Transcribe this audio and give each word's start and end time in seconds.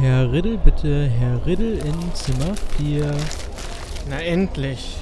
Herr 0.00 0.32
Riddle, 0.32 0.58
bitte, 0.58 1.06
Herr 1.06 1.46
Riddle 1.46 1.74
in 1.74 2.14
Zimmer 2.14 2.56
4. 2.78 3.14
Na 4.10 4.20
endlich. 4.20 4.96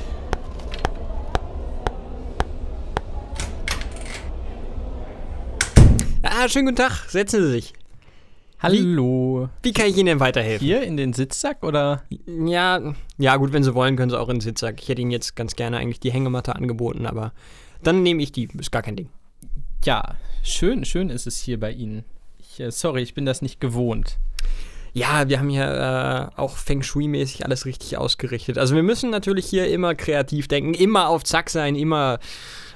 Ah, 6.23 6.47
schönen 6.47 6.67
guten 6.67 6.77
Tag. 6.77 7.07
Setzen 7.09 7.43
Sie 7.43 7.51
sich. 7.53 7.73
Hallo. 8.61 9.49
Wie 9.63 9.73
kann 9.73 9.87
ich 9.87 9.97
Ihnen 9.97 10.07
denn 10.07 10.21
weiterhelfen? 10.21 10.65
Hier 10.65 10.83
in 10.83 10.99
den 10.99 11.15
Sitzsack 11.15 11.63
oder? 11.63 12.03
Ja, 12.27 12.95
ja, 13.17 13.37
gut, 13.37 13.55
wenn 13.55 13.65
Sie 13.65 13.75
wollen, 13.75 13.97
können 13.97 14.11
Sie 14.11 14.21
auch 14.21 14.29
in 14.29 14.37
den 14.37 14.41
Sitzsack. 14.43 14.81
Ich 14.83 14.91
hätte 14.91 15.01
Ihnen 15.01 15.11
jetzt 15.11 15.35
ganz 15.35 15.57
gerne 15.57 15.79
eigentlich 15.79 16.01
die 16.01 16.13
Hängematte 16.13 16.55
angeboten, 16.55 17.07
aber 17.07 17.33
dann 17.83 18.03
nehme 18.03 18.23
ich 18.23 18.31
die. 18.31 18.47
Ist 18.59 18.71
gar 18.71 18.83
kein 18.83 18.97
Ding. 18.97 19.09
Ja, 19.85 20.17
schön, 20.43 20.85
schön 20.85 21.09
ist 21.09 21.27
es 21.27 21.39
hier 21.39 21.59
bei 21.59 21.73
Ihnen. 21.73 22.05
Ich, 22.39 22.61
äh, 22.61 22.71
sorry, 22.71 23.01
ich 23.03 23.15
bin 23.15 23.25
das 23.25 23.41
nicht 23.41 23.59
gewohnt. 23.59 24.19
Ja, 24.93 25.29
wir 25.29 25.39
haben 25.39 25.49
hier 25.49 26.31
äh, 26.37 26.41
auch 26.41 26.57
Feng 26.57 26.83
Shui-mäßig 26.83 27.45
alles 27.45 27.65
richtig 27.65 27.97
ausgerichtet. 27.97 28.59
Also 28.59 28.75
wir 28.75 28.83
müssen 28.83 29.11
natürlich 29.11 29.47
hier 29.47 29.69
immer 29.69 29.95
kreativ 29.95 30.49
denken, 30.49 30.75
immer 30.75 31.09
auf 31.09 31.25
Zack 31.25 31.49
sein, 31.49 31.77
immer 31.77 32.19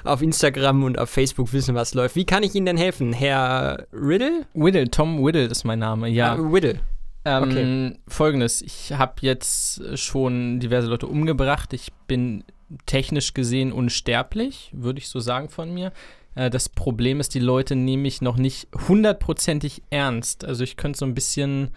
auf 0.05 0.23
Instagram 0.23 0.85
und 0.85 0.99
auf 0.99 1.11
Facebook 1.11 1.53
wissen, 1.53 1.75
was 1.75 1.95
läuft. 1.95 2.17
Wie 2.17 2.25
kann 2.25 2.43
ich 2.43 2.55
Ihnen 2.55 2.67
denn 2.67 2.77
helfen? 2.77 3.13
Herr 3.13 3.87
Riddle? 3.93 4.47
Whittle, 4.55 4.91
Tom 4.91 5.25
Whittle 5.25 5.45
ist 5.45 5.65
mein 5.65 5.81
Name, 5.81 6.09
ja. 6.09 6.33
Ah, 6.33 6.39
Riddle. 6.41 6.81
Ähm, 7.25 7.43
okay. 7.43 7.99
Folgendes, 8.09 8.63
ich 8.63 8.93
habe 8.93 9.15
jetzt 9.21 9.99
schon 9.99 10.61
diverse 10.61 10.87
Leute 10.87 11.09
umgebracht. 11.09 11.73
Ich 11.73 11.93
bin 12.07 12.45
technisch 12.87 13.35
gesehen 13.35 13.73
unsterblich, 13.73 14.71
würde 14.73 15.01
ich 15.01 15.09
so 15.09 15.21
sagen 15.21 15.49
von 15.49 15.75
mir. 15.75 15.93
Äh, 16.37 16.51
das 16.51 16.69
Problem 16.69 17.19
ist, 17.19 17.35
die 17.35 17.41
Leute 17.41 17.75
nehmen 17.75 18.03
mich 18.03 18.23
noch 18.23 18.37
nicht 18.37 18.69
hundertprozentig 18.89 19.83
ernst. 19.91 20.45
Also 20.45 20.63
ich 20.63 20.77
könnte 20.77 20.99
so 21.01 21.05
ein 21.05 21.15
bisschen, 21.15 21.71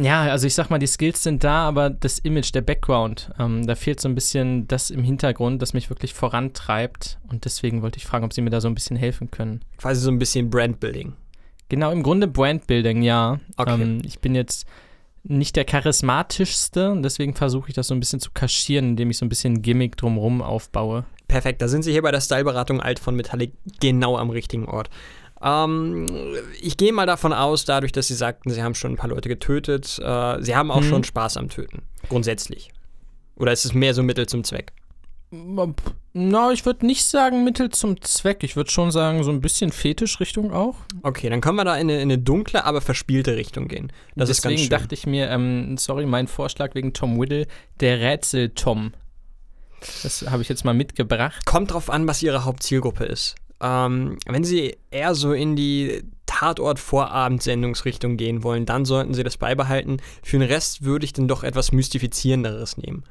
ja, 0.00 0.22
also 0.22 0.46
ich 0.46 0.54
sag 0.54 0.70
mal, 0.70 0.78
die 0.78 0.86
Skills 0.86 1.22
sind 1.22 1.44
da, 1.44 1.68
aber 1.68 1.90
das 1.90 2.18
Image, 2.18 2.54
der 2.54 2.62
Background, 2.62 3.30
ähm, 3.38 3.66
da 3.66 3.74
fehlt 3.74 4.00
so 4.00 4.08
ein 4.08 4.14
bisschen 4.14 4.66
das 4.66 4.90
im 4.90 5.04
Hintergrund, 5.04 5.60
das 5.60 5.74
mich 5.74 5.90
wirklich 5.90 6.14
vorantreibt. 6.14 7.18
Und 7.28 7.44
deswegen 7.44 7.82
wollte 7.82 7.98
ich 7.98 8.06
fragen, 8.06 8.24
ob 8.24 8.32
Sie 8.32 8.40
mir 8.40 8.50
da 8.50 8.60
so 8.60 8.68
ein 8.68 8.74
bisschen 8.74 8.96
helfen 8.96 9.30
können. 9.30 9.60
Quasi 9.76 10.00
so 10.00 10.10
ein 10.10 10.18
bisschen 10.18 10.48
Brandbuilding. 10.48 11.12
Genau, 11.68 11.90
im 11.90 12.02
Grunde 12.02 12.26
Brandbuilding, 12.26 13.02
ja. 13.02 13.38
Okay. 13.56 13.82
Ähm, 13.82 14.02
ich 14.04 14.20
bin 14.20 14.34
jetzt 14.34 14.66
nicht 15.24 15.56
der 15.56 15.64
charismatischste 15.64 16.90
und 16.90 17.02
deswegen 17.02 17.34
versuche 17.34 17.68
ich 17.68 17.74
das 17.74 17.86
so 17.86 17.94
ein 17.94 18.00
bisschen 18.00 18.20
zu 18.20 18.30
kaschieren, 18.32 18.90
indem 18.90 19.10
ich 19.10 19.18
so 19.18 19.26
ein 19.26 19.28
bisschen 19.28 19.62
Gimmick 19.62 19.96
drumherum 19.96 20.42
aufbaue. 20.42 21.04
Perfekt, 21.28 21.62
da 21.62 21.68
sind 21.68 21.82
Sie 21.82 21.92
hier 21.92 22.02
bei 22.02 22.10
der 22.10 22.20
Styleberatung 22.20 22.80
Alt 22.80 22.98
von 22.98 23.14
Metallic 23.14 23.52
genau 23.80 24.16
am 24.16 24.30
richtigen 24.30 24.66
Ort. 24.66 24.90
Ähm, 25.42 26.16
ich 26.60 26.76
gehe 26.76 26.92
mal 26.92 27.06
davon 27.06 27.32
aus, 27.32 27.64
dadurch, 27.64 27.92
dass 27.92 28.08
Sie 28.08 28.14
sagten, 28.14 28.50
Sie 28.50 28.62
haben 28.62 28.74
schon 28.74 28.92
ein 28.92 28.96
paar 28.96 29.10
Leute 29.10 29.28
getötet, 29.28 29.98
äh, 30.02 30.40
Sie 30.42 30.54
haben 30.54 30.70
auch 30.70 30.80
Mhm. 30.82 30.88
schon 30.88 31.04
Spaß 31.04 31.36
am 31.36 31.48
Töten. 31.48 31.82
Grundsätzlich. 32.08 32.70
Oder 33.36 33.52
ist 33.52 33.64
es 33.64 33.74
mehr 33.74 33.94
so 33.94 34.02
Mittel 34.02 34.26
zum 34.26 34.44
Zweck? 34.44 34.72
Na, 36.14 36.52
ich 36.52 36.66
würde 36.66 36.84
nicht 36.84 37.04
sagen 37.06 37.42
Mittel 37.42 37.70
zum 37.70 37.98
Zweck. 38.02 38.44
Ich 38.44 38.54
würde 38.54 38.70
schon 38.70 38.90
sagen, 38.90 39.24
so 39.24 39.30
ein 39.30 39.40
bisschen 39.40 39.72
Fetischrichtung 39.72 40.52
auch. 40.52 40.76
Okay, 41.02 41.30
dann 41.30 41.40
können 41.40 41.56
wir 41.56 41.64
da 41.64 41.74
in 41.76 41.88
eine, 41.88 41.96
in 41.96 42.02
eine 42.02 42.18
dunkle, 42.18 42.64
aber 42.66 42.82
verspielte 42.82 43.34
Richtung 43.36 43.66
gehen. 43.66 43.90
Das 44.14 44.28
ist 44.28 44.38
Deswegen 44.44 44.56
ganz 44.56 44.60
schön. 44.60 44.70
dachte 44.70 44.94
ich 44.94 45.06
mir, 45.06 45.30
ähm, 45.30 45.78
sorry, 45.78 46.04
mein 46.04 46.26
Vorschlag 46.28 46.74
wegen 46.74 46.92
Tom 46.92 47.18
Whittle, 47.18 47.46
der 47.80 48.00
Rätsel-Tom. 48.00 48.92
Das 50.02 50.22
habe 50.30 50.42
ich 50.42 50.48
jetzt 50.50 50.64
mal 50.66 50.74
mitgebracht. 50.74 51.46
Kommt 51.46 51.72
drauf 51.72 51.88
an, 51.88 52.06
was 52.06 52.22
Ihre 52.22 52.44
Hauptzielgruppe 52.44 53.04
ist. 53.04 53.34
Ähm, 53.62 54.18
wenn 54.26 54.44
Sie 54.44 54.76
eher 54.90 55.14
so 55.14 55.32
in 55.32 55.54
die 55.54 56.02
Tatort-Vorabendsendungsrichtung 56.26 58.16
gehen 58.16 58.42
wollen, 58.42 58.66
dann 58.66 58.84
sollten 58.84 59.14
Sie 59.14 59.22
das 59.22 59.36
beibehalten. 59.36 59.98
Für 60.22 60.38
den 60.38 60.48
Rest 60.48 60.82
würde 60.82 61.04
ich 61.04 61.12
dann 61.12 61.28
doch 61.28 61.44
etwas 61.44 61.70
Mystifizierenderes 61.70 62.76
nehmen. 62.76 63.04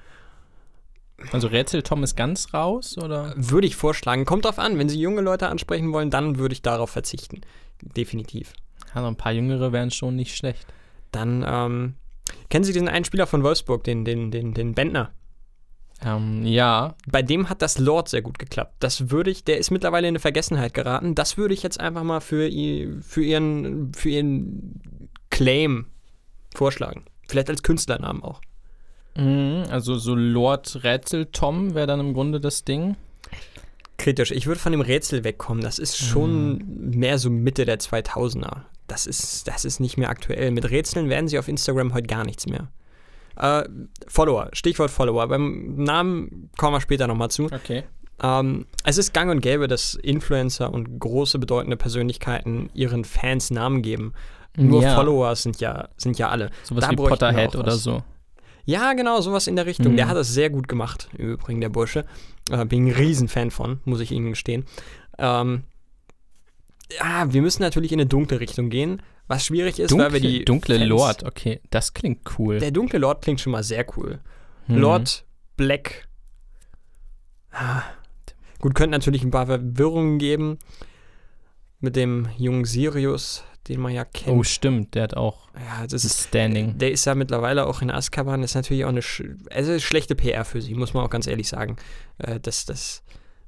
Also 1.32 1.48
Rätsel-Tom 1.48 2.04
ist 2.04 2.16
ganz 2.16 2.54
raus, 2.54 2.98
oder? 2.98 3.34
Würde 3.38 3.68
ich 3.68 3.76
vorschlagen. 3.76 4.26
Kommt 4.26 4.46
drauf 4.46 4.60
an, 4.60 4.78
wenn 4.78 4.90
Sie 4.90 5.00
junge 5.00 5.22
Leute 5.22 5.48
ansprechen 5.48 5.94
wollen, 5.94 6.10
dann 6.10 6.38
würde 6.38 6.54
ich 6.54 6.62
darauf 6.62 6.90
verzichten. 6.90 7.42
Definitiv. 7.82 8.54
Noch 8.94 9.06
ein 9.06 9.16
paar 9.16 9.32
Jüngere 9.32 9.72
wären 9.72 9.92
schon 9.92 10.16
nicht 10.16 10.36
schlecht. 10.36 10.66
Dann, 11.12 11.46
ähm, 11.48 11.96
kennen 12.50 12.66
Sie 12.66 12.74
diesen 12.74 12.90
einen 12.90 13.06
Spieler 13.06 13.28
von 13.28 13.44
Wolfsburg, 13.44 13.84
den, 13.84 14.04
den, 14.04 14.32
den, 14.32 14.54
den 14.54 14.74
Bentner? 14.74 15.12
Ähm, 16.04 16.46
ja, 16.46 16.96
Bei 17.08 17.22
dem 17.22 17.50
hat 17.50 17.62
das 17.62 17.78
Lord 17.78 18.10
sehr 18.10 18.22
gut 18.22 18.40
geklappt. 18.40 18.76
Das 18.80 19.12
würde 19.12 19.30
ich, 19.30 19.44
der 19.44 19.58
ist 19.58 19.72
mittlerweile 19.72 20.08
in 20.08 20.14
eine 20.14 20.20
Vergessenheit 20.20 20.74
geraten. 20.74 21.16
Das 21.16 21.38
würde 21.38 21.54
ich 21.54 21.64
jetzt 21.64 21.80
einfach 21.80 22.04
mal 22.04 22.22
für, 22.22 22.50
für, 23.02 23.24
ihren, 23.24 23.94
für 23.94 24.10
ihren 24.10 25.10
Claim 25.30 25.86
vorschlagen. 26.56 27.04
Vielleicht 27.28 27.50
als 27.50 27.64
Künstlernamen 27.64 28.24
auch. 28.24 28.42
Mhm, 29.16 29.66
also 29.70 29.98
so 29.98 30.16
Lord 30.16 30.84
Rätsel 30.84 31.28
Tom 31.28 31.76
wäre 31.76 31.88
dann 31.88 32.00
im 32.00 32.14
Grunde 32.14 32.40
das 32.40 32.64
Ding. 32.64 32.96
Kritisch. 33.98 34.32
Ich 34.32 34.48
würde 34.48 34.60
von 34.60 34.72
dem 34.72 34.82
Rätsel 34.82 35.24
wegkommen. 35.24 35.64
Das 35.64 35.78
ist 35.78 35.98
schon 35.98 36.64
mehr 36.90 37.20
so 37.20 37.30
Mitte 37.30 37.66
der 37.66 37.80
2000er. 37.80 38.62
Das 38.88 39.06
ist, 39.06 39.48
das 39.48 39.64
ist 39.64 39.80
nicht 39.80 39.98
mehr 39.98 40.10
aktuell. 40.10 40.52
Mit 40.52 40.70
Rätseln 40.70 41.08
werden 41.08 41.28
sie 41.28 41.38
auf 41.38 41.48
Instagram 41.48 41.94
heute 41.94 42.08
gar 42.08 42.26
nichts 42.26 42.48
mehr. 42.48 42.70
Äh, 43.38 43.64
Follower, 44.08 44.50
Stichwort 44.54 44.92
Follower. 44.92 45.28
Beim 45.28 45.76
Namen 45.76 46.50
kommen 46.58 46.76
wir 46.76 46.82
später 46.82 47.08
nochmal 47.08 47.32
zu. 47.32 47.46
Okay. 47.46 47.84
Ähm, 48.24 48.66
es 48.84 48.98
ist 48.98 49.14
gang 49.14 49.32
und 49.32 49.42
gäbe, 49.42 49.68
dass 49.68 49.96
Influencer 49.96 50.72
und 50.74 51.00
große 51.00 51.40
bedeutende 51.40 51.78
Persönlichkeiten 51.78 52.70
ihren 52.74 53.04
Fans 53.04 53.50
Namen 53.52 53.82
geben. 53.82 54.14
Nur 54.58 54.84
Ja. 54.84 54.96
Follower 54.96 55.36
sind 55.36 55.60
ja, 55.62 55.88
sind 55.98 56.20
ja 56.20 56.30
alle. 56.30 56.52
Sowas 56.64 56.84
Da 56.86 56.92
wie 56.92 56.96
Potterhead 56.98 57.56
oder 57.56 57.68
was. 57.72 57.84
so. 57.84 58.04
Ja, 58.66 58.94
genau, 58.94 59.20
sowas 59.22 59.48
in 59.48 59.56
der 59.56 59.66
Richtung. 59.66 59.96
Der 59.96 60.06
Mhm. 60.06 60.10
hat 60.10 60.18
das 60.18 60.34
sehr 60.34 60.50
gut 60.52 60.68
gemacht, 60.68 61.10
im 61.18 61.30
Übrigen, 61.32 61.62
der 61.62 61.70
Bursche. 61.70 62.06
Äh, 62.52 62.66
bin 62.66 62.86
ein 62.86 62.92
Riesenfan 62.92 63.50
von, 63.50 63.80
muss 63.86 64.02
ich 64.02 64.12
Ihnen 64.12 64.30
gestehen. 64.32 64.66
Ähm, 65.18 65.64
ja, 67.00 67.32
wir 67.34 67.42
müssen 67.42 67.62
natürlich 67.64 67.92
in 67.92 68.00
eine 68.00 68.08
dunkle 68.08 68.40
Richtung 68.40 68.70
gehen, 68.70 69.02
was 69.32 69.46
schwierig 69.46 69.80
ist, 69.80 69.92
Dunkle, 69.92 70.06
weil 70.08 70.14
wir 70.14 70.20
die. 70.20 70.46
dunkle 70.46 70.78
Fans- 70.78 70.90
Lord, 70.90 71.24
okay, 71.24 71.62
das 71.70 71.94
klingt 71.94 72.38
cool. 72.38 72.60
Der 72.60 72.72
dunkle 72.72 73.00
Lord 73.00 73.24
klingt 73.24 73.40
schon 73.40 73.52
mal 73.52 73.64
sehr 73.64 73.86
cool. 73.98 74.20
Mhm. 74.68 74.78
Lord 74.78 75.26
Black. 75.56 76.08
Ah. 77.52 77.84
Gut, 78.60 78.76
könnte 78.76 78.92
natürlich 78.92 79.24
ein 79.24 79.32
paar 79.32 79.48
Verwirrungen 79.48 80.20
geben 80.20 80.60
mit 81.80 81.96
dem 81.96 82.28
jungen 82.38 82.66
Sirius, 82.66 83.44
den 83.70 83.80
man 83.80 83.94
ja 83.94 84.04
kennt. 84.04 84.38
Oh, 84.38 84.44
stimmt, 84.44 84.96
der 84.96 85.04
hat 85.04 85.16
auch 85.16 85.48
ja, 85.56 85.88
das 85.88 86.04
ist, 86.06 86.28
Standing. 86.28 86.78
der 86.78 86.92
ist 86.92 87.06
ja 87.06 87.16
mittlerweile 87.16 87.66
auch 87.68 87.82
in 87.82 87.90
Azkaban. 87.90 88.42
Das 88.42 88.52
ist 88.52 88.56
natürlich 88.56 88.84
auch 88.84 88.90
eine 88.90 89.02
sch 89.02 89.24
also 89.50 89.80
schlechte 89.80 90.16
PR 90.16 90.44
für 90.44 90.62
sie, 90.62 90.76
muss 90.76 90.94
man 90.94 91.06
auch 91.06 91.10
ganz 91.10 91.26
ehrlich 91.26 91.48
sagen. 91.48 91.78
Äh, 92.18 92.40
das, 92.40 92.66
das, 92.66 93.02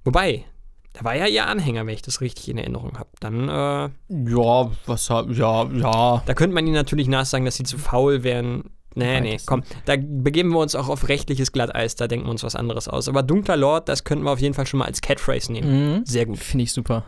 wobei, 0.04 0.46
da 0.94 1.04
war 1.04 1.16
ja 1.16 1.26
ihr 1.28 1.48
Anhänger, 1.48 1.86
wenn 1.86 1.94
ich 1.94 2.02
das 2.02 2.22
richtig 2.22 2.50
in 2.50 2.58
Erinnerung 2.58 2.98
habe. 2.98 3.10
Dann, 3.20 3.50
äh, 3.50 3.90
Ja, 4.30 4.72
was 4.86 5.10
hab, 5.10 5.30
ja, 5.32 5.66
ja. 5.66 6.24
da 6.26 6.34
könnte 6.34 6.54
man 6.54 6.66
ihnen 6.66 6.76
natürlich 6.76 7.08
nachsagen, 7.08 7.46
dass 7.46 7.56
sie 7.56 7.64
zu 7.64 7.78
faul 7.78 8.24
wären. 8.24 8.70
Nee, 8.96 9.22
nee, 9.22 9.38
komm, 9.44 9.64
da 9.86 9.96
begeben 9.98 10.50
wir 10.52 10.60
uns 10.60 10.76
auch 10.76 10.88
auf 10.88 11.10
rechtliches 11.10 11.52
Glatteis, 11.52 11.96
da 11.96 12.08
denken 12.08 12.28
wir 12.28 12.32
uns 12.32 12.44
was 12.44 12.56
anderes 12.56 12.88
aus. 12.88 13.08
Aber 13.10 13.24
dunkler 13.24 13.58
Lord, 13.58 13.90
das 13.90 14.04
könnten 14.04 14.24
wir 14.24 14.32
auf 14.32 14.40
jeden 14.40 14.54
Fall 14.54 14.68
schon 14.68 14.78
mal 14.78 14.86
als 14.86 15.02
Catphrase 15.02 15.52
nehmen. 15.52 15.96
Mhm. 15.96 16.06
Sehr 16.06 16.28
gut. 16.28 16.38
Finde 16.38 16.64
ich 16.64 16.72
super. 16.74 17.04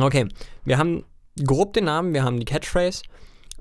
Okay, 0.00 0.26
wir 0.64 0.78
haben 0.78 1.04
grob 1.44 1.74
den 1.74 1.84
Namen, 1.84 2.14
wir 2.14 2.24
haben 2.24 2.38
die 2.40 2.46
Catchphrase. 2.46 3.02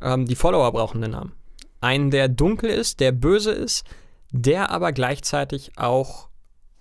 Ähm, 0.02 0.26
die 0.26 0.36
Follower 0.36 0.72
brauchen 0.72 1.02
den 1.02 1.12
Namen. 1.12 1.34
Einen, 1.82 2.10
der 2.10 2.30
dunkel 2.30 2.70
ist, 2.70 3.02
der 3.02 3.12
böse 3.12 3.52
ist, 3.52 3.86
der 4.32 4.70
aber 4.70 4.94
gleichzeitig 4.94 5.72
auch 5.78 6.30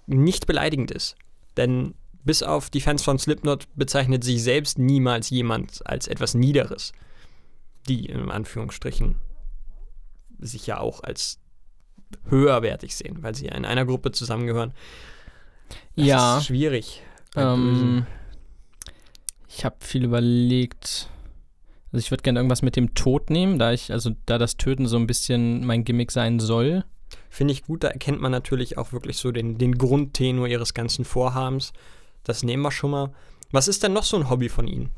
nicht 0.07 0.47
beleidigend 0.47 0.93
ist. 0.93 1.17
Denn 1.57 1.95
bis 2.25 2.43
auf 2.43 2.71
die 2.71 2.81
Fans 2.81 3.03
von 3.03 3.19
Slipknot 3.19 3.67
bezeichnet 3.77 4.25
sich 4.25 4.43
selbst 4.43 4.79
niemals 4.79 5.31
jemand 5.31 5.87
als 5.87 6.07
etwas 6.09 6.35
Niederes. 6.35 6.93
Die 7.89 8.07
in 8.07 8.31
Anführungsstrichen 8.31 9.17
sich 10.39 10.67
ja 10.67 10.79
auch 10.81 11.03
als 11.03 11.39
höherwertig 12.29 12.95
sehen, 12.97 13.23
weil 13.23 13.35
sie 13.35 13.47
ja 13.47 13.55
in 13.55 13.65
einer 13.65 13.85
Gruppe 13.87 14.13
zusammengehören. 14.13 14.73
Das 15.97 16.07
Ja. 16.07 16.39
ist 16.39 16.47
schwierig. 16.47 17.03
Ähm, 17.37 18.07
ich 19.49 19.65
habe 19.65 19.77
viel 19.81 20.05
überlegt. 20.05 21.09
Also 21.93 22.05
ich 22.05 22.11
würde 22.11 22.23
gerne 22.23 22.39
irgendwas 22.39 22.63
mit 22.63 22.77
dem 22.77 22.95
Tod 22.95 23.31
nehmen, 23.31 23.59
da 23.59 23.73
ich, 23.73 23.93
also 23.93 24.11
da 24.27 24.39
das 24.39 24.57
Töten 24.57 24.87
so 24.87 24.97
ein 24.97 25.07
bisschen 25.07 25.65
mein 25.65 25.85
Gimmick 25.85 26.11
sein 26.13 26.39
soll. 26.39 26.85
Finde 27.29 27.53
ich 27.53 27.63
gut, 27.65 27.83
da 27.85 27.89
erkennt 27.89 28.21
man 28.21 28.31
natürlich 28.31 28.79
auch 28.79 28.93
wirklich 28.93 29.17
so 29.17 29.33
den, 29.33 29.59
den 29.59 29.77
Grundtenor 29.77 30.47
ihres 30.47 30.75
ganzen 30.75 31.05
Vorhabens. 31.05 31.73
Das 32.25 32.43
nehmen 32.43 32.63
wir 32.63 32.71
schon 32.71 32.91
mal. 32.91 33.13
Was 33.51 33.69
ist 33.69 33.83
denn 33.83 33.93
noch 33.93 34.05
so 34.05 34.17
ein 34.17 34.31
Hobby 34.31 34.49
von 34.49 34.67
Ihnen? 34.67 34.91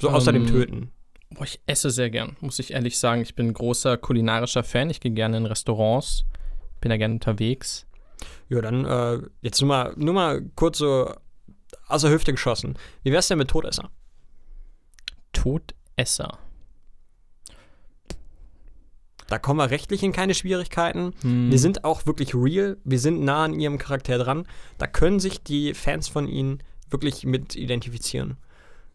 So 0.00 0.10
außer 0.10 0.32
dem 0.32 0.42
Ähm, 0.46 0.48
Töten. 0.48 0.92
Boah, 1.30 1.44
ich 1.44 1.60
esse 1.66 1.90
sehr 1.90 2.08
gern, 2.08 2.36
muss 2.40 2.58
ich 2.58 2.72
ehrlich 2.72 2.98
sagen. 2.98 3.20
Ich 3.20 3.34
bin 3.34 3.48
ein 3.48 3.54
großer 3.54 3.98
kulinarischer 3.98 4.64
Fan. 4.64 4.88
Ich 4.90 5.00
gehe 5.00 5.12
gerne 5.12 5.36
in 5.36 5.46
Restaurants, 5.46 6.24
bin 6.80 6.88
da 6.90 6.96
gerne 6.96 7.14
unterwegs. 7.14 7.86
Ja, 8.48 8.62
dann 8.62 8.84
äh, 8.84 9.20
jetzt 9.42 9.60
nur 9.60 9.68
mal, 9.68 9.92
nur 9.96 10.14
mal 10.14 10.42
kurz 10.54 10.78
so 10.78 11.12
aus 11.86 12.02
der 12.02 12.10
Hüfte 12.10 12.32
geschossen. 12.32 12.78
Wie 13.02 13.12
wär's 13.12 13.28
denn 13.28 13.38
mit 13.38 13.48
Todesser? 13.48 13.90
Todesser. 15.32 16.38
Da 19.28 19.38
kommen 19.38 19.58
wir 19.60 19.70
rechtlich 19.70 20.02
in 20.02 20.12
keine 20.12 20.34
Schwierigkeiten. 20.34 21.12
Hm. 21.20 21.50
Wir 21.50 21.58
sind 21.58 21.84
auch 21.84 22.06
wirklich 22.06 22.34
real. 22.34 22.78
Wir 22.84 22.98
sind 22.98 23.20
nah 23.22 23.44
an 23.44 23.54
ihrem 23.60 23.78
Charakter 23.78 24.18
dran. 24.18 24.46
Da 24.78 24.86
können 24.86 25.20
sich 25.20 25.42
die 25.42 25.74
Fans 25.74 26.08
von 26.08 26.26
ihnen 26.26 26.62
wirklich 26.90 27.24
mit 27.24 27.54
identifizieren. 27.54 28.38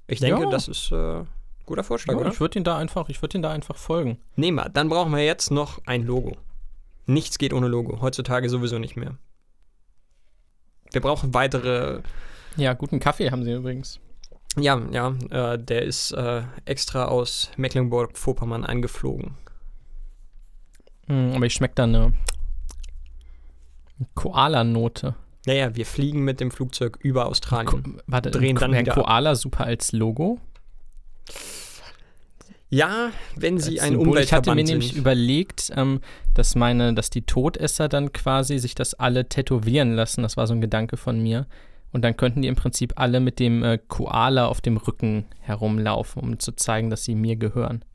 Ich 0.08 0.20
denke, 0.20 0.42
Ja. 0.42 0.50
das 0.50 0.68
ist 0.68 0.92
äh, 0.92 1.20
ein 1.20 1.28
guter 1.66 1.84
Vorschlag, 1.84 2.16
Ja, 2.16 2.20
oder? 2.22 2.32
ich 2.32 2.40
würde 2.40 2.58
ihn 2.60 2.64
da 2.64 2.78
einfach, 2.78 3.10
ich 3.10 3.22
würde 3.22 3.38
ihn 3.38 3.42
da 3.44 3.52
einfach 3.52 3.78
folgen. 3.78 4.18
Nehmen 4.36 4.58
wir. 4.58 4.70
Dann 4.70 4.90
brauchen 4.90 5.12
wir 5.12 5.24
jetzt 5.24 5.52
noch 5.52 5.80
ein 5.86 6.04
Logo. 6.04 6.36
Nichts 7.06 7.38
geht 7.38 7.54
ohne 7.54 7.68
Logo. 7.68 8.02
Heutzutage 8.02 8.50
sowieso 8.50 8.80
nicht 8.80 8.96
mehr. 8.96 9.18
Wir 10.92 11.02
brauchen 11.02 11.34
weitere. 11.34 12.02
Ja, 12.56 12.74
guten 12.74 13.00
Kaffee 13.00 13.32
haben 13.32 13.44
sie 13.44 13.54
übrigens. 13.54 14.00
Ja, 14.58 14.80
ja, 14.92 15.16
äh, 15.32 15.58
der 15.60 15.84
ist 15.84 16.12
äh, 16.12 16.44
extra 16.66 17.06
aus 17.06 17.50
Mecklenburg-Vorpommern 17.58 18.64
angeflogen. 18.66 19.36
Hm, 21.08 21.34
aber 21.36 21.46
ich 21.46 21.54
schmecke 21.54 21.76
da 21.76 21.84
eine 21.84 22.14
Koala-Note. 24.16 25.16
Naja, 25.46 25.76
wir 25.76 25.86
fliegen 25.86 26.24
mit 26.24 26.40
dem 26.40 26.52
Flugzeug 26.52 26.98
über 27.02 27.24
Ko 27.24 27.30
Australien. 27.30 28.02
warte, 28.08 28.32
Drehen 28.32 28.56
dann 28.56 28.72
wieder 28.74 28.96
ab. 28.96 29.04
Koala 29.04 29.36
super 29.36 29.66
als 29.66 29.92
Logo? 29.92 30.40
Ja, 32.70 33.12
wenn 33.36 33.60
sie 33.60 33.80
ein 33.82 33.94
Symbol. 33.94 34.18
Ich 34.20 34.34
hatte 34.34 34.50
mir 34.50 34.54
Umweltverband 34.54 34.68
nämlich 34.70 34.88
sind. 34.94 34.98
überlegt, 34.98 35.72
ähm, 35.76 36.00
dass 36.34 36.56
meine, 36.56 36.94
dass 36.94 37.10
die 37.12 37.22
Todesser 37.22 37.88
dann 37.88 38.14
quasi 38.14 38.58
sich 38.58 38.74
das 38.74 38.96
alle 38.96 39.30
tätowieren 39.30 39.94
lassen. 39.94 40.24
Das 40.24 40.38
war 40.38 40.48
so 40.48 40.54
ein 40.54 40.62
Gedanke 40.62 40.98
von 40.98 41.22
mir. 41.22 41.46
Und 41.92 42.02
dann 42.04 42.18
könnten 42.18 42.42
die 42.42 42.48
im 42.48 42.56
Prinzip 42.56 42.94
alle 42.96 43.20
mit 43.20 43.38
dem 43.40 43.64
äh, 43.64 43.78
Koala 43.88 44.48
auf 44.48 44.62
dem 44.62 44.78
Rücken 44.78 45.26
herumlaufen, 45.42 46.24
um 46.24 46.40
zu 46.40 46.54
zeigen, 46.54 46.90
dass 46.90 47.04
sie 47.04 47.14
mir 47.14 47.36
gehören. 47.36 47.86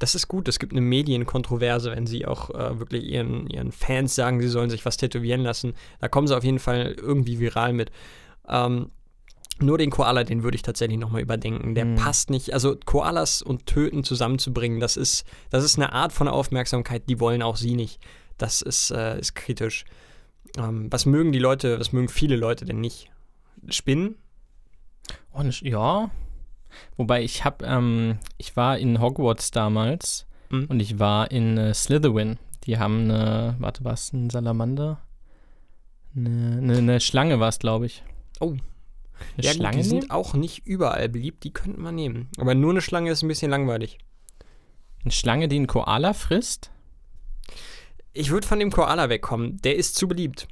Das 0.00 0.14
ist 0.14 0.26
gut. 0.28 0.48
Es 0.48 0.58
gibt 0.58 0.72
eine 0.72 0.80
Medienkontroverse, 0.80 1.92
wenn 1.92 2.06
sie 2.06 2.26
auch 2.26 2.50
äh, 2.50 2.78
wirklich 2.80 3.04
ihren, 3.04 3.48
ihren 3.48 3.70
Fans 3.70 4.14
sagen, 4.14 4.40
sie 4.40 4.48
sollen 4.48 4.70
sich 4.70 4.84
was 4.84 4.96
tätowieren 4.96 5.42
lassen. 5.42 5.74
Da 6.00 6.08
kommen 6.08 6.26
sie 6.26 6.36
auf 6.36 6.42
jeden 6.42 6.58
Fall 6.58 6.96
irgendwie 6.98 7.38
viral 7.38 7.74
mit. 7.74 7.92
Ähm, 8.48 8.90
nur 9.60 9.76
den 9.76 9.90
Koala, 9.90 10.24
den 10.24 10.42
würde 10.42 10.56
ich 10.56 10.62
tatsächlich 10.62 10.98
nochmal 10.98 11.20
überdenken. 11.20 11.74
Der 11.74 11.84
Hm. 11.84 11.96
passt 11.96 12.30
nicht. 12.30 12.54
Also 12.54 12.76
Koalas 12.86 13.42
und 13.42 13.66
Töten 13.66 14.02
zusammenzubringen, 14.02 14.80
das 14.80 14.96
ist, 14.96 15.24
das 15.50 15.64
ist 15.64 15.76
eine 15.76 15.92
Art 15.92 16.12
von 16.12 16.28
Aufmerksamkeit, 16.28 17.02
die 17.10 17.20
wollen 17.20 17.42
auch 17.42 17.56
sie 17.56 17.76
nicht. 17.76 18.00
Das 18.38 18.62
ist, 18.62 18.90
äh, 18.90 19.20
ist 19.20 19.34
kritisch. 19.34 19.84
Ähm, 20.56 20.90
was 20.90 21.04
mögen 21.04 21.30
die 21.30 21.38
Leute, 21.38 21.78
was 21.78 21.92
mögen 21.92 22.08
viele 22.08 22.36
Leute 22.36 22.64
denn 22.64 22.80
nicht? 22.80 23.10
Spinnen? 23.68 24.16
Und 25.30 25.60
ja. 25.60 26.10
Wobei 26.96 27.22
ich 27.22 27.44
habe, 27.44 27.64
ähm, 27.64 28.18
ich 28.38 28.56
war 28.56 28.78
in 28.78 29.00
Hogwarts 29.00 29.50
damals 29.50 30.26
Mhm. 30.50 30.66
und 30.68 30.80
ich 30.80 30.98
war 30.98 31.30
in 31.30 31.56
äh, 31.56 31.72
Slytherin. 31.74 32.38
Die 32.64 32.78
haben 32.78 33.04
eine, 33.04 33.56
warte, 33.58 33.84
was, 33.84 34.12
ein 34.12 34.30
Salamander? 34.30 35.00
Eine, 36.14 36.58
eine, 36.58 36.78
eine 36.78 37.00
Schlange 37.00 37.40
war 37.40 37.48
es, 37.48 37.58
glaube 37.58 37.86
ich. 37.86 38.02
Oh. 38.40 38.50
Eine 38.50 38.60
ja, 39.46 39.52
Schlange? 39.52 39.76
gut, 39.76 39.84
die 39.84 39.88
nehmen? 39.90 40.00
sind 40.02 40.10
auch 40.10 40.34
nicht 40.34 40.66
überall 40.66 41.08
beliebt, 41.08 41.44
die 41.44 41.52
könnte 41.52 41.80
man 41.80 41.94
nehmen. 41.94 42.28
Aber 42.38 42.54
nur 42.54 42.70
eine 42.70 42.80
Schlange 42.80 43.10
ist 43.10 43.22
ein 43.22 43.28
bisschen 43.28 43.50
langweilig. 43.50 43.98
Eine 45.02 45.12
Schlange, 45.12 45.48
die 45.48 45.56
einen 45.56 45.66
Koala 45.66 46.12
frisst? 46.12 46.70
Ich 48.12 48.30
würde 48.30 48.46
von 48.46 48.58
dem 48.58 48.70
Koala 48.72 49.08
wegkommen. 49.08 49.58
Der 49.62 49.76
ist 49.76 49.94
zu 49.94 50.08
beliebt. 50.08 50.48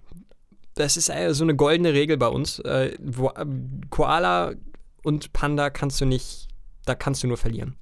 Das 0.75 0.97
ist 0.97 1.11
äh, 1.11 1.35
so 1.35 1.43
eine 1.45 1.57
goldene 1.57 1.93
Regel 1.93 2.17
bei 2.17 2.29
uns. 2.29 2.61
Äh, 2.61 2.95
ähm, 3.37 3.81
Koala 3.91 4.55
und 5.03 5.33
Panda 5.33 5.71
kannst 5.71 6.01
du 6.01 6.05
nicht, 6.05 6.49
da 6.85 6.95
kannst 6.95 7.23
du 7.23 7.27
nur 7.27 7.37
verlieren. 7.37 7.77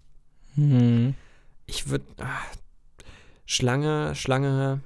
Hm. 0.55 1.15
Ich 1.67 1.89
würde. 1.89 2.05
Schlange, 3.45 4.15
Schlange. 4.15 4.81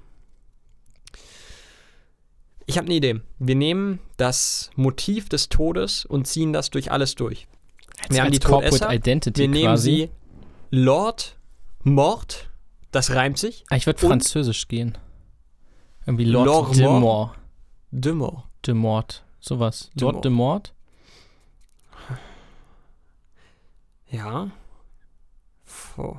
Ich 2.66 2.76
habe 2.76 2.86
eine 2.86 2.94
Idee. 2.94 3.20
Wir 3.38 3.56
nehmen 3.56 3.98
das 4.16 4.70
Motiv 4.76 5.28
des 5.28 5.48
Todes 5.48 6.04
und 6.04 6.26
ziehen 6.26 6.52
das 6.52 6.70
durch 6.70 6.92
alles 6.92 7.14
durch. 7.14 7.48
Als, 8.02 8.10
Wir 8.14 8.22
haben 8.22 8.32
die 8.32 8.38
Corporate 8.38 8.70
Todesser. 8.78 8.94
Identity 8.94 9.40
Wir 9.40 9.48
nehmen 9.48 9.64
quasi. 9.64 9.90
sie 9.90 10.10
Lord 10.70 11.36
Mord. 11.82 12.50
Das 12.92 13.14
reimt 13.14 13.38
sich. 13.38 13.64
Ah, 13.70 13.76
ich 13.76 13.86
würde 13.86 13.98
französisch 13.98 14.68
gehen. 14.68 14.96
Irgendwie 16.06 16.24
Lord 16.24 16.46
Lord 16.46 16.76
de 16.76 16.86
Mort? 16.86 17.38
De 17.90 18.12
Mort. 18.12 18.44
De 18.66 18.74
Mort. 18.74 19.24
Sowas. 19.40 19.90
Lord 19.98 20.24
de 20.24 20.30
Mort? 20.30 20.74
Ja. 24.10 24.50
Puh. 25.94 26.16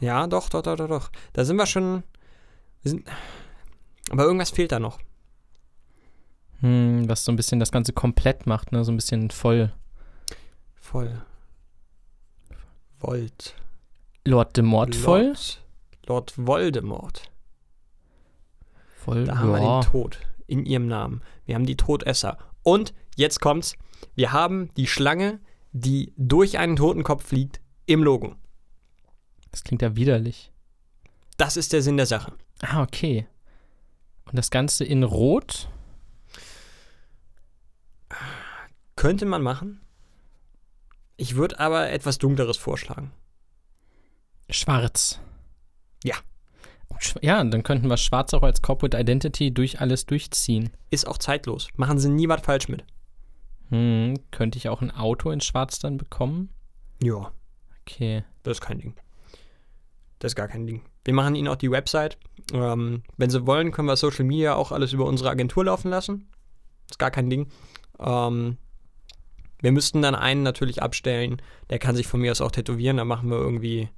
Ja, 0.00 0.26
doch, 0.26 0.48
doch, 0.48 0.62
doch, 0.62 0.76
doch, 0.76 0.88
doch. 0.88 1.10
Da 1.32 1.44
sind 1.44 1.56
wir 1.56 1.66
schon. 1.66 2.02
Wir 2.82 2.90
sind, 2.90 3.08
aber 4.10 4.24
irgendwas 4.24 4.50
fehlt 4.50 4.72
da 4.72 4.80
noch. 4.80 4.98
Hm, 6.60 7.08
was 7.08 7.24
so 7.24 7.32
ein 7.32 7.36
bisschen 7.36 7.60
das 7.60 7.72
Ganze 7.72 7.92
komplett 7.92 8.46
macht, 8.46 8.72
ne? 8.72 8.84
So 8.84 8.92
ein 8.92 8.96
bisschen 8.96 9.30
voll. 9.30 9.72
Voll. 10.74 11.22
Volt. 12.98 13.54
Lord 14.24 14.56
de 14.56 14.64
Mort 14.64 14.94
voll? 14.94 15.26
Lord, 15.26 15.60
Lord 16.06 16.34
Voldemort. 16.36 17.30
Voll. 18.96 19.24
Da 19.24 19.38
haben 19.38 19.52
wir 19.52 19.60
den 19.60 19.90
Tod 19.90 20.18
in 20.46 20.64
ihrem 20.64 20.86
Namen. 20.86 21.22
Wir 21.44 21.54
haben 21.54 21.66
die 21.66 21.76
Todesser. 21.76 22.38
Und 22.62 22.94
jetzt 23.16 23.40
kommt's. 23.40 23.76
Wir 24.14 24.32
haben 24.32 24.70
die 24.76 24.86
Schlange, 24.86 25.40
die 25.72 26.12
durch 26.16 26.58
einen 26.58 26.76
Totenkopf 26.76 27.24
fliegt, 27.24 27.60
im 27.86 28.02
Logo. 28.02 28.36
Das 29.50 29.62
klingt 29.64 29.82
ja 29.82 29.96
widerlich. 29.96 30.52
Das 31.36 31.56
ist 31.56 31.72
der 31.72 31.82
Sinn 31.82 31.96
der 31.96 32.06
Sache. 32.06 32.32
Ah, 32.60 32.82
okay. 32.82 33.26
Und 34.26 34.36
das 34.36 34.50
Ganze 34.50 34.84
in 34.84 35.02
Rot? 35.02 35.68
Könnte 38.96 39.26
man 39.26 39.42
machen. 39.42 39.80
Ich 41.16 41.36
würde 41.36 41.60
aber 41.60 41.90
etwas 41.90 42.18
Dunkleres 42.18 42.56
vorschlagen. 42.56 43.12
Schwarz. 44.50 45.20
Ja. 46.02 46.16
Ja, 47.20 47.42
dann 47.42 47.62
könnten 47.64 47.88
wir 47.88 47.96
Schwarz 47.96 48.32
auch 48.34 48.42
als 48.42 48.62
Corporate 48.62 48.98
Identity 48.98 49.52
durch 49.52 49.80
alles 49.80 50.06
durchziehen. 50.06 50.70
Ist 50.90 51.06
auch 51.06 51.18
zeitlos. 51.18 51.68
Machen 51.76 51.98
sie 51.98 52.08
nie 52.08 52.28
was 52.28 52.42
falsch 52.42 52.68
mit. 52.68 52.84
Hm, 53.74 54.14
könnte 54.30 54.56
ich 54.56 54.68
auch 54.68 54.82
ein 54.82 54.92
Auto 54.92 55.30
in 55.32 55.40
Schwarz 55.40 55.80
dann 55.80 55.96
bekommen? 55.96 56.50
Ja. 57.02 57.32
Okay. 57.82 58.22
Das 58.44 58.58
ist 58.58 58.60
kein 58.60 58.78
Ding. 58.78 58.94
Das 60.20 60.30
ist 60.32 60.36
gar 60.36 60.46
kein 60.46 60.64
Ding. 60.66 60.82
Wir 61.04 61.12
machen 61.12 61.34
ihnen 61.34 61.48
auch 61.48 61.56
die 61.56 61.72
Website. 61.72 62.16
Ähm, 62.52 63.02
wenn 63.16 63.30
sie 63.30 63.46
wollen, 63.46 63.72
können 63.72 63.88
wir 63.88 63.96
Social 63.96 64.24
Media 64.24 64.54
auch 64.54 64.70
alles 64.70 64.92
über 64.92 65.06
unsere 65.06 65.28
Agentur 65.28 65.64
laufen 65.64 65.90
lassen. 65.90 66.28
Ist 66.88 67.00
gar 67.00 67.10
kein 67.10 67.28
Ding. 67.28 67.48
Ähm, 67.98 68.58
wir 69.60 69.72
müssten 69.72 70.02
dann 70.02 70.14
einen 70.14 70.44
natürlich 70.44 70.80
abstellen. 70.80 71.42
Der 71.68 71.80
kann 71.80 71.96
sich 71.96 72.06
von 72.06 72.20
mir 72.20 72.30
aus 72.30 72.40
auch 72.40 72.52
tätowieren. 72.52 72.96
Da 72.98 73.04
machen 73.04 73.28
wir 73.28 73.38
irgendwie, 73.38 73.88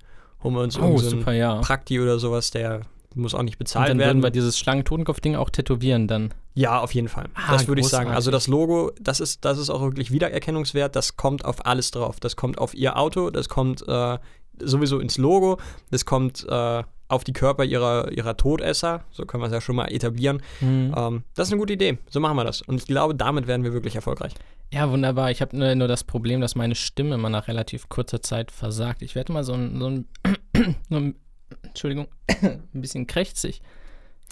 holen 0.42 0.54
wir 0.54 0.62
uns 0.62 0.78
Oh, 0.78 0.84
irgend 0.84 1.00
so 1.00 1.16
einen 1.18 1.36
ja. 1.38 1.60
Prakti 1.60 2.00
oder 2.00 2.18
sowas. 2.18 2.50
Der 2.50 2.80
muss 3.14 3.34
auch 3.34 3.42
nicht 3.42 3.54
Und 3.54 3.60
bezahlt 3.60 3.88
dann 3.88 3.98
werden. 3.98 4.08
würden 4.08 4.22
wir 4.22 4.30
dieses 4.30 4.58
Schlangen-Totenkopf-Ding 4.58 5.36
auch 5.36 5.50
tätowieren 5.50 6.08
dann. 6.08 6.34
Ja, 6.54 6.80
auf 6.80 6.94
jeden 6.94 7.08
Fall. 7.08 7.28
Ah, 7.34 7.52
das 7.52 7.68
würde 7.68 7.80
ich 7.80 7.88
sagen. 7.88 8.10
Also 8.10 8.30
das 8.30 8.46
Logo, 8.46 8.92
das 9.00 9.20
ist, 9.20 9.44
das 9.44 9.58
ist 9.58 9.70
auch 9.70 9.82
wirklich 9.82 10.10
Wiedererkennungswert. 10.10 10.96
Das 10.96 11.16
kommt 11.16 11.44
auf 11.44 11.66
alles 11.66 11.90
drauf. 11.90 12.18
Das 12.20 12.36
kommt 12.36 12.58
auf 12.58 12.74
ihr 12.74 12.96
Auto, 12.98 13.30
das 13.30 13.48
kommt 13.48 13.86
äh, 13.86 14.18
sowieso 14.58 14.98
ins 14.98 15.18
Logo, 15.18 15.58
das 15.90 16.06
kommt 16.06 16.46
äh, 16.48 16.82
auf 17.08 17.24
die 17.24 17.32
Körper 17.32 17.64
ihrer, 17.64 18.10
ihrer 18.12 18.36
Todesser. 18.36 19.04
So 19.10 19.26
können 19.26 19.42
wir 19.42 19.46
es 19.46 19.52
ja 19.52 19.60
schon 19.60 19.76
mal 19.76 19.86
etablieren. 19.92 20.42
Hm. 20.60 20.94
Ähm, 20.96 21.22
das 21.34 21.48
ist 21.48 21.52
eine 21.52 21.60
gute 21.60 21.74
Idee. 21.74 21.98
So 22.10 22.20
machen 22.20 22.36
wir 22.36 22.44
das. 22.44 22.62
Und 22.62 22.76
ich 22.76 22.86
glaube, 22.86 23.14
damit 23.14 23.46
werden 23.46 23.62
wir 23.62 23.72
wirklich 23.72 23.94
erfolgreich. 23.94 24.32
Ja, 24.72 24.90
wunderbar. 24.90 25.30
Ich 25.30 25.40
habe 25.40 25.56
nur, 25.56 25.74
nur 25.74 25.88
das 25.88 26.04
Problem, 26.04 26.40
dass 26.40 26.56
meine 26.56 26.74
Stimme 26.74 27.14
immer 27.14 27.28
nach 27.28 27.48
relativ 27.48 27.88
kurzer 27.88 28.22
Zeit 28.22 28.50
versagt. 28.50 29.02
Ich 29.02 29.14
werde 29.14 29.32
mal 29.32 29.44
so 29.44 29.52
ein, 29.52 29.78
so 29.78 29.86
ein, 29.86 30.06
so 30.90 30.96
ein 30.96 31.14
Entschuldigung, 31.62 32.08
ein 32.42 32.62
bisschen 32.72 33.06
krächzig. 33.06 33.62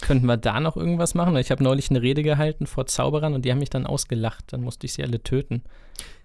Könnten 0.00 0.26
wir 0.26 0.37
da 0.37 0.59
noch 0.61 0.76
irgendwas 0.76 1.14
machen? 1.14 1.37
Ich 1.37 1.50
habe 1.50 1.62
neulich 1.62 1.88
eine 1.90 2.02
Rede 2.02 2.23
gehalten 2.23 2.66
vor 2.66 2.87
Zauberern 2.87 3.35
und 3.35 3.44
die 3.44 3.50
haben 3.52 3.61
mich 3.61 3.71
dann 3.71 3.87
ausgelacht. 3.87 4.52
Dann 4.52 4.62
musste 4.62 4.87
ich 4.87 4.92
sie 4.94 5.04
alle 5.04 5.23
töten. 5.23 5.62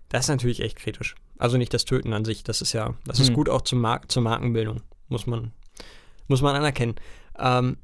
Das 0.10 0.26
ist 0.26 0.30
natürlich 0.30 0.62
echt 0.62 0.78
kritisch. 0.78 1.16
Also 1.38 1.58
nicht 1.58 1.74
das 1.74 1.86
Töten 1.86 2.14
an 2.14 2.26
sich. 2.26 2.44
Das 2.44 2.62
ist 2.62 2.74
ja, 2.74 2.96
das 3.06 3.20
ist 3.20 3.28
Hm. 3.28 3.36
gut 3.36 3.50
auch 3.50 3.62
zum 3.62 3.80
Mar 3.80 4.02
zur 4.08 4.24
Markenbildung. 4.24 4.82
Muss 5.08 5.28
man, 5.28 5.52
muss 6.28 6.42
man 6.42 6.56
anerkennen. 6.56 6.96
Ähm, 7.38 7.78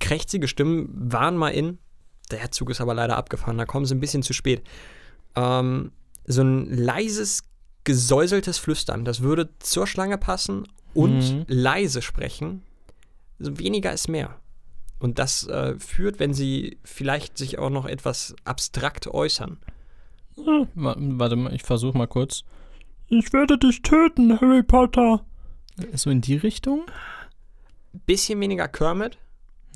krächzige 0.00 0.48
Stimmen 0.48 0.88
waren 1.12 1.36
mal 1.36 1.50
in. 1.50 1.78
Der 2.32 2.50
Zug 2.50 2.70
ist 2.70 2.80
aber 2.80 2.94
leider 2.94 3.16
abgefahren. 3.16 3.58
Da 3.58 3.64
kommen 3.64 3.86
sie 3.86 3.94
ein 3.94 4.00
bisschen 4.00 4.24
zu 4.24 4.32
spät. 4.32 4.62
Ähm, 5.36 5.92
so 6.26 6.42
ein 6.42 6.66
leises, 6.66 7.44
gesäuseltes 7.84 8.58
Flüstern, 8.58 9.04
das 9.04 9.22
würde 9.22 9.48
zur 9.60 9.86
Schlange 9.86 10.18
passen 10.18 10.66
und 10.94 11.18
Mhm. 11.18 11.44
leise 11.48 12.02
sprechen. 12.02 12.62
Also 13.38 13.58
weniger 13.58 13.92
ist 13.92 14.08
mehr. 14.08 14.38
Und 14.98 15.18
das 15.20 15.46
äh, 15.46 15.78
führt, 15.78 16.18
wenn 16.18 16.34
sie 16.34 16.78
vielleicht 16.84 17.38
sich 17.38 17.58
auch 17.58 17.70
noch 17.70 17.86
etwas 17.86 18.34
abstrakt 18.44 19.06
äußern. 19.06 19.58
Wa- 20.74 20.96
Warte 20.98 21.36
mal, 21.36 21.54
ich 21.54 21.62
versuche 21.62 21.96
mal 21.96 22.06
kurz. 22.08 22.42
Ich 23.06 23.32
werde 23.32 23.58
dich 23.58 23.82
töten, 23.82 24.40
Harry 24.40 24.62
Potter. 24.62 25.24
So 25.94 26.10
in 26.10 26.20
die 26.20 26.36
Richtung? 26.36 26.82
bisschen 28.06 28.38
weniger 28.40 28.68
Kermit 28.68 29.18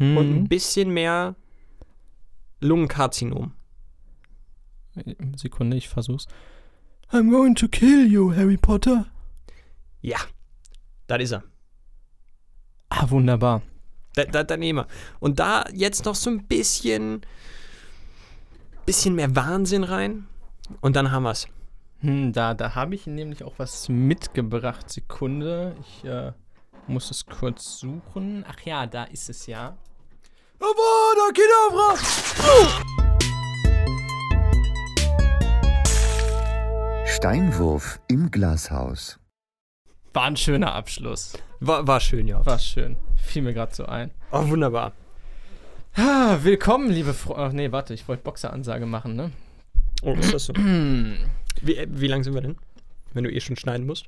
Mhm. 0.00 0.16
und 0.16 0.31
ein 0.37 0.49
bisschen 0.49 0.90
mehr 0.90 1.35
Lungenkarzinom. 2.61 3.52
Sekunde, 5.37 5.76
ich 5.76 5.88
versuch's. 5.88 6.26
I'm 7.11 7.31
going 7.31 7.54
to 7.57 7.69
kill 7.69 8.07
you, 8.07 8.35
Harry 8.35 8.57
Potter. 8.57 9.07
Ja, 10.02 10.19
das 11.19 11.25
ist 11.25 11.33
er. 11.33 11.42
Ah, 12.88 13.09
wunderbar. 13.09 13.62
Da, 14.14 14.25
da, 14.25 14.45
da 14.45 14.57
nehmen 14.57 14.81
wir. 14.81 14.87
Und 15.21 15.40
da 15.40 15.64
jetzt 15.73 16.04
noch 16.04 16.14
so 16.14 16.31
ein 16.31 16.47
bisschen, 16.47 17.23
bisschen 18.85 19.14
mehr 19.14 19.35
Wahnsinn 19.35 19.85
rein. 19.85 20.26
Und 20.81 20.97
dann 20.97 21.11
haben 21.11 21.23
wir's. 21.25 21.49
Hm, 22.00 22.33
da 22.33 22.54
da 22.54 22.75
habe 22.75 22.95
ich 22.95 23.07
nämlich 23.07 23.45
auch 23.45 23.54
was 23.59 23.88
mitgebracht. 23.88 24.90
Sekunde, 24.90 25.76
ich 25.81 26.04
äh, 26.04 26.33
muss 26.87 27.11
es 27.11 27.26
kurz 27.26 27.78
suchen. 27.78 28.45
Ach 28.49 28.61
ja, 28.64 28.87
da 28.87 29.04
ist 29.04 29.31
es 29.31 29.47
ja. 29.47 29.76
Avada 30.59 31.33
Kedavra! 31.33 31.97
Steinwurf 37.07 38.00
im 38.09 38.31
Glashaus. 38.31 39.22
War 40.14 40.25
ein 40.25 40.37
schöner 40.37 40.75
Abschluss. 40.75 41.33
War, 41.61 41.87
war 41.87 42.00
schön, 42.00 42.28
ja. 42.28 42.45
War 42.45 42.59
schön. 42.59 42.97
Fiel 43.16 43.42
mir 43.42 43.54
gerade 43.54 43.75
so 43.75 43.87
ein. 43.87 44.11
Oh, 44.31 44.47
wunderbar. 44.49 44.92
Ah, 45.95 46.38
willkommen, 46.42 46.90
liebe 46.90 47.14
Freunde. 47.14 47.42
Ach 47.42 47.52
nee, 47.52 47.73
warte, 47.73 47.95
ich 47.95 48.07
wollte 48.09 48.23
Boxeransage 48.23 48.85
machen, 48.85 49.16
ne? 49.16 49.31
Oh, 50.02 50.12
ist 50.14 50.35
das 50.35 50.47
so? 50.47 50.52
Wie, 51.62 51.76
äh, 51.76 51.87
wie 51.88 52.09
lang 52.09 52.25
sind 52.25 52.35
wir 52.35 52.40
denn? 52.40 52.57
Wenn 53.12 53.25
du 53.25 53.33
eh 53.33 53.40
schon 53.40 53.57
schneiden 53.57 53.87
musst. 53.87 54.07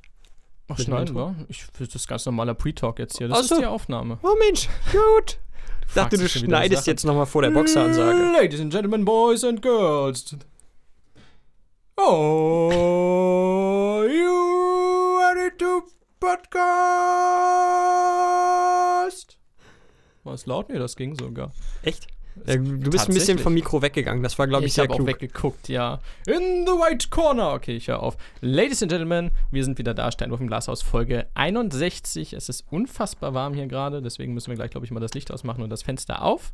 Ach, 0.67 0.77
schneiden 0.79 1.15
wir? 1.15 1.35
Ich, 1.47 1.65
das 1.77 1.93
ist 1.93 2.07
ganz 2.07 2.25
normaler 2.25 2.53
Pre-Talk 2.53 2.99
jetzt 2.99 3.17
hier. 3.17 3.27
Das 3.27 3.37
Ach 3.39 3.43
so. 3.43 3.55
ist 3.55 3.61
die 3.61 3.65
Aufnahme. 3.67 4.17
Oh 4.23 4.35
Mensch, 4.39 4.67
gut. 4.91 5.37
Ich 5.87 5.93
dachte, 5.93 6.17
du 6.17 6.27
schneidest 6.27 6.87
jetzt 6.87 7.05
nochmal 7.05 7.27
vor 7.27 7.43
der 7.43 7.51
Boxeransage. 7.51 8.33
Ladies 8.33 8.59
and 8.59 8.73
Gentlemen, 8.73 9.05
Boys 9.05 9.43
and 9.43 9.61
Girls. 9.61 10.35
Oh, 11.97 12.73
you 14.09 14.44
podcast? 18.75 19.37
War 20.23 20.33
es 20.33 20.45
laut? 20.45 20.69
Nee, 20.69 20.79
das 20.79 20.95
ging 20.95 21.15
sogar. 21.15 21.51
Echt? 21.83 22.07
Ja, 22.45 22.57
du 22.57 22.89
bist 22.89 23.07
ein 23.07 23.13
bisschen 23.13 23.39
vom 23.39 23.53
Mikro 23.53 23.81
weggegangen. 23.81 24.21
Das 24.21 24.37
war, 24.37 24.45
glaube 24.47 24.63
ich, 24.65 24.69
Ich 24.71 24.73
sehr 24.73 24.83
habe 24.83 24.93
auch 24.93 24.97
klug. 24.97 25.07
weggeguckt, 25.07 25.69
ja. 25.69 25.99
In 26.27 26.65
the 26.65 26.73
white 26.73 27.07
corner. 27.09 27.53
Okay, 27.53 27.77
ich 27.77 27.87
höre 27.87 28.01
auf. 28.03 28.17
Ladies 28.41 28.81
and 28.83 28.91
Gentlemen, 28.91 29.31
wir 29.51 29.63
sind 29.63 29.77
wieder 29.77 29.93
da. 29.93 30.11
Steinwurf 30.11 30.41
im 30.41 30.47
Glashaus, 30.47 30.81
Folge 30.81 31.27
61. 31.35 32.33
Es 32.33 32.49
ist 32.49 32.65
unfassbar 32.69 33.33
warm 33.33 33.53
hier 33.53 33.67
gerade, 33.67 34.01
deswegen 34.01 34.33
müssen 34.33 34.49
wir 34.49 34.55
gleich, 34.55 34.71
glaube 34.71 34.85
ich, 34.85 34.91
mal 34.91 34.99
das 34.99 35.13
Licht 35.13 35.31
ausmachen 35.31 35.63
und 35.63 35.69
das 35.69 35.83
Fenster 35.83 36.23
auf. 36.23 36.51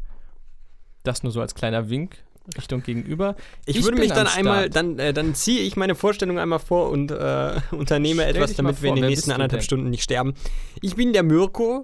Das 1.03 1.23
nur 1.23 1.31
so 1.31 1.41
als 1.41 1.55
kleiner 1.55 1.89
Wink 1.89 2.17
Richtung 2.57 2.83
gegenüber. 2.83 3.35
Ich, 3.65 3.77
Ich 3.77 3.83
würde 3.83 3.99
mich 3.99 4.11
dann 4.11 4.27
einmal, 4.27 4.69
dann, 4.69 4.97
äh, 4.99 5.13
dann 5.13 5.35
ziehe 5.35 5.61
ich 5.61 5.75
meine 5.75 5.95
Vorstellung 5.95 6.39
einmal 6.39 6.59
vor 6.59 6.89
und 6.89 7.11
äh, 7.11 7.59
unternehme 7.71 8.23
Stell 8.23 8.35
etwas, 8.35 8.55
damit 8.55 8.81
wir 8.81 8.89
vor, 8.89 8.97
in 8.97 9.01
den 9.03 9.09
nächsten 9.09 9.31
anderthalb? 9.31 9.63
Stunden 9.63 9.89
nicht 9.89 10.03
sterben. 10.03 10.33
Ich 10.81 10.95
bin 10.95 11.13
der 11.13 11.23
Mirko. 11.23 11.83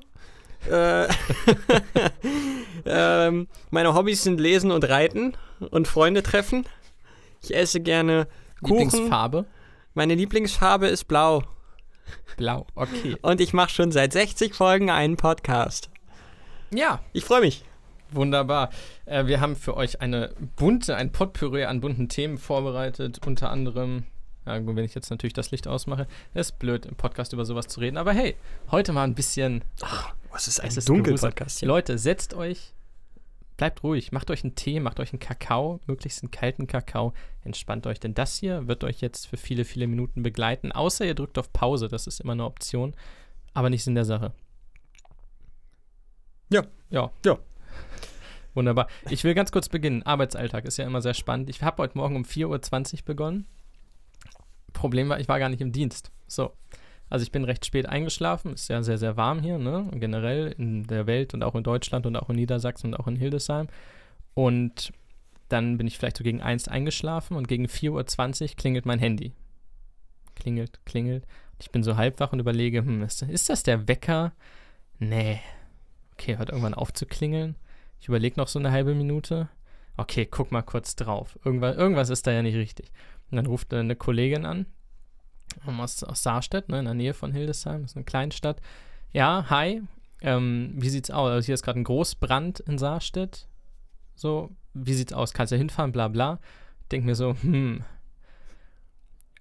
Äh, 0.70 1.08
ähm, 2.86 3.48
meine 3.70 3.94
Hobbys 3.94 4.24
sind 4.24 4.40
Lesen 4.40 4.72
und 4.72 4.88
Reiten 4.88 5.38
und 5.72 5.88
Freunde 5.88 6.24
treffen. 6.24 6.66
Ich 7.44 7.56
esse 7.56 7.80
gerne 7.80 8.28
Kuchen. 8.62 8.80
Lieblingsfarbe? 8.90 9.46
Meine 9.94 10.16
Lieblingsfarbe 10.16 10.88
ist 10.88 11.06
blau. 11.06 11.44
Blau. 12.38 12.66
Okay. 12.76 13.18
Und 13.22 13.42
ich 13.42 13.54
mache 13.54 13.70
schon 13.70 13.92
seit 13.92 14.14
60 14.14 14.54
Folgen 14.54 14.90
einen 14.90 15.18
Podcast. 15.18 15.90
Ja, 16.72 17.00
Ich 17.14 17.24
freue 17.24 17.42
mich. 17.42 17.64
Wunderbar. 18.12 18.70
Äh, 19.08 19.26
wir 19.26 19.40
haben 19.40 19.56
für 19.56 19.76
euch 19.76 20.02
eine 20.02 20.34
bunte, 20.58 20.96
ein 20.96 21.12
Potpourri 21.12 21.64
an 21.64 21.80
bunten 21.80 22.10
Themen 22.10 22.38
vorbereitet. 22.38 23.26
Unter 23.26 23.50
anderem, 23.50 24.04
ja, 24.46 24.66
wenn 24.66 24.78
ich 24.84 24.96
jetzt 24.96 25.10
natürlich 25.10 25.34
das 25.34 25.52
Licht 25.52 25.68
ausmache, 25.68 26.08
ist 26.34 26.60
blöd, 26.60 26.86
im 26.86 26.96
Podcast 26.96 27.34
über 27.34 27.46
sowas 27.46 27.68
zu 27.68 27.80
reden. 27.80 27.98
Aber 27.98 28.12
hey, 28.12 28.36
heute 28.70 28.92
mal 28.92 29.06
ein 29.06 29.16
bisschen. 29.16 29.64
Was 30.32 30.48
ist 30.48 30.60
es 30.60 30.78
ist 30.78 30.90
dunkel 30.90 31.14
gruselig. 31.14 31.36
Podcast 31.36 31.60
hier? 31.60 31.68
Leute, 31.70 31.98
setzt 31.98 32.34
euch, 32.34 32.74
bleibt 33.56 33.82
ruhig, 33.82 34.12
macht 34.12 34.30
euch 34.30 34.44
einen 34.44 34.56
Tee, 34.56 34.82
macht 34.82 35.00
euch 35.00 35.14
einen 35.14 35.20
Kakao, 35.20 35.80
möglichst 35.88 36.22
einen 36.22 36.32
kalten 36.32 36.68
Kakao. 36.68 37.14
Entspannt 37.46 37.88
euch, 37.88 38.02
denn 38.02 38.14
das 38.14 38.38
hier 38.38 38.68
wird 38.68 38.84
euch 38.84 39.00
jetzt 39.00 39.28
für 39.28 39.38
viele, 39.38 39.64
viele 39.64 39.88
Minuten 39.88 40.22
begleiten. 40.22 40.74
Außer 40.74 41.06
ihr 41.06 41.16
drückt 41.16 41.38
auf 41.40 41.54
Pause, 41.54 41.88
das 41.88 42.08
ist 42.08 42.20
immer 42.20 42.34
eine 42.34 42.44
Option, 42.44 42.94
aber 43.54 43.70
nicht 43.70 43.88
in 43.88 43.96
der 43.96 44.06
Sache. 44.06 44.34
Ja. 46.50 46.64
Ja. 46.90 47.10
Ja. 47.26 47.40
Wunderbar. 48.58 48.88
Ich 49.12 49.24
will 49.24 49.36
ganz 49.36 49.52
kurz 49.52 49.70
beginnen. 49.70 50.02
Arbeitsalltag 50.02 50.66
ist 50.66 50.78
ja 50.78 50.86
immer 50.88 51.04
sehr 51.04 51.14
spannend. 51.14 51.48
Ich 51.48 51.62
habe 51.62 51.84
heute 51.84 51.96
Morgen 51.96 52.16
um 52.16 52.24
4.20 52.24 52.94
Uhr 52.94 53.00
begonnen. 53.06 53.46
Problem 54.74 55.10
war, 55.10 55.20
ich 55.20 55.28
war 55.28 55.38
gar 55.38 55.50
nicht 55.50 55.62
im 55.62 55.72
Dienst. 55.72 56.12
So. 56.26 56.54
Also 57.08 57.22
ich 57.22 57.32
bin 57.32 57.44
recht 57.44 57.68
spät 57.68 57.86
eingeschlafen. 57.86 58.56
Ist 58.56 58.68
ja 58.70 58.82
sehr, 58.82 58.98
sehr 58.98 59.16
warm 59.16 59.44
hier, 59.44 59.60
ne? 59.60 59.88
Generell 59.92 60.56
in 60.58 60.88
der 60.88 61.06
Welt 61.06 61.36
und 61.36 61.44
auch 61.44 61.54
in 61.54 61.62
Deutschland 61.62 62.08
und 62.08 62.16
auch 62.16 62.32
in 62.32 62.36
Niedersachsen 62.36 62.96
und 62.96 63.00
auch 63.00 63.06
in 63.06 63.16
Hildesheim. 63.16 63.68
Und 64.34 64.92
dann 65.50 65.78
bin 65.78 65.86
ich 65.86 66.00
vielleicht 66.00 66.18
so 66.18 66.24
gegen 66.24 66.42
1 66.42 66.68
eingeschlafen 66.68 67.38
und 67.38 67.48
gegen 67.48 67.68
4.20 67.68 68.42
Uhr 68.42 68.48
klingelt 68.56 68.88
mein 68.88 68.98
Handy. 68.98 69.34
Klingelt, 70.34 70.84
klingelt. 70.84 71.28
Ich 71.60 71.70
bin 71.70 71.84
so 71.84 71.96
halb 71.96 72.20
wach 72.20 72.34
und 72.34 72.40
überlege, 72.40 72.80
hm, 72.80 73.04
ist, 73.04 73.22
ist 73.22 73.50
das 73.50 73.62
der 73.62 73.88
Wecker? 73.88 74.34
Nee. 74.98 75.42
Okay, 76.14 76.40
hört 76.40 76.50
irgendwann 76.50 76.74
auf 76.74 76.92
zu 76.92 77.06
klingeln. 77.06 77.56
Ich 78.00 78.08
überlege 78.08 78.40
noch 78.40 78.48
so 78.48 78.60
eine 78.60 78.72
halbe 78.72 78.96
Minute. 78.96 79.50
Okay, 79.98 80.26
guck 80.26 80.52
mal 80.52 80.62
kurz 80.62 80.96
drauf. 80.96 81.38
Irgendwas, 81.44 81.76
irgendwas 81.76 82.10
ist 82.10 82.28
da 82.28 82.32
ja 82.32 82.42
nicht 82.42 82.56
richtig. 82.56 82.92
Und 83.32 83.38
dann 83.38 83.46
ruft 83.46 83.74
eine 83.74 83.96
Kollegin 83.96 84.46
an, 84.46 84.68
ähm, 85.68 85.80
aus, 85.82 86.04
aus 86.04 86.24
Saarstedt, 86.24 86.70
ne, 86.70 86.80
in 86.80 86.86
der 86.86 86.94
Nähe 86.94 87.14
von 87.14 87.32
Hildesheim, 87.32 87.82
das 87.82 87.92
ist 87.92 87.98
eine 87.98 88.06
Kleinstadt. 88.06 88.62
Ja, 89.12 89.50
hi, 89.50 89.82
ähm, 90.22 90.74
wie 90.76 90.90
sieht's 90.90 91.12
aus? 91.12 91.30
Also 91.30 91.46
hier 91.46 91.56
ist 91.56 91.64
gerade 91.64 91.80
ein 91.80 91.84
Großbrand 91.84 92.60
in 92.62 92.78
Saarstedt. 92.78 93.48
So, 94.16 94.52
wie 94.74 94.94
sieht's 94.94 95.14
aus? 95.14 95.34
Kannst 95.34 95.52
du 95.52 95.58
hinfahren, 95.58 95.92
bla 95.92 96.08
bla. 96.08 96.40
Denk 96.92 97.06
mir 97.06 97.16
so, 97.16 97.36
hm, 97.42 97.84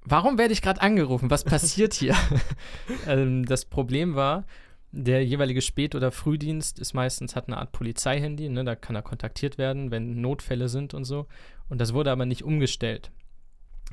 warum 0.04 0.38
werde 0.38 0.52
ich 0.52 0.62
gerade 0.62 0.80
angerufen? 0.80 1.30
Was 1.30 1.44
passiert 1.44 1.94
hier? 1.94 2.16
ähm, 3.06 3.44
das 3.44 3.64
Problem 3.64 4.14
war, 4.14 4.44
der 4.93 5.25
jeweilige 5.25 5.62
Spät- 5.62 5.95
oder 5.95 6.11
Frühdienst 6.11 6.78
ist 6.78 6.95
meistens, 6.95 7.37
hat 7.37 7.49
eine 7.49 7.59
Art 7.59 7.73
Polizeihandy, 7.73 8.49
ne, 8.49 8.64
da 8.64 8.75
kann 8.75 8.97
er 8.97 9.02
kontaktiert 9.02 9.59
werden, 9.59 9.90
wenn 9.90 10.21
Notfälle 10.21 10.69
sind 10.69 10.95
und 10.95 11.05
so. 11.05 11.26
Und 11.69 11.81
das 11.81 11.93
wurde 11.93 12.11
aber 12.11 12.26
nicht 12.26 12.45
umgestellt. 12.45 13.11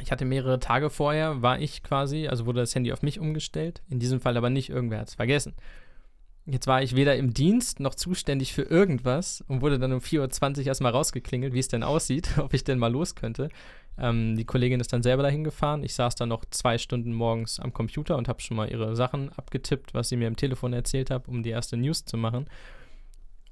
Ich 0.02 0.12
hatte 0.12 0.26
mehrere 0.26 0.60
Tage 0.60 0.90
vorher, 0.90 1.42
war 1.42 1.60
ich 1.60 1.84
quasi, 1.84 2.28
also 2.28 2.46
wurde 2.46 2.62
das 2.62 2.74
Handy 2.74 2.92
auf 2.92 3.04
mich 3.04 3.20
umgestellt. 3.20 3.84
In 3.90 4.00
diesem 4.00 4.22
Fall 4.22 4.38
aber 4.38 4.50
nicht, 4.50 4.70
irgendwer 4.70 5.00
hat 5.00 5.10
es 5.10 5.16
vergessen. 5.16 5.54
Jetzt 6.46 6.68
war 6.68 6.82
ich 6.82 6.96
weder 6.96 7.16
im 7.16 7.34
Dienst 7.34 7.80
noch 7.80 7.96
zuständig 7.96 8.54
für 8.54 8.64
irgendwas 8.64 9.42
und 9.48 9.62
wurde 9.62 9.80
dann 9.80 9.94
um 9.94 10.00
4.20 10.00 10.60
Uhr 10.60 10.68
erstmal 10.68 10.92
rausgeklingelt, 10.92 11.54
wie 11.54 11.60
es 11.60 11.70
denn 11.70 11.84
aussieht, 11.84 12.30
ob 12.38 12.54
ich 12.54 12.64
denn 12.64 12.80
mal 12.80 12.92
los 12.92 13.16
könnte. 13.16 13.50
Ähm, 13.98 14.36
die 14.36 14.46
Kollegin 14.46 14.80
ist 14.80 14.92
dann 14.92 15.04
selber 15.04 15.24
dahin 15.24 15.44
gefahren. 15.44 15.84
Ich 15.84 15.94
saß 15.94 16.16
dann 16.16 16.30
noch 16.30 16.46
zwei 16.50 16.78
Stunden 16.78 17.14
morgens 17.14 17.60
am 17.60 17.74
Computer 17.74 18.18
und 18.18 18.28
habe 18.28 18.42
schon 18.42 18.58
mal 18.58 18.70
ihre 18.70 18.96
Sachen 18.96 19.32
abgetippt, 19.34 19.94
was 19.94 20.10
sie 20.10 20.18
mir 20.18 20.28
im 20.28 20.36
Telefon 20.36 20.74
erzählt 20.74 21.12
hat, 21.12 21.28
um 21.28 21.44
die 21.44 21.52
erste 21.52 21.78
News 21.78 22.06
zu 22.06 22.18
machen. 22.18 22.48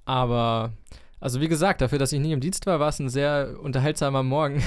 Aber, 0.06 0.74
also 1.20 1.42
wie 1.42 1.48
gesagt, 1.48 1.82
dafür, 1.82 2.00
dass 2.00 2.12
ich 2.12 2.20
nie 2.20 2.32
im 2.32 2.40
Dienst 2.40 2.66
war, 2.66 2.80
war 2.80 2.90
es 2.90 3.00
ein 3.00 3.10
sehr 3.10 3.56
unterhaltsamer 3.62 4.24
Morgen. 4.24 4.64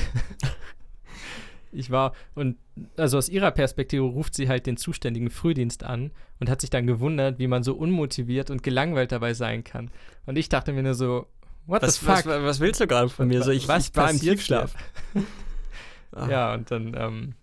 ich 1.73 1.91
war, 1.91 2.13
und 2.35 2.57
also 2.97 3.19
aus 3.19 3.29
ihrer 3.29 3.51
Perspektive 3.51 4.05
ruft 4.05 4.35
sie 4.35 4.49
halt 4.49 4.67
den 4.67 4.77
zuständigen 4.77 5.31
Frühdienst 5.31 5.83
an 5.83 6.13
und 6.39 6.49
hat 6.49 6.61
sich 6.61 6.71
dann 6.71 6.87
gewundert, 6.87 7.41
wie 7.41 7.49
man 7.49 7.65
so 7.65 7.75
unmotiviert 7.75 8.51
und 8.51 8.63
gelangweilt 8.63 9.11
dabei 9.11 9.35
sein 9.35 9.65
kann. 9.65 9.91
Und 10.25 10.39
ich 10.39 10.49
dachte 10.49 10.73
mir 10.73 10.85
nur 10.85 10.95
so, 10.95 11.27
what 11.67 11.83
Was, 11.83 11.97
the 11.97 12.07
was, 12.07 12.23
fuck? 12.23 12.31
was 12.31 12.61
willst 12.61 12.81
du 12.81 12.87
gerade 12.87 13.09
von 13.09 13.27
mir? 13.27 13.43
So, 13.43 13.51
ich, 13.51 13.67
Was 13.67 13.89
ich 13.89 13.97
war 13.97 14.11
im 14.11 14.21
Tiefschlaf. 14.21 14.73
Ah. 16.15 16.29
Ja, 16.31 16.55
und 16.55 16.71
dann, 16.71 16.95
ähm, 16.97 17.35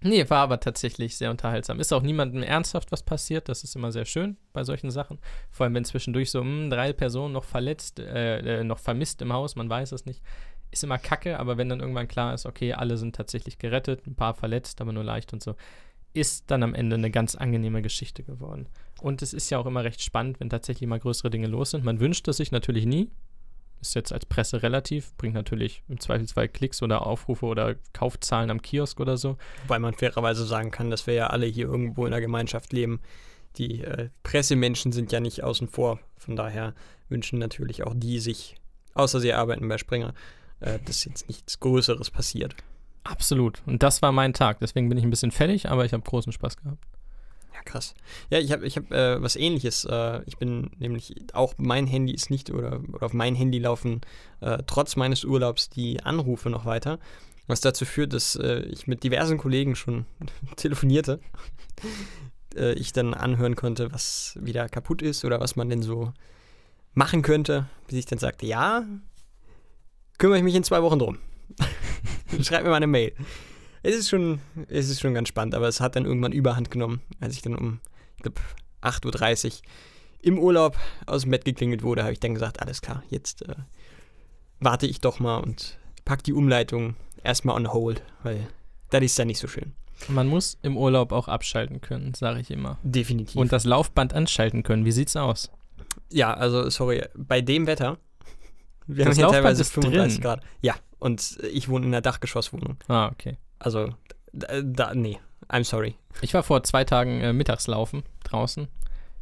nee, 0.00 0.28
war 0.30 0.38
aber 0.38 0.60
tatsächlich 0.60 1.16
sehr 1.16 1.30
unterhaltsam. 1.30 1.80
Ist 1.80 1.92
auch 1.92 2.02
niemandem 2.02 2.42
ernsthaft 2.42 2.92
was 2.92 3.02
passiert, 3.02 3.48
das 3.48 3.64
ist 3.64 3.76
immer 3.76 3.92
sehr 3.92 4.04
schön 4.04 4.36
bei 4.52 4.64
solchen 4.64 4.90
Sachen. 4.90 5.18
Vor 5.50 5.64
allem, 5.64 5.74
wenn 5.74 5.84
zwischendurch 5.84 6.30
so, 6.30 6.40
hm, 6.40 6.70
drei 6.70 6.92
Personen 6.92 7.32
noch 7.32 7.44
verletzt, 7.44 7.98
äh, 7.98 8.60
äh, 8.60 8.64
noch 8.64 8.78
vermisst 8.78 9.22
im 9.22 9.32
Haus, 9.32 9.56
man 9.56 9.68
weiß 9.68 9.92
es 9.92 10.06
nicht. 10.06 10.22
Ist 10.70 10.84
immer 10.84 10.98
kacke, 10.98 11.38
aber 11.38 11.58
wenn 11.58 11.68
dann 11.68 11.80
irgendwann 11.80 12.08
klar 12.08 12.32
ist, 12.32 12.46
okay, 12.46 12.72
alle 12.72 12.96
sind 12.96 13.14
tatsächlich 13.14 13.58
gerettet, 13.58 14.06
ein 14.06 14.14
paar 14.14 14.34
verletzt, 14.34 14.80
aber 14.80 14.92
nur 14.92 15.04
leicht 15.04 15.32
und 15.34 15.42
so, 15.42 15.54
ist 16.14 16.50
dann 16.50 16.62
am 16.62 16.74
Ende 16.74 16.96
eine 16.96 17.10
ganz 17.10 17.34
angenehme 17.34 17.82
Geschichte 17.82 18.22
geworden. 18.22 18.68
Und 19.00 19.22
es 19.22 19.32
ist 19.32 19.50
ja 19.50 19.58
auch 19.58 19.66
immer 19.66 19.84
recht 19.84 20.02
spannend, 20.02 20.40
wenn 20.40 20.50
tatsächlich 20.50 20.88
mal 20.88 21.00
größere 21.00 21.30
Dinge 21.30 21.46
los 21.46 21.70
sind. 21.70 21.84
Man 21.84 22.00
wünscht 22.00 22.28
es 22.28 22.36
sich 22.36 22.52
natürlich 22.52 22.86
nie, 22.86 23.10
ist 23.82 23.94
jetzt 23.94 24.12
als 24.12 24.24
Presse 24.24 24.62
relativ, 24.62 25.14
bringt 25.16 25.34
natürlich 25.34 25.82
im 25.88 26.00
Zweifelsfall 26.00 26.48
Klicks 26.48 26.82
oder 26.82 27.06
Aufrufe 27.06 27.44
oder 27.46 27.74
Kaufzahlen 27.92 28.50
am 28.50 28.62
Kiosk 28.62 29.00
oder 29.00 29.16
so. 29.16 29.36
Wobei 29.64 29.78
man 29.78 29.94
fairerweise 29.94 30.46
sagen 30.46 30.70
kann, 30.70 30.90
dass 30.90 31.06
wir 31.06 31.14
ja 31.14 31.26
alle 31.26 31.46
hier 31.46 31.66
irgendwo 31.66 32.06
in 32.06 32.12
einer 32.12 32.20
Gemeinschaft 32.20 32.72
leben, 32.72 33.00
die 33.56 33.82
äh, 33.82 34.08
Pressemenschen 34.22 34.92
sind 34.92 35.12
ja 35.12 35.20
nicht 35.20 35.42
außen 35.42 35.68
vor. 35.68 35.98
Von 36.16 36.36
daher 36.36 36.74
wünschen 37.08 37.38
natürlich 37.38 37.82
auch 37.82 37.92
die 37.94 38.18
sich, 38.20 38.54
außer 38.94 39.20
sie 39.20 39.34
arbeiten 39.34 39.68
bei 39.68 39.76
Springer, 39.76 40.14
äh, 40.60 40.78
dass 40.84 41.04
jetzt 41.04 41.28
nichts 41.28 41.60
Größeres 41.60 42.10
passiert. 42.10 42.54
Absolut. 43.04 43.62
Und 43.66 43.82
das 43.82 44.00
war 44.00 44.12
mein 44.12 44.32
Tag. 44.32 44.60
Deswegen 44.60 44.88
bin 44.88 44.96
ich 44.96 45.04
ein 45.04 45.10
bisschen 45.10 45.32
fertig, 45.32 45.68
aber 45.68 45.84
ich 45.84 45.92
habe 45.92 46.04
großen 46.04 46.32
Spaß 46.32 46.56
gehabt. 46.56 46.82
Ja, 47.54 47.60
krass. 47.64 47.94
Ja, 48.30 48.38
ich 48.38 48.52
habe 48.52 48.66
ich 48.66 48.76
hab, 48.76 48.90
äh, 48.90 49.22
was 49.22 49.36
ähnliches. 49.36 49.84
Äh, 49.84 50.22
ich 50.26 50.38
bin 50.38 50.70
nämlich, 50.78 51.14
auch 51.32 51.54
mein 51.58 51.86
Handy 51.86 52.12
ist 52.12 52.30
nicht, 52.30 52.50
oder, 52.50 52.80
oder 52.92 53.06
auf 53.06 53.12
mein 53.12 53.34
Handy 53.34 53.58
laufen 53.58 54.00
äh, 54.40 54.58
trotz 54.66 54.96
meines 54.96 55.24
Urlaubs 55.24 55.68
die 55.68 56.02
Anrufe 56.02 56.50
noch 56.50 56.64
weiter. 56.64 56.98
Was 57.46 57.60
dazu 57.60 57.84
führt, 57.84 58.12
dass 58.12 58.36
äh, 58.36 58.60
ich 58.62 58.86
mit 58.86 59.02
diversen 59.04 59.36
Kollegen 59.36 59.74
schon 59.74 60.06
telefonierte. 60.56 61.20
äh, 62.56 62.72
ich 62.74 62.92
dann 62.92 63.14
anhören 63.14 63.56
konnte, 63.56 63.92
was 63.92 64.38
wieder 64.40 64.68
kaputt 64.68 65.02
ist 65.02 65.24
oder 65.24 65.40
was 65.40 65.56
man 65.56 65.68
denn 65.68 65.82
so 65.82 66.12
machen 66.94 67.22
könnte. 67.22 67.66
Bis 67.86 67.98
ich 67.98 68.06
dann 68.06 68.18
sagte, 68.18 68.46
ja, 68.46 68.84
kümmere 70.18 70.38
ich 70.38 70.44
mich 70.44 70.54
in 70.54 70.64
zwei 70.64 70.82
Wochen 70.82 70.98
drum. 70.98 71.18
Schreib 72.42 72.62
mir 72.62 72.70
mal 72.70 72.76
eine 72.76 72.86
Mail. 72.86 73.12
Es 73.82 73.96
ist 73.96 74.08
schon, 74.08 74.40
es 74.68 74.88
ist 74.88 75.00
schon 75.00 75.14
ganz 75.14 75.28
spannend, 75.28 75.54
aber 75.54 75.68
es 75.68 75.80
hat 75.80 75.96
dann 75.96 76.04
irgendwann 76.04 76.32
Überhand 76.32 76.70
genommen, 76.70 77.00
als 77.20 77.34
ich 77.34 77.42
dann 77.42 77.56
um, 77.56 77.80
ich 78.16 78.22
glaube, 78.22 78.40
8.30 78.82 79.46
Uhr 79.46 79.52
im 80.22 80.38
Urlaub 80.38 80.76
aus 81.06 81.22
dem 81.22 81.32
Bett 81.32 81.44
geklingelt 81.44 81.82
wurde, 81.82 82.02
habe 82.02 82.12
ich 82.12 82.20
dann 82.20 82.34
gesagt, 82.34 82.60
alles 82.62 82.80
klar, 82.80 83.02
jetzt 83.10 83.42
äh, 83.42 83.54
warte 84.60 84.86
ich 84.86 85.00
doch 85.00 85.18
mal 85.18 85.38
und 85.38 85.78
pack 86.04 86.22
die 86.22 86.32
Umleitung 86.32 86.94
erstmal 87.24 87.56
on 87.56 87.72
hold, 87.72 88.02
weil 88.22 88.46
das 88.90 89.02
ist 89.02 89.18
dann 89.18 89.26
nicht 89.26 89.38
so 89.40 89.48
schön. 89.48 89.72
Man 90.08 90.26
muss 90.28 90.58
im 90.62 90.76
Urlaub 90.76 91.12
auch 91.12 91.28
abschalten 91.28 91.80
können, 91.80 92.14
sage 92.14 92.40
ich 92.40 92.50
immer. 92.50 92.78
Definitiv. 92.82 93.36
Und 93.36 93.52
das 93.52 93.64
Laufband 93.64 94.14
anschalten 94.14 94.62
können. 94.62 94.84
Wie 94.84 94.92
sieht's 94.92 95.16
aus? 95.16 95.50
ja, 96.10 96.32
also 96.34 96.70
sorry, 96.70 97.02
bei 97.14 97.40
dem 97.40 97.66
Wetter, 97.66 97.98
wir 98.86 99.04
Das 99.04 99.12
haben 99.12 99.14
hier 99.16 99.22
Laufband 99.24 99.44
teilweise 99.44 99.62
ist 99.62 99.72
35 99.72 100.14
drin. 100.14 100.22
Grad. 100.22 100.40
Ja, 100.60 100.74
und 100.98 101.38
ich 101.52 101.68
wohne 101.68 101.86
in 101.86 101.92
einer 101.92 102.00
Dachgeschosswohnung. 102.00 102.76
Ah, 102.88 103.08
okay. 103.08 103.36
Also, 103.62 103.94
da, 104.32 104.94
nee, 104.94 105.18
I'm 105.48 105.64
sorry. 105.64 105.94
Ich 106.20 106.34
war 106.34 106.42
vor 106.42 106.62
zwei 106.62 106.84
Tagen 106.84 107.20
äh, 107.20 107.32
Mittagslaufen 107.32 108.02
draußen. 108.24 108.68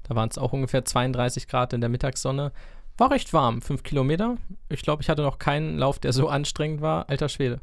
Da 0.04 0.16
waren 0.16 0.28
es 0.28 0.38
auch 0.38 0.52
ungefähr 0.52 0.85
32 0.85 1.47
Grad 1.47 1.73
in 1.73 1.80
der 1.80 1.90
Mittagssonne. 1.90 2.52
War 2.97 3.11
recht 3.11 3.32
warm, 3.32 3.62
fünf 3.62 3.82
Kilometer. 3.82 4.37
Ich 4.68 4.82
glaube, 4.82 5.02
ich 5.02 5.09
hatte 5.09 5.23
noch 5.23 5.38
keinen 5.38 5.78
Lauf, 5.78 5.99
der 5.99 6.12
so 6.12 6.28
anstrengend 6.28 6.80
war. 6.80 7.09
Alter 7.09 7.28
Schwede. 7.28 7.61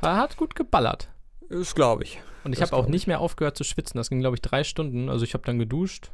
Er 0.00 0.16
hat 0.16 0.36
gut 0.36 0.54
geballert. 0.54 1.08
Das 1.48 1.74
glaube 1.74 2.04
ich. 2.04 2.20
Und 2.44 2.52
ich 2.52 2.58
Das 2.58 2.70
habe 2.72 2.82
auch 2.82 2.88
nicht 2.88 3.06
mehr 3.06 3.20
aufgehört 3.20 3.56
zu 3.56 3.64
schwitzen. 3.64 3.98
Das 3.98 4.08
ging, 4.08 4.20
glaube 4.20 4.36
ich, 4.36 4.42
drei 4.42 4.64
Stunden. 4.64 5.08
Also 5.08 5.24
ich 5.24 5.34
habe 5.34 5.44
dann 5.44 5.58
geduscht, 5.58 6.10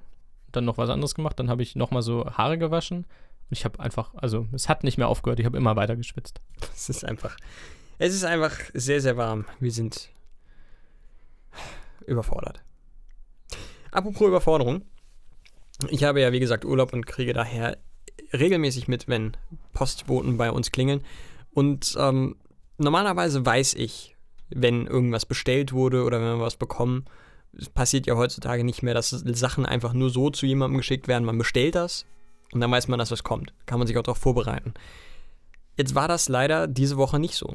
dann 0.50 0.64
noch 0.64 0.78
was 0.78 0.90
anderes 0.90 1.14
gemacht, 1.14 1.38
dann 1.38 1.50
habe 1.50 1.62
ich 1.62 1.76
nochmal 1.76 2.02
so 2.02 2.26
Haare 2.26 2.58
gewaschen. 2.58 2.98
Und 2.98 3.06
ich 3.50 3.64
habe 3.64 3.80
einfach, 3.80 4.14
also 4.14 4.46
es 4.52 4.68
hat 4.68 4.84
nicht 4.84 4.98
mehr 4.98 5.08
aufgehört. 5.08 5.40
Ich 5.40 5.46
habe 5.46 5.56
immer 5.56 5.76
weiter 5.76 5.96
geschwitzt. 5.96 6.40
Es 6.74 6.88
ist 6.88 7.04
einfach, 7.04 7.36
es 8.02 8.14
ist 8.14 8.24
einfach 8.24 8.58
sehr, 8.74 9.00
sehr 9.00 9.16
warm. 9.16 9.44
Wir 9.60 9.70
sind 9.70 10.10
überfordert. 12.04 12.60
Apropos 13.92 14.26
Überforderung. 14.26 14.82
Ich 15.88 16.02
habe 16.02 16.20
ja, 16.20 16.32
wie 16.32 16.40
gesagt, 16.40 16.64
Urlaub 16.64 16.92
und 16.92 17.06
kriege 17.06 17.32
daher 17.32 17.78
regelmäßig 18.32 18.88
mit, 18.88 19.06
wenn 19.06 19.36
Postboten 19.72 20.36
bei 20.36 20.50
uns 20.50 20.72
klingeln. 20.72 21.04
Und 21.54 21.94
ähm, 21.96 22.34
normalerweise 22.76 23.46
weiß 23.46 23.74
ich, 23.74 24.16
wenn 24.50 24.88
irgendwas 24.88 25.24
bestellt 25.24 25.72
wurde 25.72 26.02
oder 26.02 26.20
wenn 26.20 26.38
wir 26.38 26.44
was 26.44 26.56
bekommen. 26.56 27.04
Es 27.56 27.68
passiert 27.68 28.08
ja 28.08 28.16
heutzutage 28.16 28.64
nicht 28.64 28.82
mehr, 28.82 28.94
dass 28.94 29.10
Sachen 29.10 29.64
einfach 29.64 29.92
nur 29.92 30.10
so 30.10 30.28
zu 30.30 30.44
jemandem 30.44 30.78
geschickt 30.78 31.06
werden. 31.06 31.24
Man 31.24 31.38
bestellt 31.38 31.76
das 31.76 32.04
und 32.52 32.60
dann 32.60 32.70
weiß 32.72 32.88
man, 32.88 32.98
dass 32.98 33.12
was 33.12 33.22
kommt. 33.22 33.54
Kann 33.66 33.78
man 33.78 33.86
sich 33.86 33.96
auch 33.96 34.02
darauf 34.02 34.18
vorbereiten. 34.18 34.74
Jetzt 35.76 35.94
war 35.94 36.08
das 36.08 36.28
leider 36.28 36.66
diese 36.66 36.96
Woche 36.96 37.20
nicht 37.20 37.36
so. 37.36 37.54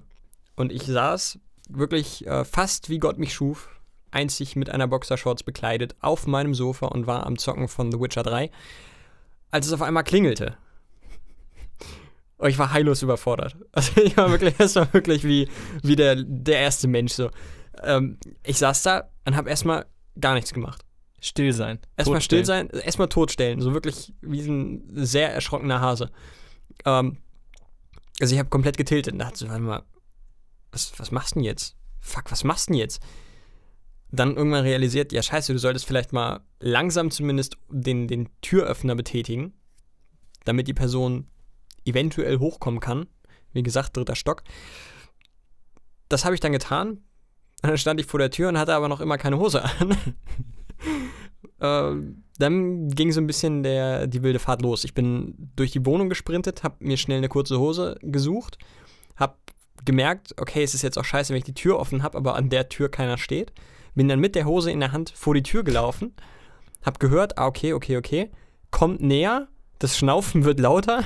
Und 0.58 0.74
ich 0.74 0.84
saß 0.84 1.40
wirklich 1.70 2.26
äh, 2.28 2.44
fast 2.44 2.90
wie 2.90 2.98
Gott 2.98 3.18
mich 3.20 3.34
schuf, 3.34 3.70
einzig 4.12 4.56
mit 4.56 4.70
einer 4.70 4.88
Boxershorts 4.88 5.44
bekleidet, 5.44 5.96
auf 6.02 6.28
meinem 6.28 6.54
Sofa 6.54 6.88
und 6.88 7.08
war 7.08 7.26
am 7.26 7.38
Zocken 7.38 7.68
von 7.68 7.92
The 7.92 8.00
Witcher 8.00 8.24
3, 8.24 8.50
als 9.52 9.68
es 9.68 9.74
auf 9.74 9.84
einmal 9.84 10.04
klingelte. 10.04 10.58
Und 12.38 12.50
ich 12.50 12.58
war 12.58 12.74
heillos 12.74 13.02
überfordert. 13.02 13.56
Also 13.72 14.02
ich 14.02 14.18
war 14.18 14.32
wirklich, 14.32 14.56
das 14.58 14.76
war 14.76 14.92
wirklich 14.94 15.24
wie, 15.24 15.48
wie 15.84 15.96
der, 15.96 16.16
der 16.16 16.60
erste 16.60 16.88
Mensch 16.88 17.14
so. 17.14 17.30
Ähm, 17.84 18.18
ich 18.44 18.58
saß 18.58 18.82
da 18.82 19.10
und 19.26 19.36
habe 19.36 19.50
erstmal 19.50 19.86
gar 20.20 20.34
nichts 20.34 20.54
gemacht. 20.54 20.84
Still 21.20 21.54
sein. 21.54 21.80
Erstmal 21.96 22.22
still 22.22 22.46
sein, 22.46 22.70
erstmal 22.70 23.10
totstellen, 23.10 23.62
so 23.62 23.74
wirklich 23.74 24.14
wie 24.22 24.42
ein 24.42 24.88
sehr 24.92 25.34
erschrockener 25.34 25.82
Hase. 25.82 26.10
Ähm, 26.86 27.18
also 28.20 28.34
ich 28.34 28.40
habe 28.40 28.50
komplett 28.50 28.78
getiltet 28.78 29.14
und 29.14 29.20
dachte 29.20 29.48
warte 29.50 29.62
mal, 29.62 29.84
was, 30.78 31.00
was 31.00 31.12
machst 31.12 31.32
du 31.32 31.40
denn 31.40 31.44
jetzt? 31.44 31.76
Fuck, 32.00 32.32
was 32.32 32.44
machst 32.44 32.70
du 32.70 32.74
denn 32.74 32.80
jetzt? 32.80 33.02
Dann 34.12 34.38
irgendwann 34.38 34.64
realisiert, 34.64 35.12
ja 35.12 35.22
scheiße, 35.22 35.52
du 35.52 35.60
solltest 35.60 35.86
vielleicht 35.86 36.14
mal 36.14 36.42
langsam 36.60 37.10
zumindest 37.12 37.58
den, 37.70 38.08
den 38.08 38.30
Türöffner 38.42 38.96
betätigen, 38.96 39.54
damit 40.46 40.68
die 40.68 40.74
Person 40.74 41.28
eventuell 41.84 42.38
hochkommen 42.38 42.80
kann. 42.80 43.08
Wie 43.54 43.64
gesagt, 43.64 43.98
dritter 43.98 44.16
Stock. 44.16 44.44
Das 46.10 46.26
habe 46.26 46.36
ich 46.36 46.42
dann 46.42 46.52
getan. 46.52 47.02
Dann 47.62 47.78
stand 47.78 48.00
ich 48.00 48.06
vor 48.06 48.20
der 48.20 48.30
Tür 48.30 48.50
und 48.50 48.58
hatte 48.58 48.76
aber 48.76 48.88
noch 48.88 49.02
immer 49.02 49.18
keine 49.18 49.40
Hose 49.40 49.64
an. 49.64 49.98
Ähm, 51.60 52.24
dann 52.38 52.90
ging 52.90 53.12
so 53.12 53.20
ein 53.20 53.26
bisschen 53.26 53.64
der, 53.64 54.06
die 54.06 54.22
wilde 54.22 54.38
Fahrt 54.38 54.62
los. 54.62 54.84
Ich 54.84 54.94
bin 54.94 55.52
durch 55.56 55.72
die 55.72 55.86
Wohnung 55.88 56.08
gesprintet, 56.08 56.64
habe 56.64 56.76
mir 56.80 56.98
schnell 56.98 57.18
eine 57.18 57.30
kurze 57.30 57.58
Hose 57.58 57.98
gesucht, 58.04 58.60
habe 59.16 59.38
gemerkt, 59.86 60.34
okay, 60.40 60.64
es 60.64 60.74
ist 60.74 60.82
jetzt 60.82 60.98
auch 60.98 61.06
scheiße, 61.06 61.30
wenn 61.30 61.40
ich 61.40 61.44
die 61.44 61.54
Tür 61.54 61.80
offen 61.80 62.04
habe, 62.04 62.18
aber 62.18 62.36
an 62.36 62.50
der 62.50 62.70
Tür 62.70 62.90
keiner 62.90 63.18
steht. 63.18 63.52
Bin 63.96 64.08
dann 64.08 64.20
mit 64.20 64.36
der 64.36 64.46
Hose 64.46 64.72
in 64.72 64.80
der 64.80 64.92
Hand 64.92 65.12
vor 65.16 65.34
die 65.34 65.44
Tür 65.44 65.64
gelaufen, 65.64 66.14
habe 66.84 67.00
gehört, 67.00 67.38
ah, 67.38 67.48
okay, 67.48 67.74
okay, 67.74 67.98
okay, 67.98 68.32
kommt 68.70 69.02
näher, 69.02 69.48
das 69.80 69.98
Schnaufen 69.98 70.44
wird 70.44 70.60
lauter. 70.60 71.04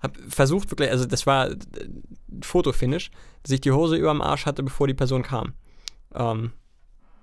Hab 0.00 0.18
versucht 0.28 0.70
wirklich, 0.70 0.90
also 0.90 1.06
das 1.06 1.26
war 1.26 1.50
äh, 1.50 1.56
Fotofinish, 2.42 3.10
dass 3.42 3.52
ich 3.52 3.60
die 3.60 3.72
Hose 3.72 3.96
über 3.96 4.12
dem 4.12 4.20
Arsch 4.20 4.46
hatte, 4.46 4.62
bevor 4.62 4.86
die 4.86 4.94
Person 4.94 5.22
kam. 5.22 5.54
Ähm, 6.14 6.52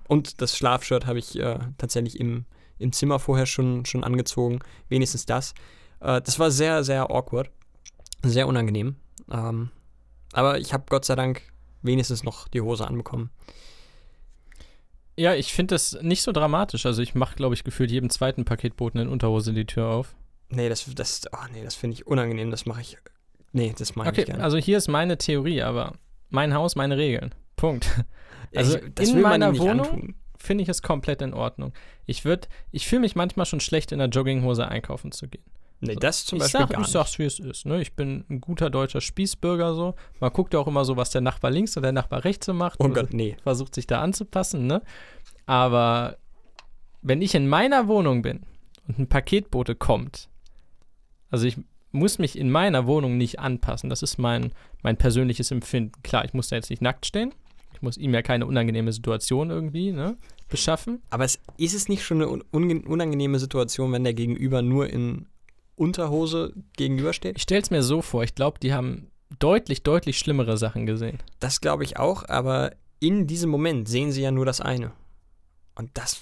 und 0.08 0.40
das 0.40 0.56
Schlafshirt 0.56 1.06
habe 1.06 1.18
ich 1.18 1.38
äh, 1.38 1.58
tatsächlich 1.78 2.18
im, 2.18 2.44
im 2.78 2.92
Zimmer 2.92 3.18
vorher 3.18 3.46
schon, 3.46 3.84
schon 3.86 4.04
angezogen. 4.04 4.58
Wenigstens 4.88 5.26
das. 5.26 5.54
Äh, 6.00 6.20
das 6.22 6.38
war 6.38 6.50
sehr, 6.50 6.82
sehr 6.84 7.10
awkward. 7.10 7.50
Sehr 8.24 8.46
unangenehm. 8.46 8.96
Ähm, 9.30 9.70
aber 10.32 10.58
ich 10.58 10.72
habe 10.72 10.84
Gott 10.88 11.04
sei 11.04 11.14
Dank 11.14 11.42
wenigstens 11.82 12.22
noch 12.22 12.48
die 12.48 12.60
Hose 12.60 12.86
anbekommen. 12.86 13.30
Ja, 15.16 15.34
ich 15.34 15.52
finde 15.52 15.74
das 15.74 15.98
nicht 16.00 16.22
so 16.22 16.32
dramatisch. 16.32 16.86
Also 16.86 17.02
ich 17.02 17.14
mache, 17.14 17.36
glaube 17.36 17.54
ich, 17.54 17.64
gefühlt 17.64 17.90
jedem 17.90 18.08
zweiten 18.10 18.44
Paketboten 18.44 19.00
in 19.00 19.08
Unterhose 19.08 19.52
die 19.52 19.66
Tür 19.66 19.88
auf. 19.88 20.14
Nee, 20.48 20.68
das, 20.68 20.86
das, 20.94 21.22
oh, 21.32 21.46
nee, 21.52 21.62
das 21.62 21.74
finde 21.74 21.94
ich 21.94 22.06
unangenehm. 22.06 22.50
Das 22.50 22.66
mache 22.66 22.80
ich. 22.80 22.98
Nee, 23.52 23.74
das 23.76 23.94
mache 23.94 24.08
ich 24.08 24.12
Okay, 24.12 24.20
nicht 24.22 24.26
gerne. 24.28 24.44
also 24.44 24.56
hier 24.56 24.78
ist 24.78 24.88
meine 24.88 25.18
Theorie, 25.18 25.62
aber 25.62 25.94
mein 26.30 26.54
Haus, 26.54 26.76
meine 26.76 26.96
Regeln. 26.96 27.34
Punkt. 27.56 27.90
also 28.54 28.78
ich, 28.98 29.10
in 29.10 29.20
meiner 29.20 29.56
Wohnung-. 29.58 30.14
Finde 30.38 30.62
ich 30.62 30.68
es 30.68 30.82
komplett 30.82 31.22
in 31.22 31.34
Ordnung. 31.34 31.72
Ich 32.04 32.24
würde, 32.24 32.48
ich 32.72 32.88
fühle 32.88 33.02
mich 33.02 33.14
manchmal 33.14 33.46
schon 33.46 33.60
schlecht, 33.60 33.92
in 33.92 34.00
der 34.00 34.08
Jogginghose 34.08 34.66
einkaufen 34.66 35.12
zu 35.12 35.28
gehen. 35.28 35.44
Nee, 35.84 35.96
das 35.96 36.24
zum 36.24 36.36
ich 36.36 36.44
Beispiel 36.44 36.60
sag, 36.60 36.70
gar 36.70 36.80
ich 36.80 36.86
sag's, 36.86 37.18
wie 37.18 37.24
es 37.24 37.40
ist. 37.40 37.66
Ne? 37.66 37.82
Ich 37.82 37.94
bin 37.94 38.24
ein 38.30 38.40
guter 38.40 38.70
deutscher 38.70 39.00
Spießbürger 39.00 39.74
so. 39.74 39.96
Man 40.20 40.32
guckt 40.32 40.54
ja 40.54 40.60
auch 40.60 40.68
immer 40.68 40.84
so, 40.84 40.96
was 40.96 41.10
der 41.10 41.22
Nachbar 41.22 41.50
links 41.50 41.76
und 41.76 41.82
der 41.82 41.90
Nachbar 41.90 42.24
rechts 42.24 42.46
so 42.46 42.54
macht. 42.54 42.78
Oh 42.78 42.84
und 42.84 42.94
Gott, 42.94 43.12
nee. 43.12 43.36
versucht 43.42 43.74
sich 43.74 43.88
da 43.88 44.00
anzupassen, 44.00 44.68
ne? 44.68 44.80
Aber 45.44 46.18
wenn 47.02 47.20
ich 47.20 47.34
in 47.34 47.48
meiner 47.48 47.88
Wohnung 47.88 48.22
bin 48.22 48.42
und 48.86 49.00
ein 49.00 49.08
Paketbote 49.08 49.74
kommt, 49.74 50.28
also 51.30 51.46
ich 51.48 51.58
muss 51.90 52.18
mich 52.20 52.38
in 52.38 52.48
meiner 52.48 52.86
Wohnung 52.86 53.18
nicht 53.18 53.40
anpassen. 53.40 53.90
Das 53.90 54.02
ist 54.02 54.18
mein, 54.18 54.52
mein 54.82 54.96
persönliches 54.96 55.50
Empfinden. 55.50 56.00
Klar, 56.04 56.24
ich 56.24 56.32
muss 56.32 56.48
da 56.48 56.56
jetzt 56.56 56.70
nicht 56.70 56.80
nackt 56.80 57.06
stehen. 57.06 57.34
Ich 57.74 57.82
muss 57.82 57.96
ihm 57.96 58.14
ja 58.14 58.22
keine 58.22 58.46
unangenehme 58.46 58.92
Situation 58.92 59.50
irgendwie 59.50 59.90
ne, 59.90 60.16
beschaffen. 60.48 61.02
Aber 61.10 61.24
es, 61.24 61.40
ist 61.56 61.74
es 61.74 61.88
nicht 61.88 62.04
schon 62.04 62.22
eine 62.22 62.28
unangenehme 62.28 63.40
Situation, 63.40 63.90
wenn 63.90 64.04
der 64.04 64.14
Gegenüber 64.14 64.62
nur 64.62 64.88
in 64.88 65.26
Unterhose 65.76 66.52
gegenübersteht? 66.76 67.36
Ich 67.36 67.42
stelle 67.42 67.62
es 67.62 67.70
mir 67.70 67.82
so 67.82 68.02
vor, 68.02 68.22
ich 68.22 68.34
glaube, 68.34 68.58
die 68.60 68.72
haben 68.74 69.10
deutlich, 69.38 69.82
deutlich 69.82 70.18
schlimmere 70.18 70.56
Sachen 70.56 70.86
gesehen. 70.86 71.18
Das 71.40 71.60
glaube 71.60 71.84
ich 71.84 71.96
auch, 71.98 72.28
aber 72.28 72.72
in 73.00 73.26
diesem 73.26 73.50
Moment 73.50 73.88
sehen 73.88 74.12
sie 74.12 74.22
ja 74.22 74.30
nur 74.30 74.46
das 74.46 74.60
eine. 74.60 74.92
Und 75.74 75.90
das, 75.94 76.20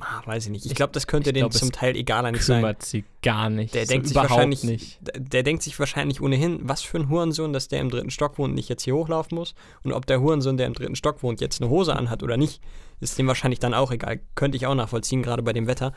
ah, 0.00 0.22
weiß 0.24 0.46
ich 0.46 0.50
nicht. 0.50 0.66
Ich 0.66 0.74
glaube, 0.74 0.92
das 0.92 1.06
könnte 1.06 1.34
denen 1.34 1.50
zum 1.50 1.70
Teil 1.70 1.96
egaler 1.96 2.32
nicht 2.32 2.44
sein. 2.44 2.62
Kümmert 2.62 2.82
sie 2.82 3.04
gar 3.22 3.50
nicht. 3.50 3.74
Der 3.74 3.84
So 3.84 3.92
denkt 3.92 4.08
sich 4.08 4.16
wahrscheinlich, 4.16 4.64
nicht. 4.64 4.98
Der, 5.02 5.20
der 5.20 5.42
denkt 5.42 5.62
sich 5.62 5.78
wahrscheinlich 5.78 6.22
ohnehin, 6.22 6.60
was 6.62 6.80
für 6.80 6.98
ein 6.98 7.10
Hurensohn, 7.10 7.52
dass 7.52 7.68
der 7.68 7.80
im 7.80 7.90
dritten 7.90 8.10
Stock 8.10 8.38
wohnt 8.38 8.50
und 8.50 8.54
nicht 8.54 8.70
jetzt 8.70 8.84
hier 8.84 8.94
hochlaufen 8.94 9.36
muss. 9.36 9.54
Und 9.82 9.92
ob 9.92 10.06
der 10.06 10.22
Hurensohn, 10.22 10.56
der 10.56 10.66
im 10.66 10.72
dritten 10.72 10.96
Stock 10.96 11.22
wohnt, 11.22 11.42
jetzt 11.42 11.60
eine 11.60 11.70
Hose 11.70 11.94
anhat 11.94 12.22
oder 12.22 12.38
nicht, 12.38 12.62
ist 13.00 13.18
dem 13.18 13.26
wahrscheinlich 13.26 13.60
dann 13.60 13.74
auch 13.74 13.92
egal. 13.92 14.20
Könnte 14.34 14.56
ich 14.56 14.66
auch 14.66 14.74
nachvollziehen, 14.74 15.22
gerade 15.22 15.42
bei 15.42 15.52
dem 15.52 15.66
Wetter. 15.66 15.92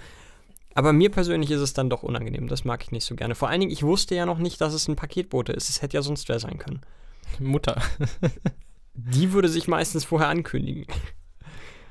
Aber 0.79 0.93
mir 0.93 1.11
persönlich 1.11 1.51
ist 1.51 1.59
es 1.59 1.73
dann 1.73 1.89
doch 1.89 2.03
unangenehm. 2.03 2.47
Das 2.47 2.63
mag 2.63 2.81
ich 2.83 2.93
nicht 2.93 3.03
so 3.03 3.13
gerne. 3.17 3.35
Vor 3.35 3.49
allen 3.49 3.59
Dingen, 3.59 3.73
ich 3.73 3.83
wusste 3.83 4.15
ja 4.15 4.25
noch 4.25 4.37
nicht, 4.37 4.61
dass 4.61 4.73
es 4.73 4.87
ein 4.87 4.95
Paketbote 4.95 5.51
ist. 5.51 5.69
Es 5.69 5.81
hätte 5.81 5.97
ja 5.97 6.01
sonst 6.01 6.29
wer 6.29 6.39
sein 6.39 6.57
können. 6.57 6.79
Mutter. 7.37 7.81
Die 8.93 9.33
würde 9.33 9.49
sich 9.49 9.67
meistens 9.67 10.05
vorher 10.05 10.29
ankündigen. 10.29 10.85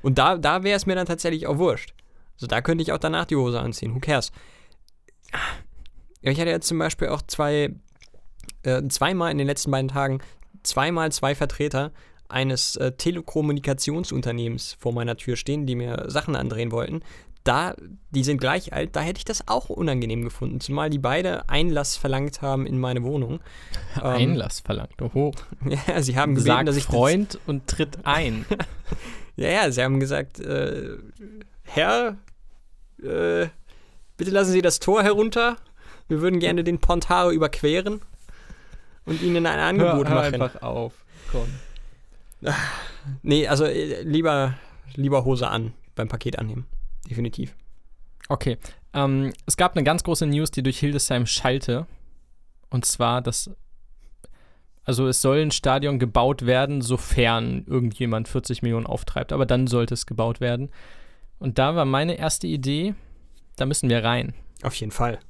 Und 0.00 0.16
da, 0.16 0.38
da 0.38 0.62
wäre 0.62 0.74
es 0.74 0.86
mir 0.86 0.94
dann 0.94 1.04
tatsächlich 1.04 1.46
auch 1.46 1.58
wurscht. 1.58 1.92
Also 2.36 2.46
da 2.46 2.62
könnte 2.62 2.80
ich 2.80 2.90
auch 2.92 2.98
danach 2.98 3.26
die 3.26 3.36
Hose 3.36 3.60
anziehen. 3.60 3.94
Who 3.94 4.00
cares? 4.00 4.32
Ich 6.22 6.40
hatte 6.40 6.48
jetzt 6.48 6.68
zum 6.68 6.78
Beispiel 6.78 7.08
auch 7.08 7.20
zwei, 7.20 7.74
äh, 8.62 8.82
zweimal 8.88 9.30
in 9.30 9.36
den 9.36 9.48
letzten 9.48 9.70
beiden 9.70 9.88
Tagen, 9.88 10.20
zweimal 10.62 11.12
zwei 11.12 11.34
Vertreter 11.34 11.92
eines 12.30 12.76
äh, 12.76 12.92
Telekommunikationsunternehmens 12.92 14.78
vor 14.80 14.94
meiner 14.94 15.18
Tür 15.18 15.36
stehen, 15.36 15.66
die 15.66 15.74
mir 15.74 16.06
Sachen 16.08 16.36
andrehen 16.36 16.72
wollten. 16.72 17.02
Da, 17.48 17.74
die 18.10 18.24
sind 18.24 18.40
gleich 18.42 18.74
alt, 18.74 18.94
da 18.94 19.00
hätte 19.00 19.16
ich 19.18 19.24
das 19.24 19.48
auch 19.48 19.70
unangenehm 19.70 20.22
gefunden, 20.22 20.60
zumal 20.60 20.90
die 20.90 20.98
beide 20.98 21.48
Einlass 21.48 21.96
verlangt 21.96 22.42
haben 22.42 22.66
in 22.66 22.78
meine 22.78 23.02
Wohnung. 23.02 23.40
Ähm, 23.96 24.04
Einlass 24.32 24.60
verlangt. 24.60 25.00
Oho. 25.00 25.32
Ja, 25.86 26.02
sie 26.02 26.16
haben 26.18 26.34
gebeten, 26.34 26.46
Sagt 26.54 26.68
dass 26.68 26.76
ich 26.76 26.84
das- 26.84 26.94
Freund 26.94 27.38
und 27.46 27.66
tritt 27.66 28.04
ein. 28.04 28.44
Ja, 29.36 29.48
ja, 29.50 29.70
sie 29.70 29.82
haben 29.84 29.98
gesagt, 30.00 30.40
äh, 30.40 30.96
Herr, 31.62 32.16
äh, 33.02 33.46
bitte 34.16 34.30
lassen 34.32 34.50
Sie 34.50 34.62
das 34.62 34.80
Tor 34.80 35.04
herunter. 35.04 35.56
Wir 36.08 36.20
würden 36.20 36.40
gerne 36.40 36.64
den 36.64 36.80
Pontaro 36.80 37.30
überqueren 37.30 38.00
und 39.06 39.22
Ihnen 39.22 39.46
ein 39.46 39.58
Angebot 39.60 40.08
hör, 40.08 40.14
hör 40.16 40.22
machen. 40.30 40.42
einfach 40.42 40.62
auf. 40.62 40.92
Komm. 41.30 41.46
Nee, 43.22 43.46
also 43.46 43.64
äh, 43.64 44.02
lieber, 44.02 44.54
lieber 44.96 45.24
Hose 45.24 45.48
an 45.48 45.72
beim 45.94 46.08
Paket 46.08 46.38
annehmen. 46.38 46.66
Definitiv. 47.08 47.56
Okay. 48.28 48.58
Ähm, 48.92 49.32
es 49.46 49.56
gab 49.56 49.74
eine 49.76 49.84
ganz 49.84 50.04
große 50.04 50.26
News, 50.26 50.50
die 50.50 50.62
durch 50.62 50.78
Hildesheim 50.78 51.26
schallte. 51.26 51.86
Und 52.70 52.84
zwar, 52.84 53.22
dass. 53.22 53.50
Also, 54.84 55.06
es 55.06 55.20
soll 55.20 55.40
ein 55.40 55.50
Stadion 55.50 55.98
gebaut 55.98 56.46
werden, 56.46 56.80
sofern 56.80 57.64
irgendjemand 57.66 58.28
40 58.28 58.62
Millionen 58.62 58.86
auftreibt. 58.86 59.32
Aber 59.32 59.46
dann 59.46 59.66
sollte 59.66 59.94
es 59.94 60.06
gebaut 60.06 60.40
werden. 60.40 60.70
Und 61.38 61.58
da 61.58 61.76
war 61.76 61.84
meine 61.84 62.18
erste 62.18 62.46
Idee, 62.46 62.94
da 63.56 63.66
müssen 63.66 63.88
wir 63.88 64.02
rein. 64.02 64.34
Auf 64.62 64.74
jeden 64.74 64.92
Fall. 64.92 65.20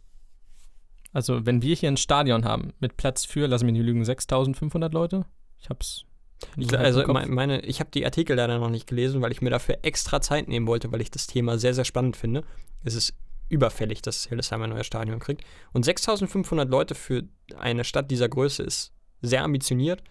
Also, 1.13 1.45
wenn 1.45 1.63
wir 1.63 1.75
hier 1.75 1.91
ein 1.91 1.97
Stadion 1.97 2.45
haben 2.45 2.73
mit 2.81 2.97
Platz 2.97 3.25
für, 3.25 3.47
lass 3.47 3.63
mich 3.63 3.73
nicht 3.73 3.85
lügen, 3.85 4.05
6500 4.05 4.93
Leute. 4.93 5.27
Ich 5.59 5.69
hab's. 5.69 6.05
Ich, 6.53 6.57
nicht 6.57 6.77
also 6.77 7.05
meine, 7.07 7.61
ich 7.61 7.81
habe 7.81 7.91
die 7.91 8.05
Artikel 8.05 8.37
leider 8.37 8.59
noch 8.59 8.71
nicht 8.71 8.87
gelesen, 8.87 9.21
weil 9.23 9.33
ich 9.33 9.43
mir 9.43 9.51
dafür 9.51 9.79
extra 9.83 10.21
Zeit 10.21 10.49
nehmen 10.49 10.67
wollte, 10.67 10.93
weil 10.93 11.01
ich 11.01 11.11
das 11.11 11.27
Thema 11.27 11.59
sehr, 11.59 11.75
sehr 11.75 11.85
spannend 11.85 12.17
finde. 12.17 12.45
Es 12.85 12.95
ist 12.95 13.15
überfällig, 13.49 14.03
dass 14.03 14.27
Hildesheim 14.27 14.63
ein 14.63 14.71
neues 14.71 14.87
Stadion 14.87 15.19
kriegt. 15.19 15.43
Und 15.73 15.85
6500 15.85 16.69
Leute 16.69 16.95
für 16.95 17.25
eine 17.57 17.85
Stadt 17.85 18.11
dieser 18.11 18.29
Größe 18.29 18.63
ist 18.63 18.93
sehr 19.21 19.43
ambitioniert, 19.43 20.03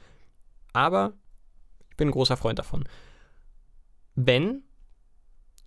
aber 0.74 1.13
ich 1.90 1.98
bin 1.98 2.10
ein 2.10 2.12
großer 2.12 2.38
Freund 2.38 2.60
davon. 2.60 2.84
Wenn, 4.16 4.63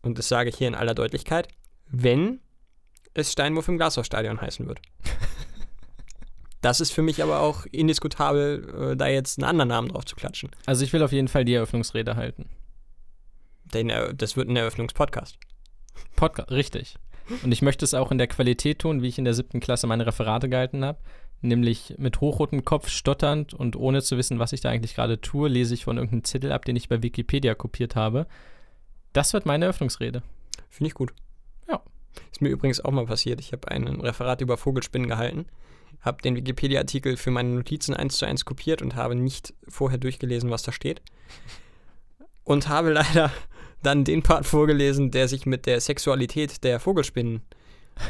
und 0.02 0.18
das 0.18 0.28
sage 0.28 0.50
ich 0.50 0.56
hier 0.56 0.68
in 0.68 0.74
aller 0.74 0.94
Deutlichkeit, 0.94 1.48
wenn 1.86 2.40
es 3.14 3.32
Steinwurf 3.32 3.68
im 3.68 3.76
Glashausstadion 3.76 4.40
heißen 4.40 4.66
wird. 4.66 4.80
Das 6.60 6.80
ist 6.80 6.92
für 6.92 7.02
mich 7.02 7.22
aber 7.22 7.40
auch 7.40 7.64
indiskutabel, 7.66 8.92
äh, 8.92 8.96
da 8.96 9.06
jetzt 9.08 9.38
einen 9.38 9.48
anderen 9.48 9.68
Namen 9.68 9.88
drauf 9.88 10.04
zu 10.04 10.16
klatschen. 10.16 10.50
Also, 10.66 10.84
ich 10.84 10.92
will 10.92 11.02
auf 11.02 11.12
jeden 11.12 11.28
Fall 11.28 11.44
die 11.44 11.54
Eröffnungsrede 11.54 12.16
halten. 12.16 12.50
Den, 13.72 13.92
das 14.16 14.36
wird 14.36 14.48
ein 14.48 14.56
Eröffnungspodcast. 14.56 15.38
Podcast, 16.16 16.50
richtig. 16.50 16.96
Und 17.44 17.52
ich 17.52 17.62
möchte 17.62 17.84
es 17.84 17.94
auch 17.94 18.10
in 18.10 18.18
der 18.18 18.26
Qualität 18.26 18.80
tun, 18.80 19.02
wie 19.02 19.08
ich 19.08 19.18
in 19.18 19.24
der 19.24 19.34
siebten 19.34 19.60
Klasse 19.60 19.86
meine 19.86 20.06
Referate 20.06 20.48
gehalten 20.48 20.84
habe. 20.84 20.98
Nämlich 21.42 21.94
mit 21.96 22.20
hochrotem 22.20 22.64
Kopf 22.64 22.88
stotternd 22.88 23.54
und 23.54 23.76
ohne 23.76 24.02
zu 24.02 24.18
wissen, 24.18 24.38
was 24.38 24.52
ich 24.52 24.60
da 24.60 24.68
eigentlich 24.68 24.94
gerade 24.94 25.20
tue, 25.20 25.48
lese 25.48 25.72
ich 25.72 25.84
von 25.84 25.96
irgendeinem 25.96 26.24
Zettel 26.24 26.52
ab, 26.52 26.64
den 26.64 26.76
ich 26.76 26.88
bei 26.88 27.02
Wikipedia 27.02 27.54
kopiert 27.54 27.96
habe. 27.96 28.26
Das 29.12 29.32
wird 29.32 29.46
meine 29.46 29.64
Eröffnungsrede. 29.64 30.22
Finde 30.68 30.88
ich 30.88 30.94
gut. 30.94 31.14
Ja. 31.68 31.80
Ist 32.30 32.42
mir 32.42 32.50
übrigens 32.50 32.84
auch 32.84 32.90
mal 32.90 33.06
passiert. 33.06 33.40
Ich 33.40 33.52
habe 33.52 33.68
ein 33.68 33.86
Referat 34.00 34.42
über 34.42 34.58
Vogelspinnen 34.58 35.08
gehalten, 35.08 35.46
habe 36.00 36.22
den 36.22 36.36
Wikipedia-Artikel 36.36 37.16
für 37.16 37.30
meine 37.30 37.50
Notizen 37.50 37.94
eins 37.94 38.16
zu 38.16 38.26
eins 38.26 38.44
kopiert 38.44 38.82
und 38.82 38.96
habe 38.96 39.14
nicht 39.14 39.54
vorher 39.68 39.98
durchgelesen, 39.98 40.50
was 40.50 40.62
da 40.62 40.72
steht. 40.72 41.02
Und 42.44 42.68
habe 42.68 42.90
leider 42.90 43.30
dann 43.82 44.04
den 44.04 44.22
Part 44.22 44.46
vorgelesen, 44.46 45.10
der 45.10 45.28
sich 45.28 45.46
mit 45.46 45.66
der 45.66 45.80
Sexualität 45.80 46.64
der 46.64 46.80
Vogelspinnen 46.80 47.42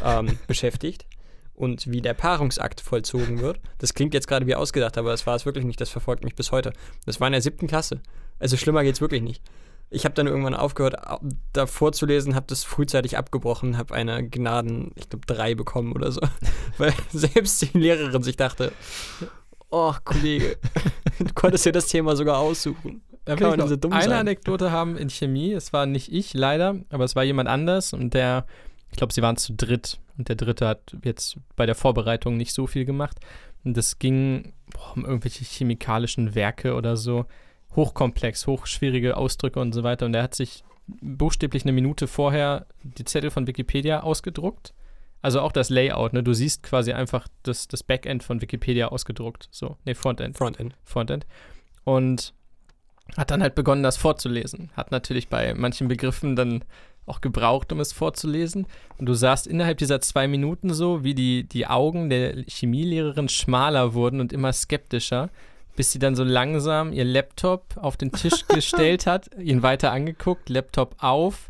ähm, 0.04 0.38
beschäftigt 0.46 1.06
und 1.54 1.90
wie 1.90 2.00
der 2.00 2.14
Paarungsakt 2.14 2.80
vollzogen 2.80 3.40
wird. 3.40 3.60
Das 3.78 3.94
klingt 3.94 4.14
jetzt 4.14 4.28
gerade 4.28 4.46
wie 4.46 4.54
ausgedacht, 4.54 4.96
aber 4.96 5.10
das 5.10 5.26
war 5.26 5.36
es 5.36 5.44
wirklich 5.44 5.64
nicht. 5.64 5.80
Das 5.80 5.90
verfolgt 5.90 6.24
mich 6.24 6.34
bis 6.34 6.52
heute. 6.52 6.72
Das 7.06 7.20
war 7.20 7.28
in 7.28 7.32
der 7.32 7.42
siebten 7.42 7.66
Klasse. 7.66 8.00
Also 8.38 8.56
schlimmer 8.56 8.82
geht's 8.82 9.00
wirklich 9.00 9.22
nicht. 9.22 9.42
Ich 9.92 10.04
habe 10.04 10.14
dann 10.14 10.26
irgendwann 10.28 10.54
aufgehört, 10.54 11.04
au- 11.06 11.18
da 11.52 11.66
vorzulesen, 11.66 12.34
habe 12.36 12.46
das 12.48 12.62
frühzeitig 12.64 13.18
abgebrochen, 13.18 13.76
habe 13.76 13.92
eine 13.94 14.28
Gnaden, 14.28 14.92
ich 14.94 15.08
glaube, 15.08 15.26
drei 15.26 15.54
bekommen 15.54 15.92
oder 15.92 16.12
so. 16.12 16.20
Weil 16.78 16.94
selbst 17.12 17.60
die 17.62 17.76
Lehrerin 17.78 18.22
sich 18.22 18.36
dachte, 18.36 18.72
oh, 19.70 19.94
Kollege, 20.04 20.56
du 21.18 21.32
konntest 21.34 21.66
dir 21.66 21.72
das 21.72 21.88
Thema 21.88 22.14
sogar 22.16 22.38
aussuchen. 22.38 23.02
Da 23.24 23.36
Kann 23.36 23.58
man 23.58 23.68
so 23.68 23.76
dumm 23.76 23.92
eine 23.92 24.04
sein? 24.04 24.12
Anekdote 24.20 24.70
haben 24.70 24.96
in 24.96 25.10
Chemie. 25.10 25.52
Es 25.52 25.72
war 25.72 25.86
nicht 25.86 26.10
ich 26.12 26.32
leider, 26.34 26.76
aber 26.90 27.04
es 27.04 27.14
war 27.16 27.22
jemand 27.24 27.48
anders 27.48 27.92
und 27.92 28.14
der, 28.14 28.46
ich 28.90 28.96
glaube, 28.96 29.12
sie 29.12 29.22
waren 29.22 29.36
zu 29.36 29.52
dritt 29.54 30.00
und 30.16 30.28
der 30.28 30.36
dritte 30.36 30.66
hat 30.66 30.96
jetzt 31.04 31.36
bei 31.56 31.66
der 31.66 31.74
Vorbereitung 31.74 32.36
nicht 32.36 32.54
so 32.54 32.66
viel 32.66 32.84
gemacht. 32.84 33.18
Und 33.62 33.76
das 33.76 33.98
ging 33.98 34.54
boah, 34.72 34.92
um 34.96 35.04
irgendwelche 35.04 35.44
chemikalischen 35.44 36.34
Werke 36.34 36.74
oder 36.74 36.96
so. 36.96 37.26
Hochkomplex, 37.76 38.46
hochschwierige 38.46 39.16
Ausdrücke 39.16 39.60
und 39.60 39.72
so 39.72 39.82
weiter. 39.82 40.06
Und 40.06 40.14
er 40.14 40.22
hat 40.22 40.34
sich 40.34 40.64
buchstäblich 40.86 41.64
eine 41.64 41.72
Minute 41.72 42.08
vorher 42.08 42.66
die 42.82 43.04
Zettel 43.04 43.30
von 43.30 43.46
Wikipedia 43.46 44.00
ausgedruckt. 44.00 44.74
Also 45.22 45.40
auch 45.40 45.52
das 45.52 45.68
Layout, 45.68 46.14
ne? 46.14 46.22
Du 46.22 46.32
siehst 46.32 46.62
quasi 46.62 46.92
einfach 46.92 47.28
das, 47.42 47.68
das 47.68 47.82
Backend 47.82 48.22
von 48.22 48.40
Wikipedia 48.40 48.88
ausgedruckt. 48.88 49.48
So, 49.50 49.76
ne, 49.84 49.94
Frontend. 49.94 50.36
Frontend. 50.36 50.74
Frontend. 50.82 51.26
Und 51.84 52.32
hat 53.16 53.30
dann 53.30 53.42
halt 53.42 53.54
begonnen, 53.54 53.82
das 53.82 53.96
vorzulesen. 53.96 54.70
Hat 54.74 54.92
natürlich 54.92 55.28
bei 55.28 55.54
manchen 55.54 55.88
Begriffen 55.88 56.36
dann 56.36 56.64
auch 57.06 57.20
gebraucht, 57.20 57.72
um 57.72 57.80
es 57.80 57.92
vorzulesen. 57.92 58.66
Und 58.98 59.06
du 59.06 59.14
sahst 59.14 59.46
innerhalb 59.46 59.78
dieser 59.78 60.00
zwei 60.00 60.28
Minuten 60.28 60.72
so, 60.72 61.02
wie 61.04 61.14
die, 61.14 61.44
die 61.44 61.66
Augen 61.66 62.08
der 62.08 62.44
Chemielehrerin 62.46 63.28
schmaler 63.28 63.94
wurden 63.94 64.20
und 64.20 64.32
immer 64.32 64.52
skeptischer, 64.52 65.30
bis 65.80 65.92
sie 65.92 65.98
dann 65.98 66.14
so 66.14 66.24
langsam 66.24 66.92
ihr 66.92 67.06
Laptop 67.06 67.78
auf 67.78 67.96
den 67.96 68.12
Tisch 68.12 68.46
gestellt 68.48 69.06
hat, 69.06 69.30
ihn 69.38 69.62
weiter 69.62 69.92
angeguckt, 69.92 70.50
Laptop 70.50 70.94
auf 70.98 71.48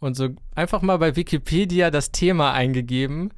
und 0.00 0.16
so 0.16 0.30
einfach 0.56 0.82
mal 0.82 0.96
bei 0.98 1.14
Wikipedia 1.14 1.92
das 1.92 2.10
Thema 2.10 2.52
eingegeben 2.54 3.32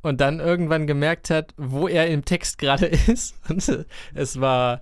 und 0.00 0.22
dann 0.22 0.40
irgendwann 0.40 0.86
gemerkt 0.86 1.28
hat, 1.28 1.52
wo 1.58 1.88
er 1.88 2.06
im 2.06 2.24
Text 2.24 2.56
gerade 2.56 2.86
ist. 3.06 3.34
Und 3.50 3.86
es 4.14 4.40
war 4.40 4.80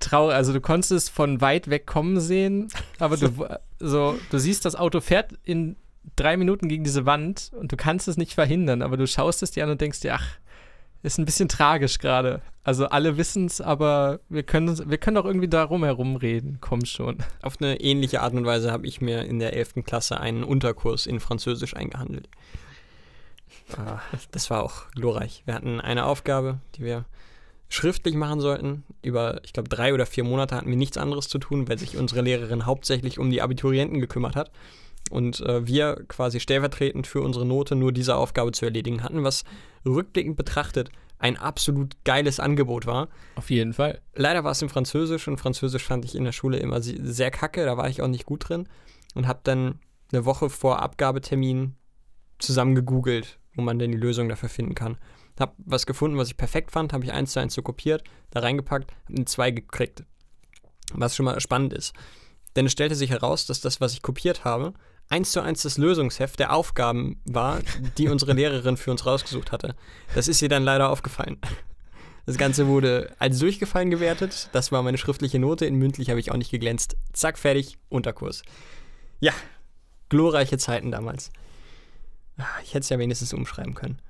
traurig. 0.00 0.34
Also 0.34 0.52
du 0.52 0.60
konntest 0.60 0.92
es 0.92 1.08
von 1.08 1.40
weit 1.40 1.70
weg 1.70 1.86
kommen 1.86 2.20
sehen, 2.20 2.68
aber 2.98 3.16
du, 3.16 3.30
so, 3.78 4.18
du 4.30 4.36
siehst, 4.36 4.66
das 4.66 4.76
Auto 4.76 5.00
fährt 5.00 5.32
in 5.44 5.76
drei 6.16 6.36
Minuten 6.36 6.68
gegen 6.68 6.84
diese 6.84 7.06
Wand 7.06 7.52
und 7.58 7.72
du 7.72 7.78
kannst 7.78 8.06
es 8.06 8.18
nicht 8.18 8.34
verhindern, 8.34 8.82
aber 8.82 8.98
du 8.98 9.06
schaust 9.06 9.42
es 9.42 9.52
dir 9.52 9.64
an 9.64 9.70
und 9.70 9.80
denkst 9.80 10.00
dir, 10.00 10.16
ach, 10.16 10.28
ist 11.06 11.18
ein 11.18 11.24
bisschen 11.24 11.48
tragisch 11.48 11.98
gerade. 11.98 12.42
Also 12.64 12.86
alle 12.86 13.16
wissen 13.16 13.46
es, 13.46 13.60
aber 13.60 14.18
wir 14.28 14.42
können, 14.42 14.90
wir 14.90 14.98
können 14.98 15.14
doch 15.14 15.24
irgendwie 15.24 15.48
darum 15.48 15.84
herum 15.84 16.16
reden. 16.16 16.58
Komm 16.60 16.84
schon. 16.84 17.18
Auf 17.40 17.60
eine 17.60 17.80
ähnliche 17.80 18.22
Art 18.22 18.34
und 18.34 18.44
Weise 18.44 18.72
habe 18.72 18.86
ich 18.86 19.00
mir 19.00 19.24
in 19.24 19.38
der 19.38 19.52
11. 19.54 19.84
Klasse 19.84 20.20
einen 20.20 20.42
Unterkurs 20.42 21.06
in 21.06 21.20
Französisch 21.20 21.76
eingehandelt. 21.76 22.28
Ah, 23.76 24.00
Das 24.32 24.50
war 24.50 24.62
auch 24.64 24.90
glorreich. 24.90 25.42
Wir 25.44 25.54
hatten 25.54 25.80
eine 25.80 26.04
Aufgabe, 26.06 26.58
die 26.74 26.82
wir 26.82 27.04
schriftlich 27.68 28.14
machen 28.16 28.40
sollten. 28.40 28.82
Über, 29.02 29.40
ich 29.44 29.52
glaube, 29.52 29.68
drei 29.68 29.94
oder 29.94 30.06
vier 30.06 30.24
Monate 30.24 30.56
hatten 30.56 30.70
wir 30.70 30.76
nichts 30.76 30.98
anderes 30.98 31.28
zu 31.28 31.38
tun, 31.38 31.68
weil 31.68 31.78
sich 31.78 31.96
unsere 31.96 32.20
Lehrerin 32.22 32.66
hauptsächlich 32.66 33.18
um 33.18 33.30
die 33.30 33.42
Abiturienten 33.42 34.00
gekümmert 34.00 34.34
hat. 34.36 34.50
Und 35.10 35.40
äh, 35.40 35.66
wir 35.66 36.04
quasi 36.08 36.40
stellvertretend 36.40 37.06
für 37.06 37.20
unsere 37.20 37.46
Note 37.46 37.76
nur 37.76 37.92
diese 37.92 38.16
Aufgabe 38.16 38.52
zu 38.52 38.64
erledigen 38.64 39.02
hatten, 39.02 39.22
was 39.24 39.44
rückblickend 39.84 40.36
betrachtet 40.36 40.90
ein 41.18 41.38
absolut 41.38 41.96
geiles 42.04 42.40
Angebot 42.40 42.84
war. 42.84 43.08
Auf 43.36 43.48
jeden 43.48 43.72
Fall. 43.72 44.02
Leider 44.14 44.44
war 44.44 44.50
es 44.50 44.60
in 44.60 44.68
Französisch 44.68 45.28
und 45.28 45.38
Französisch 45.38 45.82
fand 45.84 46.04
ich 46.04 46.14
in 46.14 46.24
der 46.24 46.32
Schule 46.32 46.58
immer 46.58 46.82
se- 46.82 46.98
sehr 47.02 47.30
kacke, 47.30 47.64
da 47.64 47.78
war 47.78 47.88
ich 47.88 48.02
auch 48.02 48.08
nicht 48.08 48.26
gut 48.26 48.48
drin 48.48 48.68
und 49.14 49.26
habe 49.26 49.40
dann 49.42 49.78
eine 50.12 50.26
Woche 50.26 50.50
vor 50.50 50.82
Abgabetermin 50.82 51.74
zusammen 52.38 52.74
gegoogelt, 52.74 53.38
wo 53.54 53.62
man 53.62 53.78
denn 53.78 53.92
die 53.92 53.98
Lösung 53.98 54.28
dafür 54.28 54.50
finden 54.50 54.74
kann. 54.74 54.98
Hab 55.40 55.54
was 55.56 55.86
gefunden, 55.86 56.18
was 56.18 56.28
ich 56.28 56.36
perfekt 56.36 56.70
fand, 56.70 56.92
habe 56.92 57.04
ich 57.04 57.12
eins 57.12 57.32
zu 57.32 57.40
eins 57.40 57.54
so 57.54 57.62
kopiert, 57.62 58.04
da 58.30 58.40
reingepackt, 58.40 58.92
hab 58.92 59.16
eine 59.16 59.24
2 59.24 59.52
gekriegt. 59.52 60.04
Was 60.92 61.16
schon 61.16 61.24
mal 61.24 61.40
spannend 61.40 61.72
ist. 61.72 61.94
Denn 62.56 62.66
es 62.66 62.72
stellte 62.72 62.94
sich 62.94 63.08
heraus, 63.10 63.46
dass 63.46 63.60
das, 63.62 63.80
was 63.80 63.94
ich 63.94 64.02
kopiert 64.02 64.44
habe, 64.44 64.74
eins 65.08 65.32
zu 65.32 65.40
eins 65.40 65.62
das 65.62 65.78
Lösungsheft 65.78 66.38
der 66.38 66.52
Aufgaben 66.52 67.20
war, 67.24 67.60
die 67.98 68.08
unsere 68.08 68.32
Lehrerin 68.32 68.76
für 68.76 68.90
uns 68.90 69.06
rausgesucht 69.06 69.52
hatte. 69.52 69.74
Das 70.14 70.28
ist 70.28 70.42
ihr 70.42 70.48
dann 70.48 70.64
leider 70.64 70.90
aufgefallen. 70.90 71.38
Das 72.26 72.38
Ganze 72.38 72.66
wurde 72.66 73.14
als 73.20 73.38
durchgefallen 73.38 73.90
gewertet. 73.90 74.48
Das 74.52 74.72
war 74.72 74.82
meine 74.82 74.98
schriftliche 74.98 75.38
Note. 75.38 75.64
In 75.64 75.76
mündlich 75.76 76.10
habe 76.10 76.18
ich 76.18 76.32
auch 76.32 76.36
nicht 76.36 76.50
geglänzt. 76.50 76.96
Zack, 77.12 77.38
fertig, 77.38 77.78
Unterkurs. 77.88 78.42
Ja, 79.20 79.32
glorreiche 80.08 80.58
Zeiten 80.58 80.90
damals. 80.90 81.30
Ah, 82.36 82.44
Ich 82.64 82.70
hätte 82.70 82.80
es 82.80 82.88
ja 82.88 82.98
wenigstens 82.98 83.32
umschreiben 83.32 83.74
können. 83.74 84.00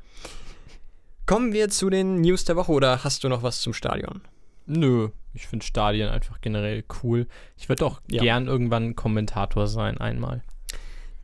Kommen 1.26 1.52
wir 1.52 1.68
zu 1.68 1.90
den 1.90 2.20
News 2.20 2.44
der 2.44 2.56
Woche 2.56 2.72
oder 2.72 3.04
hast 3.04 3.22
du 3.24 3.28
noch 3.28 3.42
was 3.42 3.60
zum 3.60 3.72
Stadion? 3.74 4.22
Nö, 4.64 5.10
ich 5.34 5.46
finde 5.46 5.64
Stadien 5.66 6.08
einfach 6.08 6.40
generell 6.40 6.84
cool. 7.02 7.26
Ich 7.56 7.68
würde 7.68 7.84
auch 7.84 8.00
Ja. 8.10 8.22
gern 8.22 8.46
irgendwann 8.46 8.96
Kommentator 8.96 9.66
sein, 9.66 9.98
einmal. 9.98 10.42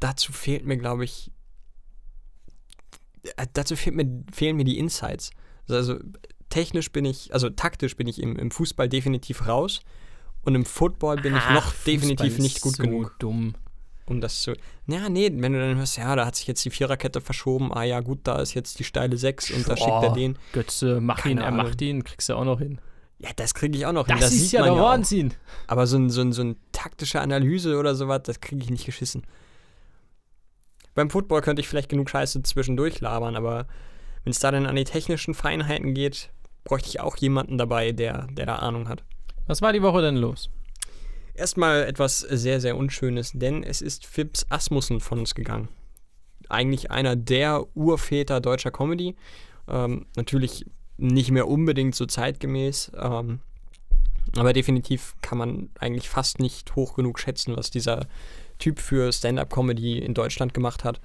Dazu 0.03 0.33
fehlt 0.33 0.67
mir, 0.67 0.77
glaube 0.77 1.05
ich, 1.05 1.31
äh, 3.37 3.47
dazu 3.53 3.77
fehlt 3.77 3.95
mir, 3.95 4.25
fehlen 4.33 4.57
mir 4.57 4.65
die 4.65 4.79
Insights. 4.79 5.31
Also 5.69 5.99
technisch 6.49 6.91
bin 6.91 7.05
ich, 7.05 7.33
also 7.33 7.51
taktisch 7.51 7.97
bin 7.97 8.09
ich 8.09 8.21
im, 8.21 8.37
im 8.37 8.51
Fußball 8.51 8.89
definitiv 8.89 9.47
raus 9.47 9.81
und 10.43 10.55
im 10.55 10.65
Football 10.65 11.17
bin 11.17 11.37
ich 11.37 11.45
noch 11.51 11.67
Ach, 11.67 11.85
definitiv 11.87 12.27
Fußball 12.35 12.43
nicht 12.43 12.61
gut 12.61 12.77
so 12.77 12.83
genug, 12.83 13.15
dumm. 13.21 13.55
um 14.07 14.21
das 14.21 14.43
zu. 14.43 14.55
Ja, 14.89 15.09
nee, 15.09 15.31
wenn 15.33 15.53
du 15.53 15.61
dann 15.61 15.77
hörst, 15.77 15.97
ja, 15.99 16.15
da 16.17 16.27
hat 16.27 16.35
sich 16.37 16.49
jetzt 16.49 16.65
die 16.65 16.71
Viererkette 16.71 17.21
verschoben, 17.21 17.73
ah 17.73 17.85
ja, 17.85 18.01
gut, 18.01 18.21
da 18.25 18.41
ist 18.41 18.55
jetzt 18.55 18.81
die 18.81 18.85
steile 18.85 19.17
6 19.17 19.53
und 19.53 19.69
da 19.69 19.77
schickt 19.77 19.89
er 19.89 20.11
Oh, 20.11 20.15
den. 20.15 20.37
Götze, 20.53 21.01
mach 21.01 21.19
Keine 21.19 21.35
ihn, 21.35 21.39
er 21.39 21.47
Ahnung. 21.47 21.65
macht 21.67 21.81
ihn, 21.81 22.03
kriegst 22.03 22.29
du 22.29 22.35
auch 22.35 22.45
noch 22.45 22.59
hin. 22.59 22.81
Ja, 23.19 23.31
das 23.37 23.55
kriege 23.55 23.79
ich 23.79 23.87
auch 23.87 23.93
noch 23.93 24.09
hin. 24.09 24.17
Das, 24.19 24.33
ist 24.33 24.51
ja 24.51 24.65
auch. 24.65 24.77
Wahnsinn. 24.81 25.33
Aber 25.69 25.87
so 25.87 25.97
ein, 25.97 26.11
so 26.11 26.23
ein, 26.23 26.33
so 26.33 26.43
ein 26.43 26.57
taktische 26.73 27.21
Analyse 27.21 27.79
oder 27.79 27.95
sowas, 27.95 28.23
das 28.25 28.41
kriege 28.41 28.65
ich 28.65 28.71
nicht 28.71 28.85
geschissen. 28.85 29.23
Beim 30.95 31.11
Football 31.11 31.41
könnte 31.41 31.61
ich 31.61 31.69
vielleicht 31.69 31.89
genug 31.89 32.11
Scheiße 32.11 32.43
zwischendurch 32.43 33.01
labern, 33.01 33.37
aber 33.37 33.67
wenn 34.25 34.31
es 34.31 34.39
da 34.39 34.51
dann 34.51 34.67
an 34.67 34.77
die 34.77 34.85
technischen 34.85 35.35
Feinheiten 35.35 35.95
geht, 35.95 36.31
bräuchte 36.65 36.89
ich 36.89 37.01
auch 37.01 37.17
jemanden 37.17 37.59
dabei, 37.59 37.93
der, 37.93 38.29
der 38.31 38.47
da 38.47 38.57
Ahnung 38.57 38.89
hat. 38.89 39.03
Was 39.47 39.63
war 39.63 39.73
die 39.73 39.83
Woche 39.83 40.03
denn 40.03 40.17
los? 40.17 40.51
Erstmal 41.35 41.85
etwas 41.85 42.21
sehr, 42.21 42.61
sehr 42.61 42.77
Unschönes, 42.77 43.33
denn 43.35 43.65
es 43.65 43.81
ist 43.81 44.07
Phipps 44.07 44.47
Asmussen 44.51 45.01
von 45.01 45.19
uns 45.19 45.35
gegangen. 45.35 45.69
Eigentlich 46.49 46.91
einer 46.91 47.17
der 47.17 47.65
Urväter 47.75 48.41
deutscher 48.41 48.71
Comedy. 48.71 49.17
Ähm, 49.69 50.07
natürlich 50.15 50.67
nicht 50.99 51.31
mehr 51.31 51.49
unbedingt 51.49 51.95
so 51.95 52.05
zeitgemäß, 52.05 52.93
ähm, 53.01 53.41
aber 54.37 54.53
definitiv 54.53 55.15
kann 55.23 55.39
man 55.39 55.71
eigentlich 55.79 56.09
fast 56.09 56.39
nicht 56.39 56.77
hoch 56.77 56.95
genug 56.95 57.19
schätzen, 57.19 57.57
was 57.57 57.71
dieser 57.71 58.07
Typ 58.59 58.81
für 58.81 59.13
Stand-up-Comedy 59.13 59.99
in 59.99 60.15
Deutschland 60.15 60.55
gemacht 60.55 60.85
hat. 60.85 61.01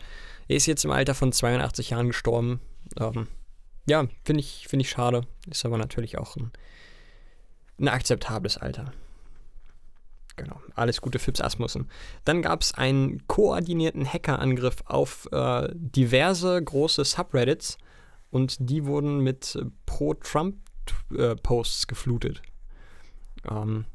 Er 0.48 0.56
ist 0.56 0.66
jetzt 0.66 0.86
im 0.86 0.92
Alter 0.92 1.14
von 1.14 1.32
82 1.32 1.92
Jahren 1.92 2.08
gestorben. 2.08 2.62
Ähm, 3.00 3.28
ja, 3.88 4.08
finde 4.24 4.42
ich, 4.42 4.68
find 4.68 4.82
ich 4.82 4.90
schade. 4.90 5.22
Ist 5.50 5.66
aber 5.66 5.78
natürlich 5.78 6.18
auch 6.18 6.36
ein, 6.36 6.52
ein 7.80 7.88
akzeptables 7.88 8.58
Alter. 8.58 8.94
Genau, 10.38 10.62
alles 10.76 11.02
Gute 11.02 11.20
Fips 11.20 11.42
Asmussen. 11.42 11.90
Dann 12.24 12.42
gab 12.44 12.62
es 12.62 12.74
einen 12.74 13.28
koordinierten 13.28 14.06
Hackerangriff 14.06 14.84
auf 14.86 15.28
äh, 15.32 15.68
diverse 15.74 16.64
große 16.64 17.04
Subreddits 17.04 17.80
und 18.30 18.56
die 18.60 18.86
wurden 18.86 19.20
mit 19.22 19.56
äh, 19.56 19.66
Pro-Trump-Posts 19.88 21.88
geflutet. 21.88 22.44
Ähm, 23.50 23.86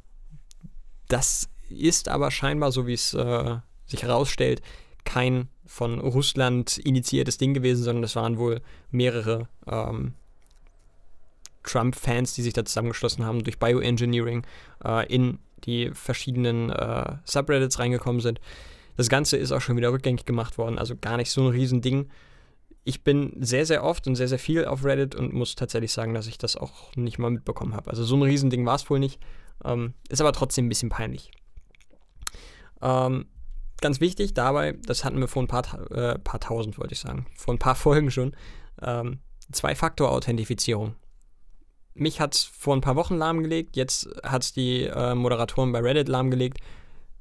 das 1.08 1.48
ist 1.72 2.08
aber 2.08 2.30
scheinbar, 2.30 2.72
so 2.72 2.86
wie 2.86 2.94
es 2.94 3.14
äh, 3.14 3.56
sich 3.86 4.02
herausstellt, 4.02 4.62
kein 5.04 5.48
von 5.66 6.00
Russland 6.00 6.78
initiiertes 6.78 7.38
Ding 7.38 7.54
gewesen, 7.54 7.82
sondern 7.82 8.04
es 8.04 8.16
waren 8.16 8.38
wohl 8.38 8.60
mehrere 8.90 9.48
ähm, 9.66 10.14
Trump-Fans, 11.62 12.34
die 12.34 12.42
sich 12.42 12.52
da 12.52 12.64
zusammengeschlossen 12.64 13.24
haben 13.24 13.44
durch 13.44 13.58
Bioengineering 13.58 14.44
äh, 14.84 15.06
in 15.12 15.38
die 15.64 15.90
verschiedenen 15.92 16.70
äh, 16.70 17.16
Subreddits 17.24 17.78
reingekommen 17.78 18.20
sind. 18.20 18.40
Das 18.96 19.08
Ganze 19.08 19.36
ist 19.36 19.52
auch 19.52 19.60
schon 19.60 19.76
wieder 19.76 19.92
rückgängig 19.92 20.24
gemacht 20.26 20.58
worden, 20.58 20.78
also 20.78 20.96
gar 20.96 21.16
nicht 21.16 21.30
so 21.30 21.42
ein 21.42 21.48
Riesending. 21.48 22.10
Ich 22.84 23.04
bin 23.04 23.36
sehr, 23.40 23.64
sehr 23.64 23.84
oft 23.84 24.06
und 24.06 24.16
sehr, 24.16 24.28
sehr 24.28 24.40
viel 24.40 24.64
auf 24.64 24.84
Reddit 24.84 25.14
und 25.14 25.32
muss 25.32 25.54
tatsächlich 25.54 25.92
sagen, 25.92 26.14
dass 26.14 26.26
ich 26.26 26.36
das 26.36 26.56
auch 26.56 26.94
nicht 26.96 27.18
mal 27.18 27.30
mitbekommen 27.30 27.74
habe. 27.74 27.90
Also 27.90 28.04
so 28.04 28.16
ein 28.16 28.22
Riesending 28.22 28.66
war 28.66 28.74
es 28.74 28.90
wohl 28.90 28.98
nicht. 28.98 29.20
Ähm, 29.64 29.94
ist 30.08 30.20
aber 30.20 30.32
trotzdem 30.32 30.66
ein 30.66 30.68
bisschen 30.68 30.88
peinlich. 30.88 31.30
Ähm, 32.82 33.26
ganz 33.80 34.00
wichtig 34.00 34.34
dabei, 34.34 34.72
das 34.84 35.04
hatten 35.04 35.20
wir 35.20 35.28
vor 35.28 35.42
ein 35.42 35.48
paar, 35.48 35.64
äh, 35.92 36.18
paar 36.18 36.40
tausend, 36.40 36.78
wollte 36.78 36.94
ich 36.94 37.00
sagen, 37.00 37.26
vor 37.36 37.54
ein 37.54 37.58
paar 37.58 37.74
Folgen 37.76 38.10
schon, 38.10 38.36
ähm, 38.82 39.20
Zwei-Faktor-Authentifizierung. 39.50 40.96
Mich 41.94 42.20
hat 42.20 42.34
es 42.34 42.44
vor 42.44 42.74
ein 42.74 42.80
paar 42.80 42.96
Wochen 42.96 43.16
lahmgelegt, 43.16 43.76
jetzt 43.76 44.08
hat 44.22 44.42
es 44.42 44.52
die 44.52 44.84
äh, 44.84 45.14
Moderatoren 45.14 45.72
bei 45.72 45.80
Reddit 45.80 46.08
lahmgelegt. 46.08 46.58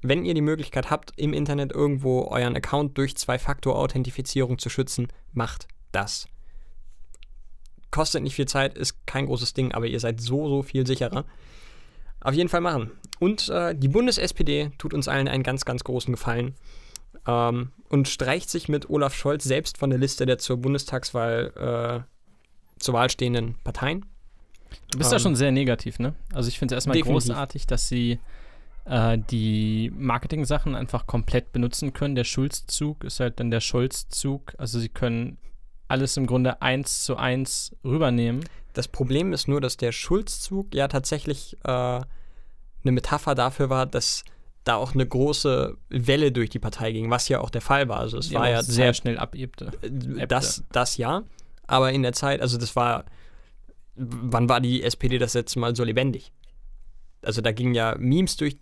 Wenn 0.02 0.26
ihr 0.26 0.34
die 0.34 0.42
Möglichkeit 0.42 0.90
habt, 0.90 1.12
im 1.18 1.34
Internet 1.34 1.74
irgendwo 1.74 2.24
euren 2.24 2.56
Account 2.56 2.98
durch 2.98 3.16
Zwei-Faktor-Authentifizierung 3.18 4.58
zu 4.58 4.70
schützen, 4.70 5.08
macht 5.34 5.68
das. 5.92 6.28
Kostet 7.92 8.24
nicht 8.24 8.36
viel 8.36 8.48
Zeit, 8.48 8.78
ist 8.78 9.06
kein 9.06 9.26
großes 9.26 9.54
Ding, 9.54 9.74
aber 9.74 9.86
ihr 9.86 10.00
seid 10.00 10.22
so, 10.22 10.48
so 10.48 10.64
viel 10.64 10.88
sicherer. 10.88 11.26
Auf 12.22 12.34
jeden 12.34 12.50
Fall 12.50 12.62
machen. 12.62 12.92
Und 13.22 13.50
äh, 13.50 13.76
die 13.76 13.88
Bundes-SPD 13.88 14.72
tut 14.80 14.96
uns 14.96 15.08
allen 15.08 15.28
einen 15.28 15.44
ganz, 15.44 15.64
ganz 15.64 15.84
großen 15.84 16.12
Gefallen 16.12 16.56
ähm, 17.28 17.72
und 17.88 18.08
streicht 18.08 18.50
sich 18.50 18.68
mit 18.68 18.90
Olaf 18.90 19.14
Scholz 19.14 19.44
selbst 19.44 19.78
von 19.78 19.92
der 19.92 20.00
Liste 20.00 20.26
der 20.26 20.40
zur 20.40 20.58
Bundestagswahl 20.58 22.04
äh, 22.08 22.82
zur 22.82 22.96
Wahl 22.96 23.12
stehenden 23.12 23.60
Parteien. 23.64 24.08
Du 24.90 24.98
bist 24.98 25.12
da 25.12 25.18
Ähm, 25.18 25.22
schon 25.22 25.36
sehr 25.36 25.52
negativ, 25.52 26.00
ne? 26.00 26.16
Also 26.34 26.50
ich 26.50 26.58
finde 26.58 26.74
es 26.74 26.78
erstmal 26.78 26.98
definitiv. 26.98 27.28
großartig, 27.28 27.68
dass 27.68 27.88
sie 27.88 28.18
äh, 28.86 29.20
die 29.30 29.92
Marketing-Sachen 29.96 30.74
einfach 30.74 31.06
komplett 31.06 31.52
benutzen 31.52 31.94
können. 31.94 32.16
Der 32.16 32.24
Schulz-Zug 32.24 33.04
ist 33.04 33.20
halt 33.20 33.40
dann 33.40 33.52
der 33.52 33.60
Scholz-Zug. 33.60 34.56
Also 34.58 34.80
sie 34.80 34.90
können 34.90 35.38
alles 35.88 36.18
im 36.18 36.26
Grunde 36.26 36.64
eins 36.64 37.04
zu 37.04 37.18
eins 37.18 37.76
rübernehmen. 37.84 38.44
Das 38.74 38.88
Problem 38.88 39.32
ist 39.32 39.48
nur, 39.48 39.62
dass 39.62 39.78
der 39.78 39.92
Schulzzug 39.92 40.74
ja 40.74 40.88
tatsächlich 40.88 41.56
äh, 41.66 42.02
eine 42.84 42.92
Metapher 42.92 43.36
dafür 43.36 43.70
war, 43.70 43.86
dass 43.86 44.24
da 44.64 44.76
auch 44.76 44.94
eine 44.94 45.06
große 45.06 45.76
Welle 45.90 46.32
durch 46.32 46.50
die 46.50 46.60
Partei 46.60 46.92
ging, 46.92 47.10
was 47.10 47.28
ja 47.30 47.40
auch 47.40 47.50
der 47.50 47.62
Fall 47.62 47.90
war. 47.90 48.00
Also 48.00 48.18
es 48.20 48.30
die 48.30 48.36
war 48.36 48.50
ja 48.50 48.62
sehr 48.62 48.94
schnell 48.94 49.18
abebte. 49.18 49.72
Das, 50.28 50.64
das 50.72 50.98
ja, 50.98 51.24
aber 51.68 51.92
in 51.92 52.04
der 52.04 52.14
Zeit, 52.14 52.42
also 52.42 52.58
das 52.58 52.76
war, 52.76 53.06
wann 53.96 54.50
war 54.50 54.62
die 54.62 54.84
SPD 54.84 55.18
das 55.18 55.34
letzte 55.34 55.60
Mal 55.60 55.76
so 55.76 55.84
lebendig? 55.84 56.32
Also 57.24 57.42
da 57.42 57.52
gingen 57.52 57.74
ja 57.76 57.96
Memes 57.98 58.36
durch, 58.38 58.58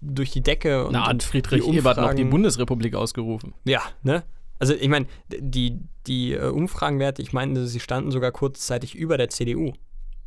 durch 0.00 0.30
die 0.30 0.42
Decke 0.42 0.86
und, 0.86 0.92
Na, 0.92 1.06
hat 1.06 1.22
Friedrich 1.22 1.66
Ebert 1.66 1.96
noch 1.96 2.14
die 2.14 2.24
Bundesrepublik 2.24 2.94
ausgerufen. 2.94 3.54
Ja, 3.64 3.82
ne? 4.02 4.22
Also 4.58 4.74
ich 4.74 4.88
meine, 4.88 5.06
die, 5.28 5.80
die 6.06 6.32
äh, 6.32 6.48
Umfragenwerte, 6.48 7.22
ich 7.22 7.32
meine, 7.32 7.66
sie 7.66 7.80
standen 7.80 8.10
sogar 8.10 8.30
kurzzeitig 8.30 8.94
über 8.94 9.18
der 9.18 9.30
CDU. 9.30 9.72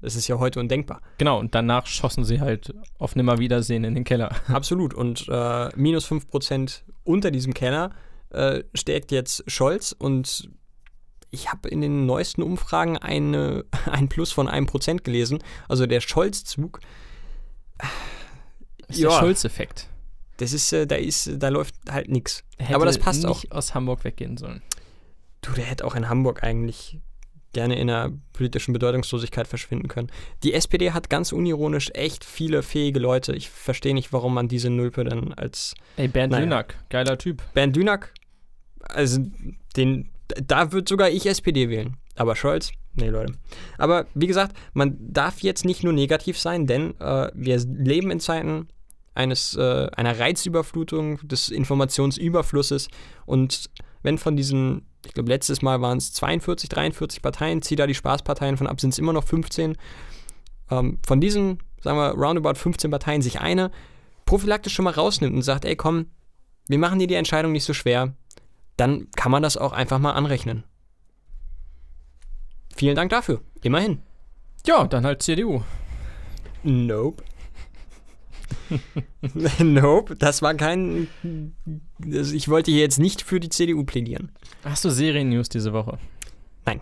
Das 0.02 0.16
ist 0.16 0.28
ja 0.28 0.38
heute 0.38 0.60
undenkbar. 0.60 1.02
Genau, 1.18 1.40
und 1.40 1.56
danach 1.56 1.88
schossen 1.88 2.24
sie 2.24 2.40
halt 2.40 2.74
auf 3.00 3.16
Nimmerwiedersehen 3.16 3.84
in 3.84 3.96
den 3.96 4.04
Keller. 4.04 4.30
Absolut. 4.48 4.94
Und 4.94 5.28
äh, 5.30 5.70
minus 5.76 6.08
5% 6.10 6.82
unter 7.04 7.32
diesem 7.32 7.54
Keller 7.54 7.92
äh, 8.30 8.64
steckt 8.74 9.12
jetzt 9.12 9.44
Scholz 9.50 9.94
und 9.98 10.50
ich 11.30 11.52
habe 11.52 11.68
in 11.70 11.82
den 11.82 12.06
neuesten 12.06 12.42
Umfragen 12.44 12.98
eine, 12.98 13.66
ein 13.92 14.08
Plus 14.08 14.32
von 14.32 14.48
1% 14.48 15.02
gelesen. 15.04 15.40
Also 15.68 15.86
der 15.86 16.02
Scholz-Zug, 16.02 16.80
ist 18.88 19.00
Ja. 19.00 19.10
der 19.10 19.18
Scholz-Effekt. 19.20 19.88
das 20.38 20.54
ist, 20.54 20.72
äh, 20.74 20.86
da 20.88 20.96
ist, 20.96 21.30
da 21.38 21.50
läuft 21.50 21.76
halt 21.90 22.10
nichts. 22.10 22.44
Aber 22.72 22.86
das 22.86 22.98
passt 23.00 23.26
auch. 23.26 23.42
nicht 23.42 23.52
aus 23.52 23.74
Hamburg 23.74 24.04
weggehen 24.04 24.38
sollen. 24.38 24.62
Du, 25.42 25.52
der 25.54 25.66
hätte 25.66 25.86
auch 25.86 25.96
in 25.96 26.08
Hamburg 26.10 26.44
eigentlich 26.44 27.00
gerne 27.54 27.80
in 27.80 27.90
einer 27.90 28.12
politischen 28.34 28.74
Bedeutungslosigkeit 28.74 29.48
verschwinden 29.48 29.88
können. 29.88 30.10
Die 30.44 30.54
SPD 30.54 30.92
hat 30.92 31.10
ganz 31.10 31.32
unironisch 31.32 31.92
echt 31.94 32.24
viele 32.24 32.62
fähige 32.62 33.00
Leute. 33.00 33.34
Ich 33.36 33.50
verstehe 33.50 33.94
nicht, 33.94 34.14
warum 34.14 34.34
man 34.34 34.48
diese 34.48 34.70
Nulpe 34.70 35.04
dann 35.04 35.34
als 35.34 35.74
Ey, 35.96 36.08
Bernd 36.08 36.32
Naja. 36.32 36.44
Lünack, 36.44 36.76
geiler 36.90 37.18
Typ. 37.18 37.42
Bernd 37.54 37.76
Dünack, 37.76 38.14
also 38.82 39.20
den, 39.76 40.10
da 40.46 40.72
würde 40.72 40.88
sogar 40.88 41.10
ich 41.10 41.26
SPD 41.26 41.70
wählen. 41.70 41.98
Aber 42.16 42.36
Scholz, 42.36 42.72
nee, 42.96 43.10
Leute. 43.10 43.34
Aber 43.78 44.08
wie 44.14 44.28
gesagt, 44.28 44.56
man 44.74 44.98
darf 45.00 45.40
jetzt 45.40 45.66
nicht 45.66 45.84
nur 45.84 45.94
negativ 45.94 46.38
sein, 46.38 46.68
denn 46.68 47.00
äh, 47.00 47.30
wir 47.34 47.58
leben 47.60 48.12
in 48.12 48.20
Zeiten 48.20 48.68
eines, 49.14 49.56
äh, 49.56 49.88
einer 49.96 50.20
Reizüberflutung, 50.20 51.20
des 51.28 51.50
Informationsüberflusses 51.50 52.88
und 53.26 53.70
wenn 54.04 54.18
von 54.18 54.36
diesen, 54.36 54.86
ich 55.08 55.14
glaube, 55.14 55.30
letztes 55.30 55.62
Mal 55.62 55.82
waren 55.82 55.98
es 55.98 56.12
42, 56.14 56.70
43 56.70 57.22
Parteien, 57.22 57.62
zieh 57.62 57.76
da 57.76 57.88
die 57.88 57.96
Spaßparteien 57.96 58.58
von 58.58 58.68
ab, 58.68 58.80
sind 58.82 58.92
es 58.92 59.00
immer 59.00 59.14
noch 59.14 59.24
15. 59.24 59.78
Ähm, 60.70 61.00
von 61.06 61.22
diesen, 61.22 61.64
sagen 61.82 61.98
wir, 61.98 62.12
roundabout 62.12 62.56
15 62.56 62.92
Parteien 62.92 63.22
sich 63.22 63.40
eine 63.40 63.72
prophylaktisch 64.26 64.74
schon 64.74 64.86
mal 64.86 64.94
rausnimmt 64.94 65.36
und 65.36 65.42
sagt, 65.42 65.66
ey, 65.66 65.76
komm, 65.76 66.08
wir 66.68 66.78
machen 66.78 67.00
dir 67.00 67.08
die 67.08 67.16
Entscheidung 67.16 67.54
nicht 67.54 67.64
so 67.64 67.74
schwer, 67.74 68.14
dann 68.76 69.08
kann 69.16 69.32
man 69.32 69.42
das 69.42 69.56
auch 69.58 69.72
einfach 69.72 70.00
mal 70.00 70.12
anrechnen. 70.12 70.66
Vielen 72.76 72.96
Dank 72.96 73.10
dafür. 73.10 73.42
Immerhin. 73.64 74.04
Ja, 74.66 74.86
dann 74.86 75.06
halt 75.06 75.24
CDU. 75.24 75.64
Nope. 76.64 77.24
nope, 79.60 80.16
das 80.16 80.42
war 80.42 80.54
kein. 80.56 81.08
Also 82.12 82.36
ich 82.36 82.50
wollte 82.50 82.72
hier 82.72 82.82
jetzt 82.82 83.00
nicht 83.00 83.22
für 83.22 83.40
die 83.40 83.50
CDU 83.50 83.84
plädieren. 83.84 84.32
Hast 84.64 84.86
du 84.86 84.90
Serien-News 84.90 85.50
diese 85.50 85.74
Woche? 85.74 85.98
Nein. 86.66 86.82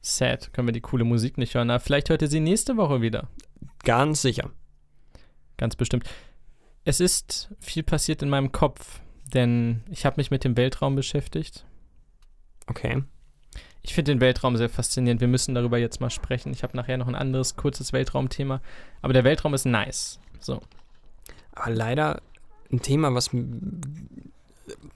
Sad, 0.00 0.52
können 0.52 0.68
wir 0.68 0.72
die 0.72 0.80
coole 0.80 1.04
Musik 1.04 1.38
nicht 1.38 1.54
hören. 1.54 1.70
Aber 1.70 1.80
vielleicht 1.80 2.10
hört 2.10 2.22
ihr 2.22 2.28
sie 2.28 2.40
nächste 2.40 2.76
Woche 2.76 3.00
wieder. 3.00 3.28
Ganz 3.84 4.22
sicher. 4.22 4.50
Ganz 5.56 5.76
bestimmt. 5.76 6.08
Es 6.84 7.00
ist 7.00 7.50
viel 7.60 7.82
passiert 7.82 8.22
in 8.22 8.28
meinem 8.28 8.52
Kopf, 8.52 9.00
denn 9.32 9.82
ich 9.90 10.04
habe 10.04 10.16
mich 10.18 10.30
mit 10.30 10.44
dem 10.44 10.56
Weltraum 10.56 10.96
beschäftigt. 10.96 11.64
Okay. 12.66 13.02
Ich 13.82 13.94
finde 13.94 14.12
den 14.12 14.20
Weltraum 14.20 14.56
sehr 14.56 14.70
faszinierend. 14.70 15.20
Wir 15.20 15.28
müssen 15.28 15.54
darüber 15.54 15.78
jetzt 15.78 16.00
mal 16.00 16.10
sprechen. 16.10 16.52
Ich 16.52 16.62
habe 16.62 16.76
nachher 16.76 16.96
noch 16.96 17.08
ein 17.08 17.14
anderes 17.14 17.56
kurzes 17.56 17.92
Weltraumthema. 17.92 18.62
Aber 19.02 19.12
der 19.12 19.24
Weltraum 19.24 19.52
ist 19.52 19.66
nice. 19.66 20.20
So. 20.44 20.60
Aber 21.52 21.70
leider 21.70 22.20
ein 22.72 22.82
Thema, 22.82 23.14
was 23.14 23.30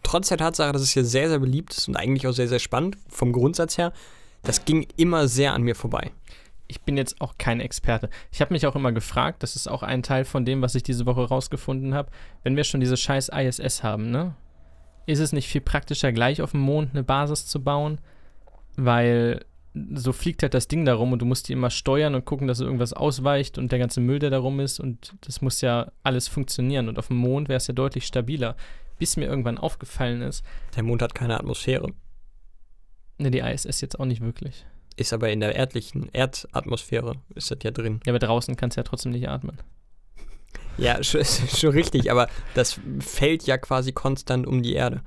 trotz 0.03 0.29
der 0.29 0.39
Tatsache, 0.39 0.73
dass 0.73 0.83
es 0.83 0.91
hier 0.91 1.05
sehr, 1.05 1.29
sehr 1.29 1.39
beliebt 1.39 1.75
ist 1.77 1.89
und 1.89 1.97
eigentlich 1.97 2.27
auch 2.27 2.33
sehr, 2.33 2.49
sehr 2.49 2.59
spannend 2.59 2.97
vom 3.09 3.33
Grundsatz 3.33 3.79
her, 3.79 3.93
das 4.43 4.65
ging 4.65 4.87
immer 4.97 5.29
sehr 5.29 5.53
an 5.53 5.63
mir 5.63 5.75
vorbei. 5.75 6.11
Ich 6.67 6.83
bin 6.83 6.97
jetzt 6.97 7.21
auch 7.21 7.35
kein 7.39 7.61
Experte. 7.61 8.11
Ich 8.31 8.41
habe 8.41 8.53
mich 8.53 8.67
auch 8.67 8.77
immer 8.77 8.93
gefragt, 8.93 9.43
das 9.43 9.57
ist 9.57 9.69
auch 9.69 9.83
ein 9.83 10.03
Teil 10.03 10.25
von 10.25 10.45
dem, 10.45 10.61
was 10.61 10.75
ich 10.75 10.83
diese 10.83 11.07
Woche 11.07 11.23
rausgefunden 11.23 11.95
habe, 11.95 12.11
wenn 12.43 12.57
wir 12.57 12.65
schon 12.65 12.81
diese 12.81 12.97
scheiß 12.97 13.31
ISS 13.31 13.83
haben, 13.83 14.11
ne? 14.11 14.35
Ist 15.07 15.21
es 15.21 15.33
nicht 15.33 15.49
viel 15.49 15.63
praktischer, 15.63 16.13
gleich 16.13 16.43
auf 16.43 16.51
dem 16.51 16.61
Mond 16.61 16.91
eine 16.93 17.03
Basis 17.03 17.47
zu 17.47 17.63
bauen? 17.63 17.99
Weil 18.77 19.47
so 19.95 20.13
fliegt 20.13 20.43
halt 20.43 20.55
das 20.55 20.69
Ding 20.69 20.85
da 20.85 20.95
rum 20.95 21.13
und 21.13 21.21
du 21.21 21.27
musst 21.27 21.49
die 21.49 21.53
immer 21.53 21.71
steuern 21.71 22.15
und 22.15 22.25
gucken, 22.25 22.47
dass 22.47 22.61
irgendwas 22.61 22.93
ausweicht 22.93 23.59
und 23.59 23.73
der 23.73 23.79
ganze 23.79 24.01
Müll, 24.01 24.19
der 24.19 24.31
da 24.31 24.39
rum 24.39 24.61
ist 24.61 24.81
und 24.81 25.15
das 25.23 25.41
muss 25.41 25.61
ja 25.61 25.91
alles 26.03 26.29
funktionieren. 26.29 26.89
Und 26.89 26.99
auf 26.99 27.09
dem 27.09 27.17
Mond 27.19 27.49
wäre 27.49 27.57
es 27.59 27.67
ja 27.67 27.75
deutlich 27.75 28.07
stabiler. 28.07 28.57
Bis 28.99 29.17
mir 29.17 29.27
irgendwann 29.27 29.59
aufgefallen 29.59 30.23
ist, 30.23 30.45
Der 30.77 30.83
Mond 30.83 31.03
hat 31.03 31.15
keine 31.15 31.39
Atmosphäre, 31.39 31.93
ne, 33.19 33.31
die 33.31 33.39
ISS 33.39 33.81
jetzt 33.81 34.01
auch 34.01 34.07
nicht 34.07 34.21
wirklich. 34.23 34.67
ist 34.97 35.13
aber 35.13 35.31
in 35.31 35.39
der 35.41 35.55
erdlichen 35.55 36.09
Erdatmosphäre, 36.13 37.15
ist 37.35 37.51
das 37.51 37.59
ja 37.63 37.71
drin. 37.71 38.01
Ja, 38.05 38.13
aber 38.13 38.19
draußen 38.19 38.57
kannst 38.57 38.77
du 38.77 38.81
ja 38.81 38.85
trotzdem 38.85 39.13
nicht 39.13 39.29
atmen. 39.29 39.59
Ja, 40.79 41.03
schon, 41.03 41.25
schon 41.25 41.71
richtig, 41.73 42.09
aber 42.09 42.29
das 42.55 42.79
fällt 43.01 43.43
ja 43.49 43.59
quasi 43.59 43.91
konstant 43.91 44.47
um 44.47 44.63
die 44.63 44.75
Erde. 44.75 45.03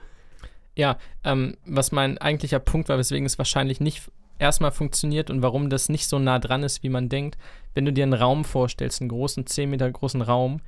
Ja, 0.75 0.97
ähm, 1.23 1.55
was 1.65 1.93
mein 1.93 2.17
eigentlicher 2.17 2.59
Punkt 2.59 2.89
war, 2.89 2.97
weswegen 2.97 3.25
es 3.25 3.37
wahrscheinlich 3.37 3.79
nicht 3.79 4.11
erstmal 4.41 4.71
funktioniert 4.71 5.29
und 5.29 5.41
warum 5.41 5.69
das 5.69 5.87
nicht 5.87 6.07
so 6.07 6.19
nah 6.19 6.39
dran 6.39 6.63
ist, 6.63 6.83
wie 6.83 6.89
man 6.89 7.07
denkt. 7.07 7.37
Wenn 7.73 7.85
du 7.85 7.93
dir 7.93 8.03
einen 8.03 8.13
Raum 8.13 8.43
vorstellst, 8.43 9.01
einen 9.01 9.09
großen, 9.09 9.45
10 9.45 9.69
Meter 9.69 9.89
großen 9.89 10.21
Raum, 10.21 10.61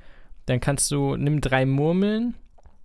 dann 0.46 0.60
kannst 0.60 0.90
du, 0.90 1.16
nimm 1.16 1.40
drei 1.40 1.66
Murmeln 1.66 2.34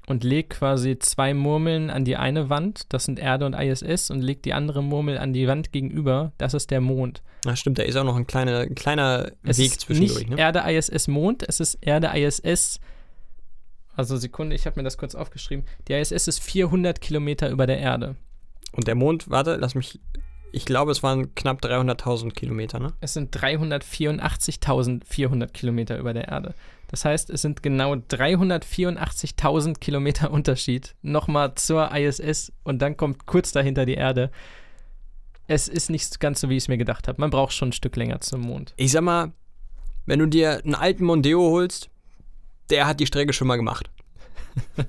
und 0.08 0.24
leg 0.24 0.50
quasi 0.50 0.98
zwei 0.98 1.34
Murmeln 1.34 1.90
an 1.90 2.04
die 2.04 2.18
eine 2.18 2.50
Wand, 2.50 2.92
das 2.92 3.06
sind 3.06 3.20
Erde 3.20 3.46
und 3.46 3.54
ISS, 3.54 4.10
und 4.10 4.22
leg 4.22 4.42
die 4.44 4.54
andere 4.54 4.82
Murmel 4.82 5.18
an 5.18 5.34
die 5.34 5.48
Wand 5.48 5.72
gegenüber, 5.72 6.34
das 6.38 6.54
ist 6.54 6.72
der 6.72 6.82
Mond. 6.82 7.22
Na 7.46 7.56
stimmt, 7.56 7.78
da 7.78 7.84
ist 7.84 7.96
auch 7.96 8.04
noch 8.04 8.16
ein 8.16 8.28
kleiner, 8.28 8.62
ein 8.62 8.76
kleiner 8.76 9.32
Es 9.44 9.60
Weg 9.60 9.72
ist 9.72 9.82
zwischendurch, 9.82 10.28
nicht 10.28 10.30
ne? 10.32 10.40
Erde, 10.40 10.64
ISS, 10.66 11.08
Mond, 11.08 11.48
es 11.48 11.60
ist 11.60 11.76
Erde, 11.82 12.12
ISS. 12.16 12.80
Also 13.96 14.18
Sekunde, 14.18 14.56
ich 14.56 14.66
habe 14.66 14.80
mir 14.80 14.84
das 14.84 14.98
kurz 14.98 15.14
aufgeschrieben. 15.14 15.66
Die 15.88 15.94
ISS 15.94 16.28
ist 16.28 16.40
400 16.40 17.02
Kilometer 17.02 17.50
über 17.50 17.68
der 17.68 17.80
Erde. 17.80 18.16
Und 18.72 18.88
der 18.88 18.96
Mond, 18.96 19.30
warte, 19.30 19.58
lass 19.58 19.76
mich, 19.76 20.00
ich 20.52 20.66
glaube, 20.66 20.92
es 20.92 21.02
waren 21.04 21.34
knapp 21.36 21.64
300.000 21.64 22.32
Kilometer, 22.32 22.80
ne? 22.80 22.94
Es 23.02 23.14
sind 23.14 23.36
384.400 23.36 25.48
Kilometer 25.48 25.98
über 25.98 26.14
der 26.14 26.28
Erde. 26.28 26.54
Das 26.88 27.06
heißt, 27.06 27.30
es 27.30 27.44
sind 27.44 27.62
genau 27.62 27.94
384.000 27.94 29.80
Kilometer 29.80 30.32
Unterschied 30.32 30.96
nochmal 31.02 31.54
zur 31.56 31.96
ISS 31.96 32.52
und 32.64 32.82
dann 32.82 32.98
kommt 32.98 33.26
kurz 33.26 33.52
dahinter 33.52 33.86
die 33.86 33.94
Erde. 33.94 34.32
Es 35.48 35.68
ist 35.68 35.90
nicht 35.90 36.20
ganz 36.20 36.42
so, 36.42 36.50
wie 36.50 36.58
ich 36.58 36.64
es 36.64 36.68
mir 36.68 36.78
gedacht 36.78 37.08
habe. 37.08 37.22
Man 37.22 37.30
braucht 37.30 37.54
schon 37.54 37.70
ein 37.70 37.74
Stück 37.74 37.96
länger 37.96 38.20
zum 38.22 38.42
Mond. 38.42 38.74
Ich 38.78 38.92
sag 38.92 39.02
mal, 39.02 39.32
wenn 40.06 40.20
du 40.20 40.26
dir 40.26 40.62
einen 40.64 40.76
alten 40.76 41.06
Mondeo 41.06 41.52
holst, 41.52 41.90
der 42.70 42.88
hat 42.88 43.00
die 43.00 43.08
Strecke 43.08 43.34
schon 43.34 43.48
mal 43.48 43.56
gemacht. 43.56 43.90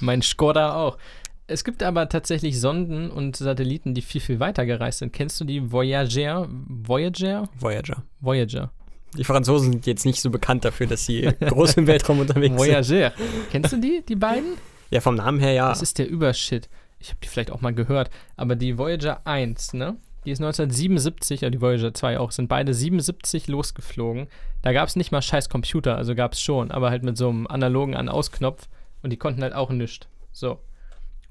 Mein 0.00 0.22
Skoda 0.22 0.74
auch. 0.74 0.98
Es 1.46 1.64
gibt 1.64 1.82
aber 1.82 2.08
tatsächlich 2.08 2.60
Sonden 2.60 3.10
und 3.10 3.36
Satelliten, 3.36 3.94
die 3.94 4.02
viel, 4.02 4.20
viel 4.20 4.40
weiter 4.40 4.64
gereist 4.64 5.00
sind. 5.00 5.12
Kennst 5.12 5.40
du 5.40 5.44
die 5.44 5.72
Voyager? 5.72 6.48
Voyager? 6.48 7.48
Voyager. 7.58 8.04
Voyager. 8.20 8.72
Die 9.16 9.24
Franzosen 9.24 9.72
sind 9.72 9.86
jetzt 9.86 10.06
nicht 10.06 10.20
so 10.20 10.30
bekannt 10.30 10.64
dafür, 10.64 10.86
dass 10.86 11.04
sie 11.04 11.22
groß 11.40 11.74
im 11.74 11.86
Weltraum 11.86 12.20
unterwegs 12.20 12.54
sind. 12.54 12.58
Voyager. 12.58 13.12
Kennst 13.50 13.72
du 13.72 13.76
die, 13.78 14.02
die 14.08 14.16
beiden? 14.16 14.54
Ja, 14.90 15.00
vom 15.00 15.16
Namen 15.16 15.40
her 15.40 15.52
ja. 15.52 15.68
Das 15.68 15.82
ist 15.82 15.98
der 15.98 16.08
Übershit. 16.08 16.68
Ich 16.98 17.08
habe 17.08 17.18
die 17.22 17.28
vielleicht 17.28 17.50
auch 17.50 17.60
mal 17.60 17.74
gehört. 17.74 18.10
Aber 18.36 18.56
die 18.56 18.78
Voyager 18.78 19.26
1, 19.26 19.74
ne? 19.74 19.96
Die 20.24 20.30
ist 20.30 20.40
1977, 20.40 21.40
ja 21.40 21.50
die 21.50 21.60
Voyager 21.60 21.92
2 21.92 22.20
auch, 22.20 22.30
sind 22.30 22.48
beide 22.48 22.72
77 22.72 23.48
losgeflogen. 23.48 24.28
Da 24.62 24.72
gab 24.72 24.88
es 24.88 24.94
nicht 24.94 25.10
mal 25.10 25.20
scheiß 25.20 25.48
Computer, 25.48 25.96
also 25.96 26.14
gab 26.14 26.34
es 26.34 26.40
schon, 26.40 26.70
aber 26.70 26.90
halt 26.90 27.02
mit 27.02 27.16
so 27.16 27.28
einem 27.28 27.48
analogen 27.48 27.96
An-Aus-Knopf 27.96 28.68
und 29.02 29.10
die 29.10 29.16
konnten 29.16 29.42
halt 29.42 29.52
auch 29.52 29.70
nichts. 29.70 30.06
So. 30.30 30.60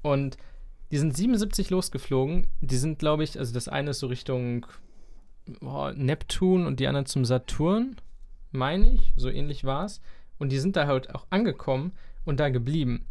Und 0.02 0.36
die 0.90 0.98
sind 0.98 1.16
77 1.16 1.70
losgeflogen. 1.70 2.46
Die 2.60 2.76
sind, 2.76 2.98
glaube 2.98 3.24
ich, 3.24 3.38
also 3.38 3.54
das 3.54 3.68
eine 3.68 3.90
ist 3.90 4.00
so 4.00 4.08
Richtung 4.08 4.66
oh, 5.60 5.90
Neptun 5.94 6.66
und 6.66 6.80
die 6.80 6.86
anderen 6.86 7.06
zum 7.06 7.24
Saturn, 7.24 7.96
meine 8.50 8.92
ich. 8.92 9.12
So 9.16 9.30
ähnlich 9.30 9.64
war 9.64 9.86
es. 9.86 10.00
Und 10.38 10.50
die 10.52 10.58
sind 10.58 10.76
da 10.76 10.86
halt 10.86 11.14
auch 11.14 11.26
angekommen 11.30 11.92
und 12.24 12.40
da 12.40 12.48
geblieben. 12.48 13.06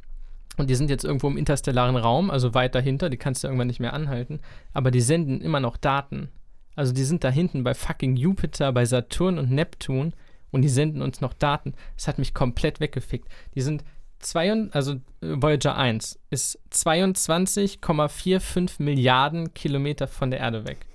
Und 0.57 0.69
die 0.69 0.75
sind 0.75 0.89
jetzt 0.89 1.05
irgendwo 1.05 1.27
im 1.27 1.37
interstellaren 1.37 1.95
Raum, 1.95 2.29
also 2.29 2.53
weit 2.53 2.75
dahinter, 2.75 3.09
die 3.09 3.17
kannst 3.17 3.43
du 3.43 3.47
irgendwann 3.47 3.67
nicht 3.67 3.79
mehr 3.79 3.93
anhalten, 3.93 4.41
aber 4.73 4.91
die 4.91 5.01
senden 5.01 5.39
immer 5.41 5.61
noch 5.61 5.77
Daten. 5.77 6.29
Also 6.75 6.93
die 6.93 7.03
sind 7.03 7.23
da 7.23 7.29
hinten 7.29 7.63
bei 7.63 7.73
fucking 7.73 8.15
Jupiter, 8.15 8.71
bei 8.71 8.85
Saturn 8.85 9.37
und 9.37 9.49
Neptun 9.49 10.13
und 10.51 10.61
die 10.61 10.69
senden 10.69 11.01
uns 11.01 11.21
noch 11.21 11.33
Daten. 11.33 11.73
Das 11.95 12.07
hat 12.07 12.17
mich 12.17 12.33
komplett 12.33 12.79
weggefickt. 12.79 13.29
Die 13.55 13.61
sind 13.61 13.83
zwei, 14.21 14.69
also 14.71 14.95
Voyager 15.21 15.75
1 15.75 16.19
ist 16.29 16.59
22,45 16.73 18.73
Milliarden 18.79 19.53
Kilometer 19.53 20.07
von 20.07 20.31
der 20.31 20.39
Erde 20.39 20.65
weg. 20.65 20.85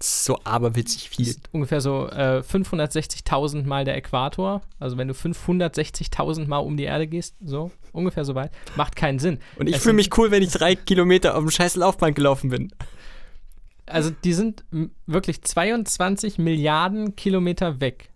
So 0.00 0.38
aberwitzig 0.44 1.10
viel. 1.10 1.26
Ist 1.26 1.48
ungefähr 1.52 1.80
so 1.80 2.08
äh, 2.08 2.42
560.000 2.48 3.64
Mal 3.64 3.84
der 3.84 3.96
Äquator. 3.96 4.62
Also 4.78 4.96
wenn 4.96 5.08
du 5.08 5.14
560.000 5.14 6.46
Mal 6.46 6.58
um 6.58 6.76
die 6.76 6.84
Erde 6.84 7.08
gehst, 7.08 7.34
so 7.44 7.72
ungefähr 7.92 8.24
so 8.24 8.36
weit, 8.36 8.52
macht 8.76 8.94
keinen 8.94 9.18
Sinn. 9.18 9.40
Und 9.56 9.68
ich 9.68 9.78
fühle 9.78 9.94
mich 9.94 10.16
cool, 10.16 10.30
wenn 10.30 10.42
ich 10.42 10.52
drei 10.52 10.76
Kilometer 10.76 11.36
auf 11.36 11.42
dem 11.42 11.50
scheiß 11.50 11.74
Laufband 11.74 12.14
gelaufen 12.14 12.50
bin. 12.50 12.70
Also 13.86 14.10
die 14.10 14.34
sind 14.34 14.64
wirklich 15.06 15.42
22 15.42 16.38
Milliarden 16.38 17.16
Kilometer 17.16 17.80
weg 17.80 18.10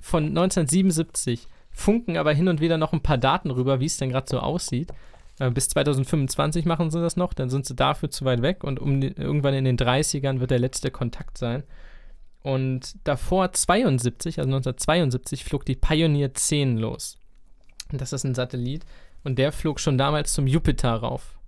von 0.00 0.24
1977, 0.24 1.46
funken 1.80 2.16
aber 2.16 2.32
hin 2.32 2.48
und 2.48 2.60
wieder 2.60 2.78
noch 2.78 2.92
ein 2.92 3.02
paar 3.02 3.18
Daten 3.18 3.50
rüber, 3.50 3.80
wie 3.80 3.86
es 3.86 3.96
denn 3.96 4.10
gerade 4.10 4.26
so 4.28 4.38
aussieht. 4.38 4.92
Äh, 5.38 5.50
bis 5.50 5.68
2025 5.68 6.66
machen 6.66 6.90
sie 6.90 7.00
das 7.00 7.16
noch, 7.16 7.32
dann 7.32 7.50
sind 7.50 7.66
sie 7.66 7.74
dafür 7.74 8.10
zu 8.10 8.24
weit 8.24 8.42
weg 8.42 8.62
und 8.62 8.78
um 8.78 9.02
irgendwann 9.02 9.54
in 9.54 9.64
den 9.64 9.78
30ern 9.78 10.40
wird 10.40 10.50
der 10.50 10.58
letzte 10.58 10.90
Kontakt 10.90 11.38
sein. 11.38 11.64
Und 12.42 12.96
davor 13.04 13.52
72, 13.52 14.38
also 14.38 14.48
1972, 14.48 15.44
flog 15.44 15.64
die 15.64 15.76
Pioneer 15.76 16.32
10 16.32 16.78
los. 16.78 17.18
Das 17.92 18.12
ist 18.12 18.24
ein 18.24 18.34
Satellit 18.34 18.84
und 19.24 19.38
der 19.38 19.52
flog 19.52 19.80
schon 19.80 19.98
damals 19.98 20.32
zum 20.32 20.46
Jupiter 20.46 20.92
rauf. 20.92 21.38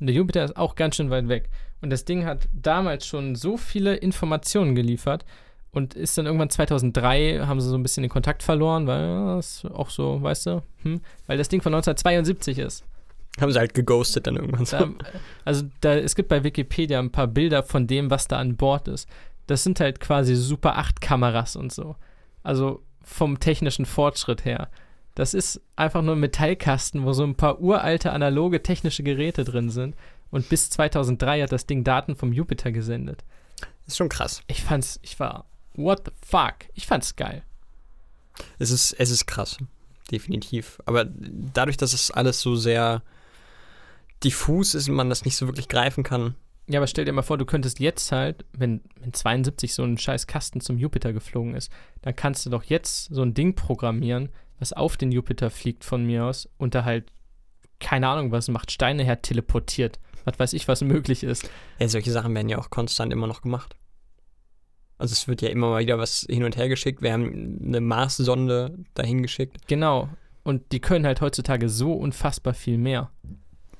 Und 0.00 0.06
der 0.06 0.16
Jupiter 0.16 0.44
ist 0.44 0.56
auch 0.56 0.74
ganz 0.74 0.96
schön 0.96 1.10
weit 1.10 1.28
weg. 1.28 1.50
Und 1.80 1.90
das 1.90 2.04
Ding 2.04 2.24
hat 2.24 2.48
damals 2.52 3.06
schon 3.06 3.36
so 3.36 3.56
viele 3.56 3.96
Informationen 3.96 4.74
geliefert 4.74 5.24
und 5.72 5.94
ist 5.94 6.16
dann 6.16 6.26
irgendwann 6.26 6.50
2003, 6.50 7.40
haben 7.46 7.60
sie 7.60 7.68
so 7.68 7.76
ein 7.76 7.82
bisschen 7.82 8.02
den 8.02 8.10
Kontakt 8.10 8.42
verloren, 8.42 8.86
weil 8.86 9.02
ja, 9.02 9.36
das 9.36 9.64
auch 9.66 9.90
so, 9.90 10.22
weißt 10.22 10.46
du, 10.46 10.62
hm, 10.82 11.00
weil 11.26 11.38
das 11.38 11.48
Ding 11.48 11.60
von 11.60 11.74
1972 11.74 12.58
ist. 12.58 12.84
Haben 13.40 13.52
sie 13.52 13.58
halt 13.58 13.74
geghostet 13.74 14.26
dann 14.26 14.36
irgendwann 14.36 14.66
so. 14.66 14.78
Da, 14.78 14.90
also 15.44 15.64
da, 15.80 15.94
es 15.94 16.14
gibt 16.14 16.28
bei 16.28 16.42
Wikipedia 16.42 16.98
ein 16.98 17.12
paar 17.12 17.28
Bilder 17.28 17.62
von 17.62 17.86
dem, 17.86 18.10
was 18.10 18.26
da 18.26 18.38
an 18.38 18.56
Bord 18.56 18.88
ist. 18.88 19.08
Das 19.46 19.62
sind 19.62 19.80
halt 19.80 20.00
quasi 20.00 20.34
Super 20.34 20.76
8 20.76 21.00
Kameras 21.00 21.54
und 21.54 21.72
so. 21.72 21.96
Also 22.42 22.82
vom 23.02 23.38
technischen 23.38 23.86
Fortschritt 23.86 24.44
her. 24.44 24.68
Das 25.14 25.34
ist 25.34 25.60
einfach 25.76 26.02
nur 26.02 26.14
ein 26.14 26.20
Metallkasten, 26.20 27.04
wo 27.04 27.12
so 27.12 27.24
ein 27.24 27.34
paar 27.34 27.60
uralte 27.60 28.12
analoge 28.12 28.62
technische 28.62 29.02
Geräte 29.02 29.44
drin 29.44 29.70
sind. 29.70 29.96
Und 30.30 30.48
bis 30.48 30.70
2003 30.70 31.42
hat 31.42 31.52
das 31.52 31.66
Ding 31.66 31.84
Daten 31.84 32.16
vom 32.16 32.32
Jupiter 32.32 32.70
gesendet. 32.70 33.24
ist 33.86 33.96
schon 33.96 34.08
krass. 34.08 34.42
Ich 34.46 34.62
fand's, 34.62 35.00
ich 35.02 35.18
war, 35.18 35.46
what 35.78 36.02
the 36.04 36.12
fuck? 36.26 36.56
Ich 36.74 36.86
fand's 36.86 37.16
geil. 37.16 37.42
Es 38.58 38.70
ist, 38.70 38.92
es 38.92 39.10
ist 39.10 39.26
krass. 39.26 39.58
definitiv. 40.10 40.80
Aber 40.86 41.04
dadurch, 41.06 41.76
dass 41.76 41.92
es 41.92 42.10
alles 42.10 42.40
so 42.40 42.56
sehr 42.56 43.02
diffus 44.24 44.74
ist 44.74 44.88
und 44.88 44.94
man 44.96 45.08
das 45.08 45.24
nicht 45.24 45.36
so 45.36 45.46
wirklich 45.46 45.68
greifen 45.68 46.02
kann. 46.02 46.34
Ja, 46.68 46.80
aber 46.80 46.86
stell 46.86 47.04
dir 47.04 47.12
mal 47.12 47.22
vor, 47.22 47.38
du 47.38 47.46
könntest 47.46 47.80
jetzt 47.80 48.12
halt, 48.12 48.44
wenn, 48.52 48.82
wenn 49.00 49.14
72 49.14 49.72
so 49.72 49.84
ein 49.84 49.96
scheiß 49.96 50.26
Kasten 50.26 50.60
zum 50.60 50.76
Jupiter 50.76 51.12
geflogen 51.12 51.54
ist, 51.54 51.72
dann 52.02 52.14
kannst 52.14 52.44
du 52.44 52.50
doch 52.50 52.64
jetzt 52.64 53.06
so 53.06 53.22
ein 53.22 53.32
Ding 53.32 53.54
programmieren, 53.54 54.28
was 54.58 54.74
auf 54.74 54.96
den 54.96 55.10
Jupiter 55.10 55.50
fliegt 55.50 55.84
von 55.84 56.04
mir 56.04 56.24
aus 56.24 56.48
und 56.58 56.74
da 56.74 56.84
halt, 56.84 57.10
keine 57.80 58.08
Ahnung, 58.08 58.32
was 58.32 58.48
macht, 58.48 58.70
Steine 58.70 59.04
her 59.04 59.22
teleportiert. 59.22 59.98
Was 60.24 60.38
weiß 60.38 60.52
ich, 60.52 60.68
was 60.68 60.82
möglich 60.82 61.22
ist. 61.22 61.48
Ja, 61.78 61.88
solche 61.88 62.10
Sachen 62.10 62.34
werden 62.34 62.50
ja 62.50 62.58
auch 62.58 62.68
konstant 62.68 63.14
immer 63.14 63.26
noch 63.26 63.40
gemacht. 63.40 63.76
Also 64.98 65.12
es 65.12 65.28
wird 65.28 65.42
ja 65.42 65.48
immer 65.48 65.70
mal 65.70 65.80
wieder 65.80 65.98
was 65.98 66.26
hin 66.28 66.44
und 66.44 66.56
her 66.56 66.68
geschickt. 66.68 67.02
Wir 67.02 67.12
haben 67.12 67.60
eine 67.64 67.80
Mars-Sonde 67.80 68.84
dahin 68.94 69.22
geschickt. 69.22 69.68
Genau. 69.68 70.08
Und 70.42 70.72
die 70.72 70.80
können 70.80 71.06
halt 71.06 71.20
heutzutage 71.20 71.68
so 71.68 71.92
unfassbar 71.92 72.54
viel 72.54 72.78
mehr. 72.78 73.10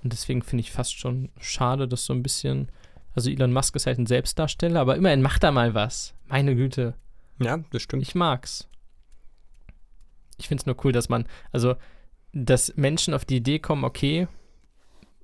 Und 0.03 0.13
deswegen 0.13 0.43
finde 0.43 0.61
ich 0.61 0.71
fast 0.71 0.99
schon 0.99 1.31
schade, 1.41 1.89
dass 1.89 2.05
so 2.05 2.13
ein 2.13 2.23
bisschen. 2.23 2.71
Also 3.15 3.31
Elon 3.31 3.53
Musk 3.53 3.75
ist 3.75 3.87
halt 3.87 3.99
ein 3.99 4.07
Selbstdarsteller, 4.07 4.81
aber 4.81 4.95
immerhin 4.95 5.23
macht 5.23 5.43
er 5.43 5.51
mal 5.51 5.75
was. 5.75 6.15
Meine 6.29 6.55
Güte. 6.55 6.95
Ja, 7.41 7.59
das 7.71 7.83
stimmt. 7.83 8.03
Ich 8.03 8.15
mag's. 8.15 8.69
Ich 10.37 10.47
finde 10.47 10.63
es 10.63 10.67
nur 10.67 10.77
cool, 10.85 10.93
dass 10.93 11.09
man, 11.09 11.27
also, 11.51 11.75
dass 12.33 12.77
Menschen 12.77 13.13
auf 13.13 13.25
die 13.25 13.39
Idee 13.39 13.59
kommen, 13.59 13.83
okay, 13.83 14.29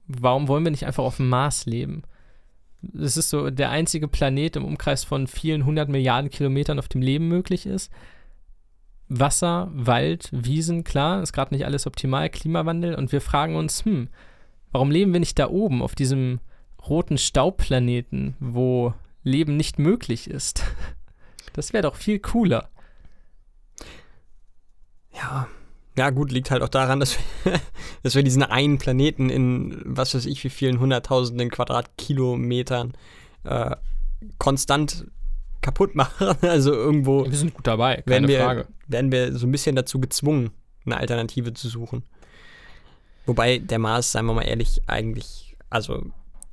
warum 0.09 0.49
wollen 0.49 0.65
wir 0.65 0.73
nicht 0.73 0.87
einfach 0.87 1.05
auf 1.05 1.19
dem 1.19 1.29
Mars 1.29 1.67
leben? 1.67 2.03
Es 2.99 3.17
ist 3.17 3.31
so 3.31 3.51
der 3.51 3.71
einzige 3.71 4.09
Planet 4.09 4.57
im 4.57 4.65
Umkreis 4.65 5.05
von 5.05 5.27
vielen 5.27 5.65
hundert 5.65 5.89
Milliarden 5.89 6.31
Kilometern, 6.31 6.79
auf 6.79 6.89
dem 6.89 7.03
Leben 7.03 7.29
möglich 7.29 7.67
ist. 7.67 7.91
Wasser, 9.09 9.71
Wald, 9.73 10.31
Wiesen, 10.33 10.85
klar, 10.85 11.23
ist 11.23 11.33
gerade 11.33 11.55
nicht 11.55 11.67
alles 11.67 11.87
optimal, 11.87 12.31
Klimawandel 12.31 12.95
und 12.95 13.13
wir 13.13 13.21
fragen 13.21 13.55
uns, 13.57 13.85
hm, 13.85 14.09
warum 14.73 14.91
leben 14.91 15.13
wir 15.13 15.21
nicht 15.21 15.39
da 15.39 15.49
oben 15.49 15.83
auf 15.83 15.95
diesem 15.95 16.41
roten 16.89 17.19
Staubplaneten, 17.19 18.35
wo 18.41 18.95
Leben 19.23 19.57
nicht 19.57 19.79
möglich 19.79 20.29
ist? 20.29 20.65
Das 21.53 21.73
wäre 21.73 21.85
doch 21.85 21.95
viel 21.95 22.19
cooler. 22.19 22.69
Ja. 25.13 25.47
Ja, 25.97 26.11
gut, 26.11 26.33
liegt 26.33 26.51
halt 26.51 26.63
auch 26.63 26.69
daran, 26.69 27.01
dass 27.01 27.17
wir, 27.45 27.61
dass 28.03 28.15
wir 28.15 28.23
diesen 28.23 28.43
einen 28.43 28.79
Planeten 28.79 29.31
in 29.31 29.81
was 29.85 30.15
weiß 30.15 30.27
ich 30.27 30.43
wie 30.45 30.51
vielen 30.51 30.81
hunderttausenden 30.81 31.51
Quadratkilometern 31.51 32.95
äh, 33.45 33.77
konstant 34.39 35.07
kaputt 35.61 35.95
machen. 35.95 36.37
Also 36.43 36.73
irgendwo 36.73 37.25
Wir 37.25 37.37
sind 37.37 37.55
gut 37.55 37.67
dabei, 37.67 37.97
keine 37.97 38.11
werden 38.11 38.29
wir, 38.29 38.41
Frage. 38.41 38.67
werden 38.89 39.13
wir 39.13 39.37
so 39.37 39.47
ein 39.47 39.53
bisschen 39.53 39.77
dazu 39.77 40.01
gezwungen, 40.01 40.51
eine 40.85 40.97
Alternative 40.97 41.55
zu 41.55 41.69
suchen. 41.69 42.03
Wobei 43.27 43.59
der 43.59 43.79
Mars, 43.79 44.13
seien 44.13 44.27
wir 44.27 44.35
mal 44.35 44.43
ehrlich, 44.43 44.83
eigentlich, 44.87 45.57
also 45.71 46.05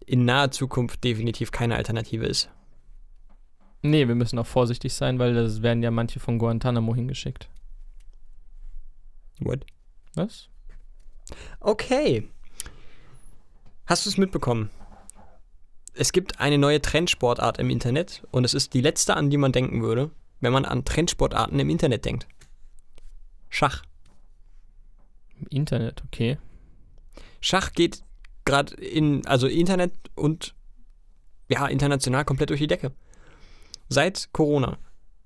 in 0.05 0.25
naher 0.25 0.51
Zukunft 0.51 1.03
definitiv 1.03 1.51
keine 1.51 1.75
Alternative 1.75 2.25
ist. 2.25 2.49
Nee, 3.81 4.07
wir 4.07 4.15
müssen 4.15 4.39
auch 4.39 4.45
vorsichtig 4.45 4.93
sein, 4.93 5.19
weil 5.19 5.33
das 5.33 5.61
werden 5.61 5.83
ja 5.83 5.91
manche 5.91 6.19
von 6.19 6.37
Guantanamo 6.37 6.95
hingeschickt. 6.95 7.49
What? 9.41 9.65
Was? 10.15 10.49
Okay. 11.59 12.29
Hast 13.85 14.05
du 14.05 14.09
es 14.09 14.17
mitbekommen? 14.17 14.69
Es 15.93 16.13
gibt 16.13 16.39
eine 16.39 16.57
neue 16.57 16.81
Trendsportart 16.81 17.57
im 17.57 17.69
Internet 17.69 18.23
und 18.31 18.45
es 18.45 18.53
ist 18.53 18.73
die 18.73 18.81
letzte, 18.81 19.15
an 19.15 19.29
die 19.29 19.37
man 19.37 19.51
denken 19.51 19.81
würde, 19.81 20.11
wenn 20.39 20.53
man 20.53 20.65
an 20.65 20.85
Trendsportarten 20.85 21.59
im 21.59 21.69
Internet 21.69 22.05
denkt. 22.05 22.27
Schach. 23.49 23.83
Im 25.39 25.47
Internet, 25.47 26.03
okay. 26.05 26.37
Schach 27.41 27.73
geht 27.73 28.03
gerade 28.45 28.75
in, 28.75 29.25
also 29.25 29.47
Internet 29.47 29.93
und 30.15 30.55
ja, 31.49 31.67
international 31.67 32.23
komplett 32.23 32.51
durch 32.51 32.61
die 32.61 32.67
Decke. 32.67 32.93
Seit 33.89 34.29
Corona 34.31 34.77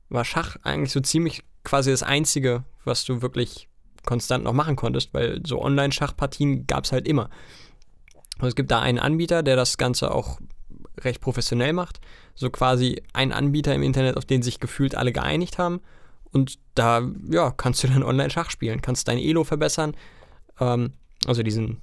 war 0.09 0.25
Schach 0.25 0.57
eigentlich 0.63 0.91
so 0.91 1.01
ziemlich 1.01 1.43
quasi 1.63 1.91
das 1.91 2.01
Einzige, 2.01 2.63
was 2.83 3.05
du 3.05 3.21
wirklich 3.21 3.67
konstant 4.05 4.43
noch 4.43 4.53
machen 4.53 4.75
konntest, 4.75 5.13
weil 5.13 5.41
so 5.45 5.61
Online-Schachpartien 5.61 6.67
gab 6.67 6.83
es 6.85 6.91
halt 6.91 7.07
immer. 7.07 7.29
Und 8.39 8.47
es 8.47 8.55
gibt 8.55 8.71
da 8.71 8.81
einen 8.81 8.99
Anbieter, 8.99 9.43
der 9.43 9.55
das 9.55 9.77
Ganze 9.77 10.11
auch 10.13 10.39
recht 11.01 11.21
professionell 11.21 11.73
macht. 11.73 11.99
So 12.35 12.49
quasi 12.49 13.01
ein 13.13 13.31
Anbieter 13.31 13.73
im 13.73 13.83
Internet, 13.83 14.17
auf 14.17 14.25
den 14.25 14.41
sich 14.41 14.59
gefühlt 14.59 14.95
alle 14.95 15.11
geeinigt 15.13 15.57
haben. 15.57 15.81
Und 16.31 16.59
da, 16.75 17.01
ja, 17.29 17.51
kannst 17.51 17.83
du 17.83 17.87
dann 17.87 18.03
Online-Schach 18.11 18.49
spielen, 18.49 18.81
kannst 18.81 19.07
dein 19.07 19.17
Elo 19.17 19.43
verbessern. 19.43 19.95
Ähm, 20.59 20.93
also 21.25 21.43
diesen, 21.43 21.81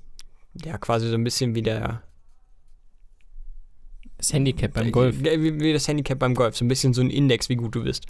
ja, 0.65 0.77
quasi 0.79 1.09
so 1.09 1.15
ein 1.15 1.25
bisschen 1.25 1.55
wie 1.55 1.63
der 1.63 2.03
Das 4.19 4.33
Handicap 4.33 4.73
beim 4.75 4.93
Golf. 4.93 5.17
Wie, 5.21 5.43
wie- 5.43 5.61
wie 5.61 5.73
das 5.73 5.89
Handicap 5.89 6.19
beim 6.19 6.35
Golf. 6.35 6.57
So 6.57 6.65
ein 6.65 6.69
bisschen 6.69 6.93
so 6.95 7.01
ein 7.01 7.11
Index, 7.11 7.49
wie 7.49 7.57
gut 7.57 7.75
du 7.75 7.83
bist. 7.85 8.07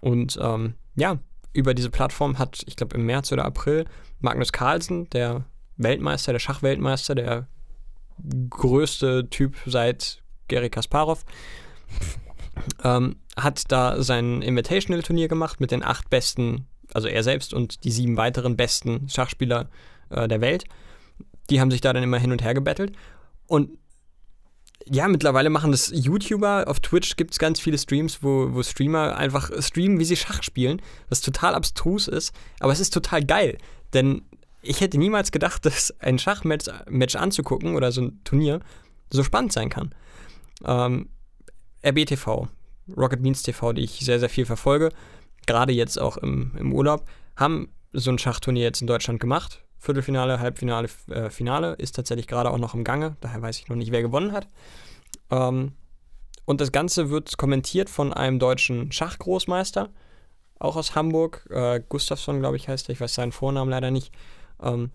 Und 0.00 0.38
ähm, 0.40 0.74
ja, 0.94 1.18
über 1.52 1.74
diese 1.74 1.90
Plattform 1.90 2.38
hat, 2.38 2.62
ich 2.66 2.76
glaube 2.76 2.96
im 2.96 3.06
März 3.06 3.32
oder 3.32 3.44
April, 3.44 3.86
Magnus 4.20 4.52
Carlsen, 4.52 5.08
der 5.10 5.44
Weltmeister, 5.76 6.32
der 6.32 6.38
Schachweltmeister, 6.38 7.14
der 7.14 7.48
größte 8.50 9.28
Typ 9.30 9.56
seit 9.66 10.22
Gary 10.48 10.70
Kasparov, 10.70 11.24
ähm, 12.84 13.16
hat 13.36 13.70
da 13.70 14.02
sein 14.02 14.42
Invitational-Turnier 14.42 15.28
gemacht 15.28 15.60
mit 15.60 15.70
den 15.70 15.82
acht 15.82 16.08
besten, 16.08 16.66
also 16.94 17.08
er 17.08 17.22
selbst 17.22 17.52
und 17.52 17.84
die 17.84 17.90
sieben 17.90 18.16
weiteren 18.16 18.56
besten 18.56 19.08
Schachspieler 19.08 19.68
äh, 20.10 20.28
der 20.28 20.40
Welt. 20.40 20.64
Die 21.50 21.60
haben 21.60 21.70
sich 21.70 21.80
da 21.80 21.92
dann 21.92 22.02
immer 22.02 22.18
hin 22.18 22.32
und 22.32 22.42
her 22.42 22.54
gebettelt. 22.54 22.92
Und 23.46 23.78
ja, 24.88 25.08
mittlerweile 25.08 25.50
machen 25.50 25.72
das 25.72 25.90
YouTuber. 25.92 26.68
Auf 26.68 26.80
Twitch 26.80 27.16
gibt 27.16 27.32
es 27.32 27.38
ganz 27.38 27.60
viele 27.60 27.78
Streams, 27.78 28.22
wo, 28.22 28.54
wo 28.54 28.62
Streamer 28.62 29.16
einfach 29.16 29.50
streamen, 29.60 29.98
wie 29.98 30.04
sie 30.04 30.16
Schach 30.16 30.42
spielen, 30.42 30.80
was 31.08 31.20
total 31.20 31.54
abstrus 31.54 32.08
ist. 32.08 32.32
Aber 32.60 32.72
es 32.72 32.80
ist 32.80 32.94
total 32.94 33.24
geil, 33.24 33.58
denn 33.92 34.22
ich 34.62 34.80
hätte 34.80 34.98
niemals 34.98 35.32
gedacht, 35.32 35.64
dass 35.66 35.94
ein 36.00 36.18
Schachmatch 36.18 36.66
Match 36.88 37.16
anzugucken 37.16 37.74
oder 37.74 37.92
so 37.92 38.02
ein 38.02 38.20
Turnier 38.24 38.60
so 39.10 39.22
spannend 39.22 39.52
sein 39.52 39.70
kann. 39.70 39.94
Ähm, 40.64 41.08
RBTV, 41.84 42.48
Rocket 42.96 43.22
Beans 43.22 43.42
TV, 43.42 43.72
die 43.72 43.82
ich 43.82 44.00
sehr, 44.00 44.20
sehr 44.20 44.28
viel 44.28 44.46
verfolge, 44.46 44.90
gerade 45.46 45.72
jetzt 45.72 45.98
auch 45.98 46.16
im, 46.16 46.52
im 46.58 46.72
Urlaub, 46.72 47.08
haben 47.36 47.68
so 47.92 48.10
ein 48.10 48.18
Schachturnier 48.18 48.64
jetzt 48.64 48.80
in 48.80 48.86
Deutschland 48.86 49.20
gemacht. 49.20 49.62
Viertelfinale, 49.78 50.40
Halbfinale, 50.40 50.88
äh, 51.10 51.30
Finale 51.30 51.74
ist 51.74 51.96
tatsächlich 51.96 52.26
gerade 52.26 52.50
auch 52.50 52.58
noch 52.58 52.74
im 52.74 52.84
Gange, 52.84 53.16
daher 53.20 53.42
weiß 53.42 53.58
ich 53.58 53.68
noch 53.68 53.76
nicht, 53.76 53.92
wer 53.92 54.02
gewonnen 54.02 54.32
hat. 54.32 54.48
Ähm, 55.30 55.72
und 56.44 56.60
das 56.60 56.72
Ganze 56.72 57.10
wird 57.10 57.36
kommentiert 57.38 57.90
von 57.90 58.12
einem 58.12 58.38
deutschen 58.38 58.92
Schachgroßmeister, 58.92 59.90
auch 60.58 60.76
aus 60.76 60.94
Hamburg. 60.94 61.46
Äh, 61.50 61.82
Gustafsson, 61.88 62.40
glaube 62.40 62.56
ich, 62.56 62.68
heißt 62.68 62.88
er. 62.88 62.92
Ich 62.92 63.00
weiß 63.00 63.14
seinen 63.14 63.32
Vornamen 63.32 63.70
leider 63.70 63.90
nicht. 63.90 64.12
Ähm, 64.62 64.90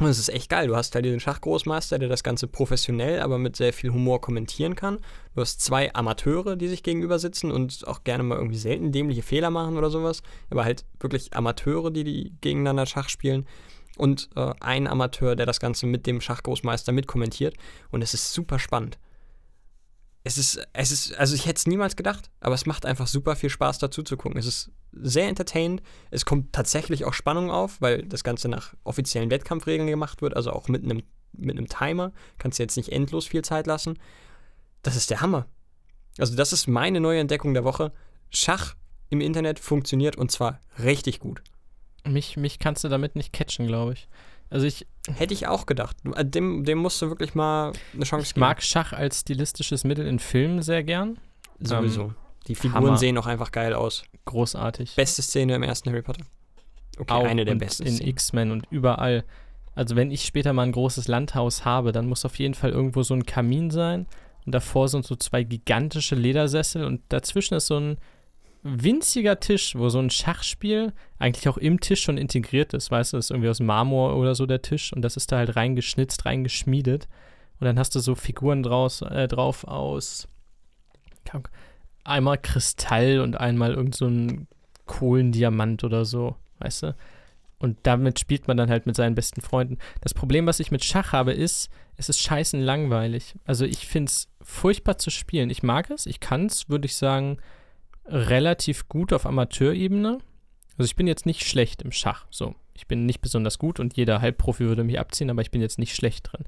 und 0.00 0.06
es 0.06 0.18
ist 0.18 0.30
echt 0.30 0.48
geil. 0.48 0.66
Du 0.66 0.76
hast 0.76 0.94
halt 0.94 1.04
diesen 1.04 1.20
Schachgroßmeister, 1.20 1.98
der 1.98 2.08
das 2.08 2.22
Ganze 2.22 2.46
professionell, 2.46 3.20
aber 3.20 3.38
mit 3.38 3.54
sehr 3.54 3.72
viel 3.72 3.92
Humor 3.92 4.20
kommentieren 4.20 4.74
kann. 4.74 4.98
Du 5.34 5.42
hast 5.42 5.60
zwei 5.60 5.94
Amateure, 5.94 6.56
die 6.56 6.68
sich 6.68 6.82
gegenüber 6.82 7.18
sitzen 7.18 7.50
und 7.50 7.86
auch 7.86 8.02
gerne 8.02 8.22
mal 8.22 8.36
irgendwie 8.38 8.56
selten 8.56 8.92
dämliche 8.92 9.22
Fehler 9.22 9.50
machen 9.50 9.76
oder 9.76 9.90
sowas. 9.90 10.22
Aber 10.48 10.64
halt 10.64 10.86
wirklich 10.98 11.34
Amateure, 11.34 11.90
die, 11.90 12.04
die 12.04 12.32
gegeneinander 12.40 12.86
Schach 12.86 13.10
spielen. 13.10 13.46
Und 14.00 14.30
äh, 14.34 14.54
ein 14.60 14.86
Amateur, 14.86 15.36
der 15.36 15.44
das 15.44 15.60
Ganze 15.60 15.84
mit 15.84 16.06
dem 16.06 16.22
Schachgroßmeister 16.22 16.90
mitkommentiert. 16.90 17.54
Und 17.90 18.00
es 18.00 18.14
ist 18.14 18.32
super 18.32 18.58
spannend. 18.58 18.98
Es 20.24 20.38
ist, 20.38 20.66
es 20.72 20.90
ist, 20.90 21.18
also 21.18 21.34
ich 21.34 21.44
hätte 21.44 21.58
es 21.58 21.66
niemals 21.66 21.96
gedacht, 21.96 22.30
aber 22.40 22.54
es 22.54 22.64
macht 22.64 22.86
einfach 22.86 23.06
super 23.06 23.36
viel 23.36 23.50
Spaß 23.50 23.78
dazu 23.78 24.02
zu 24.02 24.16
gucken. 24.16 24.38
Es 24.38 24.46
ist 24.46 24.70
sehr 24.92 25.28
entertainend. 25.28 25.82
Es 26.10 26.24
kommt 26.24 26.54
tatsächlich 26.54 27.04
auch 27.04 27.12
Spannung 27.12 27.50
auf, 27.50 27.80
weil 27.82 28.02
das 28.02 28.24
Ganze 28.24 28.48
nach 28.48 28.74
offiziellen 28.84 29.30
Wettkampfregeln 29.30 29.88
gemacht 29.88 30.22
wird, 30.22 30.34
also 30.34 30.50
auch 30.52 30.68
mit 30.68 30.82
einem 30.82 31.02
mit 31.32 31.56
einem 31.56 31.68
Timer. 31.68 32.12
Kannst 32.38 32.58
du 32.58 32.62
jetzt 32.62 32.76
nicht 32.76 32.90
endlos 32.90 33.26
viel 33.26 33.42
Zeit 33.42 33.66
lassen. 33.66 33.98
Das 34.82 34.96
ist 34.96 35.10
der 35.10 35.20
Hammer. 35.20 35.46
Also 36.18 36.34
das 36.34 36.52
ist 36.54 36.66
meine 36.66 37.00
neue 37.00 37.20
Entdeckung 37.20 37.54
der 37.54 37.64
Woche. 37.64 37.92
Schach 38.30 38.76
im 39.10 39.20
Internet 39.20 39.58
funktioniert 39.58 40.16
und 40.16 40.30
zwar 40.30 40.60
richtig 40.78 41.20
gut. 41.20 41.42
Mich, 42.06 42.36
mich 42.36 42.58
kannst 42.58 42.84
du 42.84 42.88
damit 42.88 43.16
nicht 43.16 43.32
catchen, 43.32 43.66
glaube 43.66 43.92
ich. 43.94 44.08
Also 44.48 44.66
ich, 44.66 44.86
Hätte 45.08 45.32
ich 45.34 45.46
auch 45.46 45.66
gedacht. 45.66 45.96
Äh, 46.14 46.24
Dem, 46.24 46.64
dem 46.64 46.78
musst 46.78 47.00
du 47.02 47.08
wirklich 47.08 47.34
mal 47.34 47.72
eine 47.94 48.04
Chance 48.04 48.24
ich 48.26 48.34
geben. 48.34 48.40
mag 48.40 48.62
Schach 48.62 48.92
als 48.92 49.20
stilistisches 49.20 49.84
Mittel 49.84 50.06
in 50.06 50.18
Filmen 50.18 50.62
sehr 50.62 50.82
gern. 50.84 51.18
sowieso. 51.60 52.12
Die 52.46 52.54
Figuren 52.54 52.84
Hammer. 52.86 52.96
sehen 52.96 53.16
auch 53.18 53.26
einfach 53.26 53.52
geil 53.52 53.74
aus. 53.74 54.02
Großartig. 54.24 54.96
Beste 54.96 55.22
Szene 55.22 55.54
im 55.54 55.62
ersten 55.62 55.90
Harry 55.90 56.02
Potter. 56.02 56.24
Okay, 56.98 57.12
auch 57.12 57.24
eine 57.24 57.44
der 57.44 57.54
besten 57.54 57.86
in. 57.86 58.00
X-Men 58.00 58.50
und 58.50 58.66
überall. 58.70 59.24
Also 59.74 59.94
wenn 59.96 60.10
ich 60.10 60.24
später 60.24 60.52
mal 60.52 60.64
ein 60.64 60.72
großes 60.72 61.06
Landhaus 61.08 61.64
habe, 61.64 61.92
dann 61.92 62.06
muss 62.06 62.24
auf 62.24 62.38
jeden 62.38 62.54
Fall 62.54 62.70
irgendwo 62.70 63.02
so 63.02 63.14
ein 63.14 63.24
Kamin 63.24 63.70
sein 63.70 64.06
und 64.44 64.52
davor 64.54 64.88
sind 64.88 65.06
so 65.06 65.16
zwei 65.16 65.44
gigantische 65.44 66.14
Ledersessel 66.14 66.84
und 66.84 67.02
dazwischen 67.08 67.54
ist 67.54 67.66
so 67.66 67.78
ein 67.78 67.98
winziger 68.62 69.40
Tisch, 69.40 69.74
wo 69.74 69.88
so 69.88 69.98
ein 69.98 70.10
Schachspiel 70.10 70.92
eigentlich 71.18 71.48
auch 71.48 71.56
im 71.56 71.80
Tisch 71.80 72.02
schon 72.02 72.18
integriert 72.18 72.74
ist. 72.74 72.90
Weißt 72.90 73.12
du, 73.12 73.16
das 73.16 73.26
ist 73.26 73.30
irgendwie 73.30 73.48
aus 73.48 73.60
Marmor 73.60 74.16
oder 74.16 74.34
so 74.34 74.46
der 74.46 74.62
Tisch 74.62 74.92
und 74.92 75.02
das 75.02 75.16
ist 75.16 75.32
da 75.32 75.38
halt 75.38 75.56
reingeschnitzt, 75.56 76.26
reingeschmiedet. 76.26 77.08
Und 77.58 77.66
dann 77.66 77.78
hast 77.78 77.94
du 77.94 78.00
so 78.00 78.14
Figuren 78.14 78.62
draus, 78.62 79.02
äh, 79.02 79.28
drauf 79.28 79.64
aus 79.64 80.26
einmal 82.04 82.38
Kristall 82.38 83.20
und 83.20 83.38
einmal 83.38 83.74
irgend 83.74 83.94
so 83.94 84.06
ein 84.06 84.48
Kohlendiamant 84.86 85.84
oder 85.84 86.04
so, 86.04 86.36
weißt 86.58 86.82
du? 86.84 86.96
Und 87.58 87.78
damit 87.82 88.18
spielt 88.18 88.48
man 88.48 88.56
dann 88.56 88.70
halt 88.70 88.86
mit 88.86 88.96
seinen 88.96 89.14
besten 89.14 89.42
Freunden. 89.42 89.76
Das 90.00 90.14
Problem, 90.14 90.46
was 90.46 90.60
ich 90.60 90.70
mit 90.70 90.82
Schach 90.82 91.12
habe, 91.12 91.32
ist, 91.32 91.68
es 91.96 92.08
ist 92.08 92.18
scheißen 92.18 92.60
langweilig. 92.60 93.34
Also 93.44 93.66
ich 93.66 93.86
finde 93.86 94.10
es 94.10 94.28
furchtbar 94.40 94.96
zu 94.96 95.10
spielen. 95.10 95.50
Ich 95.50 95.62
mag 95.62 95.90
es, 95.90 96.06
ich 96.06 96.20
kann 96.20 96.46
es, 96.46 96.70
würde 96.70 96.86
ich 96.86 96.96
sagen, 96.96 97.36
relativ 98.10 98.88
gut 98.88 99.12
auf 99.12 99.26
Amateurebene. 99.26 100.18
Also 100.76 100.84
ich 100.86 100.96
bin 100.96 101.06
jetzt 101.06 101.26
nicht 101.26 101.46
schlecht 101.46 101.82
im 101.82 101.92
Schach. 101.92 102.26
So, 102.30 102.54
ich 102.74 102.86
bin 102.86 103.06
nicht 103.06 103.20
besonders 103.20 103.58
gut 103.58 103.80
und 103.80 103.96
jeder 103.96 104.20
Halbprofi 104.20 104.64
würde 104.64 104.84
mich 104.84 104.98
abziehen, 104.98 105.30
aber 105.30 105.42
ich 105.42 105.50
bin 105.50 105.60
jetzt 105.60 105.78
nicht 105.78 105.94
schlecht 105.94 106.32
drin. 106.32 106.44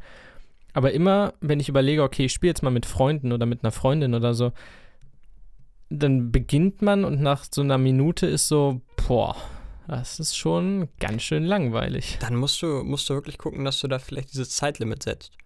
Aber 0.72 0.92
immer, 0.92 1.34
wenn 1.40 1.60
ich 1.60 1.68
überlege, 1.68 2.02
okay, 2.02 2.26
ich 2.26 2.32
spiele 2.32 2.50
jetzt 2.50 2.62
mal 2.62 2.70
mit 2.70 2.86
Freunden 2.86 3.32
oder 3.32 3.46
mit 3.46 3.62
einer 3.62 3.72
Freundin 3.72 4.14
oder 4.14 4.34
so, 4.34 4.52
dann 5.90 6.32
beginnt 6.32 6.80
man 6.80 7.04
und 7.04 7.20
nach 7.20 7.44
so 7.50 7.60
einer 7.60 7.76
Minute 7.76 8.26
ist 8.26 8.48
so, 8.48 8.80
boah, 9.06 9.36
das 9.86 10.18
ist 10.18 10.36
schon 10.36 10.88
ganz 10.98 11.22
schön 11.22 11.44
langweilig. 11.44 12.16
Dann 12.20 12.36
musst 12.36 12.62
du, 12.62 12.82
musst 12.82 13.10
du 13.10 13.14
wirklich 13.14 13.36
gucken, 13.36 13.64
dass 13.64 13.80
du 13.80 13.88
da 13.88 13.98
vielleicht 13.98 14.32
dieses 14.32 14.50
Zeitlimit 14.50 15.02
setzt. 15.02 15.36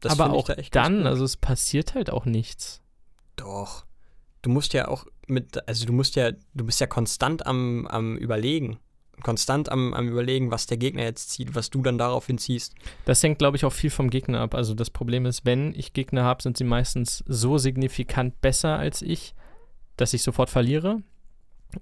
Das 0.00 0.12
Aber 0.12 0.32
auch 0.32 0.46
da 0.46 0.54
dann, 0.70 1.06
also 1.06 1.24
es 1.24 1.36
passiert 1.36 1.94
halt 1.94 2.10
auch 2.10 2.26
nichts. 2.26 2.82
Doch. 3.36 3.86
Du 4.42 4.50
musst 4.50 4.74
ja 4.74 4.88
auch 4.88 5.06
mit, 5.28 5.66
also 5.68 5.86
du 5.86 5.92
musst 5.92 6.16
ja, 6.16 6.32
du 6.32 6.64
bist 6.64 6.80
ja 6.80 6.86
konstant 6.86 7.46
am, 7.46 7.86
am 7.86 8.16
Überlegen. 8.16 8.78
Konstant 9.22 9.70
am, 9.70 9.94
am 9.94 10.08
Überlegen, 10.08 10.50
was 10.50 10.66
der 10.66 10.76
Gegner 10.76 11.04
jetzt 11.04 11.30
zieht, 11.30 11.54
was 11.54 11.70
du 11.70 11.82
dann 11.82 11.98
daraufhin 11.98 12.36
ziehst. 12.36 12.74
Das 13.04 13.22
hängt, 13.22 13.38
glaube 13.38 13.56
ich, 13.56 13.64
auch 13.64 13.72
viel 13.72 13.90
vom 13.90 14.10
Gegner 14.10 14.40
ab. 14.40 14.54
Also 14.54 14.74
das 14.74 14.90
Problem 14.90 15.24
ist, 15.24 15.46
wenn 15.46 15.72
ich 15.74 15.92
Gegner 15.92 16.24
habe, 16.24 16.42
sind 16.42 16.56
sie 16.56 16.64
meistens 16.64 17.22
so 17.26 17.56
signifikant 17.56 18.40
besser 18.40 18.76
als 18.76 19.02
ich, 19.02 19.34
dass 19.96 20.14
ich 20.14 20.22
sofort 20.22 20.50
verliere. 20.50 21.02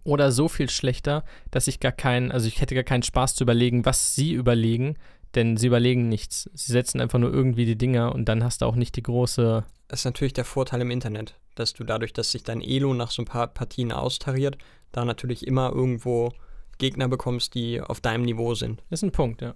Oder 0.05 0.33
so 0.33 0.49
viel 0.49 0.71
schlechter, 0.71 1.25
dass 1.51 1.69
ich 1.69 1.81
gar 1.81 1.93
keinen, 1.93 2.33
also 2.33 2.49
ich 2.49 2.61
hätte 2.61 2.75
gar 2.75 2.85
keinen 2.85 3.03
Spaß 3.03 3.35
zu 3.35 3.45
überlegen, 3.45 3.85
was 3.85 4.15
sie 4.15 4.33
überlegen, 4.33 4.97
denn 5.35 5.57
sie 5.57 5.67
überlegen 5.67 6.09
nichts. 6.09 6.51
Sie 6.55 6.73
setzen 6.73 7.01
einfach 7.01 7.19
nur 7.19 7.33
irgendwie 7.33 7.65
die 7.65 7.77
Dinger 7.77 8.15
und 8.15 8.27
dann 8.27 8.45
hast 8.45 8.63
du 8.63 8.67
auch 8.67 8.77
nicht 8.77 8.97
die 8.97 9.03
große. 9.03 9.65
Das 9.89 10.01
ist 10.01 10.05
natürlich 10.05 10.33
der 10.33 10.45
Vorteil 10.45 10.81
im 10.81 10.91
Internet, 10.91 11.35
dass 11.55 11.73
du 11.73 11.85
dadurch, 11.85 12.13
dass 12.13 12.33
sich 12.33 12.43
dein 12.43 12.61
Elo 12.61 12.95
nach 12.95 13.11
so 13.11 13.23
ein 13.23 13.27
paar 13.27 13.47
Partien 13.49 13.93
austariert, 13.93 14.59
da 14.93 15.05
natürlich 15.05 15.47
immer 15.47 15.73
irgendwo 15.73 16.33
Gegner 16.79 17.09
bekommst, 17.09 17.55
die 17.55 17.81
auf 17.81 18.01
deinem 18.01 18.25
Niveau 18.25 18.55
sind. 18.55 18.83
Das 18.91 19.01
ist 19.01 19.05
ein 19.05 19.13
Punkt, 19.13 19.43
ja. 19.43 19.55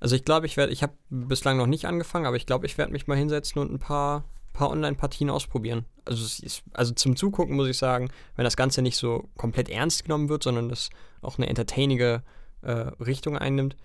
Also 0.00 0.16
ich 0.16 0.24
glaube, 0.24 0.46
ich 0.46 0.56
werde, 0.56 0.72
ich 0.72 0.82
habe 0.82 0.94
bislang 1.10 1.56
noch 1.56 1.66
nicht 1.66 1.84
angefangen, 1.84 2.26
aber 2.26 2.36
ich 2.36 2.46
glaube, 2.46 2.66
ich 2.66 2.76
werde 2.76 2.92
mich 2.92 3.06
mal 3.06 3.16
hinsetzen 3.16 3.60
und 3.60 3.72
ein 3.72 3.78
paar 3.78 4.24
paar 4.52 4.70
Online-Partien 4.70 5.30
ausprobieren. 5.30 5.86
Also, 6.04 6.24
ist, 6.24 6.62
also 6.72 6.92
zum 6.94 7.16
Zugucken 7.16 7.56
muss 7.56 7.68
ich 7.68 7.78
sagen, 7.78 8.10
wenn 8.36 8.44
das 8.44 8.56
Ganze 8.56 8.82
nicht 8.82 8.96
so 8.96 9.28
komplett 9.36 9.68
ernst 9.68 10.04
genommen 10.04 10.28
wird, 10.28 10.42
sondern 10.42 10.68
das 10.68 10.90
auch 11.20 11.38
eine 11.38 11.48
entertainige 11.48 12.22
äh, 12.62 12.70
Richtung 12.70 13.36
einnimmt, 13.36 13.76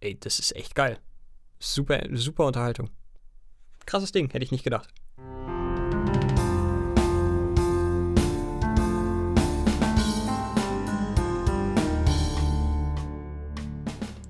ey, 0.00 0.18
das 0.18 0.38
ist 0.38 0.54
echt 0.54 0.74
geil. 0.74 0.98
Super, 1.58 2.00
super 2.12 2.46
Unterhaltung. 2.46 2.90
Krasses 3.86 4.12
Ding, 4.12 4.30
hätte 4.30 4.44
ich 4.44 4.52
nicht 4.52 4.64
gedacht. 4.64 4.92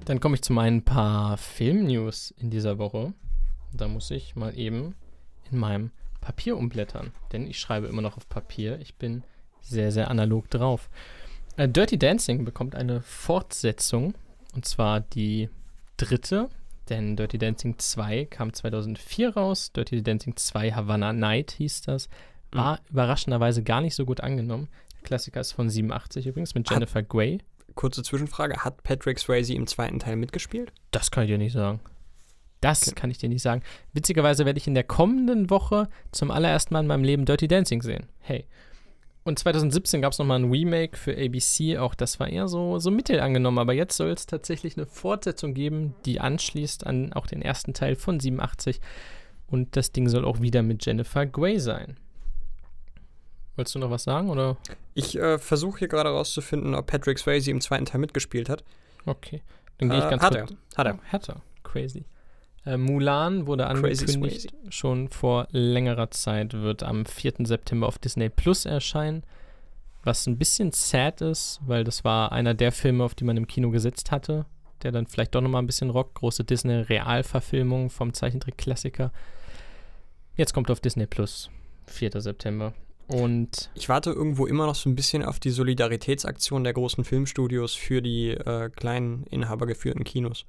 Dann 0.04 0.20
komme 0.20 0.36
ich 0.36 0.42
zu 0.42 0.54
meinen 0.54 0.84
paar 0.84 1.36
Film-News 1.36 2.30
in 2.38 2.48
dieser 2.48 2.78
Woche. 2.78 3.12
Da 3.74 3.88
muss 3.88 4.10
ich 4.10 4.36
mal 4.36 4.56
eben 4.56 4.94
in 5.50 5.58
meinem 5.58 5.90
Papier 6.22 6.56
umblättern, 6.56 7.12
denn 7.32 7.46
ich 7.46 7.58
schreibe 7.60 7.88
immer 7.88 8.00
noch 8.00 8.16
auf 8.16 8.26
Papier. 8.28 8.80
Ich 8.80 8.94
bin 8.94 9.22
sehr, 9.60 9.92
sehr 9.92 10.10
analog 10.10 10.48
drauf. 10.48 10.88
Äh, 11.58 11.68
Dirty 11.68 11.98
Dancing 11.98 12.46
bekommt 12.46 12.74
eine 12.74 13.02
Fortsetzung 13.02 14.14
und 14.54 14.64
zwar 14.64 15.00
die 15.00 15.50
dritte, 15.98 16.48
denn 16.88 17.16
Dirty 17.16 17.38
Dancing 17.38 17.78
2 17.78 18.24
kam 18.26 18.52
2004 18.52 19.34
raus. 19.34 19.72
Dirty 19.72 20.02
Dancing 20.02 20.36
2 20.36 20.72
Havana 20.72 21.12
Night 21.12 21.52
hieß 21.52 21.82
das. 21.82 22.08
War 22.50 22.76
mhm. 22.76 22.86
überraschenderweise 22.90 23.62
gar 23.62 23.80
nicht 23.80 23.94
so 23.94 24.06
gut 24.06 24.20
angenommen. 24.20 24.68
Der 24.94 25.02
Klassiker 25.02 25.40
ist 25.40 25.52
von 25.52 25.68
87 25.68 26.26
übrigens 26.26 26.54
mit 26.54 26.70
Jennifer 26.70 27.00
hat, 27.00 27.08
Grey. 27.08 27.38
Kurze 27.74 28.02
Zwischenfrage: 28.02 28.64
Hat 28.64 28.82
Patrick 28.82 29.18
Swayze 29.18 29.54
im 29.54 29.66
zweiten 29.66 29.98
Teil 29.98 30.16
mitgespielt? 30.16 30.72
Das 30.90 31.10
kann 31.10 31.24
ich 31.24 31.30
dir 31.30 31.38
nicht 31.38 31.52
sagen. 31.52 31.80
Das 32.60 32.88
okay. 32.88 32.94
kann 32.94 33.10
ich 33.10 33.18
dir 33.18 33.28
nicht 33.28 33.42
sagen. 33.42 33.62
Witzigerweise 33.92 34.44
werde 34.44 34.58
ich 34.58 34.66
in 34.66 34.74
der 34.74 34.84
kommenden 34.84 35.50
Woche 35.50 35.88
zum 36.10 36.30
allerersten 36.30 36.74
Mal 36.74 36.80
in 36.80 36.86
meinem 36.86 37.04
Leben 37.04 37.24
Dirty 37.24 37.46
Dancing 37.46 37.82
sehen. 37.82 38.06
Hey. 38.20 38.46
Und 39.28 39.38
2017 39.38 40.00
gab 40.00 40.14
es 40.14 40.18
nochmal 40.18 40.38
ein 40.38 40.50
Remake 40.50 40.96
für 40.96 41.12
ABC, 41.12 41.76
auch 41.76 41.94
das 41.94 42.18
war 42.18 42.30
eher 42.30 42.48
so, 42.48 42.78
so 42.78 42.90
mittel 42.90 43.20
angenommen, 43.20 43.58
aber 43.58 43.74
jetzt 43.74 43.94
soll 43.94 44.08
es 44.10 44.24
tatsächlich 44.24 44.78
eine 44.78 44.86
Fortsetzung 44.86 45.52
geben, 45.52 45.94
die 46.06 46.18
anschließt 46.18 46.86
an 46.86 47.12
auch 47.12 47.26
den 47.26 47.42
ersten 47.42 47.74
Teil 47.74 47.94
von 47.94 48.20
87 48.20 48.80
und 49.46 49.76
das 49.76 49.92
Ding 49.92 50.08
soll 50.08 50.24
auch 50.24 50.40
wieder 50.40 50.62
mit 50.62 50.86
Jennifer 50.86 51.26
Grey 51.26 51.60
sein. 51.60 51.98
Wolltest 53.56 53.74
du 53.74 53.80
noch 53.80 53.90
was 53.90 54.04
sagen, 54.04 54.30
oder? 54.30 54.56
Ich 54.94 55.18
äh, 55.18 55.36
versuche 55.36 55.80
hier 55.80 55.88
gerade 55.88 56.08
rauszufinden, 56.08 56.74
ob 56.74 56.86
Patrick 56.86 57.18
Swayze 57.18 57.50
im 57.50 57.60
zweiten 57.60 57.84
Teil 57.84 58.00
mitgespielt 58.00 58.48
hat. 58.48 58.64
Okay, 59.04 59.42
dann 59.76 59.90
gehe 59.90 59.98
ich 59.98 60.06
äh, 60.06 60.08
ganz 60.08 60.22
hat 60.22 60.38
kurz. 60.38 60.52
Er. 60.52 60.78
Hat 60.78 60.86
er. 60.86 60.94
Oh, 60.94 61.12
hat 61.12 61.28
er. 61.28 61.42
Crazy. 61.64 62.06
Äh, 62.68 62.76
Mulan 62.76 63.46
wurde 63.46 63.66
angekündigt, 63.66 64.52
schon 64.68 65.08
vor 65.08 65.48
längerer 65.52 66.10
Zeit, 66.10 66.52
wird 66.52 66.82
am 66.82 67.06
4. 67.06 67.46
September 67.46 67.86
auf 67.86 67.98
Disney 67.98 68.28
Plus 68.28 68.66
erscheinen. 68.66 69.22
Was 70.04 70.26
ein 70.26 70.36
bisschen 70.36 70.72
sad 70.72 71.22
ist, 71.22 71.60
weil 71.66 71.82
das 71.84 72.04
war 72.04 72.30
einer 72.30 72.52
der 72.52 72.70
Filme, 72.70 73.04
auf 73.04 73.14
die 73.14 73.24
man 73.24 73.38
im 73.38 73.46
Kino 73.46 73.70
gesetzt 73.70 74.10
hatte, 74.10 74.44
der 74.82 74.92
dann 74.92 75.06
vielleicht 75.06 75.34
doch 75.34 75.40
nochmal 75.40 75.62
ein 75.62 75.66
bisschen 75.66 75.88
rockt. 75.88 76.16
Große 76.16 76.44
Disney-Realverfilmung 76.44 77.88
vom 77.88 78.12
Zeichentrick-Klassiker. 78.12 79.12
Jetzt 80.36 80.52
kommt 80.52 80.70
auf 80.70 80.80
Disney 80.80 81.06
Plus, 81.06 81.50
4. 81.86 82.20
September. 82.20 82.74
Und 83.06 83.70
ich 83.74 83.88
warte 83.88 84.10
irgendwo 84.10 84.44
immer 84.44 84.66
noch 84.66 84.74
so 84.74 84.90
ein 84.90 84.94
bisschen 84.94 85.24
auf 85.24 85.40
die 85.40 85.50
Solidaritätsaktion 85.50 86.64
der 86.64 86.74
großen 86.74 87.02
Filmstudios 87.04 87.74
für 87.74 88.02
die 88.02 88.32
äh, 88.32 88.68
kleinen 88.68 89.24
inhabergeführten 89.30 90.04
Kinos. 90.04 90.44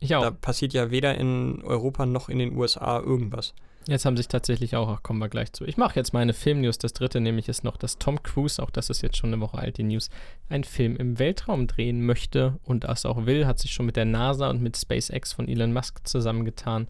Ich 0.00 0.14
auch. 0.14 0.22
Da 0.22 0.30
passiert 0.30 0.72
ja 0.72 0.90
weder 0.90 1.16
in 1.16 1.62
Europa 1.62 2.06
noch 2.06 2.28
in 2.28 2.38
den 2.38 2.56
USA 2.56 3.00
irgendwas. 3.00 3.54
Jetzt 3.88 4.04
haben 4.04 4.18
sich 4.18 4.28
tatsächlich 4.28 4.76
auch, 4.76 4.88
ach, 4.88 5.02
kommen 5.02 5.18
wir 5.18 5.30
gleich 5.30 5.52
zu. 5.54 5.64
Ich 5.64 5.78
mache 5.78 5.96
jetzt 5.96 6.12
meine 6.12 6.34
Filmnews. 6.34 6.76
Das 6.76 6.92
dritte 6.92 7.20
nämlich 7.20 7.48
ist 7.48 7.64
noch, 7.64 7.78
dass 7.78 7.96
Tom 7.98 8.22
Cruise, 8.22 8.62
auch 8.62 8.68
das 8.68 8.90
ist 8.90 9.00
jetzt 9.00 9.16
schon 9.16 9.32
eine 9.32 9.40
Woche 9.40 9.56
alt, 9.56 9.78
die 9.78 9.82
News, 9.82 10.10
einen 10.50 10.64
Film 10.64 10.94
im 10.96 11.18
Weltraum 11.18 11.66
drehen 11.66 12.04
möchte 12.04 12.58
und 12.64 12.84
das 12.84 13.06
auch 13.06 13.24
will, 13.24 13.46
hat 13.46 13.58
sich 13.58 13.70
schon 13.70 13.86
mit 13.86 13.96
der 13.96 14.04
NASA 14.04 14.50
und 14.50 14.60
mit 14.60 14.76
SpaceX 14.76 15.32
von 15.32 15.48
Elon 15.48 15.72
Musk 15.72 16.06
zusammengetan 16.06 16.88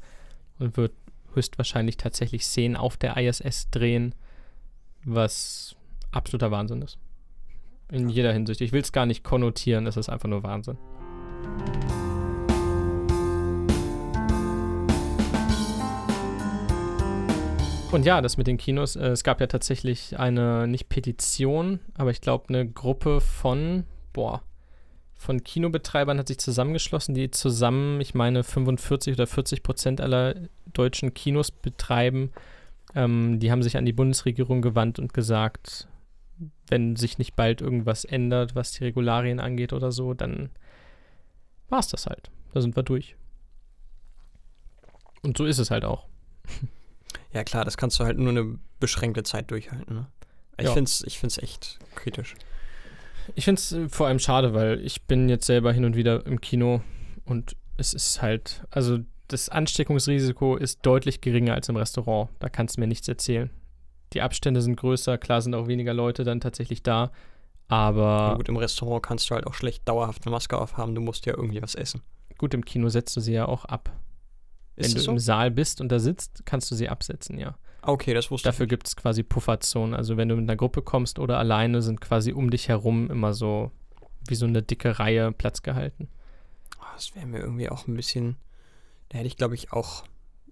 und 0.59 0.77
wird 0.77 0.93
höchstwahrscheinlich 1.35 1.99
tatsächlich 1.99 2.45
Szenen 2.45 2.77
auf 2.77 2.97
der 2.97 3.17
ISS 3.17 3.71
drehen, 3.71 4.13
was 5.05 5.77
absoluter 6.11 6.51
Wahnsinn 6.51 6.83
ist. 6.83 6.99
In 7.93 8.09
jeder 8.09 8.33
Hinsicht. 8.33 8.61
Ich 8.61 8.73
will 8.73 8.83
es 8.83 8.91
gar 8.91 9.07
nicht 9.07 9.23
konnotieren, 9.23 9.87
es 9.87 9.97
ist 9.97 10.09
einfach 10.09 10.29
nur 10.29 10.43
Wahnsinn. 10.43 10.79
Und 17.91 18.05
ja, 18.05 18.21
das 18.21 18.37
mit 18.37 18.47
den 18.47 18.59
Kinos, 18.59 18.97
äh, 18.97 19.09
es 19.09 19.25
gab 19.25 19.41
ja 19.41 19.47
tatsächlich 19.47 20.19
eine, 20.19 20.69
nicht 20.69 20.91
Petition, 20.91 21.81
aber 21.95 22.11
ich 22.11 22.21
glaube 22.21 22.51
eine 22.51 22.69
Gruppe 22.69 23.23
von, 23.23 23.85
boah, 24.13 24.43
von 25.15 25.43
Kinobetreibern 25.43 26.19
hat 26.19 26.29
sich 26.29 26.39
zusammengeschlossen, 26.39 27.15
die 27.15 27.31
zusammen, 27.31 28.01
ich 28.01 28.15
meine, 28.15 28.45
45 28.45 29.15
oder 29.15 29.27
40 29.27 29.63
Prozent 29.63 30.01
aller 30.03 30.35
deutschen 30.73 31.15
Kinos 31.15 31.51
betreiben. 31.51 32.31
Ähm, 32.95 33.41
die 33.41 33.51
haben 33.51 33.63
sich 33.63 33.79
an 33.79 33.87
die 33.87 33.95
Bundesregierung 33.95 34.61
gewandt 34.61 34.99
und 34.99 35.15
gesagt, 35.15 35.89
wenn 36.69 36.95
sich 36.95 37.17
nicht 37.17 37.37
bald 37.37 37.63
irgendwas 37.63 38.05
ändert, 38.05 38.55
was 38.55 38.73
die 38.73 38.85
Regularien 38.85 39.41
angeht 39.41 39.73
oder 39.73 39.93
so, 39.93 40.13
dann 40.13 40.51
war 41.71 41.81
es 41.81 41.89
das 41.89 42.07
halt. 42.07 42.31
Da 42.53 42.61
sind 42.61 42.77
wir 42.77 42.83
durch. 42.83 43.17
Und 45.23 45.39
so 45.39 45.47
ist 45.47 45.59
es 45.59 45.71
halt 45.71 45.87
auch. 45.87 46.07
Ja, 47.33 47.45
klar, 47.45 47.65
das 47.65 47.77
kannst 47.77 47.99
du 48.01 48.05
halt 48.05 48.19
nur 48.19 48.31
eine 48.31 48.59
beschränkte 48.81 49.23
Zeit 49.23 49.51
durchhalten. 49.51 49.95
Ne? 49.95 50.07
Ich 50.59 50.67
ja. 50.67 50.73
finde 50.73 50.89
es 50.89 51.03
ich 51.07 51.19
find's 51.19 51.39
echt 51.39 51.79
kritisch. 51.95 52.35
Ich 53.35 53.45
finde 53.45 53.61
es 53.61 53.73
äh, 53.73 53.89
vor 53.89 54.07
allem 54.07 54.19
schade, 54.19 54.55
weil 54.55 54.81
ich 54.81 55.03
bin 55.03 55.29
jetzt 55.29 55.47
selber 55.47 55.73
hin 55.73 55.85
und 55.85 55.97
wieder 55.97 56.25
im 56.27 56.41
Kino 56.41 56.83
und 57.25 57.57
es 57.77 57.95
ist 57.95 58.23
halt, 58.23 58.65
also 58.71 58.99
das 59.29 59.49
Ansteckungsrisiko 59.49 60.57
ist 60.57 60.81
deutlich 60.83 61.21
geringer 61.21 61.55
als 61.55 61.69
im 61.69 61.77
Restaurant. 61.77 62.31
Da 62.41 62.49
kannst 62.49 62.77
du 62.77 62.81
mir 62.81 62.87
nichts 62.87 63.07
erzählen. 63.09 63.51
Die 64.15 64.23
Abstände 64.23 64.63
sind 64.63 64.77
größer, 64.77 65.19
klar 65.19 65.43
sind 65.43 65.55
auch 65.55 65.69
weniger 65.69 65.93
Leute 65.93 66.25
dann 66.25 66.41
tatsächlich 66.41 66.83
da. 66.83 67.13
Aber 67.69 68.35
gut, 68.37 68.49
im 68.49 68.57
Restaurant 68.57 69.03
kannst 69.03 69.29
du 69.29 69.35
halt 69.35 69.47
auch 69.47 69.53
schlecht 69.53 69.87
dauerhaft 69.87 70.25
eine 70.25 70.31
Maske 70.31 70.59
aufhaben, 70.59 70.95
du 70.95 71.03
musst 71.03 71.27
ja 71.27 71.37
irgendwie 71.37 71.61
was 71.61 71.75
essen. 71.75 72.01
gut, 72.39 72.55
im 72.55 72.65
Kino 72.65 72.89
setzt 72.89 73.15
du 73.17 73.21
sie 73.21 73.35
ja 73.35 73.47
auch 73.47 73.67
ab. 73.67 73.93
Wenn 74.85 74.95
du 74.95 75.01
so? 75.01 75.11
im 75.13 75.19
Saal 75.19 75.51
bist 75.51 75.81
und 75.81 75.91
da 75.91 75.99
sitzt, 75.99 76.43
kannst 76.45 76.71
du 76.71 76.75
sie 76.75 76.89
absetzen, 76.89 77.39
ja. 77.39 77.57
Okay, 77.83 78.13
das 78.15 78.31
wusste 78.31 78.49
Dafür 78.49 78.65
ich. 78.65 78.71
gibt 78.71 78.87
es 78.89 78.97
quasi 78.97 79.23
Pufferzonen. 79.23 79.95
Also 79.95 80.17
wenn 80.17 80.29
du 80.29 80.37
mit 80.37 80.45
einer 80.49 80.57
Gruppe 80.57 80.83
kommst 80.83 81.19
oder 81.19 81.39
alleine, 81.39 81.81
sind 81.83 82.01
quasi 82.01 82.33
um 82.33 82.51
dich 82.51 82.69
herum 82.69 83.11
immer 83.11 83.33
so 83.35 83.71
wie 84.29 84.35
so 84.35 84.47
eine 84.47 84.63
dicke 84.63 84.99
Reihe 84.99 85.33
Platz 85.33 85.63
gehalten. 85.63 86.09
Ah, 86.81 86.87
Das 86.95 87.15
wäre 87.15 87.27
mir 87.27 87.39
irgendwie 87.39 87.69
auch 87.71 87.87
ein 87.87 87.95
bisschen. 87.95 88.37
Da 89.09 89.19
hätte 89.19 89.29
ich, 89.29 89.37
glaube 89.37 89.55
ich, 89.55 89.73
auch 89.73 90.05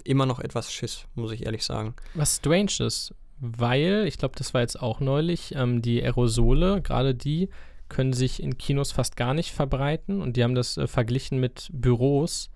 immer 0.04 0.24
noch 0.24 0.40
etwas 0.40 0.72
Schiss, 0.72 1.04
muss 1.14 1.32
ich 1.32 1.44
ehrlich 1.44 1.64
sagen. 1.64 1.94
Was 2.14 2.36
strange 2.36 2.70
ist, 2.78 3.14
weil, 3.38 4.04
ich 4.06 4.16
glaube, 4.16 4.34
das 4.38 4.54
war 4.54 4.62
jetzt 4.62 4.80
auch 4.80 5.00
neulich, 5.00 5.54
ähm, 5.54 5.82
die 5.82 6.02
Aerosole, 6.02 6.80
gerade 6.80 7.14
die, 7.14 7.50
können 7.88 8.12
sich 8.14 8.42
in 8.42 8.56
Kinos 8.56 8.92
fast 8.92 9.16
gar 9.16 9.34
nicht 9.34 9.52
verbreiten 9.52 10.22
und 10.22 10.36
die 10.36 10.42
haben 10.44 10.54
das 10.54 10.76
äh, 10.78 10.86
verglichen 10.86 11.38
mit 11.38 11.68
Büros 11.72 12.50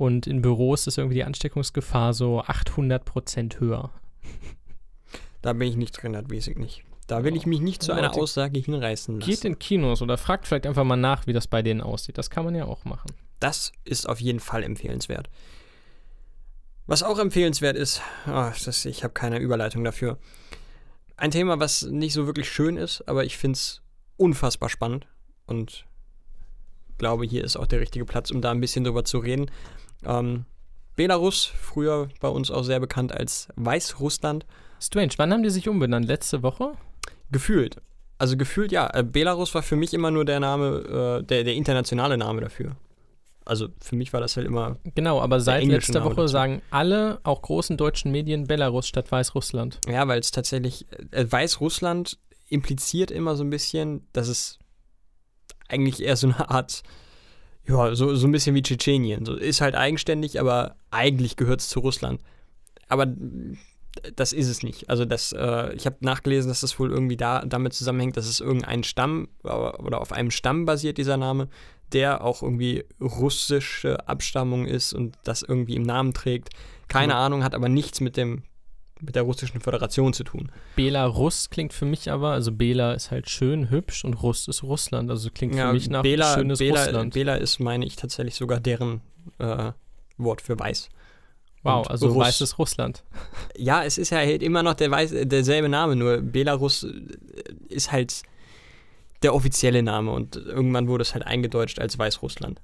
und 0.00 0.26
in 0.26 0.40
Büros 0.40 0.86
ist 0.86 0.96
irgendwie 0.96 1.16
die 1.16 1.24
Ansteckungsgefahr 1.24 2.14
so 2.14 2.40
800 2.40 3.04
Prozent 3.04 3.60
höher. 3.60 3.90
Da 5.42 5.52
bin 5.52 5.68
ich 5.68 5.76
nicht 5.76 5.92
drin, 5.92 6.14
das 6.14 6.24
weiß 6.30 6.48
ich 6.48 6.56
nicht. 6.56 6.84
Da 7.06 7.22
will 7.22 7.36
ich 7.36 7.44
mich 7.44 7.60
nicht 7.60 7.82
zu 7.82 7.92
einer 7.92 8.14
Aussage 8.14 8.60
hinreißen 8.60 9.20
lassen. 9.20 9.30
Geht 9.30 9.44
in 9.44 9.58
Kinos 9.58 10.00
oder 10.00 10.16
fragt 10.16 10.46
vielleicht 10.46 10.66
einfach 10.66 10.84
mal 10.84 10.96
nach, 10.96 11.26
wie 11.26 11.34
das 11.34 11.46
bei 11.46 11.60
denen 11.60 11.82
aussieht. 11.82 12.16
Das 12.16 12.30
kann 12.30 12.46
man 12.46 12.54
ja 12.54 12.64
auch 12.64 12.86
machen. 12.86 13.12
Das 13.40 13.72
ist 13.84 14.08
auf 14.08 14.22
jeden 14.22 14.40
Fall 14.40 14.62
empfehlenswert. 14.62 15.28
Was 16.86 17.02
auch 17.02 17.18
empfehlenswert 17.18 17.76
ist, 17.76 18.00
ah, 18.24 18.54
das, 18.64 18.86
ich 18.86 19.04
habe 19.04 19.12
keine 19.12 19.38
Überleitung 19.38 19.84
dafür. 19.84 20.16
Ein 21.18 21.30
Thema, 21.30 21.60
was 21.60 21.82
nicht 21.82 22.14
so 22.14 22.24
wirklich 22.24 22.50
schön 22.50 22.78
ist, 22.78 23.06
aber 23.06 23.24
ich 23.24 23.36
finde 23.36 23.56
es 23.56 23.82
unfassbar 24.16 24.70
spannend 24.70 25.06
und 25.44 25.84
glaube, 26.96 27.26
hier 27.26 27.42
ist 27.42 27.56
auch 27.56 27.66
der 27.66 27.80
richtige 27.80 28.04
Platz, 28.04 28.30
um 28.30 28.40
da 28.40 28.50
ein 28.50 28.60
bisschen 28.60 28.84
drüber 28.84 29.04
zu 29.04 29.18
reden. 29.18 29.50
Ähm, 30.04 30.44
Belarus, 30.96 31.44
früher 31.44 32.08
bei 32.20 32.28
uns 32.28 32.50
auch 32.50 32.62
sehr 32.62 32.80
bekannt 32.80 33.12
als 33.12 33.48
Weißrussland, 33.56 34.46
Strange, 34.80 35.12
wann 35.18 35.32
haben 35.32 35.42
die 35.42 35.50
sich 35.50 35.68
umbenannt? 35.68 36.06
Letzte 36.06 36.42
Woche? 36.42 36.72
gefühlt. 37.30 37.76
Also 38.18 38.36
gefühlt 38.36 38.72
ja. 38.72 38.90
Äh, 38.92 39.02
Belarus 39.02 39.54
war 39.54 39.62
für 39.62 39.76
mich 39.76 39.94
immer 39.94 40.10
nur 40.10 40.24
der 40.24 40.40
Name, 40.40 41.20
äh, 41.20 41.24
der, 41.24 41.44
der 41.44 41.54
internationale 41.54 42.18
Name 42.18 42.40
dafür. 42.40 42.76
Also 43.44 43.68
für 43.80 43.96
mich 43.96 44.12
war 44.12 44.20
das 44.20 44.36
halt 44.36 44.46
immer 44.46 44.76
Genau, 44.94 45.20
aber 45.20 45.40
seit 45.40 45.64
letzter 45.64 46.04
Woche 46.04 46.28
sagen 46.28 46.60
alle, 46.70 47.20
auch 47.22 47.42
großen 47.42 47.76
deutschen 47.76 48.12
Medien, 48.12 48.46
Belarus 48.46 48.86
statt 48.86 49.10
Weißrussland. 49.10 49.80
Ja, 49.88 50.06
weil 50.06 50.20
es 50.20 50.30
tatsächlich, 50.30 50.86
äh, 51.10 51.24
Weißrussland 51.28 52.18
impliziert 52.48 53.10
immer 53.10 53.36
so 53.36 53.44
ein 53.44 53.50
bisschen, 53.50 54.06
dass 54.12 54.28
es 54.28 54.58
eigentlich 55.68 56.02
eher 56.02 56.16
so 56.16 56.28
eine 56.28 56.50
Art, 56.50 56.82
ja, 57.70 57.94
so, 57.94 58.14
so 58.14 58.26
ein 58.26 58.32
bisschen 58.32 58.54
wie 58.54 58.62
Tschetschenien. 58.62 59.24
So, 59.24 59.34
ist 59.36 59.60
halt 59.60 59.74
eigenständig, 59.74 60.40
aber 60.40 60.76
eigentlich 60.90 61.36
gehört 61.36 61.60
es 61.60 61.68
zu 61.68 61.80
Russland. 61.80 62.20
Aber 62.88 63.04
äh, 63.04 63.56
das 64.16 64.32
ist 64.32 64.48
es 64.48 64.62
nicht. 64.62 64.88
Also 64.90 65.04
das, 65.04 65.32
äh, 65.32 65.72
ich 65.74 65.86
habe 65.86 65.96
nachgelesen, 66.00 66.48
dass 66.48 66.60
das 66.60 66.78
wohl 66.78 66.90
irgendwie 66.90 67.16
da, 67.16 67.44
damit 67.44 67.72
zusammenhängt, 67.72 68.16
dass 68.16 68.26
es 68.26 68.40
irgendein 68.40 68.84
Stamm 68.84 69.28
aber- 69.42 69.80
oder 69.80 70.00
auf 70.00 70.12
einem 70.12 70.30
Stamm 70.30 70.64
basiert, 70.64 70.96
dieser 70.98 71.16
Name, 71.16 71.48
der 71.92 72.22
auch 72.24 72.42
irgendwie 72.42 72.84
russische 73.00 74.06
Abstammung 74.08 74.66
ist 74.66 74.92
und 74.92 75.16
das 75.24 75.42
irgendwie 75.42 75.74
im 75.74 75.82
Namen 75.82 76.14
trägt. 76.14 76.50
Keine 76.88 77.12
Ja. 77.14 77.24
Ahnung, 77.26 77.42
hat 77.44 77.54
aber 77.54 77.68
nichts 77.68 78.00
mit 78.00 78.16
dem 78.16 78.42
mit 79.00 79.14
der 79.14 79.22
russischen 79.22 79.60
Föderation 79.60 80.12
zu 80.12 80.24
tun. 80.24 80.50
Belarus 80.76 81.50
klingt 81.50 81.72
für 81.72 81.84
mich 81.84 82.10
aber, 82.10 82.30
also 82.30 82.52
Bela 82.52 82.92
ist 82.92 83.10
halt 83.10 83.28
schön, 83.28 83.70
hübsch 83.70 84.04
und 84.04 84.14
Rust 84.14 84.48
ist 84.48 84.62
Russland. 84.62 85.10
Also 85.10 85.30
klingt 85.30 85.54
für 85.54 85.72
mich 85.72 85.88
nach 85.88 86.02
Bela, 86.02 86.34
schönes 86.34 86.58
Bela, 86.58 86.84
Russland. 86.84 87.14
Bela 87.14 87.34
ist, 87.36 87.58
meine 87.60 87.86
ich, 87.86 87.96
tatsächlich 87.96 88.34
sogar 88.34 88.60
deren 88.60 89.00
äh, 89.38 89.72
Wort 90.18 90.42
für 90.42 90.58
weiß. 90.58 90.88
wow, 91.62 91.84
und 91.84 91.90
also 91.90 92.08
Russ. 92.08 92.26
weißes 92.26 92.58
Russland. 92.58 93.04
Ja, 93.56 93.84
es 93.84 93.98
ist 93.98 94.10
ja 94.10 94.18
halt 94.18 94.42
immer 94.42 94.62
noch 94.62 94.74
der 94.74 94.90
weiß, 94.90 95.12
derselbe 95.24 95.68
Name, 95.68 95.96
nur 95.96 96.18
Belarus 96.18 96.84
äh, 96.84 96.92
ist 97.68 97.92
halt 97.92 98.22
der 99.22 99.34
offizielle 99.34 99.82
Name 99.82 100.12
und 100.12 100.36
irgendwann 100.36 100.88
wurde 100.88 101.02
es 101.02 101.12
halt 101.14 101.26
eingedeutscht 101.26 101.78
als 101.78 101.98
Weißrussland. 101.98 102.60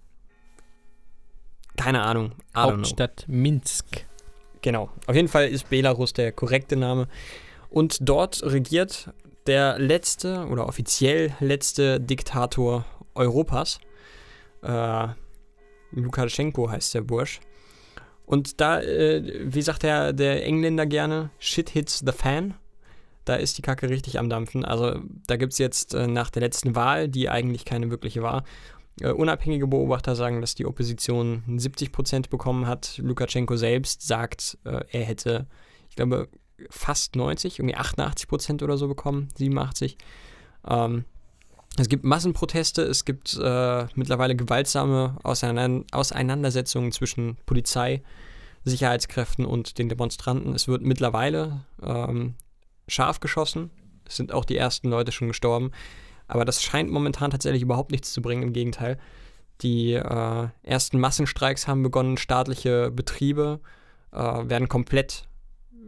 Keine 1.76 2.02
Ahnung. 2.02 2.32
Don't 2.32 2.52
know. 2.52 2.62
Hauptstadt 2.62 3.24
Minsk. 3.28 4.06
Genau. 4.62 4.90
Auf 5.06 5.14
jeden 5.14 5.28
Fall 5.28 5.48
ist 5.48 5.70
Belarus 5.70 6.12
der 6.12 6.32
korrekte 6.32 6.76
Name. 6.76 7.08
Und 7.70 7.98
dort 8.00 8.42
regiert 8.42 9.10
der 9.46 9.78
letzte 9.78 10.46
oder 10.46 10.66
offiziell 10.66 11.32
letzte 11.40 12.00
Diktator 12.00 12.84
Europas. 13.14 13.78
Äh, 14.62 15.08
Lukaschenko 15.92 16.70
heißt 16.70 16.94
der 16.94 17.02
Bursch. 17.02 17.40
Und 18.24 18.60
da, 18.60 18.80
äh, 18.80 19.22
wie 19.44 19.62
sagt 19.62 19.84
der, 19.84 20.12
der 20.12 20.44
Engländer 20.44 20.86
gerne, 20.86 21.30
shit 21.38 21.70
hits 21.70 22.02
the 22.04 22.12
fan. 22.12 22.54
Da 23.24 23.34
ist 23.34 23.58
die 23.58 23.62
Kacke 23.62 23.88
richtig 23.88 24.18
am 24.18 24.28
Dampfen. 24.28 24.64
Also 24.64 25.00
da 25.26 25.36
gibt 25.36 25.52
es 25.52 25.58
jetzt 25.58 25.94
äh, 25.94 26.06
nach 26.06 26.30
der 26.30 26.42
letzten 26.42 26.74
Wahl, 26.74 27.08
die 27.08 27.28
eigentlich 27.28 27.64
keine 27.64 27.90
wirkliche 27.90 28.22
war, 28.22 28.44
äh, 29.00 29.10
unabhängige 29.10 29.66
Beobachter 29.66 30.16
sagen, 30.16 30.40
dass 30.40 30.54
die 30.54 30.66
Opposition 30.66 31.42
70 31.58 31.92
Prozent 31.92 32.30
bekommen 32.30 32.66
hat. 32.66 32.98
Lukaschenko 32.98 33.56
selbst 33.56 34.06
sagt, 34.06 34.58
äh, 34.64 34.84
er 34.90 35.04
hätte, 35.04 35.46
ich 35.88 35.96
glaube, 35.96 36.28
fast 36.70 37.16
90, 37.16 37.58
irgendwie 37.58 37.76
88 37.76 38.28
Prozent 38.28 38.62
oder 38.62 38.78
so 38.78 38.88
bekommen, 38.88 39.28
87. 39.36 39.98
Ähm, 40.66 41.04
es 41.78 41.88
gibt 41.88 42.04
Massenproteste, 42.04 42.82
es 42.82 43.04
gibt 43.04 43.38
äh, 43.40 43.86
mittlerweile 43.94 44.34
gewaltsame 44.34 45.16
Auseinander 45.22 45.84
Auseinandersetzungen 45.92 46.90
zwischen 46.90 47.36
Polizei, 47.44 48.02
Sicherheitskräften 48.64 49.44
und 49.44 49.78
den 49.78 49.90
Demonstranten. 49.90 50.54
Es 50.54 50.68
wird 50.68 50.82
mittlerweile 50.82 51.64
ähm, 51.82 52.34
scharf 52.88 53.20
geschossen. 53.20 53.70
Es 54.06 54.16
sind 54.16 54.32
auch 54.32 54.44
die 54.44 54.56
ersten 54.56 54.88
Leute 54.88 55.12
schon 55.12 55.28
gestorben. 55.28 55.70
Aber 56.28 56.44
das 56.44 56.62
scheint 56.62 56.90
momentan 56.90 57.30
tatsächlich 57.30 57.62
überhaupt 57.62 57.90
nichts 57.90 58.12
zu 58.12 58.22
bringen, 58.22 58.42
im 58.42 58.52
Gegenteil. 58.52 58.98
Die 59.62 59.92
äh, 59.92 60.48
ersten 60.62 61.00
Massenstreiks 61.00 61.66
haben 61.66 61.82
begonnen, 61.82 62.18
staatliche 62.18 62.90
Betriebe 62.90 63.60
äh, 64.12 64.16
werden 64.18 64.68
komplett 64.68 65.28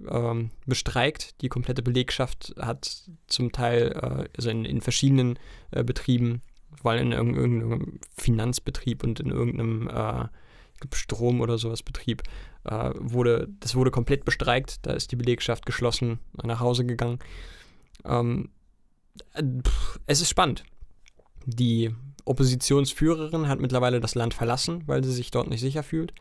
ähm, 0.08 0.50
bestreikt. 0.64 1.40
Die 1.42 1.48
komplette 1.48 1.82
Belegschaft 1.82 2.54
hat 2.58 3.02
zum 3.26 3.52
Teil, 3.52 3.92
äh, 3.92 4.28
also 4.36 4.50
in, 4.50 4.64
in 4.64 4.80
verschiedenen 4.80 5.38
äh, 5.70 5.84
Betrieben, 5.84 6.42
allem 6.84 7.12
in 7.12 7.18
irg- 7.18 7.36
irgendeinem 7.36 8.00
Finanzbetrieb 8.16 9.02
und 9.02 9.20
in 9.20 9.30
irgendeinem 9.30 9.88
äh, 9.88 10.28
Strom- 10.94 11.40
oder 11.40 11.58
sowas 11.58 11.82
Betrieb, 11.82 12.22
äh, 12.64 12.90
wurde, 12.94 13.48
das 13.60 13.74
wurde 13.74 13.90
komplett 13.90 14.24
bestreikt. 14.24 14.86
Da 14.86 14.92
ist 14.92 15.10
die 15.10 15.16
Belegschaft 15.16 15.66
geschlossen 15.66 16.20
nach 16.42 16.60
Hause 16.60 16.86
gegangen. 16.86 17.18
Ähm, 18.04 18.44
äh, 18.44 18.57
es 20.06 20.20
ist 20.20 20.28
spannend. 20.28 20.64
Die 21.46 21.94
Oppositionsführerin 22.24 23.48
hat 23.48 23.60
mittlerweile 23.60 24.00
das 24.00 24.14
Land 24.14 24.34
verlassen, 24.34 24.82
weil 24.86 25.02
sie 25.02 25.12
sich 25.12 25.30
dort 25.30 25.48
nicht 25.48 25.60
sicher 25.60 25.82
fühlt. 25.82 26.12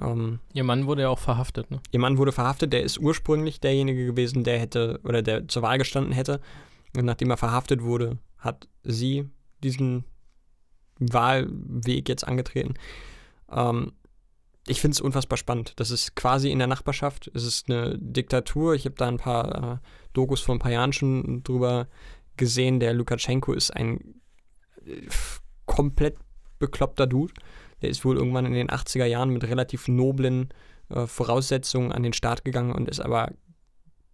Ähm, 0.00 0.40
Ihr 0.52 0.64
Mann 0.64 0.86
wurde 0.86 1.02
ja 1.02 1.08
auch 1.08 1.18
verhaftet, 1.18 1.70
ne? 1.70 1.80
Ihr 1.92 2.00
Mann 2.00 2.18
wurde 2.18 2.32
verhaftet, 2.32 2.72
der 2.72 2.82
ist 2.82 2.98
ursprünglich 2.98 3.60
derjenige 3.60 4.06
gewesen, 4.06 4.44
der 4.44 4.58
hätte 4.58 5.00
oder 5.04 5.22
der 5.22 5.48
zur 5.48 5.62
Wahl 5.62 5.78
gestanden 5.78 6.12
hätte. 6.12 6.40
Und 6.96 7.04
nachdem 7.04 7.30
er 7.30 7.36
verhaftet 7.36 7.82
wurde, 7.82 8.18
hat 8.38 8.68
sie 8.82 9.28
diesen 9.62 10.04
Wahlweg 10.98 12.08
jetzt 12.08 12.26
angetreten. 12.26 12.74
Ähm, 13.50 13.92
ich 14.66 14.80
finde 14.80 14.94
es 14.94 15.00
unfassbar 15.00 15.36
spannend. 15.36 15.74
Das 15.76 15.90
ist 15.90 16.14
quasi 16.14 16.50
in 16.50 16.58
der 16.58 16.68
Nachbarschaft. 16.68 17.30
Es 17.34 17.44
ist 17.44 17.68
eine 17.68 17.98
Diktatur. 17.98 18.74
Ich 18.74 18.86
habe 18.86 18.94
da 18.94 19.08
ein 19.08 19.18
paar 19.18 19.74
äh, 19.74 19.78
Dokus 20.14 20.40
vor 20.40 20.54
ein 20.54 20.60
paar 20.60 20.72
Jahren 20.72 20.92
schon 20.92 21.42
drüber 21.42 21.88
gesehen. 22.36 22.80
Der 22.80 22.94
Lukaschenko 22.94 23.52
ist 23.52 23.70
ein 23.70 24.20
äh, 24.86 25.06
komplett 25.66 26.16
bekloppter 26.58 27.06
Dude. 27.06 27.34
Der 27.82 27.90
ist 27.90 28.04
wohl 28.04 28.16
irgendwann 28.16 28.46
in 28.46 28.54
den 28.54 28.68
80er 28.68 29.04
Jahren 29.04 29.30
mit 29.30 29.44
relativ 29.44 29.88
noblen 29.88 30.48
äh, 30.88 31.06
Voraussetzungen 31.06 31.92
an 31.92 32.02
den 32.02 32.12
Start 32.12 32.44
gegangen 32.44 32.72
und 32.72 32.88
ist 32.88 33.00
aber 33.00 33.32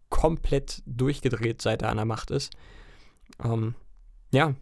komplett 0.08 0.82
durchgedreht, 0.86 1.62
seit 1.62 1.82
er 1.82 1.90
an 1.90 1.96
der 1.96 2.06
Macht 2.06 2.30
ist. 2.30 2.52
Ähm, 3.42 3.74
ja, 4.32 4.54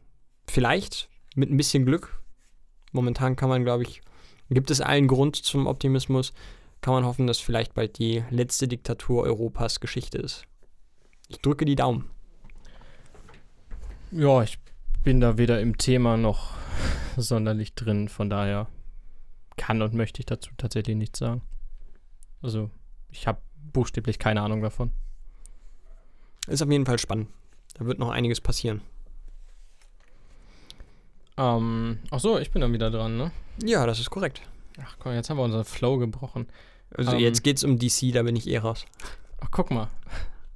vielleicht 0.47 1.09
mit 1.35 1.51
ein 1.51 1.57
bisschen 1.57 1.87
Glück. 1.87 2.23
Momentan 2.93 3.37
kann 3.37 3.49
man, 3.49 3.65
glaube 3.65 3.85
ich, 3.85 4.03
gibt 4.51 4.71
es 4.71 4.81
allen 4.81 5.09
Grund 5.09 5.37
zum 5.37 5.67
Optimismus. 5.67 6.33
Kann 6.81 6.95
man 6.95 7.05
hoffen, 7.05 7.27
dass 7.27 7.39
vielleicht 7.39 7.75
bald 7.75 7.99
die 7.99 8.23
letzte 8.31 8.69
Diktatur 8.69 9.25
Europas 9.25 9.81
Geschichte 9.81 10.19
ist. 10.19 10.45
Ich 11.29 11.41
drücke 11.41 11.65
die 11.65 11.77
Daumen. 11.77 12.11
Ja, 14.11 14.43
ich 14.43 14.59
bin 15.05 15.21
da 15.21 15.37
weder 15.39 15.61
im 15.61 15.77
Thema 15.79 16.17
noch 16.17 16.53
sonderlich 17.17 17.75
drin, 17.75 18.09
von 18.09 18.31
daher 18.31 18.67
kann 19.57 19.83
und 19.83 19.95
möchte 19.95 20.21
ich 20.21 20.27
dazu 20.27 20.51
tatsächlich 20.57 20.97
nichts 20.97 21.19
sagen. 21.19 21.43
Also, 22.43 22.71
ich 23.11 23.27
habe 23.27 23.41
buchstäblich 23.73 24.19
keine 24.19 24.41
Ahnung 24.43 24.63
davon. 24.63 24.93
Ist 26.47 26.63
auf 26.63 26.71
jeden 26.71 26.87
Fall 26.87 26.99
spannend. 26.99 27.29
Da 27.75 27.85
wird 27.85 27.99
noch 27.99 28.11
einiges 28.11 28.41
passieren. 28.41 28.81
Ähm, 31.37 31.99
ach 32.11 32.21
so, 32.21 32.39
ich 32.39 32.51
bin 32.51 32.63
dann 32.63 32.73
wieder 32.73 32.91
dran, 32.91 33.17
ne? 33.17 33.31
Ja, 33.63 33.87
das 33.87 34.01
ist 34.01 34.11
korrekt. 34.11 34.41
Ach 34.81 34.97
komm, 34.99 35.13
jetzt 35.13 35.29
haben 35.29 35.37
wir 35.37 35.45
unseren 35.45 35.65
Flow 35.65 35.99
gebrochen. 35.99 36.49
Also 36.91 37.13
Ähm. 37.13 37.19
jetzt 37.19 37.43
geht's 37.43 37.65
um 37.65 37.79
DC, 37.79 38.13
da 38.13 38.23
bin 38.23 38.35
ich 38.37 38.49
eh 38.49 38.59
raus. 38.59 38.87
Ach, 39.41 39.49
guck 39.51 39.71
mal. 39.71 39.89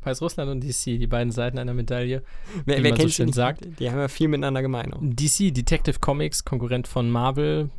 Weißrussland 0.04 0.50
und 0.50 0.62
DC, 0.62 0.98
die 0.98 1.06
beiden 1.06 1.30
Seiten 1.30 1.58
einer 1.58 1.74
Medaille. 1.74 2.22
Wer, 2.64 2.78
Wie 2.78 2.84
wer 2.84 2.90
so 2.90 2.96
kennt 2.96 3.08
sie 3.10 3.14
schön 3.14 3.26
nicht? 3.26 3.34
sagt. 3.34 3.60
Die 3.80 3.90
haben 3.90 3.98
ja 3.98 4.08
viel 4.08 4.28
miteinander 4.28 4.62
gemein. 4.62 4.92
auch. 4.92 5.00
DC, 5.02 5.52
Detective 5.54 5.98
Comics, 6.00 6.44
Konkurrent 6.44 6.88
von 6.88 7.10
Marvel. 7.10 7.70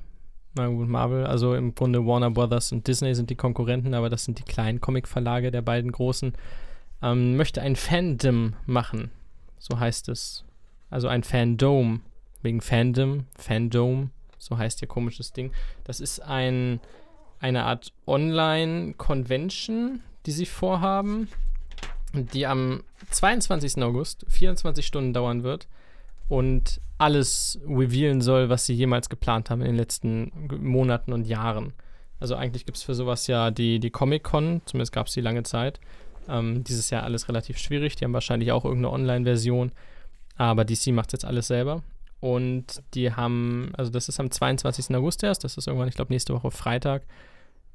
Na 0.55 0.67
gut, 0.67 0.87
Marvel, 0.87 1.25
also 1.25 1.55
im 1.55 1.73
Grunde 1.73 2.05
Warner 2.05 2.29
Brothers 2.29 2.71
und 2.71 2.87
Disney 2.87 3.15
sind 3.15 3.29
die 3.31 3.35
Konkurrenten, 3.35 3.95
aber 3.95 4.09
das 4.09 4.23
sind 4.25 4.37
die 4.37 4.43
kleinen 4.43 4.79
Comic-Verlage 4.81 5.49
der 5.49 5.63
beiden 5.63 5.91
großen. 5.91 6.33
Ähm, 7.01 7.35
möchte 7.35 7.61
ein 7.61 7.75
Fandom 7.75 8.53
machen, 8.67 9.09
so 9.57 9.79
heißt 9.79 10.09
es. 10.09 10.45
Also 10.91 11.07
ein 11.07 11.23
Fandom, 11.23 12.01
wegen 12.43 12.61
Fandom, 12.61 13.25
Fandom, 13.35 14.11
so 14.37 14.57
heißt 14.57 14.81
ihr 14.83 14.87
komisches 14.87 15.33
Ding. 15.33 15.51
Das 15.85 15.99
ist 15.99 16.19
ein, 16.19 16.79
eine 17.39 17.63
Art 17.63 17.91
Online-Convention, 18.05 20.01
die 20.27 20.31
sie 20.31 20.45
vorhaben, 20.45 21.29
die 22.13 22.45
am 22.45 22.83
22. 23.09 23.81
August 23.83 24.25
24 24.29 24.85
Stunden 24.85 25.13
dauern 25.13 25.43
wird 25.43 25.67
und 26.29 26.79
alles 26.97 27.59
revealen 27.67 28.21
soll, 28.21 28.49
was 28.49 28.65
sie 28.65 28.73
jemals 28.73 29.09
geplant 29.09 29.49
haben 29.49 29.61
in 29.61 29.67
den 29.67 29.75
letzten 29.75 30.31
Monaten 30.61 31.11
und 31.11 31.25
Jahren. 31.25 31.73
Also 32.19 32.35
eigentlich 32.35 32.65
gibt 32.65 32.77
es 32.77 32.83
für 32.83 32.95
sowas 32.95 33.27
ja 33.27 33.51
die, 33.51 33.79
die 33.79 33.89
Comic-Con, 33.89 34.61
zumindest 34.65 34.93
gab 34.93 35.07
es 35.07 35.13
die 35.13 35.21
lange 35.21 35.43
Zeit. 35.43 35.79
Ähm, 36.29 36.63
dieses 36.63 36.89
Jahr 36.89 37.03
alles 37.03 37.27
relativ 37.27 37.57
schwierig, 37.57 37.95
die 37.95 38.05
haben 38.05 38.13
wahrscheinlich 38.13 38.51
auch 38.51 38.63
irgendeine 38.63 38.93
Online-Version, 38.93 39.71
aber 40.37 40.63
DC 40.63 40.87
macht 40.87 41.11
jetzt 41.11 41.25
alles 41.25 41.47
selber. 41.47 41.83
Und 42.21 42.81
die 42.93 43.11
haben, 43.11 43.73
also 43.75 43.91
das 43.91 44.07
ist 44.07 44.21
am 44.21 44.31
22. 44.31 44.95
August 44.95 45.23
erst, 45.23 45.43
das 45.43 45.57
ist 45.57 45.67
irgendwann, 45.67 45.89
ich 45.89 45.95
glaube, 45.95 46.13
nächste 46.13 46.33
Woche 46.33 46.51
Freitag. 46.51 47.03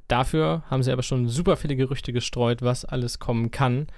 Dafür 0.06 0.62
haben 0.70 0.82
sie 0.82 0.90
aber 0.90 1.02
schon 1.02 1.28
super 1.28 1.56
viele 1.56 1.76
Gerüchte 1.76 2.14
gestreut, 2.14 2.62
was 2.62 2.86
alles 2.86 3.18
kommen 3.18 3.50
kann. 3.50 3.88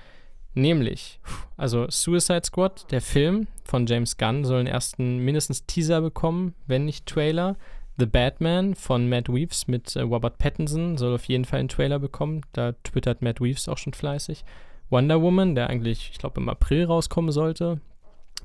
Nämlich, 0.55 1.21
also 1.57 1.89
Suicide 1.89 2.43
Squad, 2.45 2.91
der 2.91 3.01
Film 3.01 3.47
von 3.65 3.87
James 3.87 4.17
Gunn, 4.17 4.45
soll 4.45 4.59
einen 4.59 4.67
ersten 4.67 5.19
mindestens 5.19 5.65
Teaser 5.67 6.01
bekommen, 6.01 6.55
wenn 6.67 6.85
nicht 6.85 7.07
Trailer. 7.07 7.57
The 7.99 8.07
Batman 8.07 8.75
von 8.75 9.09
Matt 9.09 9.29
Reeves 9.29 9.69
mit 9.69 9.95
äh, 9.95 10.01
Robert 10.01 10.39
Pattinson 10.39 10.97
soll 10.97 11.15
auf 11.15 11.25
jeden 11.25 11.45
Fall 11.45 11.61
einen 11.61 11.69
Trailer 11.69 11.99
bekommen. 11.99 12.41
Da 12.53 12.73
twittert 12.83 13.23
Matt 13.23 13.41
Reeves 13.41 13.69
auch 13.69 13.79
schon 13.79 13.93
fleißig. 13.93 14.45
Wonder 14.89 15.21
Woman, 15.23 15.55
der 15.55 15.69
eigentlich, 15.69 16.11
ich 16.13 16.19
glaube, 16.19 16.41
im 16.41 16.49
April 16.49 16.85
rauskommen 16.85 17.31
sollte, 17.31 17.81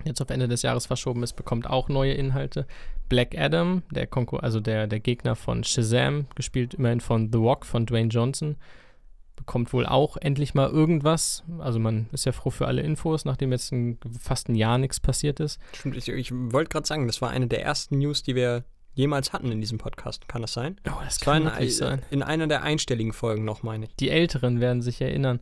jetzt 0.04 0.22
auf 0.22 0.30
Ende 0.30 0.48
des 0.48 0.62
Jahres 0.62 0.86
verschoben 0.86 1.24
ist, 1.24 1.34
bekommt 1.34 1.68
auch 1.68 1.90
neue 1.90 2.14
Inhalte. 2.14 2.68
Black 3.10 3.38
Adam, 3.38 3.84
der 3.92 4.08
Konkur 4.08 4.44
also 4.44 4.60
der, 4.60 4.88
der 4.88 5.00
Gegner 5.00 5.36
von 5.36 5.64
Shazam, 5.64 6.28
gespielt 6.36 6.74
immerhin 6.74 7.00
von 7.00 7.32
The 7.32 7.38
Rock 7.38 7.66
von 7.66 7.86
Dwayne 7.86 8.10
Johnson, 8.10 8.58
bekommt 9.36 9.74
wohl 9.74 9.86
auch 9.86 10.18
endlich 10.18 10.54
mal 10.54 10.70
irgendwas. 10.70 11.44
Also 11.60 11.80
man 11.80 12.08
ist 12.12 12.26
ja 12.26 12.32
froh 12.32 12.50
für 12.50 12.68
alle 12.68 12.82
Infos, 12.82 13.26
nachdem 13.26 13.52
jetzt 13.52 13.72
ein, 13.72 13.98
fast 14.20 14.50
ein 14.50 14.56
Jahr 14.56 14.78
nichts 14.78 15.00
passiert 15.00 15.40
ist. 15.40 15.60
Stimmt, 15.74 15.98
ich, 15.98 16.08
ich 16.10 16.32
wollte 16.34 16.70
gerade 16.70 16.88
sagen, 16.88 17.08
das 17.08 17.22
war 17.22 17.30
eine 17.30 17.48
der 17.48 17.64
ersten 17.64 17.98
News, 18.00 18.24
die 18.24 18.36
wir 18.36 18.64
jemals 18.94 19.34
hatten 19.34 19.52
in 19.52 19.60
diesem 19.62 19.78
Podcast. 19.78 20.28
Kann 20.28 20.42
das 20.42 20.54
sein? 20.54 20.80
Oh, 20.88 20.92
das 21.04 21.18
Das 21.18 21.20
kann 21.20 21.48
in, 21.60 21.70
sein. 21.70 22.02
in 22.10 22.24
einer 22.24 22.48
der 22.48 22.64
einstelligen 22.64 23.14
Folgen 23.14 23.46
noch, 23.46 23.62
meine 23.62 23.86
ich. 23.86 23.96
Die 23.98 24.10
Älteren 24.10 24.62
werden 24.62 24.82
sich 24.82 25.02
erinnern. 25.02 25.40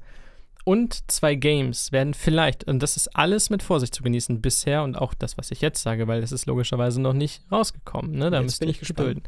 Und 0.65 1.11
zwei 1.11 1.35
Games 1.35 1.91
werden 1.91 2.13
vielleicht, 2.13 2.63
und 2.63 2.79
das 2.81 2.95
ist 2.95 3.15
alles 3.15 3.49
mit 3.49 3.61
Vorsicht 3.61 3.93
zu 3.93 4.01
genießen 4.01 4.41
bisher 4.41 4.83
und 4.83 4.95
auch 4.97 5.13
das, 5.13 5.37
was 5.37 5.51
ich 5.51 5.59
jetzt 5.59 5.81
sage, 5.83 6.07
weil 6.07 6.21
das 6.21 6.31
ist 6.31 6.45
logischerweise 6.45 7.01
noch 7.01 7.13
nicht 7.13 7.43
rausgekommen. 7.51 8.11
Ne? 8.13 8.31
Da 8.31 8.37
Jetzt 8.37 8.45
müsst 8.45 8.61
ihr 8.61 8.69
ich 8.69 8.75
euch 8.75 8.79
gespannt. 8.79 9.27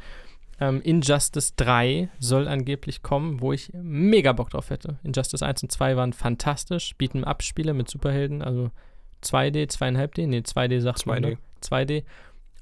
Ähm, 0.59 0.81
Injustice 0.81 1.55
3 1.57 2.09
soll 2.19 2.47
angeblich 2.47 3.03
kommen, 3.03 3.41
wo 3.41 3.51
ich 3.51 3.71
mega 3.73 4.31
Bock 4.31 4.49
drauf 4.51 4.69
hätte. 4.69 4.99
Injustice 5.03 5.43
1 5.43 5.63
und 5.63 5.71
2 5.71 5.97
waren 5.97 6.13
fantastisch, 6.13 6.95
bieten 6.97 7.23
Abspiele 7.23 7.73
mit 7.73 7.89
Superhelden, 7.89 8.41
also 8.41 8.71
2D, 9.23 9.69
2,5D, 9.69 10.27
nee, 10.27 10.39
2D 10.39 10.79
sagt 10.81 11.05
man, 11.05 11.23
2D. 11.23 11.29
ne? 11.29 11.37
2D. 11.61 12.03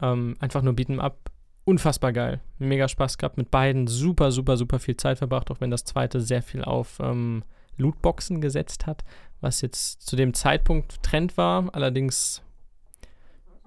Ähm, 0.01 0.35
einfach 0.39 0.61
nur 0.61 0.73
bieten 0.73 0.99
ab. 0.99 1.29
Unfassbar 1.65 2.11
geil. 2.11 2.41
Mega 2.57 2.87
Spaß 2.87 3.17
gehabt 3.17 3.37
mit 3.37 3.51
beiden. 3.51 3.87
Super, 3.87 4.31
super, 4.31 4.57
super 4.57 4.79
viel 4.79 4.97
Zeit 4.97 5.17
verbracht, 5.17 5.49
auch 5.49 5.61
wenn 5.61 5.71
das 5.71 5.85
zweite 5.85 6.19
sehr 6.19 6.41
viel 6.41 6.63
auf 6.63 6.99
ähm, 6.99 7.43
Lootboxen 7.77 8.41
gesetzt 8.41 8.85
hat, 8.85 9.03
was 9.39 9.61
jetzt 9.61 10.01
zu 10.01 10.15
dem 10.15 10.33
Zeitpunkt 10.33 11.01
Trend 11.03 11.37
war. 11.37 11.73
Allerdings, 11.73 12.41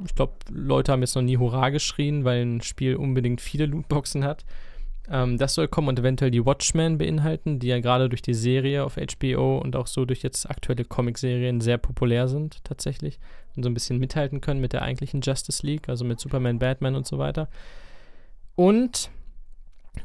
ich 0.05 0.15
glaube, 0.15 0.35
Leute 0.51 0.93
haben 0.93 1.01
jetzt 1.01 1.15
noch 1.15 1.23
nie 1.23 1.39
Hurra 1.39 1.71
geschrien, 1.71 2.25
weil 2.25 2.45
ein 2.45 2.61
Spiel 2.61 2.97
unbedingt 2.97 3.41
viele 3.41 3.67
Lootboxen 3.67 4.25
hat. 4.25 4.45
Ähm, 5.09 5.39
das 5.39 5.55
soll 5.55 5.69
kommen 5.69 5.89
und 5.89 5.99
eventuell 5.99 6.31
die 6.31 6.45
Watchmen 6.45 6.99
beinhalten, 6.99 7.59
die 7.59 7.69
ja 7.69 7.81
gerade 7.81 8.09
durch 8.09 8.23
die 8.23 8.35
Serie 8.35 8.85
auf 8.85 8.97
HBO 8.97 9.59
und 9.59 9.77
auch 9.77 9.87
so 9.87 10.05
durch 10.05 10.23
jetzt 10.23 10.51
aktuelle 10.51 10.85
Comic-Serien 10.85 11.61
sehr 11.61 11.79
populär 11.79 12.29
sind, 12.29 12.63
tatsächlich. 12.65 13.19
Und 13.55 13.63
so 13.63 13.71
ein 13.71 13.75
bisschen 13.75 13.99
mithalten 13.99 14.41
können 14.41 14.61
mit 14.61 14.73
der 14.73 14.83
eigentlichen 14.83 15.21
Justice 15.21 15.65
League, 15.65 15.89
also 15.89 16.05
mit 16.05 16.21
Superman, 16.21 16.59
Batman 16.59 16.95
und 16.95 17.07
so 17.07 17.19
weiter. 17.19 17.49
Und 18.55 19.11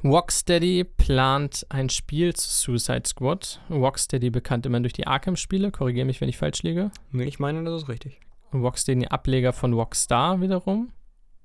Rocksteady 0.04 0.84
plant 0.86 1.66
ein 1.70 1.90
Spiel 1.90 2.34
zu 2.34 2.50
Suicide 2.50 3.04
Squad. 3.06 3.60
Rocksteady 3.70 4.30
bekannt 4.30 4.66
immer 4.66 4.80
durch 4.80 4.94
die 4.94 5.06
Arkham-Spiele, 5.06 5.72
korrigiere 5.72 6.06
mich, 6.06 6.22
wenn 6.22 6.30
ich 6.30 6.38
falsch 6.38 6.64
liege. 6.64 6.92
Nee, 7.12 7.26
Ich 7.26 7.40
meine, 7.40 7.64
das 7.64 7.84
ist 7.84 7.90
richtig. 7.90 8.20
Und 8.52 8.62
Rocksteady 8.62 9.08
Ableger 9.08 9.54
von 9.54 9.74
Rockstar 9.74 10.42
wiederum. 10.42 10.92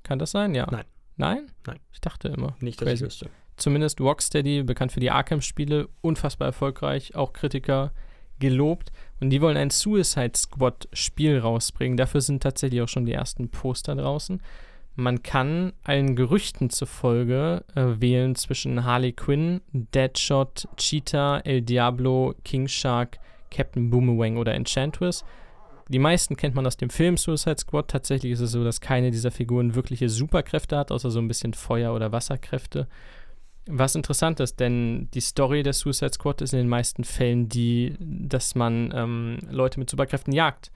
Kann 0.02 0.18
das 0.18 0.32
sein? 0.32 0.54
Ja. 0.54 0.66
Nein. 0.70 0.84
Nein? 1.16 1.46
Nein. 1.66 1.78
Ich 1.92 2.00
dachte 2.00 2.28
immer. 2.28 2.56
Nicht, 2.60 2.80
dass 2.80 2.88
ich 2.88 2.92
Crazy. 2.94 3.04
wüsste. 3.04 3.30
Zumindest 3.56 4.00
Rocksteady, 4.00 4.62
bekannt 4.64 4.92
für 4.92 5.00
die 5.00 5.10
Arkham-Spiele, 5.10 5.88
unfassbar 6.02 6.46
erfolgreich, 6.46 7.14
auch 7.14 7.32
Kritiker 7.32 7.92
gelobt. 8.38 8.92
Und 9.20 9.30
die 9.30 9.40
wollen 9.40 9.56
ein 9.56 9.70
Suicide 9.70 10.36
Squad-Spiel 10.36 11.38
rausbringen. 11.38 11.96
Dafür 11.96 12.20
sind 12.20 12.42
tatsächlich 12.42 12.82
auch 12.82 12.88
schon 12.88 13.06
die 13.06 13.12
ersten 13.12 13.48
Poster 13.48 13.94
draußen. 13.94 14.42
Man 14.94 15.22
kann 15.22 15.72
allen 15.84 16.16
Gerüchten 16.16 16.70
zufolge 16.70 17.64
äh, 17.74 18.00
wählen 18.00 18.34
zwischen 18.34 18.84
Harley 18.84 19.12
Quinn, 19.12 19.60
Deadshot, 19.72 20.68
Cheetah, 20.76 21.40
El 21.40 21.62
Diablo, 21.62 22.34
King 22.44 22.66
Shark, 22.66 23.18
Captain 23.50 23.90
Boomerang 23.90 24.38
oder 24.38 24.54
Enchantress. 24.54 25.24
Die 25.88 25.98
meisten 26.00 26.36
kennt 26.36 26.54
man 26.54 26.66
aus 26.66 26.76
dem 26.76 26.90
Film 26.90 27.16
Suicide 27.16 27.58
Squad. 27.58 27.88
Tatsächlich 27.88 28.32
ist 28.32 28.40
es 28.40 28.50
so, 28.50 28.64
dass 28.64 28.80
keine 28.80 29.10
dieser 29.10 29.30
Figuren 29.30 29.74
wirkliche 29.74 30.08
Superkräfte 30.08 30.76
hat, 30.76 30.90
außer 30.90 31.10
so 31.10 31.20
ein 31.20 31.28
bisschen 31.28 31.54
Feuer- 31.54 31.94
oder 31.94 32.10
Wasserkräfte. 32.10 32.88
Was 33.68 33.94
interessant 33.94 34.40
ist, 34.40 34.58
denn 34.58 35.08
die 35.12 35.20
Story 35.20 35.62
der 35.62 35.72
Suicide 35.72 36.12
Squad 36.12 36.40
ist 36.40 36.52
in 36.52 36.58
den 36.58 36.68
meisten 36.68 37.04
Fällen 37.04 37.48
die, 37.48 37.94
dass 38.00 38.54
man 38.54 38.92
ähm, 38.94 39.38
Leute 39.48 39.78
mit 39.78 39.90
Superkräften 39.90 40.32
jagt. 40.32 40.72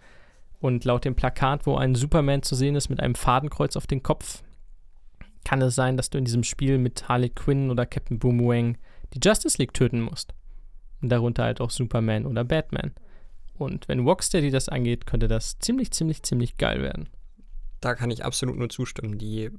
Und 0.61 0.85
laut 0.85 1.05
dem 1.05 1.15
Plakat, 1.15 1.67
wo 1.67 1.77
ein 1.77 1.95
Superman 1.95 2.43
zu 2.43 2.55
sehen 2.55 2.77
ist 2.77 2.91
mit 2.91 3.01
einem 3.01 3.15
Fadenkreuz 3.15 3.77
auf 3.77 3.87
den 3.87 4.03
Kopf, 4.03 4.43
kann 5.45 5.63
es 5.63 5.75
sein, 5.75 5.97
dass 5.97 6.11
du 6.11 6.19
in 6.19 6.25
diesem 6.25 6.45
Spiel 6.45 6.79
mit 6.79 7.09
Harley 7.09 7.31
Quinn 7.31 7.71
oder 7.71 7.87
Captain 7.87 8.19
Boomerang 8.19 8.77
die 9.15 9.21
Justice 9.23 9.57
League 9.59 9.73
töten 9.73 10.01
musst. 10.01 10.35
Darunter 11.01 11.45
halt 11.45 11.61
auch 11.61 11.71
Superman 11.71 12.27
oder 12.27 12.45
Batman. 12.45 12.93
Und 13.61 13.89
wenn 13.89 14.01
Rocksteady 14.01 14.51
das 14.51 14.71
angeht, 14.71 15.07
könnte 15.07 15.29
das 15.29 15.59
ziemlich, 15.59 15.91
ziemlich, 15.91 16.23
ziemlich 16.23 16.57
geil 16.57 16.81
werden. 16.81 17.11
Da 17.81 17.95
kann 17.95 18.11
ich 18.11 18.25
absolut 18.25 18.57
nur 18.57 18.71
zustimmen. 18.71 19.19
Die 19.19 19.51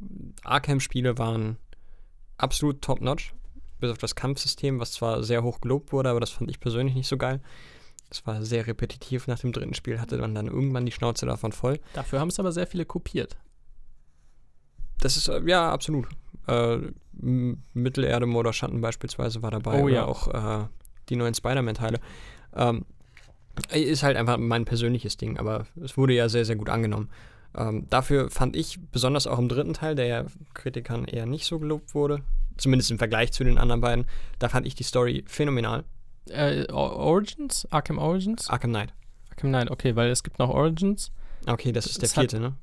Arkham-Spiele 0.44 1.20
waren 1.20 1.58
absolut 2.38 2.82
top-notch. 2.82 3.36
Bis 3.80 3.92
auf 3.92 4.00
das 4.00 4.16
Kampfsystem, 4.16 4.80
was 4.80 4.94
zwar 4.94 5.24
sehr 5.24 5.44
hoch 5.44 5.62
gelobt 5.62 5.94
wurde, 5.94 6.10
aber 6.10 6.20
das 6.20 6.32
fand 6.32 6.50
ich 6.50 6.60
persönlich 6.60 6.96
nicht 6.96 7.08
so 7.08 7.18
geil. 7.18 7.42
Es 8.10 8.26
war 8.26 8.44
sehr 8.44 8.66
repetitiv. 8.66 9.28
Nach 9.28 9.38
dem 9.38 9.52
dritten 9.52 9.76
Spiel 9.76 10.00
hatte 10.00 10.18
man 10.18 10.34
dann 10.34 10.48
irgendwann 10.48 10.88
die 10.88 10.92
Schnauze 10.92 11.28
davon 11.28 11.52
voll. 11.52 11.80
Dafür 11.94 12.20
haben 12.20 12.30
es 12.30 12.40
aber 12.40 12.52
sehr 12.52 12.66
viele 12.66 12.86
kopiert. 12.86 13.38
Das 15.00 15.16
ist, 15.16 15.28
äh, 15.28 15.42
ja, 15.46 15.72
absolut. 15.72 16.08
Äh, 16.48 16.80
Mittelerde, 17.14 18.26
Mord 18.26 18.56
Schatten 18.56 18.82
beispielsweise 18.82 19.44
war 19.44 19.52
dabei. 19.52 19.80
Oh 19.80 19.86
oder 19.86 19.94
ja. 19.94 20.06
auch 20.06 20.28
äh, 20.28 20.68
die 21.10 21.16
neuen 21.18 21.36
Spider-Man-Teile. 21.36 22.00
Ähm, 22.56 22.86
ist 23.74 24.04
halt 24.04 24.18
einfach 24.18 24.38
mein 24.38 24.66
persönliches 24.66 25.18
Ding, 25.18 25.38
aber 25.38 25.66
es 25.84 25.98
wurde 25.98 26.14
ja 26.14 26.30
sehr, 26.30 26.46
sehr 26.46 26.56
gut 26.56 26.70
angenommen. 26.70 27.10
Ähm, 27.56 27.86
dafür 27.90 28.30
fand 28.30 28.56
ich, 28.56 28.80
besonders 28.92 29.28
auch 29.28 29.38
im 29.38 29.50
dritten 29.50 29.74
Teil, 29.74 29.96
der 29.96 30.06
ja 30.06 30.26
Kritikern 30.54 31.06
eher 31.06 31.26
nicht 31.26 31.46
so 31.46 31.60
gelobt 31.60 31.94
wurde, 31.94 32.22
zumindest 32.58 32.92
im 32.92 32.98
Vergleich 32.98 33.34
zu 33.34 33.44
den 33.44 33.58
anderen 33.58 33.82
beiden, 33.82 34.06
da 34.40 34.48
fand 34.50 34.66
ich 34.66 34.76
die 34.76 34.84
Story 34.84 35.24
phänomenal. 35.28 35.84
Äh, 36.30 36.72
Origins? 36.72 37.68
Arkham 37.72 37.98
Origins? 37.98 38.50
Arkham 38.50 38.72
Knight. 38.72 38.94
Arkham 39.32 39.50
Knight, 39.50 39.70
okay, 39.72 39.96
weil 39.96 40.10
es 40.12 40.24
gibt 40.24 40.40
noch 40.40 40.50
Origins. 40.50 41.12
Okay, 41.46 41.72
das 41.72 41.88
ist 41.88 41.98
der 42.02 42.06
Es 42.06 42.16
hat- 42.16 42.32
vierte, 42.32 42.40
ne? 42.40 42.54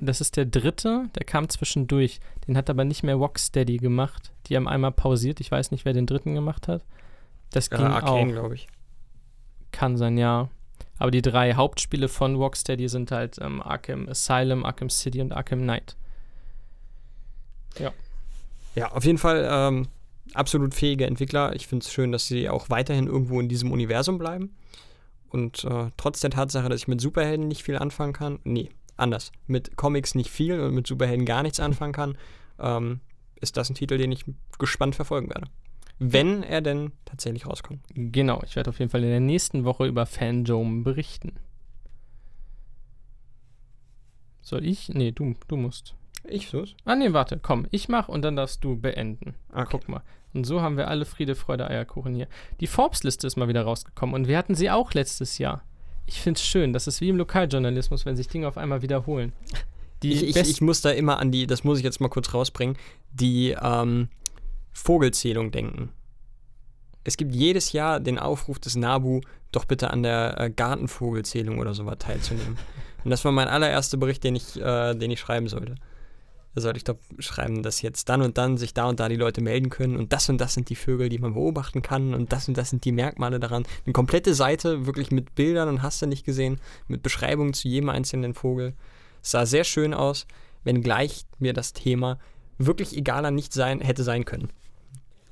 Das 0.00 0.20
ist 0.20 0.36
der 0.36 0.44
dritte, 0.44 1.04
der 1.14 1.24
kam 1.24 1.48
zwischendurch. 1.48 2.18
Den 2.48 2.56
hat 2.56 2.68
aber 2.68 2.84
nicht 2.84 3.04
mehr 3.04 3.14
Rocksteady 3.14 3.76
gemacht. 3.76 4.32
Die 4.46 4.56
haben 4.56 4.66
einmal 4.66 4.90
pausiert. 4.90 5.38
Ich 5.40 5.52
weiß 5.52 5.70
nicht, 5.70 5.84
wer 5.84 5.92
den 5.92 6.04
dritten 6.06 6.34
gemacht 6.34 6.66
hat. 6.66 6.84
Das 7.52 7.68
Äh, 7.68 7.76
ging 7.76 7.86
Arcane, 7.86 8.28
auch. 8.30 8.32
glaube 8.32 8.54
ich. 8.56 8.66
Kann 9.72 9.96
sein, 9.96 10.18
ja. 10.18 10.48
Aber 10.98 11.10
die 11.10 11.22
drei 11.22 11.54
Hauptspiele 11.54 12.08
von 12.08 12.34
Rocksteady 12.34 12.88
sind 12.88 13.12
halt 13.12 13.38
ähm, 13.40 13.62
Arkham 13.62 14.08
Asylum, 14.08 14.64
Arkham 14.64 14.90
City 14.90 15.20
und 15.20 15.32
Arkham 15.32 15.60
Knight. 15.60 15.96
Ja, 18.74 18.92
auf 18.92 19.04
jeden 19.04 19.18
Fall 19.18 19.48
ähm, 19.50 19.88
absolut 20.34 20.74
fähige 20.74 21.06
Entwickler. 21.06 21.54
Ich 21.54 21.66
finde 21.66 21.84
es 21.84 21.92
schön, 21.92 22.12
dass 22.12 22.26
sie 22.26 22.48
auch 22.48 22.70
weiterhin 22.70 23.06
irgendwo 23.06 23.40
in 23.40 23.48
diesem 23.48 23.72
Universum 23.72 24.18
bleiben. 24.18 24.54
Und 25.30 25.64
äh, 25.64 25.90
trotz 25.96 26.20
der 26.20 26.30
Tatsache, 26.30 26.68
dass 26.68 26.82
ich 26.82 26.88
mit 26.88 27.00
Superhelden 27.00 27.48
nicht 27.48 27.62
viel 27.62 27.76
anfangen 27.76 28.12
kann, 28.12 28.38
nee, 28.44 28.70
anders. 28.96 29.32
Mit 29.46 29.76
Comics 29.76 30.14
nicht 30.14 30.30
viel 30.30 30.60
und 30.60 30.74
mit 30.74 30.86
Superhelden 30.86 31.26
gar 31.26 31.42
nichts 31.42 31.60
anfangen 31.60 31.92
kann, 31.92 32.16
ähm, 32.58 33.00
ist 33.40 33.56
das 33.56 33.68
ein 33.68 33.74
Titel, 33.74 33.98
den 33.98 34.12
ich 34.12 34.24
gespannt 34.58 34.94
verfolgen 34.94 35.28
werde. 35.28 35.48
Wenn 35.98 36.42
er 36.42 36.60
denn 36.60 36.92
tatsächlich 37.04 37.46
rauskommt. 37.46 37.80
Genau, 37.94 38.42
ich 38.44 38.54
werde 38.56 38.70
auf 38.70 38.78
jeden 38.78 38.90
Fall 38.90 39.02
in 39.02 39.10
der 39.10 39.20
nächsten 39.20 39.64
Woche 39.64 39.86
über 39.86 40.06
Fandom 40.06 40.84
berichten. 40.84 41.32
Soll 44.42 44.64
ich? 44.64 44.88
Nee, 44.88 45.10
du, 45.10 45.34
du 45.48 45.56
musst. 45.56 45.94
Ich 46.24 46.48
so's? 46.48 46.74
Ah, 46.84 46.94
nee, 46.94 47.12
warte, 47.12 47.38
komm, 47.40 47.66
ich 47.70 47.88
mach 47.88 48.08
und 48.08 48.22
dann 48.22 48.36
darfst 48.36 48.62
du 48.64 48.76
beenden. 48.76 49.34
Okay. 49.52 49.66
Guck 49.70 49.88
mal. 49.88 50.02
Und 50.34 50.44
so 50.44 50.60
haben 50.60 50.76
wir 50.76 50.88
alle 50.88 51.04
Friede, 51.04 51.34
Freude, 51.34 51.68
Eierkuchen 51.68 52.14
hier. 52.14 52.28
Die 52.60 52.66
Forbes-Liste 52.66 53.26
ist 53.26 53.36
mal 53.36 53.48
wieder 53.48 53.62
rausgekommen 53.62 54.14
und 54.14 54.28
wir 54.28 54.38
hatten 54.38 54.54
sie 54.54 54.70
auch 54.70 54.94
letztes 54.94 55.38
Jahr. 55.38 55.62
Ich 56.06 56.20
find's 56.20 56.42
schön, 56.42 56.72
das 56.72 56.86
ist 56.86 57.00
wie 57.00 57.08
im 57.08 57.16
Lokaljournalismus, 57.16 58.06
wenn 58.06 58.16
sich 58.16 58.28
Dinge 58.28 58.48
auf 58.48 58.56
einmal 58.56 58.82
wiederholen. 58.82 59.32
Ich, 60.02 60.22
ich, 60.22 60.36
ich 60.36 60.60
muss 60.60 60.80
da 60.80 60.90
immer 60.90 61.18
an 61.18 61.32
die, 61.32 61.46
das 61.46 61.64
muss 61.64 61.78
ich 61.78 61.84
jetzt 61.84 62.00
mal 62.00 62.08
kurz 62.08 62.32
rausbringen, 62.32 62.76
die 63.12 63.56
ähm, 63.60 64.08
Vogelzählung 64.78 65.50
denken. 65.50 65.90
Es 67.04 67.16
gibt 67.16 67.34
jedes 67.34 67.72
Jahr 67.72 68.00
den 68.00 68.18
Aufruf 68.18 68.58
des 68.58 68.76
NABU, 68.76 69.20
doch 69.52 69.64
bitte 69.64 69.90
an 69.90 70.02
der 70.02 70.38
äh, 70.38 70.50
Gartenvogelzählung 70.50 71.58
oder 71.58 71.74
sowas 71.74 71.96
teilzunehmen. 71.98 72.56
Und 73.04 73.10
das 73.10 73.24
war 73.24 73.32
mein 73.32 73.48
allererster 73.48 73.96
Bericht, 73.96 74.24
den 74.24 74.36
ich, 74.36 74.60
äh, 74.60 74.94
den 74.94 75.10
ich 75.10 75.20
schreiben 75.20 75.48
sollte. 75.48 75.76
Da 76.54 76.60
sollte 76.60 76.78
ich 76.78 76.84
doch 76.84 76.96
schreiben, 77.18 77.62
dass 77.62 77.82
jetzt 77.82 78.08
dann 78.08 78.20
und 78.20 78.36
dann 78.36 78.56
sich 78.56 78.74
da 78.74 78.86
und 78.86 78.98
da 78.98 79.08
die 79.08 79.16
Leute 79.16 79.40
melden 79.40 79.70
können 79.70 79.96
und 79.96 80.12
das 80.12 80.28
und 80.28 80.38
das 80.38 80.54
sind 80.54 80.70
die 80.70 80.74
Vögel, 80.74 81.08
die 81.08 81.18
man 81.18 81.34
beobachten 81.34 81.82
kann 81.82 82.14
und 82.14 82.32
das 82.32 82.48
und 82.48 82.58
das 82.58 82.70
sind 82.70 82.84
die 82.84 82.90
Merkmale 82.92 83.38
daran. 83.38 83.64
Eine 83.84 83.92
komplette 83.92 84.34
Seite, 84.34 84.86
wirklich 84.86 85.12
mit 85.12 85.34
Bildern 85.34 85.68
und 85.68 85.82
hast 85.82 86.02
du 86.02 86.06
nicht 86.06 86.24
gesehen, 86.24 86.58
mit 86.88 87.02
Beschreibungen 87.02 87.52
zu 87.52 87.68
jedem 87.68 87.90
einzelnen 87.90 88.34
Vogel. 88.34 88.74
Es 89.22 89.30
sah 89.30 89.46
sehr 89.46 89.64
schön 89.64 89.94
aus, 89.94 90.26
wenngleich 90.64 91.26
mir 91.38 91.52
das 91.52 91.74
Thema 91.74 92.18
wirklich 92.58 92.96
egaler 92.96 93.30
nicht 93.30 93.52
sein, 93.52 93.80
hätte 93.80 94.02
sein 94.02 94.24
können. 94.24 94.48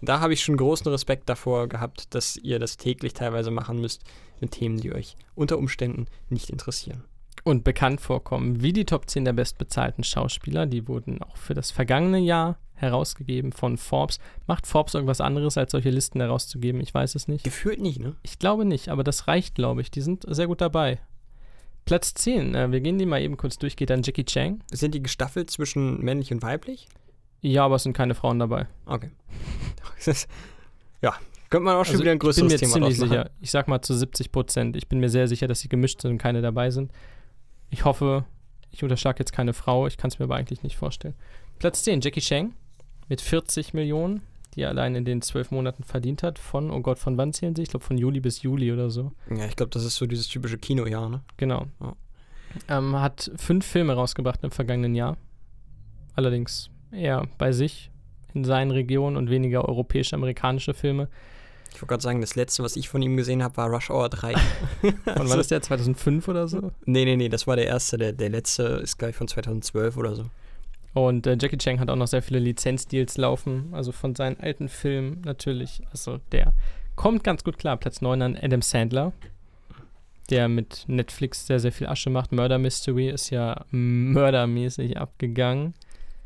Da 0.03 0.20
habe 0.20 0.34
ich 0.34 0.42
schon 0.42 0.57
großen 0.57 0.90
Respekt 0.90 1.28
davor 1.28 1.68
gehabt, 1.68 2.14
dass 2.14 2.36
ihr 2.36 2.59
das 2.59 2.76
täglich 2.76 3.14
teilweise 3.14 3.51
machen 3.51 3.80
müsst 3.80 4.03
mit 4.40 4.53
Themen, 4.53 4.78
die 4.78 4.92
euch 4.92 5.16
unter 5.34 5.59
Umständen 5.59 6.07
nicht 6.28 6.51
interessieren. 6.51 7.05
und 7.44 7.62
bekannt 7.62 8.01
vorkommen 8.01 8.61
wie 8.61 8.72
die 8.72 8.84
Top 8.84 9.09
10 9.09 9.24
der 9.24 9.32
bestbezahlten 9.32 10.03
Schauspieler. 10.03 10.66
Die 10.66 10.88
wurden 10.88 11.22
auch 11.22 11.36
für 11.36 11.55
das 11.55 11.70
vergangene 11.70 12.18
Jahr 12.18 12.59
herausgegeben 12.74 13.53
von 13.53 13.76
Forbes. 13.78 14.18
Macht 14.49 14.66
Forbes 14.66 14.94
irgendwas 14.94 15.20
anderes, 15.20 15.57
als 15.57 15.70
solche 15.70 15.90
Listen 15.90 16.20
herauszugeben? 16.20 16.80
Ich 16.80 16.92
weiß 16.92 17.14
es 17.14 17.28
nicht. 17.28 17.44
Gefühlt 17.44 17.80
nicht, 17.80 18.01
ne? 18.01 18.16
Ich 18.22 18.40
glaube 18.40 18.64
nicht, 18.64 18.88
aber 18.88 19.05
das 19.05 19.28
reicht, 19.28 19.55
glaube 19.55 19.80
ich. 19.80 19.92
Die 19.92 20.01
sind 20.01 20.24
sehr 20.28 20.49
gut 20.49 20.61
dabei. 20.61 20.99
Platz 21.84 22.14
10, 22.14 22.57
äh, 22.57 22.72
wir 22.72 22.80
gehen 22.80 22.99
die 22.99 23.07
mal 23.07 23.22
eben 23.22 23.36
kurz 23.36 23.59
durch, 23.59 23.76
geht 23.76 23.90
dann 23.90 24.03
Jackie 24.03 24.24
Chang. 24.24 24.64
Sind 24.72 24.94
die 24.94 25.03
gestaffelt 25.03 25.49
zwischen 25.49 26.01
männlich 26.03 26.32
und 26.32 26.42
weiblich? 26.42 26.88
Ja, 27.47 27.64
aber 27.64 27.76
es 27.76 27.82
sind 27.84 27.92
keine 27.92 28.14
Frauen 28.14 28.38
dabei. 28.38 28.66
Okay. 28.86 29.11
Ist- 30.05 30.28
ja, 31.03 31.14
könnte 31.51 31.64
man 31.64 31.76
auch 31.76 31.84
schon 31.84 31.92
Also, 31.94 32.03
wieder 32.03 32.12
ein 32.12 32.16
ich 32.16 32.20
bin 32.20 32.26
größeres 32.26 32.53
mir 32.53 32.59
Thema 32.59 32.72
ziemlich 32.72 32.97
sicher. 32.99 33.30
Ich 33.40 33.51
sag 33.51 33.68
mal 33.68 33.80
zu 33.82 33.94
70 33.94 34.32
Prozent. 34.32 34.76
Ich 34.76 34.88
bin 34.88 34.99
mir 34.99 35.09
sehr 35.09 35.28
sicher, 35.28 35.47
dass 35.47 35.61
sie 35.61 35.68
gemischt 35.68 36.01
sind 36.03 36.11
und 36.12 36.18
keine 36.18 36.42
dabei 36.42 36.70
sind. 36.70 36.90
Ich 37.70 37.84
hoffe, 37.84 38.24
ich 38.70 38.82
unterschlage 38.82 39.18
jetzt 39.20 39.32
keine 39.32 39.53
Frau. 39.53 39.86
Ich 39.86 39.97
kann 39.97 40.09
es 40.09 40.18
mir 40.18 40.24
aber 40.24 40.34
eigentlich 40.36 40.62
nicht 40.62 40.76
vorstellen. 40.76 41.14
Platz 41.59 41.82
10, 41.84 42.01
Jackie 42.01 42.20
Chang 42.20 42.53
mit 43.09 43.20
40 43.20 43.74
Millionen, 43.74 44.22
die 44.55 44.62
er 44.62 44.70
allein 44.70 44.94
in 44.97 45.05
den 45.05 45.22
zwölf 45.22 45.51
Monaten 45.53 45.84
verdient 45.84 46.22
hat. 46.24 46.38
Von, 46.38 46.70
oh 46.70 46.80
Gott, 46.80 46.99
von 46.99 47.16
wann 47.16 47.32
zählen 47.32 47.55
sie? 47.55 47.62
Ich 47.62 47.68
glaube 47.70 47.84
von 47.84 47.97
Juli 47.99 48.20
bis 48.20 48.42
Juli 48.42 48.72
oder 48.72 48.90
so. 48.90 49.12
Ja, 49.30 49.47
ich 49.47 49.55
glaube, 49.57 49.70
das 49.70 49.84
ist 49.84 49.97
so 49.97 50.07
dieses 50.07 50.26
typische 50.28 50.59
Kinojahr, 50.59 51.09
ne? 51.09 51.22
Genau. 51.36 51.66
Ja. 51.80 51.94
Ähm, 52.68 52.97
hat 52.97 53.30
fünf 53.36 53.64
Filme 53.66 53.92
rausgebracht 53.94 54.42
im 54.42 54.51
vergangenen 54.51 54.94
Jahr. 54.94 55.16
Allerdings 56.14 56.70
eher 56.93 57.26
bei 57.39 57.53
sich 57.53 57.91
in 58.34 58.45
seinen 58.45 58.70
Regionen 58.70 59.16
und 59.16 59.30
weniger 59.30 59.68
europäisch-amerikanische 59.68 60.74
Filme. 60.74 61.09
Ich 61.74 61.82
wollte 61.82 61.87
gerade 61.89 62.03
sagen, 62.03 62.20
das 62.22 62.37
letzte, 62.37 62.62
was 62.62 62.76
ich 62.76 62.89
von 62.89 63.03
ihm 63.03 63.16
gesehen 63.16 63.43
habe, 63.43 63.57
war 63.59 63.68
Rush 63.68 63.91
Hour 63.91 64.09
3. 64.09 64.32
Von 64.80 64.95
wann 65.05 65.20
Also- 65.22 65.41
ist 65.41 65.51
der? 65.51 65.61
2005 65.61 66.26
oder 66.28 66.49
so? 66.49 66.72
Nee, 66.87 67.05
nee, 67.05 67.16
nee, 67.16 67.28
das 67.28 67.47
war 67.47 67.57
der 67.57 67.66
erste. 67.66 67.99
Der, 67.99 68.12
der 68.12 68.30
letzte 68.30 68.62
ist 68.82 68.97
gleich 68.99 69.14
von 69.14 69.28
2012 69.28 69.97
oder 69.99 70.14
so. 70.16 70.24
Und 70.95 71.26
äh, 71.26 71.37
Jackie 71.39 71.59
Chan 71.59 71.78
hat 71.78 71.91
auch 71.91 71.97
noch 71.97 72.07
sehr 72.07 72.22
viele 72.22 72.39
Lizenzdeals 72.39 73.18
laufen, 73.18 73.68
also 73.72 73.93
von 73.93 74.14
seinen 74.14 74.41
alten 74.41 74.70
Filmen 74.70 75.20
natürlich. 75.26 75.82
Also 75.91 76.18
der 76.32 76.55
kommt 76.95 77.22
ganz 77.24 77.45
gut 77.45 77.59
klar. 77.59 77.76
Platz 77.76 78.01
9 78.01 78.22
an 78.22 78.39
Adam 78.41 78.62
Sandler, 78.62 79.12
der 80.30 80.49
mit 80.49 80.84
Netflix 80.87 81.47
sehr, 81.47 81.61
sehr 81.61 81.72
viel 81.72 81.87
Asche 81.89 82.09
macht. 82.09 82.32
Murder 82.32 82.59
Mystery 82.59 83.11
ist 83.11 83.28
ja 83.28 83.66
mördermäßig 83.70 84.97
abgegangen. 84.97 85.74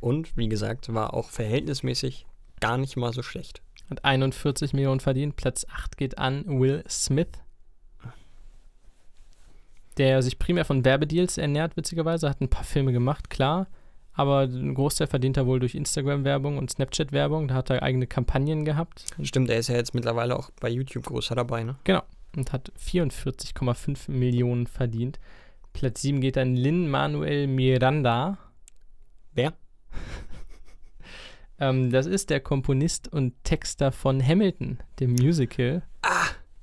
Und, 0.01 0.37
wie 0.37 0.49
gesagt, 0.49 0.93
war 0.93 1.15
auch 1.15 1.31
verhältnismäßig 1.31 2.27
gar 2.61 2.79
nicht 2.79 2.97
mal 2.97 3.13
so 3.13 3.23
schlecht. 3.23 3.63
Hat 3.91 4.05
41 4.05 4.73
Millionen 4.73 5.01
verdient. 5.01 5.37
Platz 5.37 5.67
8 5.69 5.97
geht 5.97 6.19
an 6.19 6.45
Will 6.47 6.85
Smith, 6.89 7.29
der 9.99 10.23
sich 10.23 10.39
primär 10.39 10.65
von 10.65 10.85
Werbedeals 10.85 11.39
ernährt, 11.39 11.77
witzigerweise. 11.77 12.29
Hat 12.29 12.41
ein 12.41 12.49
paar 12.49 12.65
Filme 12.65 12.93
gemacht, 12.93 13.31
klar. 13.31 13.67
Aber 14.13 14.41
einen 14.41 14.75
Großteil 14.75 15.07
verdient 15.07 15.37
er 15.37 15.47
wohl 15.47 15.61
durch 15.61 15.75
Instagram-Werbung 15.75 16.59
und 16.59 16.71
Snapchat-Werbung. 16.71 17.49
Da 17.49 17.55
hat 17.55 17.71
er 17.71 17.83
eigene 17.83 18.07
Kampagnen 18.07 18.65
gehabt. 18.65 19.05
Stimmt, 19.23 19.51
er 19.51 19.59
ist 19.59 19.69
ja 19.69 19.77
jetzt 19.77 19.95
mittlerweile 19.95 20.37
auch 20.37 20.51
bei 20.61 20.69
YouTube 20.69 21.07
größer 21.07 21.35
dabei, 21.35 21.65
ne? 21.65 21.77
und 22.37 22.53
hat 22.53 22.73
44,5 22.79 24.11
Millionen 24.11 24.67
verdient. 24.67 25.19
Platz 25.73 26.03
7 26.03 26.21
geht 26.21 26.39
an 26.39 26.57
Lin 26.57 26.89
Manuel 26.89 27.47
Miranda. 27.47 28.39
Wer? 29.33 29.55
ähm, 31.59 31.91
das 31.91 32.07
ist 32.07 32.31
der 32.31 32.41
Komponist 32.41 33.13
und 33.13 33.35
Texter 33.45 33.93
von 33.93 34.25
Hamilton, 34.25 34.79
dem 34.99 35.13
Musical. 35.13 35.83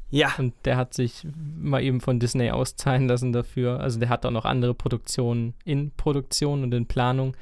Ja. 0.09 0.33
Und 0.37 0.53
der 0.63 0.77
hat 0.77 0.93
sich 0.93 1.27
mal 1.33 1.83
eben 1.83 1.99
von 1.99 2.19
Disney 2.19 2.49
auszahlen 2.49 3.07
lassen 3.07 3.33
dafür. 3.33 3.79
Also 3.79 3.99
der 3.99 4.09
hat 4.09 4.25
auch 4.25 4.31
noch 4.31 4.45
andere 4.45 4.73
Produktionen 4.73 5.53
in 5.65 5.91
Produktion 5.91 6.63
und 6.63 6.73
in 6.73 6.85
Planung. 6.85 7.35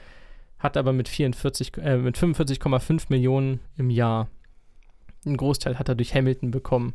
Hat 0.58 0.78
aber 0.78 0.94
mit 0.94 1.08
44, 1.08 1.78
äh, 1.78 1.98
mit 1.98 2.18
45,5 2.18 3.06
Millionen 3.10 3.60
im 3.78 3.90
Jahr 3.90 4.30
einen 5.26 5.38
Großteil 5.38 5.80
hat 5.80 5.90
er 5.90 5.96
durch 5.96 6.14
Hamilton 6.14 6.52
bekommen. 6.52 6.94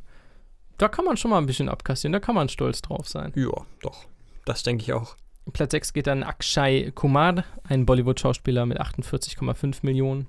Da 0.79 0.89
kann 0.89 1.05
man 1.05 1.17
schon 1.17 1.31
mal 1.31 1.39
ein 1.39 1.47
bisschen 1.47 1.69
abkassieren, 1.69 2.13
da 2.13 2.21
kann 2.21 2.35
man 2.35 2.49
stolz 2.49 2.81
drauf 2.81 3.09
sein. 3.09 3.33
Ja, 3.35 3.67
doch. 3.83 4.07
Das 4.45 4.63
denke 4.63 4.83
ich 4.83 4.93
auch. 4.93 5.17
Platz 5.53 5.73
6 5.73 5.93
geht 5.93 6.07
dann 6.07 6.23
Akshay 6.23 6.93
Kumar, 6.93 7.45
ein 7.65 7.87
Bollywood-Schauspieler 7.87 8.67
mit 8.67 8.81
48,5 8.81 9.79
Millionen. 9.83 10.27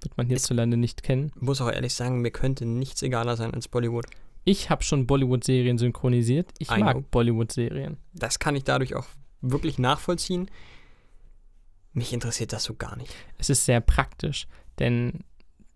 Wird 0.00 0.16
man 0.16 0.26
hierzulande 0.26 0.76
nicht 0.76 1.02
kennen. 1.02 1.32
Muss 1.36 1.60
auch 1.60 1.70
ehrlich 1.70 1.94
sagen, 1.94 2.20
mir 2.20 2.30
könnte 2.30 2.66
nichts 2.66 3.02
egaler 3.02 3.36
sein 3.36 3.54
als 3.54 3.68
Bollywood. 3.68 4.06
Ich 4.44 4.68
habe 4.68 4.82
schon 4.82 5.06
Bollywood-Serien 5.06 5.78
synchronisiert. 5.78 6.50
Ich 6.58 6.70
I 6.70 6.80
mag. 6.80 7.10
Bollywood-Serien. 7.10 7.96
Das 8.12 8.38
kann 8.38 8.54
ich 8.56 8.64
dadurch 8.64 8.94
auch 8.94 9.06
wirklich 9.40 9.78
nachvollziehen. 9.78 10.50
Mich 11.92 12.12
interessiert 12.12 12.52
das 12.52 12.64
so 12.64 12.74
gar 12.74 12.96
nicht. 12.96 13.14
Es 13.38 13.48
ist 13.48 13.64
sehr 13.64 13.80
praktisch, 13.80 14.46
denn 14.78 15.20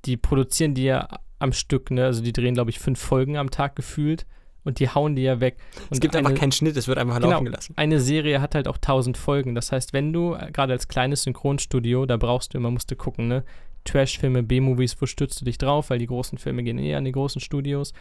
die 0.05 0.17
produzieren 0.17 0.75
die 0.75 0.85
ja 0.85 1.09
am 1.39 1.53
Stück, 1.53 1.91
ne? 1.91 2.05
Also 2.05 2.23
die 2.23 2.33
drehen, 2.33 2.55
glaube 2.55 2.71
ich, 2.71 2.79
fünf 2.79 3.01
Folgen 3.01 3.37
am 3.37 3.51
Tag 3.51 3.77
gefühlt 3.77 4.27
und 4.69 4.79
die 4.79 4.89
hauen 4.89 5.17
die 5.17 5.23
ja 5.23 5.41
weg. 5.41 5.57
Und 5.83 5.95
es 5.95 6.01
gibt 6.01 6.15
eine, 6.15 6.29
einfach 6.29 6.39
keinen 6.41 6.53
Schnitt, 6.53 6.77
es 6.77 6.87
wird 6.87 6.99
einfach 6.99 7.17
Genau. 7.17 7.31
laufen 7.31 7.47
gelassen. 7.47 7.73
eine 7.77 7.99
Serie 7.99 8.41
hat 8.41 8.55
halt 8.55 8.69
auch 8.69 8.79
tausend 8.79 9.17
Folgen. 9.19 9.55
Das 9.57 9.73
heißt, 9.73 9.93
wenn 9.93 10.13
du 10.13 10.35
äh, 10.35 10.53
gerade 10.53 10.73
als 10.75 10.87
kleines 10.87 11.23
Synchronstudio, 11.25 12.07
da 12.07 12.17
brauchst 12.17 12.55
du 12.55 12.59
immer, 12.59 12.71
musst 12.71 12.91
du 12.91 12.97
gucken, 12.97 13.27
ne? 13.27 13.45
Trash-Filme, 13.85 14.43
B-Movies, 14.43 15.01
wo 15.01 15.07
stützt 15.07 15.41
du 15.41 15.45
dich 15.47 15.57
drauf? 15.59 15.91
Weil 15.91 15.99
die 15.99 16.07
großen 16.07 16.37
Filme 16.39 16.63
gehen 16.63 16.79
eh 16.79 16.95
an 16.95 17.05
die 17.05 17.13
großen 17.13 17.41
Studios. 17.41 17.95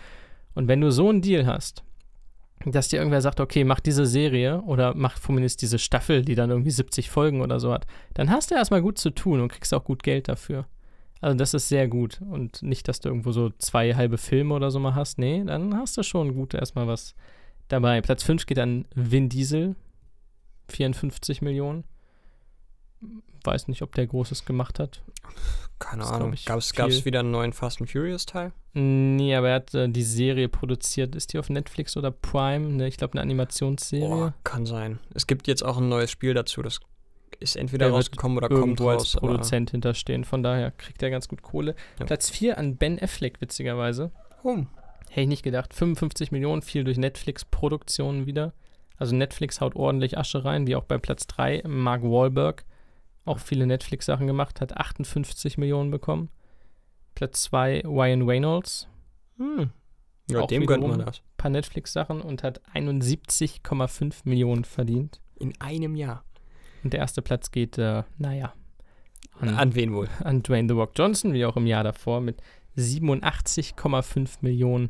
Und 0.53 0.67
wenn 0.67 0.81
du 0.81 0.91
so 0.91 1.07
einen 1.09 1.21
Deal 1.21 1.45
hast, 1.45 1.83
dass 2.65 2.89
dir 2.89 2.97
irgendwer 2.97 3.21
sagt, 3.21 3.39
okay, 3.39 3.63
mach 3.63 3.79
diese 3.79 4.05
Serie 4.05 4.61
oder 4.63 4.93
mach 4.95 5.19
zumindest 5.19 5.61
diese 5.61 5.79
Staffel, 5.79 6.23
die 6.23 6.35
dann 6.35 6.49
irgendwie 6.49 6.71
70 6.71 7.09
Folgen 7.09 7.41
oder 7.41 7.59
so 7.59 7.71
hat, 7.71 7.85
dann 8.15 8.29
hast 8.31 8.51
du 8.51 8.55
erstmal 8.55 8.81
gut 8.81 8.97
zu 8.97 9.11
tun 9.11 9.39
und 9.39 9.49
kriegst 9.51 9.73
auch 9.73 9.83
gut 9.83 10.03
Geld 10.03 10.27
dafür. 10.27 10.65
Also 11.21 11.37
das 11.37 11.53
ist 11.53 11.69
sehr 11.69 11.87
gut. 11.87 12.21
Und 12.21 12.61
nicht, 12.61 12.87
dass 12.87 12.99
du 12.99 13.09
irgendwo 13.09 13.31
so 13.31 13.49
zwei 13.57 13.95
halbe 13.95 14.17
Filme 14.17 14.53
oder 14.53 14.71
so 14.71 14.79
mal 14.79 14.95
hast. 14.95 15.17
Nee, 15.17 15.43
dann 15.45 15.75
hast 15.75 15.97
du 15.97 16.03
schon 16.03 16.33
gut 16.35 16.53
erstmal 16.53 16.87
was 16.87 17.15
dabei. 17.67 18.01
Platz 18.01 18.23
5 18.23 18.45
geht 18.45 18.59
an 18.59 18.85
Vin 18.95 19.29
Diesel. 19.29 19.75
54 20.69 21.41
Millionen. 21.41 21.85
Weiß 23.43 23.67
nicht, 23.67 23.81
ob 23.81 23.95
der 23.95 24.07
Großes 24.07 24.45
gemacht 24.45 24.79
hat. 24.79 25.01
Keine 25.79 26.01
Das 26.01 26.11
Ahnung. 26.11 26.33
Gab 26.45 26.59
es 26.89 27.05
wieder 27.05 27.19
einen 27.19 27.31
neuen 27.31 27.53
Fast 27.53 27.79
and 27.79 27.89
Furious 27.89 28.25
Teil? 28.25 28.51
Nee, 28.73 29.35
aber 29.35 29.49
er 29.49 29.55
hat 29.55 29.73
äh, 29.73 29.87
die 29.87 30.03
Serie 30.03 30.49
produziert. 30.49 31.15
Ist 31.15 31.33
die 31.33 31.39
auf 31.39 31.49
Netflix 31.49 31.95
oder 31.95 32.11
Prime? 32.11 32.67
Ne, 32.69 32.87
ich 32.87 32.97
glaube, 32.97 33.13
eine 33.13 33.21
Animationsserie. 33.21 34.07
Boah, 34.07 34.33
kann 34.43 34.65
sein. 34.65 34.99
Es 35.13 35.27
gibt 35.27 35.47
jetzt 35.47 35.63
auch 35.63 35.77
ein 35.77 35.87
neues 35.87 36.11
Spiel 36.11 36.33
dazu. 36.33 36.61
Das 36.61 36.79
ist 37.39 37.55
entweder 37.55 37.89
rausgekommen 37.89 38.37
oder 38.37 38.49
kommt 38.49 38.79
als 38.81 38.87
raus. 39.01 39.15
aber- 39.17 39.27
Produzent 39.27 39.71
hinterstehen. 39.71 40.23
Von 40.23 40.43
daher 40.43 40.71
kriegt 40.71 41.01
er 41.03 41.09
ganz 41.09 41.27
gut 41.27 41.41
Kohle. 41.41 41.75
Ja. 41.99 42.05
Platz 42.05 42.29
4 42.29 42.57
an 42.57 42.77
Ben 42.77 42.99
Affleck, 43.01 43.41
witzigerweise. 43.41 44.11
Oh, 44.43 44.65
Hätte 45.09 45.21
ich 45.21 45.27
nicht 45.27 45.43
gedacht. 45.43 45.73
55 45.73 46.31
Millionen, 46.31 46.61
viel 46.61 46.83
durch 46.83 46.97
Netflix-Produktionen 46.97 48.25
wieder. 48.25 48.53
Also 48.97 49.15
Netflix 49.15 49.61
haut 49.61 49.75
ordentlich 49.75 50.17
Asche 50.17 50.43
rein, 50.43 50.67
wie 50.67 50.75
auch 50.75 50.83
bei 50.83 50.97
Platz 50.97 51.27
3 51.27 51.63
Mark 51.67 52.03
Wahlberg. 52.03 52.65
Auch 53.25 53.39
viele 53.39 53.65
Netflix-Sachen 53.67 54.27
gemacht, 54.27 54.59
hat 54.61 54.75
58 54.75 55.57
Millionen 55.57 55.91
bekommen. 55.91 56.29
Platz 57.15 57.43
2 57.43 57.81
Ryan 57.85 58.21
Reynolds, 58.23 58.87
hm. 59.37 59.69
Ja, 60.29 60.41
Auch 60.41 60.47
dem 60.47 60.65
gönnt 60.65 60.85
man 60.85 60.99
das. 60.99 61.21
paar 61.37 61.49
Netflix-Sachen 61.51 62.21
und 62.21 62.43
hat 62.43 62.59
71,5 62.73 64.21
Millionen 64.25 64.65
verdient. 64.65 65.21
In 65.39 65.53
einem 65.61 65.95
Jahr. 65.95 66.23
Und 66.87 66.93
der 66.93 67.01
erste 67.01 67.21
Platz 67.21 67.51
geht, 67.51 67.77
äh, 67.77 68.03
naja, 68.17 68.53
an, 69.41 69.49
An 69.49 69.75
wen 69.75 69.93
wohl? 69.93 70.07
an 70.23 70.41
Dwayne 70.41 70.69
The 70.69 70.73
Rock 70.73 70.93
Johnson, 70.95 71.33
wie 71.33 71.43
auch 71.43 71.57
im 71.57 71.67
Jahr 71.67 71.83
davor, 71.83 72.21
mit 72.21 72.41
87,5 72.77 74.37
Millionen. 74.39 74.89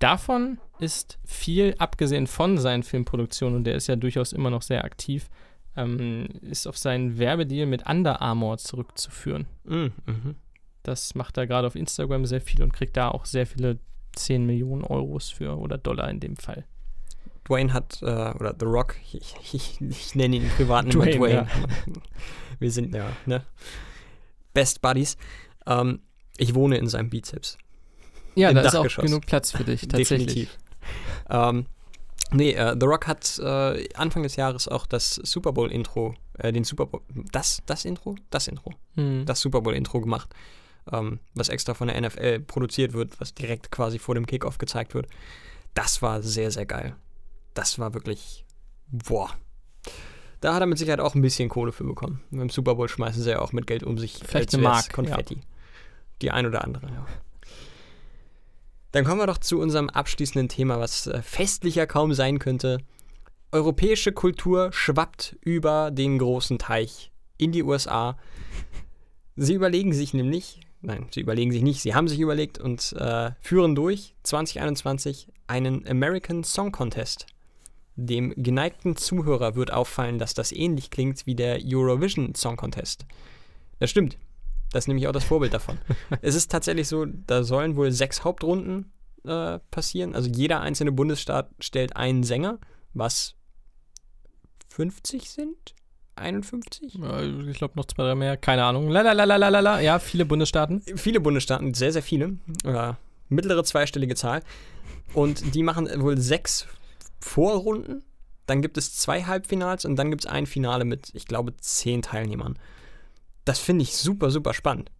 Davon 0.00 0.58
ist 0.80 1.20
viel, 1.24 1.76
abgesehen 1.78 2.26
von 2.26 2.58
seinen 2.58 2.82
Filmproduktionen, 2.82 3.58
und 3.58 3.64
der 3.68 3.76
ist 3.76 3.86
ja 3.86 3.94
durchaus 3.94 4.32
immer 4.32 4.50
noch 4.50 4.62
sehr 4.62 4.82
aktiv, 4.82 5.30
ähm, 5.76 6.26
ist 6.42 6.66
auf 6.66 6.76
seinen 6.76 7.20
Werbedeal 7.20 7.66
mit 7.66 7.88
Under 7.88 8.20
Armour 8.20 8.58
zurückzuführen. 8.58 9.46
Mhm. 9.62 9.92
Mhm. 10.06 10.34
Das 10.82 11.14
macht 11.14 11.36
er 11.36 11.46
gerade 11.46 11.68
auf 11.68 11.76
Instagram 11.76 12.26
sehr 12.26 12.40
viel 12.40 12.64
und 12.64 12.72
kriegt 12.72 12.96
da 12.96 13.10
auch 13.10 13.26
sehr 13.26 13.46
viele 13.46 13.78
10 14.16 14.44
Millionen 14.44 14.82
Euros 14.82 15.30
für 15.30 15.56
oder 15.56 15.78
Dollar 15.78 16.10
in 16.10 16.18
dem 16.18 16.34
Fall. 16.34 16.64
Dwayne 17.48 17.72
hat, 17.72 18.02
äh, 18.02 18.06
oder 18.06 18.54
The 18.58 18.66
Rock, 18.66 18.96
ich, 19.12 19.34
ich, 19.52 19.80
ich 19.80 20.14
nenne 20.14 20.36
ihn 20.36 20.44
im 20.44 20.50
Privaten 20.50 20.90
immer 20.90 21.06
Dwayne, 21.06 21.46
Dwayne. 21.46 21.48
Wir 22.58 22.70
sind 22.70 22.94
ja, 22.94 23.12
ne? 23.26 23.44
Best 24.52 24.82
Buddies. 24.82 25.16
Ähm, 25.66 26.00
ich 26.36 26.54
wohne 26.54 26.78
in 26.78 26.88
seinem 26.88 27.10
Bizeps. 27.10 27.58
Ja, 28.34 28.50
Im 28.50 28.56
da 28.56 28.62
ist 28.62 28.74
auch 28.74 28.96
genug 28.96 29.26
Platz 29.26 29.52
für 29.52 29.64
dich, 29.64 29.82
tatsächlich. 29.88 30.26
Definitiv. 30.26 30.58
Ähm, 31.28 31.66
nee, 32.32 32.52
äh, 32.52 32.76
The 32.78 32.86
Rock 32.86 33.06
hat 33.06 33.38
äh, 33.38 33.88
Anfang 33.94 34.22
des 34.22 34.36
Jahres 34.36 34.68
auch 34.68 34.86
das 34.86 35.16
Super 35.16 35.52
Bowl-Intro, 35.52 36.14
äh, 36.38 36.52
den 36.52 36.64
Super 36.64 36.86
Bowl, 36.86 37.02
das, 37.32 37.62
das 37.66 37.84
Intro? 37.84 38.16
Das 38.30 38.48
Intro. 38.48 38.72
Hm. 38.94 39.26
Das 39.26 39.40
Super 39.40 39.60
Bowl-Intro 39.60 40.00
gemacht, 40.00 40.34
ähm, 40.92 41.20
was 41.34 41.48
extra 41.48 41.74
von 41.74 41.88
der 41.88 42.00
NFL 42.00 42.40
produziert 42.40 42.92
wird, 42.92 43.20
was 43.20 43.34
direkt 43.34 43.70
quasi 43.70 43.98
vor 43.98 44.14
dem 44.14 44.26
Kickoff 44.26 44.58
gezeigt 44.58 44.94
wird. 44.94 45.06
Das 45.74 46.00
war 46.02 46.22
sehr, 46.22 46.50
sehr 46.50 46.66
geil. 46.66 46.96
Das 47.54 47.78
war 47.78 47.94
wirklich, 47.94 48.44
boah. 48.88 49.30
Da 50.40 50.54
hat 50.54 50.60
er 50.60 50.66
mit 50.66 50.78
Sicherheit 50.78 51.00
auch 51.00 51.14
ein 51.14 51.22
bisschen 51.22 51.48
Kohle 51.48 51.72
für 51.72 51.84
bekommen. 51.84 52.22
Beim 52.30 52.48
Super 52.48 52.76
Bowl 52.76 52.88
schmeißen 52.88 53.22
sie 53.22 53.30
ja 53.30 53.40
auch 53.40 53.52
mit 53.52 53.66
Geld 53.66 53.82
um 53.82 53.98
sich. 53.98 54.20
Vielleicht 54.24 54.54
eine 54.54 54.62
Mark, 54.62 54.92
Konfetti. 54.92 55.40
Die 56.22 56.30
ein 56.30 56.46
oder 56.46 56.64
andere, 56.64 56.86
ja. 56.86 57.06
Dann 58.92 59.04
kommen 59.04 59.20
wir 59.20 59.26
doch 59.26 59.38
zu 59.38 59.58
unserem 59.58 59.90
abschließenden 59.90 60.48
Thema, 60.48 60.80
was 60.80 61.06
äh, 61.06 61.20
festlicher 61.22 61.86
kaum 61.86 62.14
sein 62.14 62.38
könnte. 62.38 62.78
Europäische 63.52 64.12
Kultur 64.12 64.72
schwappt 64.72 65.36
über 65.42 65.90
den 65.90 66.18
großen 66.18 66.58
Teich 66.58 67.10
in 67.36 67.52
die 67.52 67.62
USA. 67.62 68.16
Sie 69.36 69.54
überlegen 69.54 69.92
sich 69.92 70.14
nämlich, 70.14 70.60
nein, 70.80 71.06
sie 71.10 71.20
überlegen 71.20 71.52
sich 71.52 71.62
nicht, 71.62 71.80
sie 71.80 71.94
haben 71.94 72.08
sich 72.08 72.18
überlegt 72.18 72.58
und 72.58 72.92
äh, 72.94 73.30
führen 73.40 73.74
durch 73.74 74.14
2021 74.22 75.28
einen 75.46 75.86
American 75.86 76.44
Song 76.44 76.72
Contest. 76.72 77.26
Dem 78.00 78.32
geneigten 78.36 78.94
Zuhörer 78.96 79.56
wird 79.56 79.72
auffallen, 79.72 80.20
dass 80.20 80.32
das 80.32 80.52
ähnlich 80.52 80.90
klingt 80.90 81.26
wie 81.26 81.34
der 81.34 81.58
Eurovision 81.64 82.32
Song 82.36 82.56
Contest. 82.56 83.04
Das 83.80 83.90
stimmt. 83.90 84.16
Das 84.70 84.84
ist 84.84 84.88
nämlich 84.88 85.08
auch 85.08 85.12
das 85.12 85.24
Vorbild 85.24 85.52
davon. 85.52 85.78
es 86.22 86.36
ist 86.36 86.48
tatsächlich 86.48 86.86
so, 86.86 87.06
da 87.06 87.42
sollen 87.42 87.74
wohl 87.74 87.90
sechs 87.90 88.22
Hauptrunden 88.22 88.92
äh, 89.24 89.58
passieren. 89.72 90.14
Also 90.14 90.30
jeder 90.30 90.60
einzelne 90.60 90.92
Bundesstaat 90.92 91.50
stellt 91.58 91.96
einen 91.96 92.22
Sänger, 92.22 92.60
was 92.94 93.34
50 94.68 95.28
sind? 95.28 95.74
51? 96.14 97.02
Äh, 97.02 97.50
Ich 97.50 97.58
glaube 97.58 97.74
noch 97.74 97.86
zwei, 97.86 98.04
drei 98.04 98.14
mehr, 98.14 98.36
keine 98.36 98.62
Ahnung. 98.62 98.90
Lalalala, 98.90 99.80
ja, 99.80 99.98
viele 99.98 100.24
Bundesstaaten. 100.24 100.82
Viele 100.94 101.18
Bundesstaaten, 101.18 101.74
sehr, 101.74 101.92
sehr 101.92 102.02
viele. 102.04 102.38
Äh, 102.62 102.92
mittlere 103.28 103.64
zweistellige 103.64 104.14
Zahl. 104.14 104.42
Und 105.14 105.56
die 105.56 105.64
machen 105.64 105.88
wohl 106.00 106.16
sechs 106.18 106.68
Vorrunden. 107.20 108.02
Dann 108.46 108.62
gibt 108.62 108.78
es 108.78 108.94
zwei 108.94 109.24
Halbfinals 109.24 109.84
und 109.84 109.96
dann 109.96 110.10
gibt 110.10 110.24
es 110.24 110.30
ein 110.30 110.46
Finale 110.46 110.84
mit, 110.84 111.10
ich 111.14 111.26
glaube, 111.26 111.56
zehn 111.58 112.02
Teilnehmern. 112.02 112.58
Das 113.44 113.58
finde 113.58 113.82
ich 113.82 113.94
super, 113.96 114.30
super 114.30 114.54
spannend. 114.54 114.90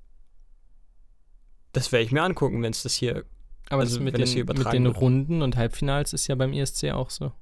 Das 1.73 1.93
werde 1.93 2.05
ich 2.05 2.13
mir 2.13 2.23
angucken, 2.23 2.63
wenn 2.63 2.73
es 2.73 2.83
das 2.83 2.95
hier. 2.95 3.25
Aber 3.71 3.83
Also, 3.83 3.97
das 3.97 4.05
mit 4.05 4.19
den, 4.19 4.27
hier 4.27 4.45
mit 4.45 4.73
den. 4.73 4.87
Runden 4.87 5.43
und 5.43 5.57
Halbfinals 5.57 6.13
ist 6.13 6.27
ja 6.27 6.35
beim 6.35 6.53
ESC 6.53 6.91
auch 6.93 7.11
so. 7.11 7.33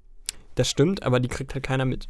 Das 0.57 0.69
stimmt, 0.69 1.03
aber 1.03 1.21
die 1.21 1.29
kriegt 1.29 1.55
halt 1.55 1.65
keiner 1.65 1.85
mit. 1.85 2.09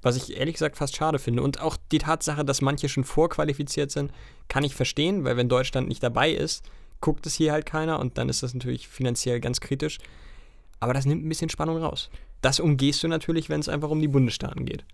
Was 0.00 0.16
ich 0.16 0.36
ehrlich 0.36 0.54
gesagt 0.54 0.76
fast 0.76 0.96
schade 0.96 1.18
finde. 1.18 1.42
Und 1.42 1.60
auch 1.60 1.76
die 1.92 1.98
Tatsache, 1.98 2.44
dass 2.44 2.60
manche 2.60 2.88
schon 2.88 3.04
vorqualifiziert 3.04 3.90
sind, 3.90 4.12
kann 4.48 4.64
ich 4.64 4.74
verstehen, 4.74 5.24
weil 5.24 5.36
wenn 5.36 5.48
Deutschland 5.48 5.88
nicht 5.88 6.02
dabei 6.02 6.32
ist, 6.32 6.64
guckt 7.00 7.26
es 7.26 7.34
hier 7.34 7.52
halt 7.52 7.66
keiner 7.66 8.00
und 8.00 8.18
dann 8.18 8.28
ist 8.28 8.42
das 8.42 8.54
natürlich 8.54 8.88
finanziell 8.88 9.40
ganz 9.40 9.60
kritisch. 9.60 9.98
Aber 10.82 10.94
das 10.94 11.06
nimmt 11.06 11.24
ein 11.24 11.28
bisschen 11.28 11.48
Spannung 11.48 11.76
raus. 11.76 12.10
Das 12.40 12.58
umgehst 12.58 13.04
du 13.04 13.08
natürlich, 13.08 13.48
wenn 13.48 13.60
es 13.60 13.68
einfach 13.68 13.88
um 13.88 14.00
die 14.00 14.08
Bundesstaaten 14.08 14.66
geht. 14.66 14.84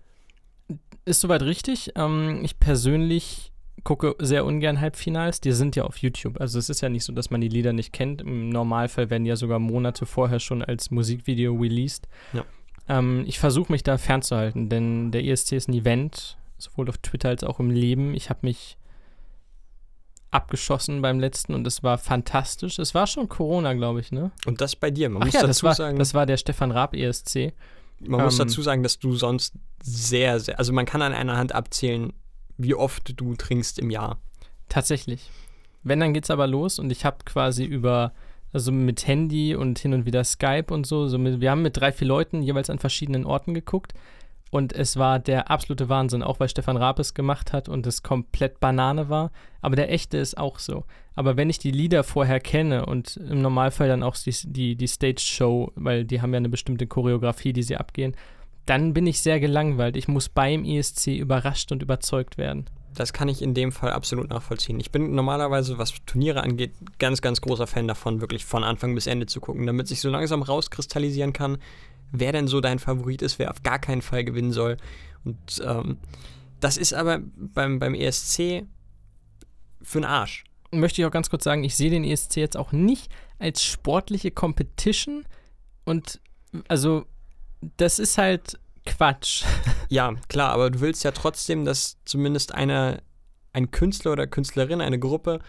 Ist 1.03 1.21
soweit 1.21 1.41
richtig. 1.41 1.93
Ähm, 1.95 2.41
ich 2.43 2.59
persönlich 2.59 3.51
gucke 3.83 4.15
sehr 4.19 4.45
ungern 4.45 4.79
Halbfinals. 4.79 5.41
Die 5.41 5.51
sind 5.51 5.75
ja 5.75 5.85
auf 5.85 5.97
YouTube. 5.97 6.39
Also 6.39 6.59
es 6.59 6.69
ist 6.69 6.81
ja 6.81 6.89
nicht 6.89 7.03
so, 7.03 7.11
dass 7.11 7.31
man 7.31 7.41
die 7.41 7.47
Lieder 7.47 7.73
nicht 7.73 7.91
kennt. 7.91 8.21
Im 8.21 8.49
Normalfall 8.49 9.09
werden 9.09 9.23
die 9.23 9.29
ja 9.29 9.35
sogar 9.35 9.57
Monate 9.57 10.05
vorher 10.05 10.39
schon 10.39 10.61
als 10.61 10.91
Musikvideo 10.91 11.55
released. 11.55 12.07
Ja. 12.33 12.45
Ähm, 12.87 13.23
ich 13.25 13.39
versuche 13.39 13.71
mich 13.71 13.81
da 13.81 13.97
fernzuhalten, 13.97 14.69
denn 14.69 15.09
der 15.09 15.25
ESC 15.25 15.53
ist 15.53 15.69
ein 15.69 15.73
Event, 15.73 16.37
sowohl 16.59 16.87
auf 16.87 16.99
Twitter 16.99 17.29
als 17.29 17.43
auch 17.43 17.59
im 17.59 17.71
Leben. 17.71 18.13
Ich 18.13 18.29
habe 18.29 18.41
mich 18.43 18.77
abgeschossen 20.31 21.01
beim 21.01 21.19
letzten 21.19 21.53
und 21.53 21.65
es 21.65 21.83
war 21.83 21.97
fantastisch. 21.97 22.79
Es 22.79 22.93
war 22.93 23.07
schon 23.07 23.29
Corona, 23.29 23.73
glaube 23.73 23.99
ich, 23.99 24.11
ne? 24.11 24.31
Und 24.45 24.61
das 24.61 24.75
bei 24.75 24.91
dir. 24.91 25.09
Man 25.09 25.23
Ach 25.23 25.25
muss 25.25 25.33
ja, 25.33 25.41
das 25.41 25.57
dazu 25.57 25.65
war, 25.65 25.75
sagen, 25.75 25.97
das 25.97 26.13
war 26.13 26.25
der 26.25 26.37
Stefan 26.37 26.71
Raab 26.71 26.95
ESC. 26.95 27.53
man 27.99 28.23
muss 28.23 28.39
ähm, 28.39 28.47
dazu 28.47 28.61
sagen, 28.61 28.83
dass 28.83 28.99
du 28.99 29.15
sonst 29.15 29.55
sehr, 29.81 30.39
sehr, 30.39 30.59
also 30.59 30.71
man 30.73 30.85
kann 30.85 31.01
an 31.01 31.13
einer 31.13 31.37
Hand 31.37 31.53
abzählen, 31.53 32.13
wie 32.57 32.75
oft 32.75 33.19
du 33.19 33.35
trinkst 33.35 33.79
im 33.79 33.89
Jahr. 33.89 34.19
Tatsächlich. 34.67 35.29
Wenn, 35.83 35.99
dann 35.99 36.13
geht's 36.13 36.29
aber 36.29 36.45
los 36.45 36.77
und 36.77 36.91
ich 36.91 37.05
habe 37.05 37.17
quasi 37.25 37.63
über, 37.63 38.13
also 38.53 38.71
mit 38.71 39.07
Handy 39.07 39.55
und 39.55 39.79
hin 39.79 39.93
und 39.93 40.05
wieder 40.05 40.23
Skype 40.23 40.65
und 40.69 40.85
so, 40.85 41.07
so 41.07 41.17
mit, 41.17 41.41
wir 41.41 41.49
haben 41.49 41.61
mit 41.61 41.77
drei, 41.77 41.91
vier 41.91 42.07
Leuten 42.07 42.43
jeweils 42.43 42.69
an 42.69 42.79
verschiedenen 42.79 43.25
Orten 43.25 43.53
geguckt 43.53 43.93
und 44.51 44.73
es 44.73 44.97
war 44.97 45.19
der 45.19 45.51
absolute 45.51 45.89
Wahnsinn, 45.89 46.23
auch 46.23 46.39
weil 46.39 46.49
Stefan 46.49 46.77
Raab 46.77 46.99
es 46.99 47.13
gemacht 47.13 47.53
hat 47.53 47.69
und 47.69 47.85
es 47.85 48.01
komplett 48.01 48.59
Banane 48.59 49.09
war, 49.09 49.31
aber 49.61 49.75
der 49.75 49.91
echte 49.91 50.17
ist 50.17 50.37
auch 50.37 50.59
so. 50.59 50.85
Aber 51.15 51.37
wenn 51.37 51.49
ich 51.49 51.59
die 51.59 51.71
Lieder 51.71 52.03
vorher 52.03 52.39
kenne 52.39 52.85
und 52.85 53.17
im 53.17 53.41
Normalfall 53.41 53.87
dann 53.87 54.03
auch 54.03 54.15
die, 54.15 54.33
die, 54.45 54.75
die 54.75 54.87
Stage-Show, 54.87 55.73
weil 55.75 56.05
die 56.05 56.21
haben 56.21 56.33
ja 56.33 56.37
eine 56.37 56.49
bestimmte 56.49 56.87
Choreografie, 56.87 57.53
die 57.53 57.63
sie 57.63 57.77
abgehen, 57.77 58.15
dann 58.65 58.93
bin 58.93 59.07
ich 59.07 59.21
sehr 59.21 59.39
gelangweilt. 59.39 59.97
Ich 59.97 60.07
muss 60.07 60.29
beim 60.29 60.63
ESC 60.63 61.07
überrascht 61.07 61.71
und 61.71 61.81
überzeugt 61.83 62.37
werden. 62.37 62.69
Das 62.95 63.13
kann 63.13 63.27
ich 63.27 63.41
in 63.41 63.53
dem 63.53 63.71
Fall 63.71 63.91
absolut 63.91 64.29
nachvollziehen. 64.29 64.79
Ich 64.79 64.91
bin 64.91 65.13
normalerweise, 65.13 65.77
was 65.77 65.93
Turniere 66.05 66.41
angeht, 66.41 66.73
ganz, 66.97 67.21
ganz 67.21 67.41
großer 67.41 67.67
Fan 67.67 67.87
davon, 67.87 68.21
wirklich 68.21 68.45
von 68.45 68.63
Anfang 68.63 68.95
bis 68.95 69.07
Ende 69.07 69.25
zu 69.25 69.39
gucken, 69.39 69.65
damit 69.65 69.87
sich 69.87 70.01
so 70.01 70.09
langsam 70.09 70.41
rauskristallisieren 70.41 71.33
kann, 71.33 71.57
wer 72.11 72.31
denn 72.31 72.47
so 72.47 72.61
dein 72.61 72.79
Favorit 72.79 73.21
ist, 73.21 73.39
wer 73.39 73.51
auf 73.51 73.63
gar 73.63 73.79
keinen 73.79 74.01
Fall 74.01 74.23
gewinnen 74.23 74.51
soll. 74.51 74.77
Und 75.23 75.61
ähm, 75.63 75.97
das 76.59 76.77
ist 76.77 76.93
aber 76.93 77.19
beim, 77.35 77.79
beim 77.79 77.93
ESC 77.93 78.65
für 79.81 79.99
den 79.99 80.05
Arsch. 80.05 80.43
möchte 80.71 81.01
ich 81.01 81.05
auch 81.05 81.11
ganz 81.11 81.29
kurz 81.29 81.43
sagen, 81.43 81.63
ich 81.63 81.75
sehe 81.75 81.89
den 81.89 82.03
ESC 82.03 82.37
jetzt 82.37 82.57
auch 82.57 82.71
nicht 82.71 83.11
als 83.37 83.63
sportliche 83.63 84.31
Competition 84.31 85.25
und 85.85 86.19
also 86.67 87.05
das 87.77 87.99
ist 87.99 88.17
halt 88.17 88.59
Quatsch. 88.85 89.43
Ja, 89.91 90.13
klar, 90.27 90.51
aber 90.51 90.69
du 90.69 90.81
willst 90.81 91.03
ja 91.03 91.09
trotzdem, 91.09 91.65
dass 91.65 91.97
zumindest 92.05 92.53
eine, 92.53 93.01
ein 93.53 93.71
Künstler 93.71 94.11
oder 94.11 94.27
Künstlerin, 94.27 94.81
eine 94.81 94.99
Gruppe 94.99 95.39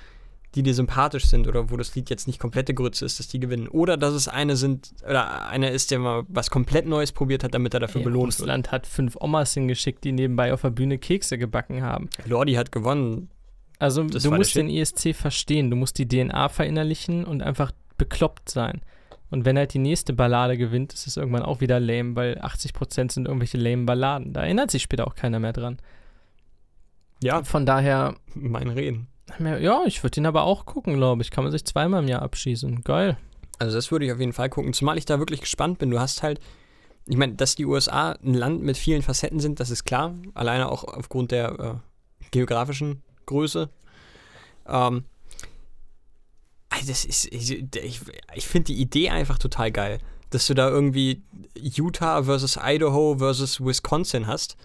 die 0.55 0.63
dir 0.63 0.75
sympathisch 0.75 1.27
sind 1.27 1.47
oder 1.47 1.71
wo 1.71 1.77
das 1.77 1.95
Lied 1.95 2.11
jetzt 2.11 2.27
nicht 2.27 2.41
komplette 2.41 2.75
Grütze 2.75 3.05
ist, 3.05 3.21
dass 3.21 3.29
die 3.29 3.39
gewinnen. 3.39 3.69
Oder 3.69 3.97
dass 3.97 4.15
es 4.15 4.27
eine 4.27 4.57
sind, 4.57 4.93
oder 5.05 5.47
einer 5.47 5.71
ist, 5.71 5.91
der 5.91 6.01
mal 6.01 6.25
was 6.29 6.51
komplett 6.51 6.87
Neues 6.87 7.13
probiert 7.13 7.45
hat, 7.45 7.55
damit 7.55 7.75
er 7.75 7.81
dafür 7.81 8.01
Ey, 8.01 8.05
belohnt 8.05 8.33
wird. 8.33 8.41
Russland 8.41 8.73
hat 8.73 8.87
fünf 8.87 9.17
Omas 9.21 9.55
hingeschickt, 9.55 10.03
die 10.03 10.13
nebenbei 10.13 10.53
auf 10.53 10.63
der 10.63 10.71
Bühne 10.71 10.99
Kekse 10.99 11.39
gebacken 11.39 11.83
haben. 11.83 12.11
Lordi 12.27 12.55
hat 12.55 12.73
gewonnen. 12.73 13.31
Also 13.79 14.03
Das 14.05 14.25
du 14.25 14.31
musst 14.31 14.57
den 14.57 14.69
ESC 14.69 15.15
verstehen, 15.15 15.71
du 15.71 15.77
musst 15.77 15.99
die 15.99 16.07
DNA 16.07 16.49
verinnerlichen 16.49 17.25
und 17.25 17.43
einfach 17.43 17.73
bekloppt 17.97 18.51
sein. 18.51 18.83
Und 19.31 19.45
wenn 19.45 19.57
halt 19.57 19.73
die 19.73 19.79
nächste 19.79 20.13
Ballade 20.13 20.59
gewinnt, 20.59 20.93
ist 20.93 21.07
es 21.07 21.17
irgendwann 21.17 21.43
auch 21.43 21.61
wieder 21.61 21.79
lame, 21.79 22.17
weil 22.17 22.39
80% 22.41 23.13
sind 23.13 23.27
irgendwelche 23.29 23.57
lame 23.57 23.85
Balladen. 23.85 24.33
Da 24.33 24.43
erinnert 24.43 24.73
sich 24.73 24.83
später 24.83 25.07
auch 25.07 25.15
keiner 25.15 25.39
mehr 25.39 25.53
dran. 25.53 25.79
Ja, 27.23 27.45
Von 27.45 27.65
daher, 27.65 28.17
mein 28.35 28.69
Reden. 28.69 29.07
Ja, 29.39 29.83
ich 29.87 30.03
würde 30.03 30.15
den 30.15 30.27
aber 30.27 30.45
auch 30.45 30.67
gucken, 30.67 30.95
glaube 30.95 31.23
ich. 31.23 31.31
Kann 31.31 31.45
man 31.45 31.53
sich 31.53 31.65
zweimal 31.65 32.03
im 32.03 32.09
Jahr 32.09 32.23
abschießen. 32.23 32.83
Geil. 32.83 33.17
Also 33.59 33.77
das 33.77 33.91
würde 33.91 34.07
ich 34.07 34.13
auf 34.13 34.21
jeden 34.21 34.33
Fall 34.33 34.49
gucken, 34.49 34.73
zumal 34.73 34.97
ich 34.97 35.05
da 35.05 35.19
wirklich 35.19 35.43
gespannt 35.43 35.79
bin. 35.79 35.91
Du 35.91 36.01
hast 36.01 36.23
halt, 36.23 36.41
ich 37.07 37.17
meine, 37.17 37.35
dass 37.35 37.57
die 37.57 37.67
USA 37.67 38.13
ein 38.13 38.35
Land 38.35 38.63
mit 38.63 38.79
vielen 38.79 39.03
Facetten 39.03 39.39
sind, 39.39 39.61
das 39.61 39.71
ist 39.71 39.85
klar. 39.85 40.15
Alleine 40.35 40.71
auch 40.71 40.85
aufgrund 40.85 41.31
der 41.31 41.61
äh, 41.61 41.75
geografischen 42.31 43.03
Größe. 43.27 43.69
Ähm, 44.67 45.05
also 46.71 46.87
das 46.87 47.05
ist, 47.05 47.27
ich, 47.27 47.51
ich, 47.77 48.01
ich 48.35 48.47
finde 48.47 48.73
die 48.73 48.81
Idee 48.81 49.11
einfach 49.11 49.39
total 49.39 49.71
geil, 49.71 49.99
dass 50.31 50.47
du 50.47 50.55
da 50.55 50.71
irgendwie 50.71 51.23
Utah 51.55 52.23
versus 52.23 52.59
Idaho 52.63 53.17
versus 53.19 53.61
Wisconsin 53.61 54.27
hast. 54.27 54.57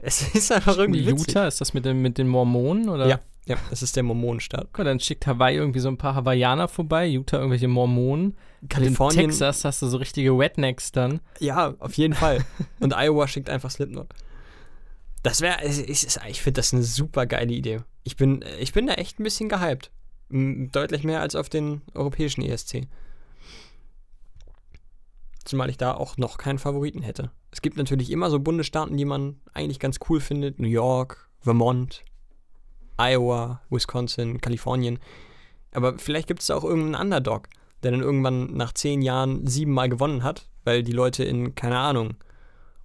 Es 0.00 0.22
ist 0.34 0.50
einfach 0.50 0.76
irgendwie 0.76 1.06
witzig. 1.06 1.28
Utah, 1.28 1.46
ist 1.46 1.60
das 1.60 1.72
mit, 1.72 1.84
dem, 1.84 2.02
mit 2.02 2.18
den 2.18 2.26
Mormonen? 2.26 2.88
Oder? 2.88 3.06
Ja, 3.06 3.20
ja, 3.46 3.56
das 3.70 3.82
ist 3.82 3.96
der 3.96 4.04
Mormonenstaat. 4.04 4.68
Guck, 4.72 4.84
dann 4.84 5.00
schickt 5.00 5.26
Hawaii 5.26 5.56
irgendwie 5.56 5.80
so 5.80 5.88
ein 5.88 5.98
paar 5.98 6.14
Hawaiianer 6.14 6.68
vorbei, 6.68 7.08
Utah 7.08 7.38
irgendwelche 7.38 7.68
Mormonen. 7.68 8.36
Kalifornien, 8.68 9.24
In 9.24 9.30
Texas 9.30 9.64
hast 9.64 9.82
du 9.82 9.88
so 9.88 9.96
richtige 9.96 10.30
Rednecks 10.30 10.92
dann. 10.92 11.20
Ja, 11.40 11.74
auf 11.80 11.94
jeden 11.94 12.14
Fall. 12.14 12.44
Und 12.78 12.94
Iowa 12.96 13.26
schickt 13.26 13.50
einfach 13.50 13.70
Slipknot. 13.70 14.08
Das 15.24 15.40
wäre, 15.40 15.64
ich, 15.64 16.06
ich 16.28 16.42
finde 16.42 16.58
das 16.58 16.72
eine 16.72 16.84
super 16.84 17.26
geile 17.26 17.52
Idee. 17.52 17.80
Ich 18.04 18.16
bin, 18.16 18.44
ich 18.60 18.72
bin 18.72 18.86
da 18.86 18.94
echt 18.94 19.18
ein 19.18 19.24
bisschen 19.24 19.48
gehypt. 19.48 19.90
Deutlich 20.30 21.02
mehr 21.02 21.20
als 21.20 21.34
auf 21.34 21.48
den 21.48 21.82
europäischen 21.94 22.42
ESC. 22.42 22.86
Zumal 25.44 25.68
ich 25.68 25.76
da 25.76 25.94
auch 25.94 26.16
noch 26.16 26.38
keinen 26.38 26.58
Favoriten 26.58 27.02
hätte. 27.02 27.32
Es 27.50 27.60
gibt 27.60 27.76
natürlich 27.76 28.10
immer 28.10 28.30
so 28.30 28.38
Bundesstaaten, 28.38 28.96
die 28.96 29.04
man 29.04 29.40
eigentlich 29.52 29.80
ganz 29.80 29.98
cool 30.08 30.20
findet. 30.20 30.60
New 30.60 30.68
York, 30.68 31.28
Vermont, 31.40 32.04
Iowa, 33.02 33.60
Wisconsin, 33.70 34.40
Kalifornien. 34.40 34.98
Aber 35.72 35.98
vielleicht 35.98 36.28
gibt 36.28 36.40
es 36.40 36.46
da 36.46 36.56
auch 36.56 36.64
irgendeinen 36.64 37.06
Underdog, 37.06 37.48
der 37.82 37.90
dann 37.90 38.00
irgendwann 38.02 38.54
nach 38.54 38.72
zehn 38.72 39.02
Jahren 39.02 39.46
siebenmal 39.46 39.88
gewonnen 39.88 40.22
hat, 40.22 40.46
weil 40.64 40.82
die 40.82 40.92
Leute 40.92 41.24
in, 41.24 41.54
keine 41.54 41.78
Ahnung, 41.78 42.14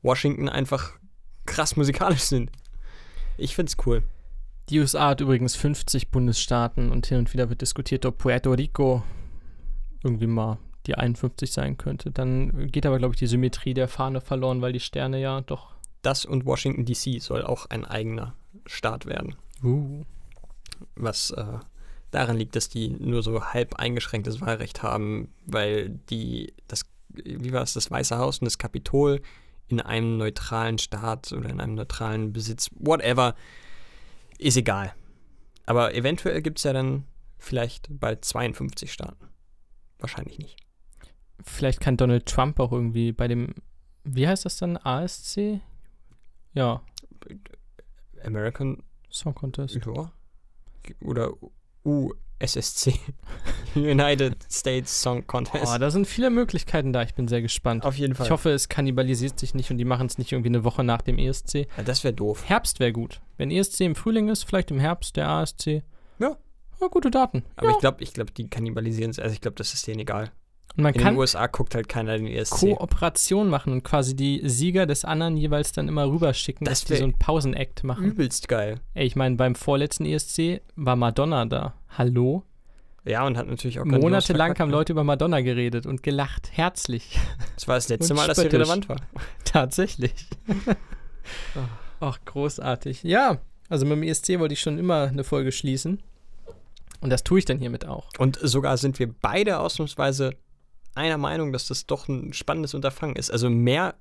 Washington 0.01 0.49
einfach 0.49 0.93
krass 1.45 1.75
musikalisch 1.75 2.21
sind. 2.21 2.51
Ich 3.37 3.55
find's 3.55 3.77
cool. 3.85 4.03
Die 4.69 4.79
USA 4.79 5.09
hat 5.09 5.21
übrigens 5.21 5.55
50 5.55 6.11
Bundesstaaten 6.11 6.91
und 6.91 7.05
hin 7.07 7.19
und 7.19 7.33
wieder 7.33 7.49
wird 7.49 7.61
diskutiert, 7.61 8.05
ob 8.05 8.17
Puerto 8.17 8.51
Rico 8.51 9.03
irgendwie 10.03 10.27
mal 10.27 10.57
die 10.87 10.95
51 10.95 11.51
sein 11.51 11.77
könnte. 11.77 12.11
Dann 12.11 12.67
geht 12.67 12.85
aber, 12.85 12.97
glaube 12.97 13.13
ich, 13.13 13.19
die 13.19 13.27
Symmetrie 13.27 13.73
der 13.73 13.87
Fahne 13.87 14.21
verloren, 14.21 14.61
weil 14.61 14.73
die 14.73 14.79
Sterne 14.79 15.19
ja 15.19 15.41
doch. 15.41 15.75
Das 16.01 16.25
und 16.25 16.45
Washington 16.45 16.85
DC 16.85 17.21
soll 17.21 17.43
auch 17.43 17.65
ein 17.67 17.85
eigener 17.85 18.35
Staat 18.65 19.05
werden. 19.05 19.35
Uh. 19.63 20.03
Was 20.95 21.31
äh, 21.31 21.59
daran 22.11 22.37
liegt, 22.37 22.55
dass 22.55 22.69
die 22.69 22.89
nur 22.89 23.23
so 23.23 23.43
halb 23.43 23.75
eingeschränktes 23.75 24.41
Wahlrecht 24.41 24.83
haben, 24.83 25.33
weil 25.45 25.89
die, 26.09 26.53
das, 26.67 26.85
wie 27.09 27.51
war 27.51 27.63
es, 27.63 27.73
das 27.73 27.89
Weiße 27.91 28.17
Haus 28.17 28.39
und 28.39 28.45
das 28.45 28.57
Kapitol 28.57 29.21
in 29.67 29.81
einem 29.81 30.17
neutralen 30.17 30.77
Staat 30.77 31.31
oder 31.33 31.49
in 31.49 31.59
einem 31.59 31.75
neutralen 31.75 32.31
Besitz, 32.31 32.69
whatever, 32.75 33.35
ist 34.37 34.57
egal. 34.57 34.93
Aber 35.65 35.93
eventuell 35.93 36.41
gibt 36.41 36.59
es 36.59 36.63
ja 36.63 36.73
dann 36.73 37.03
vielleicht 37.37 37.87
bald 37.89 38.23
52 38.23 38.91
Staaten. 38.91 39.27
Wahrscheinlich 39.99 40.39
nicht. 40.39 40.57
Vielleicht 41.43 41.81
kann 41.81 41.97
Donald 41.97 42.25
Trump 42.25 42.59
auch 42.59 42.71
irgendwie 42.71 43.11
bei 43.11 43.27
dem, 43.27 43.53
wie 44.03 44.27
heißt 44.27 44.45
das 44.45 44.57
dann, 44.57 44.77
ASC? 44.77 45.59
Ja, 46.53 46.81
American 48.23 48.81
Song 49.17 49.35
Contest. 49.35 49.75
ja. 49.75 50.11
oder 51.01 51.31
USSC. 51.83 52.99
United 53.75 54.35
States 54.51 55.01
Song 55.01 55.25
Contest. 55.25 55.73
Oh, 55.73 55.77
da 55.77 55.89
sind 55.89 56.07
viele 56.07 56.29
Möglichkeiten 56.29 56.93
da. 56.93 57.03
Ich 57.03 57.13
bin 57.13 57.27
sehr 57.27 57.41
gespannt. 57.41 57.85
Auf 57.85 57.97
jeden 57.97 58.15
Fall. 58.15 58.25
Ich 58.25 58.31
hoffe, 58.31 58.51
es 58.51 58.69
kannibalisiert 58.69 59.39
sich 59.39 59.53
nicht 59.53 59.71
und 59.71 59.77
die 59.77 59.85
machen 59.85 60.07
es 60.07 60.17
nicht 60.17 60.31
irgendwie 60.31 60.49
eine 60.49 60.63
Woche 60.63 60.83
nach 60.83 61.01
dem 61.01 61.17
ESC. 61.17 61.67
ja, 61.77 61.83
das 61.83 62.03
wäre 62.03 62.13
doof. 62.13 62.43
Herbst 62.45 62.79
wäre 62.79 62.91
gut. 62.91 63.21
Wenn 63.37 63.51
ESC 63.51 63.81
im 63.81 63.95
Frühling 63.95 64.29
ist, 64.29 64.43
vielleicht 64.43 64.71
im 64.71 64.79
Herbst 64.79 65.15
der 65.15 65.29
ASC. 65.29 65.83
Ja. 66.19 66.37
Ja, 66.79 66.87
gute 66.87 67.09
Daten. 67.09 67.43
Aber 67.55 67.69
ja. 67.69 67.73
ich 67.73 67.79
glaube, 67.79 68.03
ich 68.03 68.13
glaub, 68.13 68.33
die 68.33 68.49
kannibalisieren 68.49 69.11
es. 69.11 69.19
Also 69.19 69.33
ich 69.33 69.41
glaube, 69.41 69.55
das 69.55 69.73
ist 69.73 69.87
denen 69.87 69.99
egal. 69.99 70.31
Und 70.75 70.83
man 70.83 70.93
In 70.93 71.01
kann 71.01 71.13
den 71.13 71.19
USA 71.19 71.47
guckt 71.47 71.73
halt 71.73 71.89
keiner 71.89 72.17
den 72.17 72.27
ESC. 72.27 72.75
Kooperation 72.75 73.49
machen 73.49 73.73
und 73.73 73.83
quasi 73.83 74.15
die 74.15 74.41
Sieger 74.47 74.85
des 74.85 75.05
anderen 75.05 75.35
jeweils 75.35 75.71
dann 75.71 75.87
immer 75.87 76.07
rüberschicken, 76.07 76.65
Das 76.65 76.81
dass 76.81 76.87
die 76.87 76.97
so 76.97 77.03
einen 77.03 77.17
Pausenakt 77.17 77.83
machen. 77.83 78.05
Übelst 78.05 78.47
geil. 78.47 78.79
Ey, 78.93 79.07
ich 79.07 79.15
meine, 79.15 79.35
beim 79.35 79.55
vorletzten 79.55 80.05
ESC 80.05 80.61
war 80.75 80.95
Madonna 80.95 81.45
da. 81.45 81.73
Hallo? 81.97 82.43
Ja, 83.05 83.25
und 83.25 83.37
hat 83.37 83.47
natürlich 83.47 83.79
auch 83.79 83.85
Monatelang 83.85 84.59
haben 84.59 84.69
ne? 84.69 84.75
Leute 84.75 84.91
über 84.91 85.03
Madonna 85.03 85.39
geredet 85.39 85.85
und 85.85 86.03
gelacht. 86.03 86.49
Herzlich. 86.51 87.17
Das 87.55 87.67
war 87.67 87.75
das 87.75 87.87
letzte 87.89 88.13
Mal, 88.13 88.27
dass 88.27 88.37
sie 88.37 88.47
relevant 88.47 88.89
war. 88.89 88.97
Tatsächlich. 89.45 90.13
Ach, 92.01 92.19
großartig. 92.25 93.03
Ja, 93.03 93.37
also 93.69 93.85
mit 93.85 93.97
dem 93.97 94.03
ESC 94.03 94.39
wollte 94.39 94.53
ich 94.53 94.61
schon 94.61 94.77
immer 94.77 95.03
eine 95.03 95.23
Folge 95.23 95.51
schließen. 95.51 96.03
Und 96.99 97.09
das 97.09 97.23
tue 97.23 97.39
ich 97.39 97.45
dann 97.45 97.59
hiermit 97.59 97.85
auch. 97.85 98.09
Und 98.17 98.39
sogar 98.41 98.77
sind 98.77 98.99
wir 98.99 99.07
beide 99.13 99.59
ausnahmsweise 99.59 100.31
einer 100.97 101.17
Meinung, 101.17 101.53
dass 101.53 101.67
das 101.67 101.85
doch 101.85 102.07
ein 102.07 102.33
spannendes 102.33 102.73
Unterfangen 102.73 103.15
ist. 103.15 103.31
Also 103.31 103.49
mehr, 103.49 103.95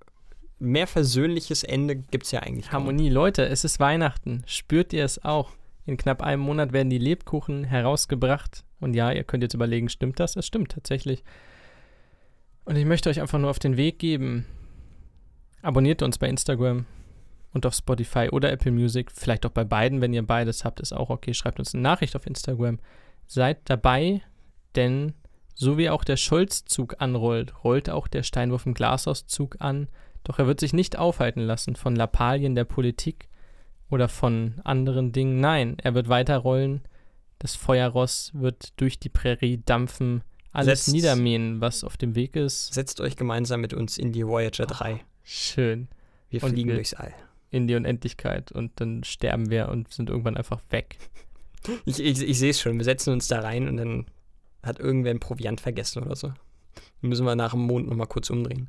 mehr 0.59 0.87
versöhnliches 0.87 1.63
Ende 1.63 1.97
gibt 1.97 2.25
es 2.25 2.33
ja 2.33 2.41
eigentlich 2.41 2.71
kaum. 2.71 2.85
Harmonie. 2.85 3.09
Leute, 3.09 3.47
es 3.47 3.65
ist 3.65 3.79
Weihnachten. 3.79 4.43
Spürt 4.47 4.93
ihr 4.93 5.05
es 5.05 5.25
auch? 5.25 5.53
In 5.85 5.97
knapp 5.97 6.23
einem 6.23 6.43
Monat 6.43 6.73
werden 6.73 6.91
die 6.91 6.99
Lebkuchen 6.99 7.65
herausgebracht. 7.65 8.65
Und 8.81 8.95
ja, 8.95 9.13
ihr 9.13 9.25
könnt 9.25 9.43
jetzt 9.43 9.55
überlegen, 9.55 9.89
stimmt 9.89 10.19
das? 10.19 10.37
Es 10.37 10.47
stimmt 10.47 10.73
tatsächlich. 10.73 11.23
Und 12.65 12.77
ich 12.77 12.85
möchte 12.85 13.09
euch 13.09 13.21
einfach 13.21 13.39
nur 13.39 13.51
auf 13.51 13.61
den 13.61 13.77
Weg 13.77 13.99
geben. 13.99 14.45
Abonniert 15.63 16.03
uns 16.03 16.19
bei 16.19 16.29
Instagram 16.29 16.87
und 17.53 17.65
auf 17.65 17.75
Spotify 17.75 18.29
oder 18.31 18.51
Apple 18.51 18.73
Music. 18.73 19.13
Vielleicht 19.13 19.47
auch 19.47 19.51
bei 19.51 19.65
beiden, 19.65 20.01
wenn 20.01 20.13
ihr 20.13 20.27
beides 20.27 20.65
habt, 20.65 20.81
ist 20.81 20.93
auch 20.93 21.11
okay. 21.11 21.33
Schreibt 21.33 21.59
uns 21.59 21.75
eine 21.75 21.83
Nachricht 21.83 22.17
auf 22.17 22.27
Instagram. 22.27 22.79
Seid 23.27 23.59
dabei, 23.65 24.23
denn 24.75 25.15
so 25.59 25.79
wie 25.79 25.89
auch 25.91 26.05
der 26.05 26.17
Scholz-Zug 26.19 26.97
anrollt, 26.99 27.65
rollt 27.65 27.89
auch 27.91 28.09
der 28.09 28.23
Steinwurf 28.23 28.67
im 28.67 28.75
Glashaus-Zug 28.75 29.57
an. 29.59 29.89
Doch 30.23 30.39
er 30.39 30.47
wird 30.47 30.61
sich 30.61 30.73
nicht 30.73 30.99
aufhalten 30.99 31.41
lassen 31.41 31.77
von 31.77 31.97
Lappalien 31.97 32.55
der 32.55 32.65
Politik 32.65 33.29
oder 33.91 34.09
von 34.09 34.55
anderen 34.65 35.13
Dingen. 35.13 35.41
Nein, 35.41 35.77
er 35.83 35.95
wird 35.95 36.09
weiterrollen. 36.09 36.83
Das 37.39 37.55
Feuerross 37.57 38.33
wird 38.35 38.79
durch 38.81 38.99
die 38.99 39.09
Prärie 39.09 39.63
dampfen, 39.65 40.23
alles 40.53 40.85
Setzt- 40.87 40.93
niedermähen, 40.95 41.61
was 41.61 41.85
auf 41.85 41.97
dem 41.97 42.15
Weg 42.15 42.37
ist. 42.37 42.75
Setzt 42.75 43.01
euch 43.01 43.17
gemeinsam 43.17 43.61
mit 43.63 43.73
uns 43.75 43.99
in 43.99 44.13
die 44.13 44.27
Voyager 44.27 44.67
3. 44.67 45.01
Schön. 45.23 45.89
Wir 46.29 46.43
Und 46.43 46.51
fliegen 46.51 46.69
wir- 46.69 46.75
durchs 46.77 46.95
All. 46.95 47.15
In 47.51 47.67
die 47.67 47.77
Unendlichkeit 47.77 48.53
und 48.53 48.73
dann 48.81 49.05
sterben 49.05 49.49
wir 49.51 49.69
und 49.69 49.93
sind 49.93 50.11
irgendwann 50.11 50.37
einfach 50.37 50.61
weg. 50.71 50.99
Ich, 51.85 52.01
ich, 52.01 52.21
ich 52.23 52.39
sehe 52.39 52.51
es 52.51 52.61
schon. 52.61 52.77
Wir 52.77 52.85
setzen 52.85 53.13
uns 53.13 53.29
da 53.29 53.41
rein 53.41 53.69
und 53.69 53.77
dann 53.77 54.07
hat 54.67 54.79
irgendwer 54.79 55.13
ein 55.13 55.21
Proviant 55.21 55.61
vergessen 55.61 56.03
oder 56.03 56.17
so. 56.17 56.29
Dann 57.01 57.09
müssen 57.09 57.25
wir 57.25 57.37
nach 57.37 57.53
dem 57.53 57.61
Mond 57.61 57.89
nochmal 57.89 58.07
kurz 58.07 58.31
umdrehen. 58.31 58.69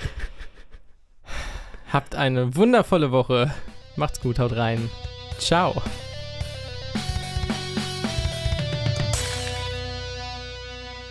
Habt 1.92 2.14
eine 2.14 2.56
wundervolle 2.56 3.12
Woche. 3.12 3.52
Macht's 3.96 4.20
gut, 4.20 4.38
haut 4.38 4.56
rein. 4.56 4.90
Ciao. 5.38 5.82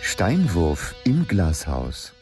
Steinwurf 0.00 0.94
im 1.04 1.26
Glashaus. 1.28 2.15